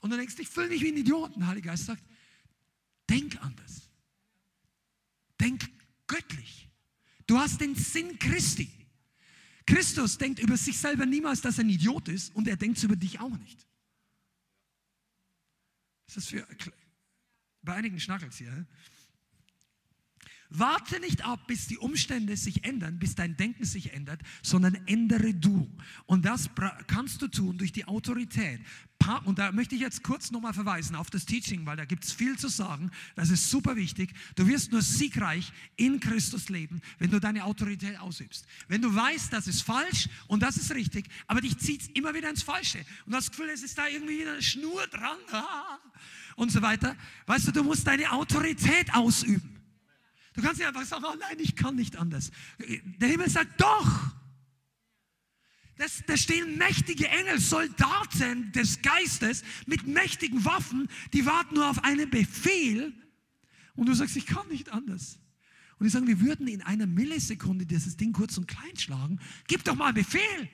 und 0.00 0.10
dann 0.10 0.18
denkst, 0.18 0.34
ich 0.38 0.48
fühle 0.48 0.68
mich 0.68 0.82
wie 0.82 0.88
ein 0.88 0.96
Idiot. 0.96 1.34
Und 1.34 1.40
der 1.40 1.46
Heilige 1.46 1.68
Geist 1.68 1.86
sagt, 1.86 2.02
denk 3.08 3.40
anders. 3.44 3.88
Denk 5.40 5.70
göttlich. 6.08 6.68
Du 7.28 7.38
hast 7.38 7.60
den 7.60 7.76
Sinn 7.76 8.18
Christi. 8.18 8.68
Christus 9.64 10.18
denkt 10.18 10.40
über 10.40 10.56
sich 10.56 10.76
selber 10.76 11.06
niemals, 11.06 11.40
dass 11.40 11.58
er 11.58 11.64
ein 11.64 11.70
Idiot 11.70 12.08
ist 12.08 12.34
und 12.34 12.48
er 12.48 12.56
denkt 12.56 12.82
über 12.82 12.96
dich 12.96 13.20
auch 13.20 13.38
nicht. 13.38 13.64
Das 16.06 16.16
ist 16.16 16.30
für 16.30 16.44
bei 17.62 17.74
einigen 17.74 18.00
Schnackels 18.00 18.36
hier. 18.36 18.66
Warte 20.54 21.00
nicht 21.00 21.24
ab, 21.24 21.46
bis 21.46 21.66
die 21.66 21.78
Umstände 21.78 22.36
sich 22.36 22.64
ändern, 22.64 22.98
bis 22.98 23.14
dein 23.14 23.36
Denken 23.36 23.64
sich 23.64 23.92
ändert, 23.92 24.20
sondern 24.42 24.74
ändere 24.86 25.32
du. 25.34 25.70
Und 26.06 26.24
das 26.24 26.50
kannst 26.86 27.22
du 27.22 27.28
tun 27.28 27.58
durch 27.58 27.72
die 27.72 27.86
Autorität. 27.86 28.60
Und 29.24 29.38
da 29.38 29.50
möchte 29.50 29.74
ich 29.74 29.80
jetzt 29.80 30.04
kurz 30.04 30.30
nochmal 30.30 30.54
verweisen 30.54 30.94
auf 30.94 31.10
das 31.10 31.24
Teaching, 31.24 31.66
weil 31.66 31.76
da 31.76 31.84
gibt 31.84 32.04
es 32.04 32.12
viel 32.12 32.38
zu 32.38 32.48
sagen. 32.48 32.90
Das 33.16 33.30
ist 33.30 33.50
super 33.50 33.74
wichtig. 33.76 34.12
Du 34.36 34.46
wirst 34.46 34.70
nur 34.70 34.82
siegreich 34.82 35.52
in 35.76 35.98
Christus 35.98 36.48
leben, 36.48 36.80
wenn 36.98 37.10
du 37.10 37.18
deine 37.18 37.44
Autorität 37.44 37.98
ausübst. 37.98 38.46
Wenn 38.68 38.82
du 38.82 38.94
weißt, 38.94 39.32
das 39.32 39.48
ist 39.48 39.62
falsch 39.62 40.08
und 40.28 40.42
das 40.42 40.56
ist 40.56 40.72
richtig, 40.74 41.08
aber 41.26 41.40
dich 41.40 41.58
zieht 41.58 41.96
immer 41.96 42.14
wieder 42.14 42.30
ins 42.30 42.42
Falsche. 42.42 42.84
Und 43.06 43.12
das 43.12 43.30
Gefühl, 43.30 43.48
es 43.48 43.62
ist 43.62 43.76
da 43.76 43.88
irgendwie 43.88 44.20
wieder 44.20 44.34
eine 44.34 44.42
Schnur 44.42 44.86
dran 44.86 45.18
und 46.36 46.52
so 46.52 46.62
weiter. 46.62 46.96
Weißt 47.26 47.48
du, 47.48 47.52
du 47.52 47.64
musst 47.64 47.86
deine 47.86 48.12
Autorität 48.12 48.94
ausüben. 48.94 49.51
Du 50.34 50.42
kannst 50.42 50.58
nicht 50.58 50.66
einfach 50.66 50.84
sagen, 50.84 51.04
oh 51.06 51.14
nein, 51.18 51.36
ich 51.38 51.56
kann 51.56 51.76
nicht 51.76 51.96
anders. 51.96 52.30
Der 52.58 53.08
Himmel 53.08 53.28
sagt, 53.28 53.60
doch. 53.60 54.12
Da 56.06 56.16
stehen 56.16 56.58
mächtige 56.58 57.08
Engel, 57.08 57.40
Soldaten 57.40 58.52
des 58.52 58.82
Geistes 58.82 59.42
mit 59.66 59.86
mächtigen 59.86 60.44
Waffen, 60.44 60.88
die 61.12 61.26
warten 61.26 61.54
nur 61.56 61.68
auf 61.68 61.82
einen 61.82 62.08
Befehl. 62.08 62.92
Und 63.74 63.86
du 63.86 63.94
sagst, 63.94 64.16
ich 64.16 64.26
kann 64.26 64.46
nicht 64.48 64.70
anders. 64.70 65.18
Und 65.78 65.84
die 65.86 65.90
sagen, 65.90 66.06
wir 66.06 66.20
würden 66.20 66.46
in 66.46 66.62
einer 66.62 66.86
Millisekunde 66.86 67.66
dieses 67.66 67.96
Ding 67.96 68.12
kurz 68.12 68.36
und 68.38 68.46
klein 68.46 68.76
schlagen. 68.76 69.18
Gib 69.48 69.64
doch 69.64 69.74
mal 69.74 69.86
einen 69.86 69.94
Befehl. 69.94 70.48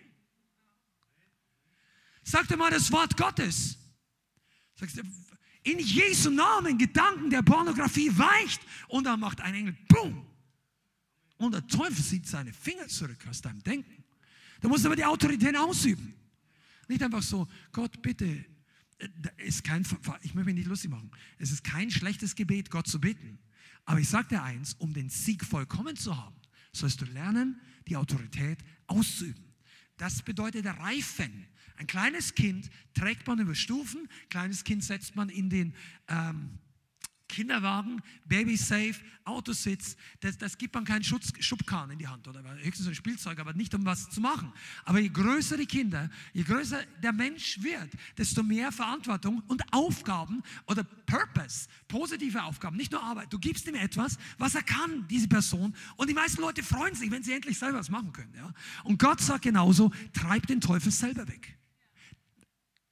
Sag 2.22 2.48
dir 2.48 2.56
mal 2.56 2.70
das 2.70 2.90
Wort 2.92 3.16
Gottes. 3.16 3.78
Sagst 4.76 4.96
du, 4.96 5.02
in 5.62 5.78
Jesu 5.78 6.30
Namen 6.30 6.78
Gedanken 6.78 7.30
der 7.30 7.42
Pornografie 7.42 8.10
weicht 8.16 8.60
und 8.88 9.04
dann 9.04 9.20
macht 9.20 9.40
ein 9.40 9.54
Engel 9.54 9.76
Boom. 9.88 10.26
Und 11.36 11.52
der 11.52 11.66
Teufel 11.66 12.02
sieht 12.02 12.26
seine 12.26 12.52
Finger 12.52 12.88
zurück 12.88 13.24
aus 13.28 13.40
deinem 13.40 13.62
Denken. 13.62 14.04
Da 14.60 14.68
musst 14.68 14.84
du 14.84 14.88
aber 14.88 14.96
die 14.96 15.04
Autorität 15.04 15.56
ausüben. 15.56 16.14
Nicht 16.88 17.02
einfach 17.02 17.22
so, 17.22 17.46
Gott, 17.70 18.00
bitte, 18.02 18.44
ist 19.36 19.62
kein, 19.62 19.86
ich 20.22 20.34
möchte 20.34 20.46
mich 20.46 20.54
nicht 20.56 20.68
lustig 20.68 20.90
machen. 20.90 21.10
Es 21.38 21.52
ist 21.52 21.62
kein 21.62 21.90
schlechtes 21.90 22.34
Gebet, 22.34 22.70
Gott 22.70 22.88
zu 22.88 23.00
bitten. 23.00 23.38
Aber 23.84 24.00
ich 24.00 24.08
sage 24.08 24.28
dir 24.28 24.42
eins, 24.42 24.74
um 24.74 24.92
den 24.92 25.08
Sieg 25.08 25.44
vollkommen 25.44 25.96
zu 25.96 26.16
haben, 26.16 26.34
sollst 26.72 27.00
du 27.00 27.04
lernen, 27.06 27.60
die 27.86 27.96
Autorität 27.96 28.58
auszuüben. 28.86 29.44
Das 29.96 30.22
bedeutet 30.22 30.66
Reifen. 30.66 31.46
Ein 31.78 31.86
kleines 31.86 32.34
Kind 32.34 32.70
trägt 32.94 33.26
man 33.26 33.38
über 33.38 33.54
Stufen, 33.54 34.08
kleines 34.30 34.64
Kind 34.64 34.82
setzt 34.82 35.14
man 35.16 35.28
in 35.28 35.48
den 35.48 35.74
ähm, 36.08 36.58
Kinderwagen, 37.28 38.02
Baby 38.24 38.56
safe, 38.56 38.96
Autositz, 39.24 39.96
das, 40.20 40.38
das 40.38 40.56
gibt 40.56 40.74
man 40.74 40.84
keinen 40.84 41.04
Schutz, 41.04 41.30
Schubkarren 41.38 41.90
in 41.90 41.98
die 41.98 42.08
Hand 42.08 42.26
oder 42.26 42.42
höchstens 42.56 42.88
ein 42.88 42.94
Spielzeug, 42.94 43.38
aber 43.38 43.52
nicht 43.52 43.74
um 43.74 43.84
was 43.84 44.08
zu 44.08 44.20
machen. 44.20 44.50
Aber 44.84 44.98
je 44.98 45.10
größer 45.10 45.58
die 45.58 45.66
Kinder, 45.66 46.08
je 46.32 46.42
größer 46.42 46.82
der 47.02 47.12
Mensch 47.12 47.62
wird, 47.62 47.90
desto 48.16 48.42
mehr 48.42 48.72
Verantwortung 48.72 49.42
und 49.46 49.62
Aufgaben 49.72 50.42
oder 50.66 50.82
Purpose, 50.82 51.68
positive 51.86 52.42
Aufgaben, 52.42 52.76
nicht 52.76 52.92
nur 52.92 53.02
Arbeit. 53.02 53.30
Du 53.30 53.38
gibst 53.38 53.68
ihm 53.68 53.74
etwas, 53.74 54.16
was 54.38 54.54
er 54.54 54.62
kann, 54.62 55.06
diese 55.08 55.28
Person. 55.28 55.76
Und 55.96 56.08
die 56.08 56.14
meisten 56.14 56.40
Leute 56.40 56.62
freuen 56.62 56.94
sich, 56.94 57.10
wenn 57.10 57.22
sie 57.22 57.34
endlich 57.34 57.58
selber 57.58 57.78
was 57.78 57.90
machen 57.90 58.12
können. 58.12 58.32
Ja? 58.34 58.52
Und 58.84 58.98
Gott 58.98 59.20
sagt 59.20 59.42
genauso, 59.42 59.92
treib 60.14 60.46
den 60.46 60.62
Teufel 60.62 60.90
selber 60.90 61.28
weg. 61.28 61.57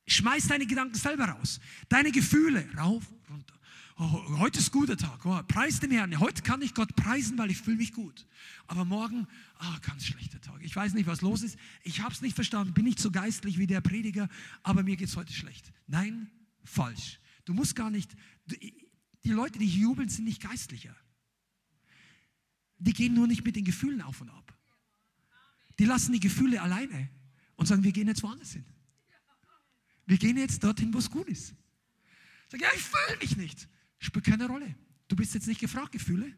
Schmeiß 0.06 0.48
deine 0.48 0.66
Gedanken 0.66 0.94
selber 0.94 1.26
raus. 1.26 1.60
Deine 1.88 2.12
Gefühle 2.12 2.66
rauf, 2.76 3.04
runter. 3.28 3.54
Oh, 3.98 4.38
heute 4.38 4.58
ist 4.58 4.70
guter 4.70 4.96
Tag. 4.96 5.24
Oh, 5.24 5.40
preis 5.48 5.80
den 5.80 5.90
Herrn. 5.90 6.20
Heute 6.20 6.42
kann 6.42 6.60
ich 6.60 6.74
Gott 6.74 6.94
preisen, 6.96 7.38
weil 7.38 7.50
ich 7.50 7.58
fühle 7.58 7.78
mich 7.78 7.92
gut. 7.92 8.26
Aber 8.66 8.84
morgen, 8.84 9.26
oh, 9.60 9.76
ganz 9.80 10.04
schlechter 10.04 10.40
Tag. 10.40 10.60
Ich 10.62 10.76
weiß 10.76 10.92
nicht, 10.94 11.06
was 11.06 11.22
los 11.22 11.42
ist. 11.42 11.58
Ich 11.82 12.00
habe 12.02 12.12
es 12.12 12.20
nicht 12.20 12.34
verstanden. 12.34 12.74
Bin 12.74 12.84
nicht 12.84 13.00
so 13.00 13.10
geistlich 13.10 13.58
wie 13.58 13.66
der 13.66 13.80
Prediger, 13.80 14.28
aber 14.62 14.82
mir 14.82 14.96
geht 14.96 15.08
es 15.08 15.16
heute 15.16 15.32
schlecht. 15.32 15.72
Nein, 15.86 16.30
falsch. 16.62 17.20
Du 17.46 17.54
musst 17.54 17.74
gar 17.74 17.90
nicht. 17.90 18.14
Die 19.24 19.30
Leute, 19.30 19.58
die 19.58 19.66
jubeln, 19.66 20.08
sind 20.08 20.24
nicht 20.24 20.42
geistlicher. 20.42 20.94
Die 22.78 22.92
gehen 22.92 23.14
nur 23.14 23.26
nicht 23.26 23.44
mit 23.44 23.56
den 23.56 23.64
Gefühlen 23.64 24.02
auf 24.02 24.20
und 24.20 24.28
ab. 24.28 24.56
Die 25.78 25.84
lassen 25.84 26.12
die 26.12 26.20
Gefühle 26.20 26.60
alleine 26.60 27.08
und 27.56 27.66
sagen, 27.66 27.82
wir 27.82 27.92
gehen 27.92 28.08
jetzt 28.08 28.22
woanders 28.22 28.52
hin. 28.52 28.64
Wir 30.06 30.18
gehen 30.18 30.36
jetzt 30.36 30.62
dorthin, 30.62 30.94
wo 30.94 30.98
es 30.98 31.10
gut 31.10 31.28
ist. 31.28 31.54
Sag, 32.48 32.60
ja, 32.60 32.68
ich 32.74 32.82
fühle 32.82 33.18
mich 33.18 33.36
nicht. 33.36 33.68
Spielt 33.98 34.24
keine 34.24 34.46
Rolle. 34.46 34.74
Du 35.08 35.16
bist 35.16 35.34
jetzt 35.34 35.46
nicht 35.46 35.60
gefragt, 35.60 35.92
Gefühle. 35.92 36.32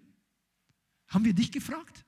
Haben 1.08 1.24
wir 1.24 1.34
dich 1.34 1.52
gefragt? 1.52 2.04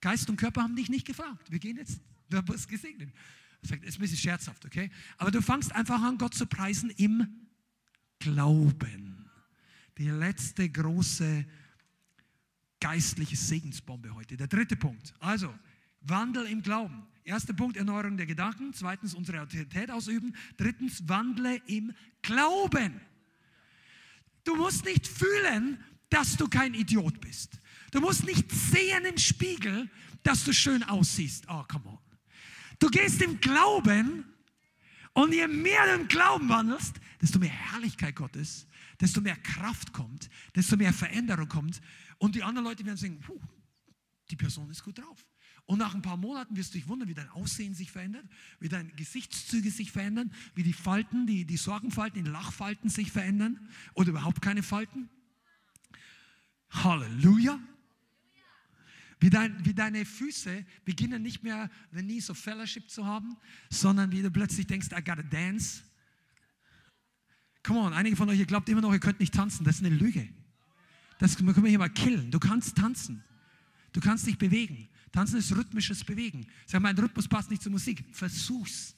Geist 0.00 0.28
und 0.28 0.36
Körper 0.36 0.62
haben 0.62 0.76
dich 0.76 0.88
nicht 0.88 1.06
gefragt. 1.06 1.50
Wir 1.50 1.58
gehen 1.58 1.76
jetzt, 1.76 2.00
du 2.28 2.38
hast 2.38 2.68
gesegnet. 2.68 3.12
Das 3.60 3.70
ist 3.70 3.96
ein 3.96 4.00
bisschen 4.00 4.18
scherzhaft, 4.18 4.64
okay? 4.66 4.90
Aber 5.18 5.30
du 5.30 5.40
fangst 5.40 5.72
einfach 5.72 6.02
an, 6.02 6.18
Gott 6.18 6.34
zu 6.34 6.46
preisen 6.46 6.90
im 6.90 7.48
Glauben. 8.18 9.30
Die 9.98 10.08
letzte 10.08 10.68
große 10.68 11.46
geistliche 12.80 13.36
Segensbombe 13.36 14.12
heute. 14.14 14.36
Der 14.36 14.48
dritte 14.48 14.74
Punkt. 14.74 15.14
Also, 15.20 15.54
Wandel 16.00 16.46
im 16.46 16.62
Glauben. 16.62 17.06
Erster 17.24 17.52
Punkt, 17.52 17.76
Erneuerung 17.76 18.16
der 18.16 18.26
Gedanken. 18.26 18.72
Zweitens, 18.74 19.14
unsere 19.14 19.40
Autorität 19.40 19.90
ausüben. 19.90 20.34
Drittens, 20.56 21.08
wandle 21.08 21.60
im 21.66 21.92
Glauben. 22.22 23.00
Du 24.44 24.56
musst 24.56 24.84
nicht 24.84 25.06
fühlen, 25.06 25.82
dass 26.10 26.36
du 26.36 26.48
kein 26.48 26.74
Idiot 26.74 27.20
bist. 27.20 27.58
Du 27.92 28.00
musst 28.00 28.24
nicht 28.24 28.50
sehen 28.50 29.04
im 29.04 29.18
Spiegel, 29.18 29.88
dass 30.22 30.44
du 30.44 30.52
schön 30.52 30.82
aussiehst. 30.82 31.46
Oh, 31.48 31.64
come 31.68 31.86
on. 31.86 31.98
Du 32.78 32.88
gehst 32.88 33.22
im 33.22 33.40
Glauben 33.40 34.24
und 35.12 35.32
je 35.32 35.46
mehr 35.46 35.86
du 35.86 36.02
im 36.02 36.08
Glauben 36.08 36.48
wandelst, 36.48 36.96
desto 37.20 37.38
mehr 37.38 37.50
Herrlichkeit 37.50 38.16
Gottes, 38.16 38.66
desto 39.00 39.20
mehr 39.20 39.36
Kraft 39.36 39.92
kommt, 39.92 40.28
desto 40.56 40.76
mehr 40.76 40.92
Veränderung 40.92 41.48
kommt. 41.48 41.80
Und 42.18 42.34
die 42.34 42.42
anderen 42.42 42.66
Leute 42.66 42.84
werden 42.84 42.96
sagen, 42.96 43.20
puh, 43.20 43.40
die 44.32 44.36
Person 44.36 44.70
ist 44.70 44.82
gut 44.82 44.98
drauf. 44.98 45.26
Und 45.66 45.78
nach 45.78 45.94
ein 45.94 46.02
paar 46.02 46.16
Monaten 46.16 46.56
wirst 46.56 46.74
du 46.74 46.78
dich 46.78 46.88
wundern, 46.88 47.08
wie 47.08 47.14
dein 47.14 47.28
Aussehen 47.28 47.74
sich 47.74 47.92
verändert, 47.92 48.24
wie 48.58 48.68
deine 48.68 48.90
Gesichtszüge 48.90 49.70
sich 49.70 49.92
verändern, 49.92 50.32
wie 50.54 50.64
die 50.64 50.72
Falten, 50.72 51.26
die, 51.26 51.44
die 51.44 51.56
Sorgenfalten, 51.56 52.24
die 52.24 52.30
Lachfalten 52.30 52.90
sich 52.90 53.12
verändern 53.12 53.60
oder 53.94 54.10
überhaupt 54.10 54.42
keine 54.42 54.62
Falten. 54.62 55.08
Halleluja. 56.70 57.60
Wie, 59.20 59.30
dein, 59.30 59.64
wie, 59.64 59.72
deine 59.72 60.04
Füße 60.04 60.64
beginnen 60.84 61.22
nicht 61.22 61.44
mehr 61.44 61.70
the 61.92 62.00
knees 62.00 62.28
of 62.28 62.38
fellowship 62.38 62.90
zu 62.90 63.06
haben, 63.06 63.36
sondern 63.70 64.10
wie 64.10 64.20
du 64.20 64.32
plötzlich 64.32 64.66
denkst, 64.66 64.88
I 64.88 65.04
gotta 65.04 65.22
dance. 65.22 65.82
Come 67.62 67.78
on, 67.78 67.92
einige 67.92 68.16
von 68.16 68.28
euch, 68.28 68.40
ihr 68.40 68.46
glaubt 68.46 68.68
immer 68.68 68.80
noch, 68.80 68.92
ihr 68.92 68.98
könnt 68.98 69.20
nicht 69.20 69.32
tanzen. 69.32 69.64
Das 69.64 69.76
ist 69.76 69.84
eine 69.84 69.94
Lüge. 69.94 70.28
Das 71.20 71.36
können 71.36 71.54
wir 71.54 71.68
hier 71.68 71.78
mal 71.78 71.88
killen. 71.88 72.32
Du 72.32 72.40
kannst 72.40 72.76
tanzen. 72.76 73.22
Du 73.92 74.00
kannst 74.00 74.26
dich 74.26 74.38
bewegen. 74.38 74.88
Tanzen 75.12 75.38
ist 75.38 75.54
rhythmisches 75.54 76.04
Bewegen. 76.04 76.46
Sag 76.66 76.80
mal, 76.80 76.88
ein 76.88 76.98
Rhythmus 76.98 77.28
passt 77.28 77.50
nicht 77.50 77.62
zur 77.62 77.72
Musik. 77.72 78.04
Versuch's. 78.12 78.96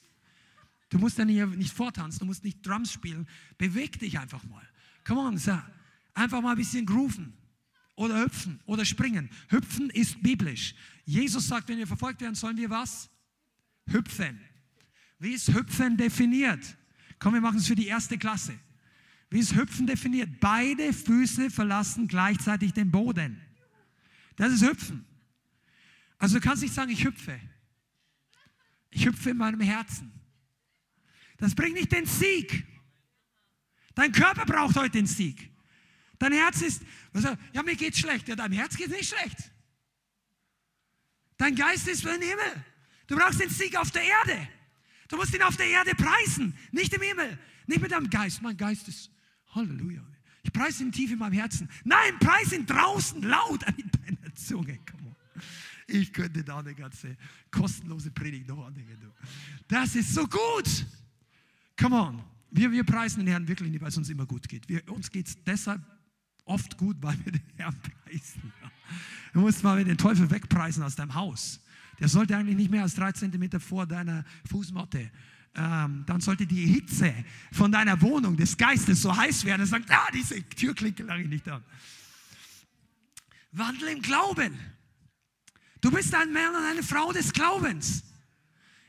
Du 0.89 0.97
musst 0.97 1.19
dann 1.19 1.27
nicht, 1.27 1.45
nicht 1.57 1.73
vortanzen, 1.73 2.19
du 2.19 2.25
musst 2.25 2.43
nicht 2.43 2.65
Drums 2.65 2.93
spielen. 2.93 3.27
Beweg 3.57 3.99
dich 3.99 4.17
einfach 4.17 4.43
mal. 4.45 4.65
Come 5.05 5.19
on, 5.19 5.37
sag. 5.37 5.69
Einfach 6.13 6.41
mal 6.41 6.51
ein 6.51 6.57
bisschen 6.57 6.85
grooven 6.85 7.33
oder 7.95 8.21
hüpfen 8.21 8.59
oder 8.65 8.85
springen. 8.85 9.29
Hüpfen 9.49 9.89
ist 9.89 10.21
biblisch. 10.21 10.73
Jesus 11.05 11.47
sagt, 11.47 11.67
wenn 11.67 11.77
wir 11.77 11.87
verfolgt 11.87 12.21
werden, 12.21 12.35
sollen 12.35 12.57
wir 12.57 12.69
was? 12.69 13.09
Hüpfen. 13.87 14.39
Wie 15.19 15.33
ist 15.33 15.53
Hüpfen 15.53 15.97
definiert? 15.97 16.77
Komm, 17.19 17.33
wir 17.33 17.41
machen 17.41 17.57
es 17.57 17.67
für 17.67 17.75
die 17.75 17.87
erste 17.87 18.17
Klasse. 18.17 18.57
Wie 19.29 19.39
ist 19.39 19.55
Hüpfen 19.55 19.87
definiert? 19.87 20.39
Beide 20.39 20.93
Füße 20.93 21.49
verlassen 21.49 22.07
gleichzeitig 22.07 22.73
den 22.73 22.91
Boden. 22.91 23.41
Das 24.35 24.51
ist 24.51 24.61
Hüpfen. 24.61 25.05
Also 26.17 26.39
du 26.39 26.41
kannst 26.41 26.63
nicht 26.63 26.73
sagen, 26.73 26.91
ich 26.91 27.03
hüpfe. 27.03 27.39
Ich 28.89 29.05
hüpfe 29.05 29.31
in 29.31 29.37
meinem 29.37 29.61
Herzen. 29.61 30.11
Das 31.37 31.53
bringt 31.53 31.75
nicht 31.75 31.91
den 31.91 32.05
Sieg. 32.05 32.65
Dein 33.93 34.11
Körper 34.11 34.45
braucht 34.45 34.75
heute 34.75 34.91
den 34.91 35.07
Sieg. 35.07 35.51
Dein 36.17 36.33
Herz 36.33 36.61
ist, 36.61 36.81
ja, 37.53 37.63
mir 37.63 37.75
geht's 37.75 37.99
schlecht. 37.99 38.27
Ja, 38.27 38.35
deinem 38.35 38.53
Herz 38.53 38.75
geht 38.75 38.89
nicht 38.89 39.09
schlecht. 39.09 39.51
Dein 41.37 41.55
Geist 41.55 41.87
ist 41.87 42.01
für 42.01 42.11
den 42.17 42.21
Himmel. 42.21 42.65
Du 43.07 43.15
brauchst 43.15 43.39
den 43.39 43.49
Sieg 43.49 43.75
auf 43.77 43.91
der 43.91 44.03
Erde. 44.03 44.47
Du 45.07 45.17
musst 45.17 45.33
ihn 45.33 45.41
auf 45.41 45.57
der 45.57 45.67
Erde 45.67 45.93
preisen, 45.95 46.57
nicht 46.71 46.93
im 46.93 47.01
Himmel, 47.01 47.37
nicht 47.67 47.81
mit 47.81 47.91
deinem 47.91 48.09
Geist. 48.09 48.41
Mein 48.41 48.57
Geist 48.57 48.87
ist, 48.87 49.11
Halleluja. 49.53 50.03
Ich 50.45 50.53
preise 50.53 50.83
ihn 50.83 50.91
tief 50.91 51.11
in 51.11 51.17
meinem 51.17 51.33
Herzen. 51.33 51.67
Nein, 51.83 52.19
preise 52.19 52.55
ihn 52.55 52.67
draußen 52.67 53.19
laut 53.23 53.65
an 53.65 53.73
deiner 54.05 54.35
Zunge. 54.35 54.77
Come 54.89 55.07
on. 55.07 55.15
Ich 55.87 56.13
könnte 56.13 56.43
da 56.43 56.59
eine 56.59 56.75
ganze 56.75 57.17
kostenlose 57.49 58.11
Predigt 58.11 58.47
noch 58.47 58.63
anhängen. 58.63 58.95
Du. 59.01 59.07
Das 59.67 59.95
ist 59.95 60.13
so 60.13 60.27
gut. 60.27 60.85
Come 61.79 61.99
on. 61.99 62.21
Wir, 62.51 62.71
wir 62.71 62.83
preisen 62.83 63.21
den 63.21 63.27
Herrn 63.27 63.47
wirklich 63.47 63.71
nicht, 63.71 63.81
weil 63.81 63.89
es 63.89 63.97
uns 63.97 64.07
immer 64.09 64.27
gut 64.27 64.47
geht. 64.47 64.69
Wir, 64.69 64.87
uns 64.91 65.09
geht 65.09 65.27
es 65.27 65.43
deshalb 65.43 65.81
oft 66.45 66.77
gut, 66.77 66.97
weil 67.01 67.17
wir 67.25 67.31
den 67.31 67.51
Herrn 67.55 67.75
preisen. 67.81 68.53
Du 69.33 69.39
musst 69.39 69.63
mal 69.63 69.83
den 69.83 69.97
Teufel 69.97 70.29
wegpreisen 70.29 70.83
aus 70.83 70.95
deinem 70.95 71.15
Haus. 71.15 71.59
Der 71.99 72.07
sollte 72.07 72.37
eigentlich 72.37 72.55
nicht 72.55 72.69
mehr 72.69 72.83
als 72.83 72.93
drei 72.93 73.11
Zentimeter 73.13 73.59
vor 73.59 73.87
deiner 73.87 74.23
Fußmatte. 74.47 75.09
Ähm, 75.57 76.03
dann 76.05 76.19
sollte 76.19 76.45
die 76.45 76.65
Hitze 76.65 77.13
von 77.51 77.71
deiner 77.71 78.01
Wohnung, 78.01 78.35
des 78.35 78.57
Geistes 78.57 79.01
so 79.01 79.15
heiß 79.15 79.45
werden, 79.45 79.61
dass 79.61 79.69
sagt, 79.69 79.89
ah, 79.89 80.07
diese 80.13 80.43
Türklinke 80.49 81.03
lange 81.03 81.23
ich 81.23 81.29
nicht 81.29 81.47
an. 81.47 81.63
Wandel 83.53 83.89
im 83.89 84.01
Glauben. 84.01 84.59
Du 85.79 85.91
bist 85.91 86.13
ein 86.13 86.33
Mann 86.33 86.55
und 86.55 86.63
eine 86.63 86.83
Frau 86.83 87.13
des 87.13 87.31
Glaubens. 87.31 88.03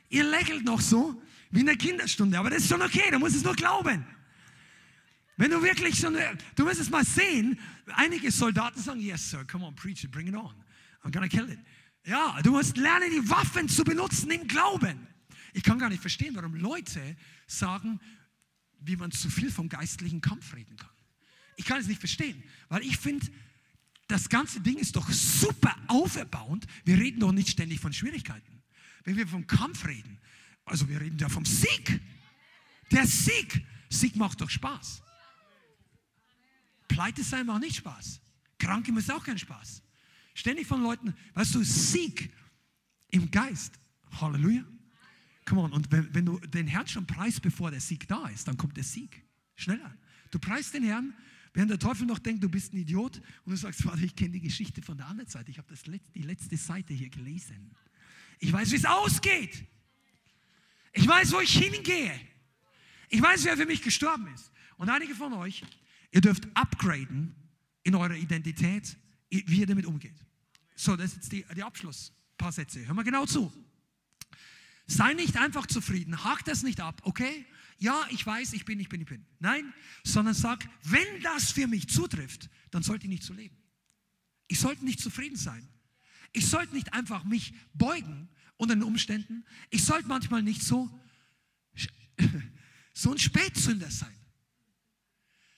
Ihr 0.09 0.25
lächelt 0.25 0.65
noch 0.65 0.81
so 0.81 1.21
wie 1.51 1.61
in 1.61 1.65
der 1.67 1.77
Kinderstunde, 1.77 2.37
aber 2.37 2.49
das 2.49 2.63
ist 2.63 2.69
schon 2.69 2.81
okay, 2.81 3.09
du 3.11 3.19
musst 3.19 3.35
es 3.35 3.43
nur 3.43 3.55
glauben. 3.55 4.05
Wenn 5.37 5.51
du 5.51 5.61
wirklich 5.61 5.97
schon, 5.97 6.17
du 6.55 6.65
wirst 6.65 6.81
es 6.81 6.89
mal 6.89 7.05
sehen, 7.05 7.59
einige 7.93 8.31
Soldaten 8.31 8.81
sagen, 8.81 8.99
yes 8.99 9.29
sir, 9.29 9.45
come 9.45 9.65
on, 9.65 9.75
preach 9.75 10.03
it, 10.03 10.11
bring 10.11 10.27
it 10.27 10.35
on. 10.35 10.53
I'm 11.03 11.11
gonna 11.11 11.27
kill 11.27 11.49
it. 11.49 11.59
Ja, 12.03 12.39
du 12.41 12.51
musst 12.51 12.75
lernen, 12.77 13.11
die 13.11 13.29
Waffen 13.29 13.69
zu 13.69 13.83
benutzen 13.83 14.31
im 14.31 14.47
Glauben. 14.47 15.07
Ich 15.57 15.63
kann 15.63 15.79
gar 15.79 15.89
nicht 15.89 16.01
verstehen, 16.01 16.35
warum 16.35 16.53
Leute 16.53 17.17
sagen, 17.47 17.99
wie 18.79 18.95
man 18.95 19.09
zu 19.09 19.27
viel 19.27 19.49
vom 19.49 19.69
geistlichen 19.69 20.21
Kampf 20.21 20.53
reden 20.53 20.77
kann. 20.77 20.91
Ich 21.55 21.65
kann 21.65 21.81
es 21.81 21.87
nicht 21.87 21.97
verstehen, 21.97 22.43
weil 22.69 22.83
ich 22.83 22.95
finde, 22.95 23.25
das 24.07 24.29
ganze 24.29 24.61
Ding 24.61 24.77
ist 24.77 24.95
doch 24.95 25.09
super 25.09 25.75
auferbauend. 25.87 26.67
Wir 26.85 26.99
reden 26.99 27.21
doch 27.21 27.31
nicht 27.31 27.49
ständig 27.49 27.79
von 27.79 27.91
Schwierigkeiten. 27.91 28.61
Wenn 29.03 29.17
wir 29.17 29.27
vom 29.27 29.47
Kampf 29.47 29.87
reden, 29.87 30.19
also 30.63 30.87
wir 30.87 31.01
reden 31.01 31.17
ja 31.17 31.27
vom 31.27 31.43
Sieg. 31.43 32.01
Der 32.91 33.07
Sieg, 33.07 33.65
Sieg 33.89 34.15
macht 34.15 34.39
doch 34.39 34.51
Spaß. 34.51 35.01
Pleite 36.87 37.23
sein 37.23 37.47
macht 37.47 37.61
nicht 37.61 37.77
Spaß. 37.77 38.21
Kranke 38.59 38.91
ist 38.95 39.11
auch 39.11 39.23
kein 39.23 39.39
Spaß. 39.39 39.81
Ständig 40.35 40.67
von 40.67 40.83
Leuten, 40.83 41.15
weißt 41.33 41.55
du, 41.55 41.63
Sieg 41.63 42.31
im 43.09 43.31
Geist. 43.31 43.79
Halleluja. 44.21 44.63
Come 45.47 45.61
on, 45.61 45.71
und 45.71 45.89
wenn, 45.93 46.13
wenn 46.13 46.25
du 46.25 46.39
den 46.39 46.67
Herrn 46.67 46.87
schon 46.87 47.07
preist, 47.07 47.41
bevor 47.41 47.71
der 47.71 47.79
Sieg 47.79 48.05
da 48.09 48.27
ist, 48.27 48.49
dann 48.49 48.57
kommt 48.57 48.75
der 48.75 48.83
Sieg. 48.83 49.23
Schneller. 49.55 49.97
Du 50.29 50.39
preist 50.39 50.73
den 50.73 50.83
Herrn, 50.83 51.13
während 51.53 51.71
der 51.71 51.79
Teufel 51.79 52.05
noch 52.05 52.19
denkt, 52.19 52.43
du 52.43 52.49
bist 52.49 52.73
ein 52.73 52.77
Idiot 52.77 53.21
und 53.45 53.51
du 53.51 53.55
sagst, 53.55 53.81
Vater, 53.81 54.01
ich 54.01 54.13
kenne 54.13 54.31
die 54.31 54.41
Geschichte 54.41 54.81
von 54.81 54.97
der 54.97 55.07
anderen 55.07 55.29
Seite. 55.29 55.49
Ich 55.49 55.57
habe 55.57 55.73
die 56.13 56.21
letzte 56.21 56.57
Seite 56.57 56.93
hier 56.93 57.09
gelesen. 57.09 57.71
Ich 58.39 58.51
weiß, 58.51 58.71
wie 58.71 58.75
es 58.75 58.83
ausgeht. 58.83 59.63
Ich 60.91 61.07
weiß, 61.07 61.31
wo 61.31 61.39
ich 61.39 61.57
hingehe. 61.57 62.19
Ich 63.07 63.21
weiß, 63.21 63.45
wer 63.45 63.55
für 63.55 63.65
mich 63.65 63.81
gestorben 63.81 64.27
ist. 64.33 64.51
Und 64.75 64.89
einige 64.89 65.15
von 65.15 65.31
euch, 65.31 65.63
ihr 66.11 66.19
dürft 66.19 66.45
upgraden 66.55 67.33
in 67.83 67.95
eurer 67.95 68.15
Identität, 68.15 68.97
wie 69.29 69.61
ihr 69.61 69.65
damit 69.65 69.85
umgeht. 69.85 70.15
So, 70.75 70.97
das 70.97 71.11
ist 71.11 71.15
jetzt 71.15 71.31
die, 71.31 71.45
die 71.55 71.63
Abschluss. 71.63 72.11
Ein 72.33 72.37
paar 72.37 72.51
Sätze. 72.51 72.85
Hör 72.85 72.93
mal 72.93 73.03
genau 73.03 73.25
zu. 73.25 73.51
Sei 74.87 75.13
nicht 75.13 75.37
einfach 75.37 75.67
zufrieden, 75.67 76.23
hak 76.23 76.45
das 76.45 76.63
nicht 76.63 76.79
ab, 76.79 77.01
okay? 77.03 77.45
Ja, 77.77 78.07
ich 78.09 78.25
weiß, 78.25 78.53
ich 78.53 78.65
bin, 78.65 78.79
ich 78.79 78.89
bin, 78.89 79.01
ich 79.01 79.07
bin. 79.07 79.25
Nein, 79.39 79.73
sondern 80.03 80.33
sag, 80.33 80.67
wenn 80.83 81.21
das 81.21 81.51
für 81.51 81.67
mich 81.67 81.87
zutrifft, 81.89 82.49
dann 82.71 82.83
sollte 82.83 83.05
ich 83.05 83.09
nicht 83.09 83.23
so 83.23 83.33
leben. 83.33 83.55
Ich 84.47 84.59
sollte 84.59 84.85
nicht 84.85 84.99
zufrieden 84.99 85.35
sein. 85.35 85.67
Ich 86.31 86.47
sollte 86.47 86.73
nicht 86.73 86.93
einfach 86.93 87.23
mich 87.25 87.53
beugen 87.73 88.29
unter 88.55 88.75
den 88.75 88.83
Umständen. 88.83 89.45
Ich 89.69 89.83
sollte 89.83 90.07
manchmal 90.07 90.41
nicht 90.41 90.63
so, 90.63 90.89
so 92.93 93.11
ein 93.11 93.17
Spätzünder 93.17 93.91
sein. 93.91 94.15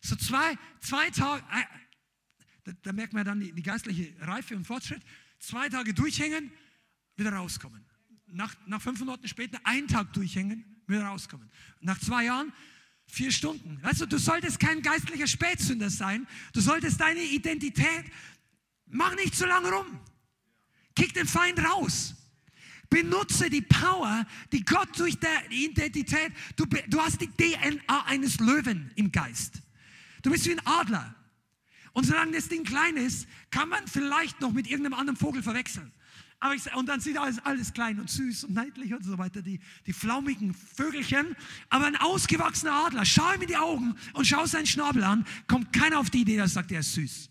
So 0.02 0.16
zwei, 0.16 0.58
zwei 0.82 1.10
Tage, 1.12 1.44
äh, 1.52 1.64
da, 2.64 2.72
da, 2.82 2.94
merkt 2.94 3.14
man 3.14 3.26
dann 3.26 3.40
die, 3.40 3.52
die 3.54 3.64
geistliche 3.64 4.16
Reife 4.22 4.56
und 4.56 4.66
Fortschritt. 4.66 5.02
Zwei 5.40 5.70
Tage 5.70 5.94
durchhängen, 5.94 6.52
wieder 7.16 7.34
rauskommen. 7.34 7.86
Nach, 8.32 8.56
nach 8.66 8.82
fünf 8.82 9.00
Monaten 9.00 9.28
später 9.28 9.60
einen 9.64 9.88
Tag 9.88 10.14
durchhängen, 10.14 10.64
wieder 10.88 11.06
rauskommen. 11.06 11.50
Nach 11.82 12.00
zwei 12.00 12.26
Jahren 12.26 12.54
vier 13.08 13.32
Stunden. 13.32 13.82
Weißt 13.82 14.02
du, 14.02 14.06
du 14.06 14.18
solltest 14.18 14.60
kein 14.60 14.82
geistlicher 14.82 15.28
Spätsünder 15.28 15.90
sein. 15.90 16.28
Du 16.54 16.62
solltest 16.62 17.02
deine 17.02 17.22
Identität, 17.22 18.06
mach 18.88 19.16
nicht 19.16 19.36
so 19.36 19.46
lange 19.46 19.70
rum. 19.72 20.00
Kick 20.96 21.14
den 21.14 21.28
Feind 21.28 21.60
raus. 21.60 22.16
Benutze 22.90 23.50
die 23.50 23.62
Power, 23.62 24.26
die 24.52 24.66
Gott 24.66 24.98
durch 24.98 25.16
die 25.20 25.66
Identität, 25.66 26.32
du, 26.56 26.66
du 26.66 27.00
hast 27.00 27.22
die 27.22 27.28
DNA 27.28 28.06
eines 28.06 28.40
Löwen 28.40 28.92
im 28.96 29.12
Geist. 29.12 29.62
Du 30.24 30.32
bist 30.32 30.46
wie 30.48 30.54
ein 30.54 30.66
Adler. 30.66 31.16
Und 31.94 32.06
solange 32.06 32.32
das 32.32 32.48
Ding 32.48 32.64
klein 32.64 32.98
ist, 32.98 33.28
kann 33.52 33.70
man 33.70 33.88
vielleicht 33.88 34.42
noch 34.42 34.52
mit 34.52 34.68
irgendeinem 34.68 34.96
anderen 34.96 35.18
Vogel 35.18 35.44
verwechseln. 35.44 35.92
Aber 36.41 36.56
ich, 36.56 36.74
und 36.74 36.88
dann 36.88 37.02
sieht 37.02 37.18
alles, 37.18 37.40
alles 37.40 37.74
klein 37.74 37.99
und 37.99 38.10
süß 38.10 38.45
und 38.45 38.53
neidlich 38.53 38.94
und 38.94 39.03
so 39.03 39.18
weiter, 39.18 39.41
die, 39.41 39.60
die 39.86 39.94
flaumigen 39.94 40.53
Vögelchen. 40.53 41.36
Aber 41.70 41.86
ein 41.86 41.98
ausgewachsener 41.98 42.86
Adler, 42.86 43.03
schau 43.03 43.34
ihm 43.34 43.41
in 43.41 43.48
die 43.48 43.57
Augen 43.57 43.95
und 44.14 44.26
schau 44.26 44.45
seinen 44.45 44.66
Schnabel 44.66 45.03
an, 45.03 45.26
kommt 45.48 45.74
keiner 45.74 45.99
auf 45.99 46.10
die 46.10 46.22
Idee, 46.22 46.38
dass 46.38 46.53
sagt, 46.53 46.72
er 46.72 46.80
ist 46.80 46.94
süß. 46.94 47.30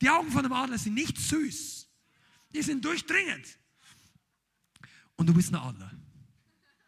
Die 0.00 0.08
Augen 0.08 0.30
von 0.30 0.44
einem 0.44 0.52
Adler 0.52 0.78
sind 0.78 0.94
nicht 0.94 1.18
süß. 1.18 1.88
Die 2.54 2.62
sind 2.62 2.84
durchdringend. 2.84 3.46
Und 5.16 5.28
du 5.28 5.34
bist 5.34 5.52
ein 5.52 5.56
Adler. 5.56 5.90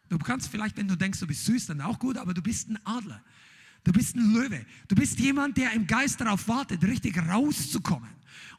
Du 0.09 0.17
kannst 0.17 0.47
vielleicht, 0.49 0.77
wenn 0.77 0.87
du 0.87 0.95
denkst, 0.95 1.19
du 1.19 1.27
bist 1.27 1.45
süß, 1.45 1.67
dann 1.67 1.81
auch 1.81 1.99
gut, 1.99 2.17
aber 2.17 2.33
du 2.33 2.41
bist 2.41 2.69
ein 2.69 2.79
Adler. 2.85 3.23
Du 3.83 3.91
bist 3.91 4.15
ein 4.15 4.33
Löwe. 4.33 4.65
Du 4.87 4.95
bist 4.95 5.19
jemand, 5.19 5.57
der 5.57 5.73
im 5.73 5.85
Geist 5.87 6.21
darauf 6.21 6.47
wartet, 6.47 6.83
richtig 6.83 7.17
rauszukommen. 7.17 8.09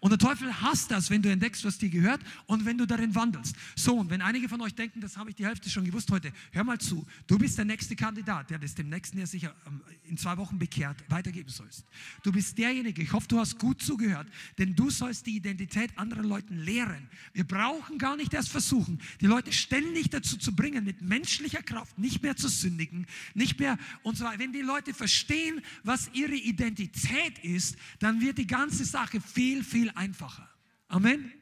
Und 0.04 0.10
der 0.10 0.18
Teufel 0.18 0.60
hasst 0.60 0.90
das, 0.90 1.08
wenn 1.08 1.22
du 1.22 1.30
entdeckst, 1.30 1.64
was 1.64 1.78
dir 1.78 1.88
gehört 1.88 2.20
und 2.44 2.66
wenn 2.66 2.76
du 2.76 2.84
darin 2.84 3.14
wandelst. 3.14 3.56
So, 3.74 3.96
und 3.96 4.10
wenn 4.10 4.20
einige 4.20 4.50
von 4.50 4.60
euch 4.60 4.74
denken, 4.74 5.00
das 5.00 5.16
habe 5.16 5.30
ich 5.30 5.36
die 5.36 5.46
Hälfte 5.46 5.70
schon 5.70 5.82
gewusst 5.82 6.10
heute, 6.10 6.30
hör 6.52 6.62
mal 6.62 6.78
zu. 6.78 7.06
Du 7.26 7.38
bist 7.38 7.56
der 7.56 7.64
nächste 7.64 7.96
Kandidat, 7.96 8.50
der 8.50 8.58
das 8.58 8.74
dem 8.74 8.90
nächsten 8.90 9.16
Jahr 9.16 9.26
sicher 9.26 9.54
ähm, 9.66 9.80
in 10.02 10.18
zwei 10.18 10.36
Wochen 10.36 10.58
bekehrt 10.58 11.02
weitergeben 11.08 11.48
sollst. 11.48 11.86
Du 12.22 12.32
bist 12.32 12.58
derjenige, 12.58 13.00
ich 13.00 13.14
hoffe, 13.14 13.28
du 13.28 13.38
hast 13.38 13.58
gut 13.58 13.80
zugehört, 13.80 14.28
denn 14.58 14.74
du 14.74 14.90
sollst 14.90 15.24
die 15.24 15.36
Identität 15.36 15.96
anderen 15.96 16.26
Leuten 16.26 16.58
lehren. 16.58 17.08
Wir 17.32 17.44
brauchen 17.44 17.96
gar 17.96 18.14
nicht 18.14 18.34
erst 18.34 18.50
versuchen, 18.50 19.00
die 19.22 19.26
Leute 19.26 19.54
ständig 19.54 20.10
dazu 20.10 20.36
zu 20.36 20.54
bringen, 20.54 20.84
mit 20.84 21.00
menschlicher 21.00 21.62
Kraft 21.62 21.98
nicht 21.98 22.22
mehr 22.22 22.36
zu 22.36 22.48
sündigen, 22.48 23.06
nicht 23.32 23.58
mehr 23.58 23.78
und 24.02 24.18
so 24.18 24.26
weiter. 24.26 24.38
Wenn 24.38 24.52
die 24.52 24.60
Leute 24.60 24.92
verstehen, 24.92 25.62
was 25.82 26.10
ihre 26.12 26.34
Identität 26.34 27.38
ist, 27.38 27.76
dann 28.00 28.20
wird 28.20 28.36
die 28.36 28.46
ganze 28.46 28.84
Sache 28.84 29.18
viel, 29.22 29.64
viel 29.64 29.93
einfacher. 29.94 30.48
Amen. 30.88 31.32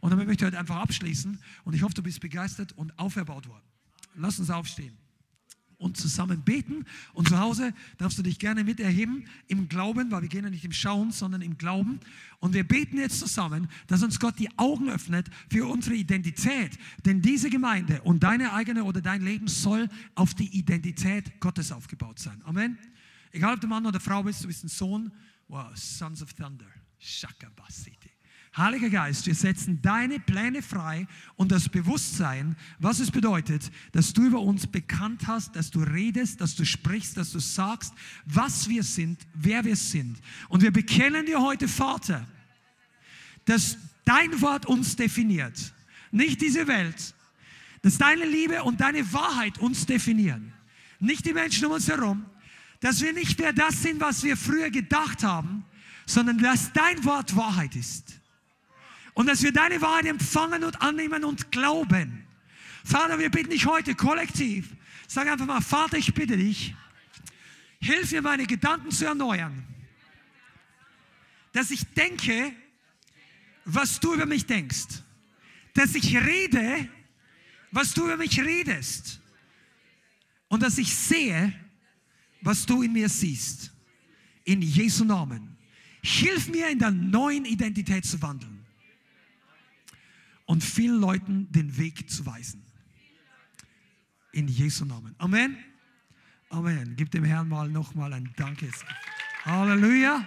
Und 0.00 0.10
damit 0.10 0.26
möchte 0.26 0.44
ich 0.44 0.46
heute 0.48 0.58
einfach 0.58 0.76
abschließen 0.76 1.38
und 1.64 1.74
ich 1.74 1.82
hoffe, 1.82 1.94
du 1.94 2.02
bist 2.02 2.20
begeistert 2.20 2.72
und 2.72 2.98
auferbaut 2.98 3.48
worden. 3.48 3.64
Lass 4.14 4.38
uns 4.38 4.50
aufstehen 4.50 4.96
und 5.82 5.96
zusammen 5.96 6.42
beten. 6.42 6.84
Und 7.12 7.28
zu 7.28 7.38
Hause 7.38 7.74
darfst 7.98 8.18
du 8.18 8.22
dich 8.22 8.38
gerne 8.38 8.64
miterheben 8.64 9.26
im 9.48 9.68
Glauben, 9.68 10.10
weil 10.10 10.22
wir 10.22 10.28
gehen 10.28 10.44
ja 10.44 10.50
nicht 10.50 10.64
im 10.64 10.72
Schauen, 10.72 11.10
sondern 11.10 11.42
im 11.42 11.58
Glauben. 11.58 12.00
Und 12.38 12.54
wir 12.54 12.66
beten 12.66 12.98
jetzt 12.98 13.18
zusammen, 13.18 13.68
dass 13.88 14.02
uns 14.02 14.18
Gott 14.18 14.38
die 14.38 14.48
Augen 14.58 14.88
öffnet 14.88 15.28
für 15.50 15.66
unsere 15.66 15.96
Identität. 15.96 16.78
Denn 17.04 17.20
diese 17.20 17.50
Gemeinde 17.50 18.00
und 18.02 18.22
deine 18.22 18.52
eigene 18.52 18.84
oder 18.84 19.00
dein 19.00 19.22
Leben 19.22 19.48
soll 19.48 19.88
auf 20.14 20.34
die 20.34 20.56
Identität 20.56 21.40
Gottes 21.40 21.72
aufgebaut 21.72 22.18
sein. 22.18 22.40
Amen. 22.44 22.78
Egal 23.32 23.54
ob 23.54 23.60
du 23.60 23.66
Mann 23.66 23.84
oder 23.86 24.00
Frau 24.00 24.22
bist, 24.22 24.42
du 24.44 24.48
bist 24.48 24.64
ein 24.64 24.68
Sohn. 24.68 25.10
Wow, 25.48 25.76
Sons 25.76 26.22
of 26.22 26.32
Thunder. 26.32 26.66
Shakabasiti. 27.02 28.10
Heiliger 28.56 28.90
Geist, 28.90 29.26
wir 29.26 29.34
setzen 29.34 29.80
deine 29.80 30.20
Pläne 30.20 30.60
frei 30.60 31.06
und 31.36 31.50
das 31.50 31.70
Bewusstsein, 31.70 32.54
was 32.78 33.00
es 33.00 33.10
bedeutet, 33.10 33.72
dass 33.92 34.12
du 34.12 34.26
über 34.26 34.40
uns 34.40 34.66
bekannt 34.66 35.26
hast, 35.26 35.56
dass 35.56 35.70
du 35.70 35.80
redest, 35.80 36.40
dass 36.40 36.54
du 36.54 36.66
sprichst, 36.66 37.16
dass 37.16 37.32
du 37.32 37.38
sagst, 37.38 37.94
was 38.26 38.68
wir 38.68 38.82
sind, 38.82 39.26
wer 39.32 39.64
wir 39.64 39.74
sind. 39.74 40.20
Und 40.50 40.62
wir 40.62 40.70
bekennen 40.70 41.24
dir 41.24 41.40
heute, 41.40 41.66
Vater, 41.66 42.28
dass 43.46 43.78
dein 44.04 44.40
Wort 44.42 44.66
uns 44.66 44.96
definiert, 44.96 45.72
nicht 46.10 46.42
diese 46.42 46.66
Welt, 46.66 47.14
dass 47.80 47.96
deine 47.96 48.26
Liebe 48.26 48.62
und 48.64 48.82
deine 48.82 49.12
Wahrheit 49.14 49.58
uns 49.58 49.86
definieren, 49.86 50.52
nicht 51.00 51.24
die 51.24 51.32
Menschen 51.32 51.66
um 51.66 51.72
uns 51.72 51.88
herum, 51.88 52.26
dass 52.80 53.00
wir 53.00 53.14
nicht 53.14 53.38
mehr 53.38 53.54
das 53.54 53.82
sind, 53.82 53.98
was 53.98 54.22
wir 54.22 54.36
früher 54.36 54.68
gedacht 54.68 55.24
haben, 55.24 55.64
sondern 56.12 56.38
dass 56.38 56.72
dein 56.72 57.02
Wort 57.04 57.34
Wahrheit 57.36 57.74
ist. 57.74 58.20
Und 59.14 59.26
dass 59.26 59.42
wir 59.42 59.52
deine 59.52 59.80
Wahrheit 59.80 60.06
empfangen 60.06 60.64
und 60.64 60.80
annehmen 60.82 61.24
und 61.24 61.50
glauben. 61.50 62.26
Vater, 62.84 63.18
wir 63.18 63.30
bitten 63.30 63.50
dich 63.50 63.66
heute 63.66 63.94
kollektiv. 63.94 64.68
Sag 65.06 65.28
einfach 65.28 65.46
mal, 65.46 65.60
Vater, 65.60 65.96
ich 65.96 66.12
bitte 66.14 66.36
dich, 66.36 66.74
hilf 67.80 68.12
mir, 68.12 68.22
meine 68.22 68.46
Gedanken 68.46 68.90
zu 68.90 69.06
erneuern. 69.06 69.64
Dass 71.52 71.70
ich 71.70 71.84
denke, 71.94 72.54
was 73.64 74.00
du 74.00 74.14
über 74.14 74.26
mich 74.26 74.46
denkst. 74.46 75.02
Dass 75.74 75.94
ich 75.94 76.16
rede, 76.16 76.88
was 77.70 77.92
du 77.94 78.04
über 78.04 78.16
mich 78.16 78.40
redest. 78.40 79.20
Und 80.48 80.62
dass 80.62 80.78
ich 80.78 80.94
sehe, 80.94 81.52
was 82.40 82.66
du 82.66 82.82
in 82.82 82.92
mir 82.92 83.08
siehst. 83.08 83.70
In 84.44 84.60
Jesu 84.62 85.04
Namen. 85.04 85.51
Hilf 86.02 86.48
mir 86.48 86.68
in 86.68 86.78
der 86.78 86.90
neuen 86.90 87.44
Identität 87.44 88.04
zu 88.04 88.20
wandeln 88.22 88.66
und 90.46 90.64
vielen 90.64 91.00
Leuten 91.00 91.50
den 91.52 91.76
Weg 91.78 92.10
zu 92.10 92.26
weisen. 92.26 92.64
In 94.32 94.48
Jesu 94.48 94.84
Namen. 94.84 95.14
Amen. 95.18 95.56
Amen. 96.50 96.94
Gib 96.96 97.10
dem 97.10 97.24
Herrn 97.24 97.48
mal 97.48 97.68
nochmal 97.68 98.12
ein 98.12 98.32
Dankes. 98.36 98.84
Halleluja. 99.44 100.26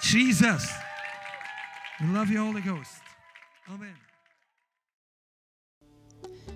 Jesus. 0.00 0.68
We 1.98 2.06
love 2.06 2.32
you, 2.32 2.42
Holy 2.42 2.62
Ghost. 2.62 3.02
Amen. 3.66 3.94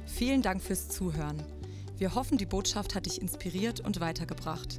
Vielen 0.06 0.42
Dank 0.42 0.62
fürs 0.62 0.88
Zuhören. 0.88 1.42
Wir 1.96 2.14
hoffen, 2.14 2.38
die 2.38 2.46
Botschaft 2.46 2.94
hat 2.94 3.06
dich 3.06 3.20
inspiriert 3.20 3.80
und 3.80 4.00
weitergebracht. 4.00 4.78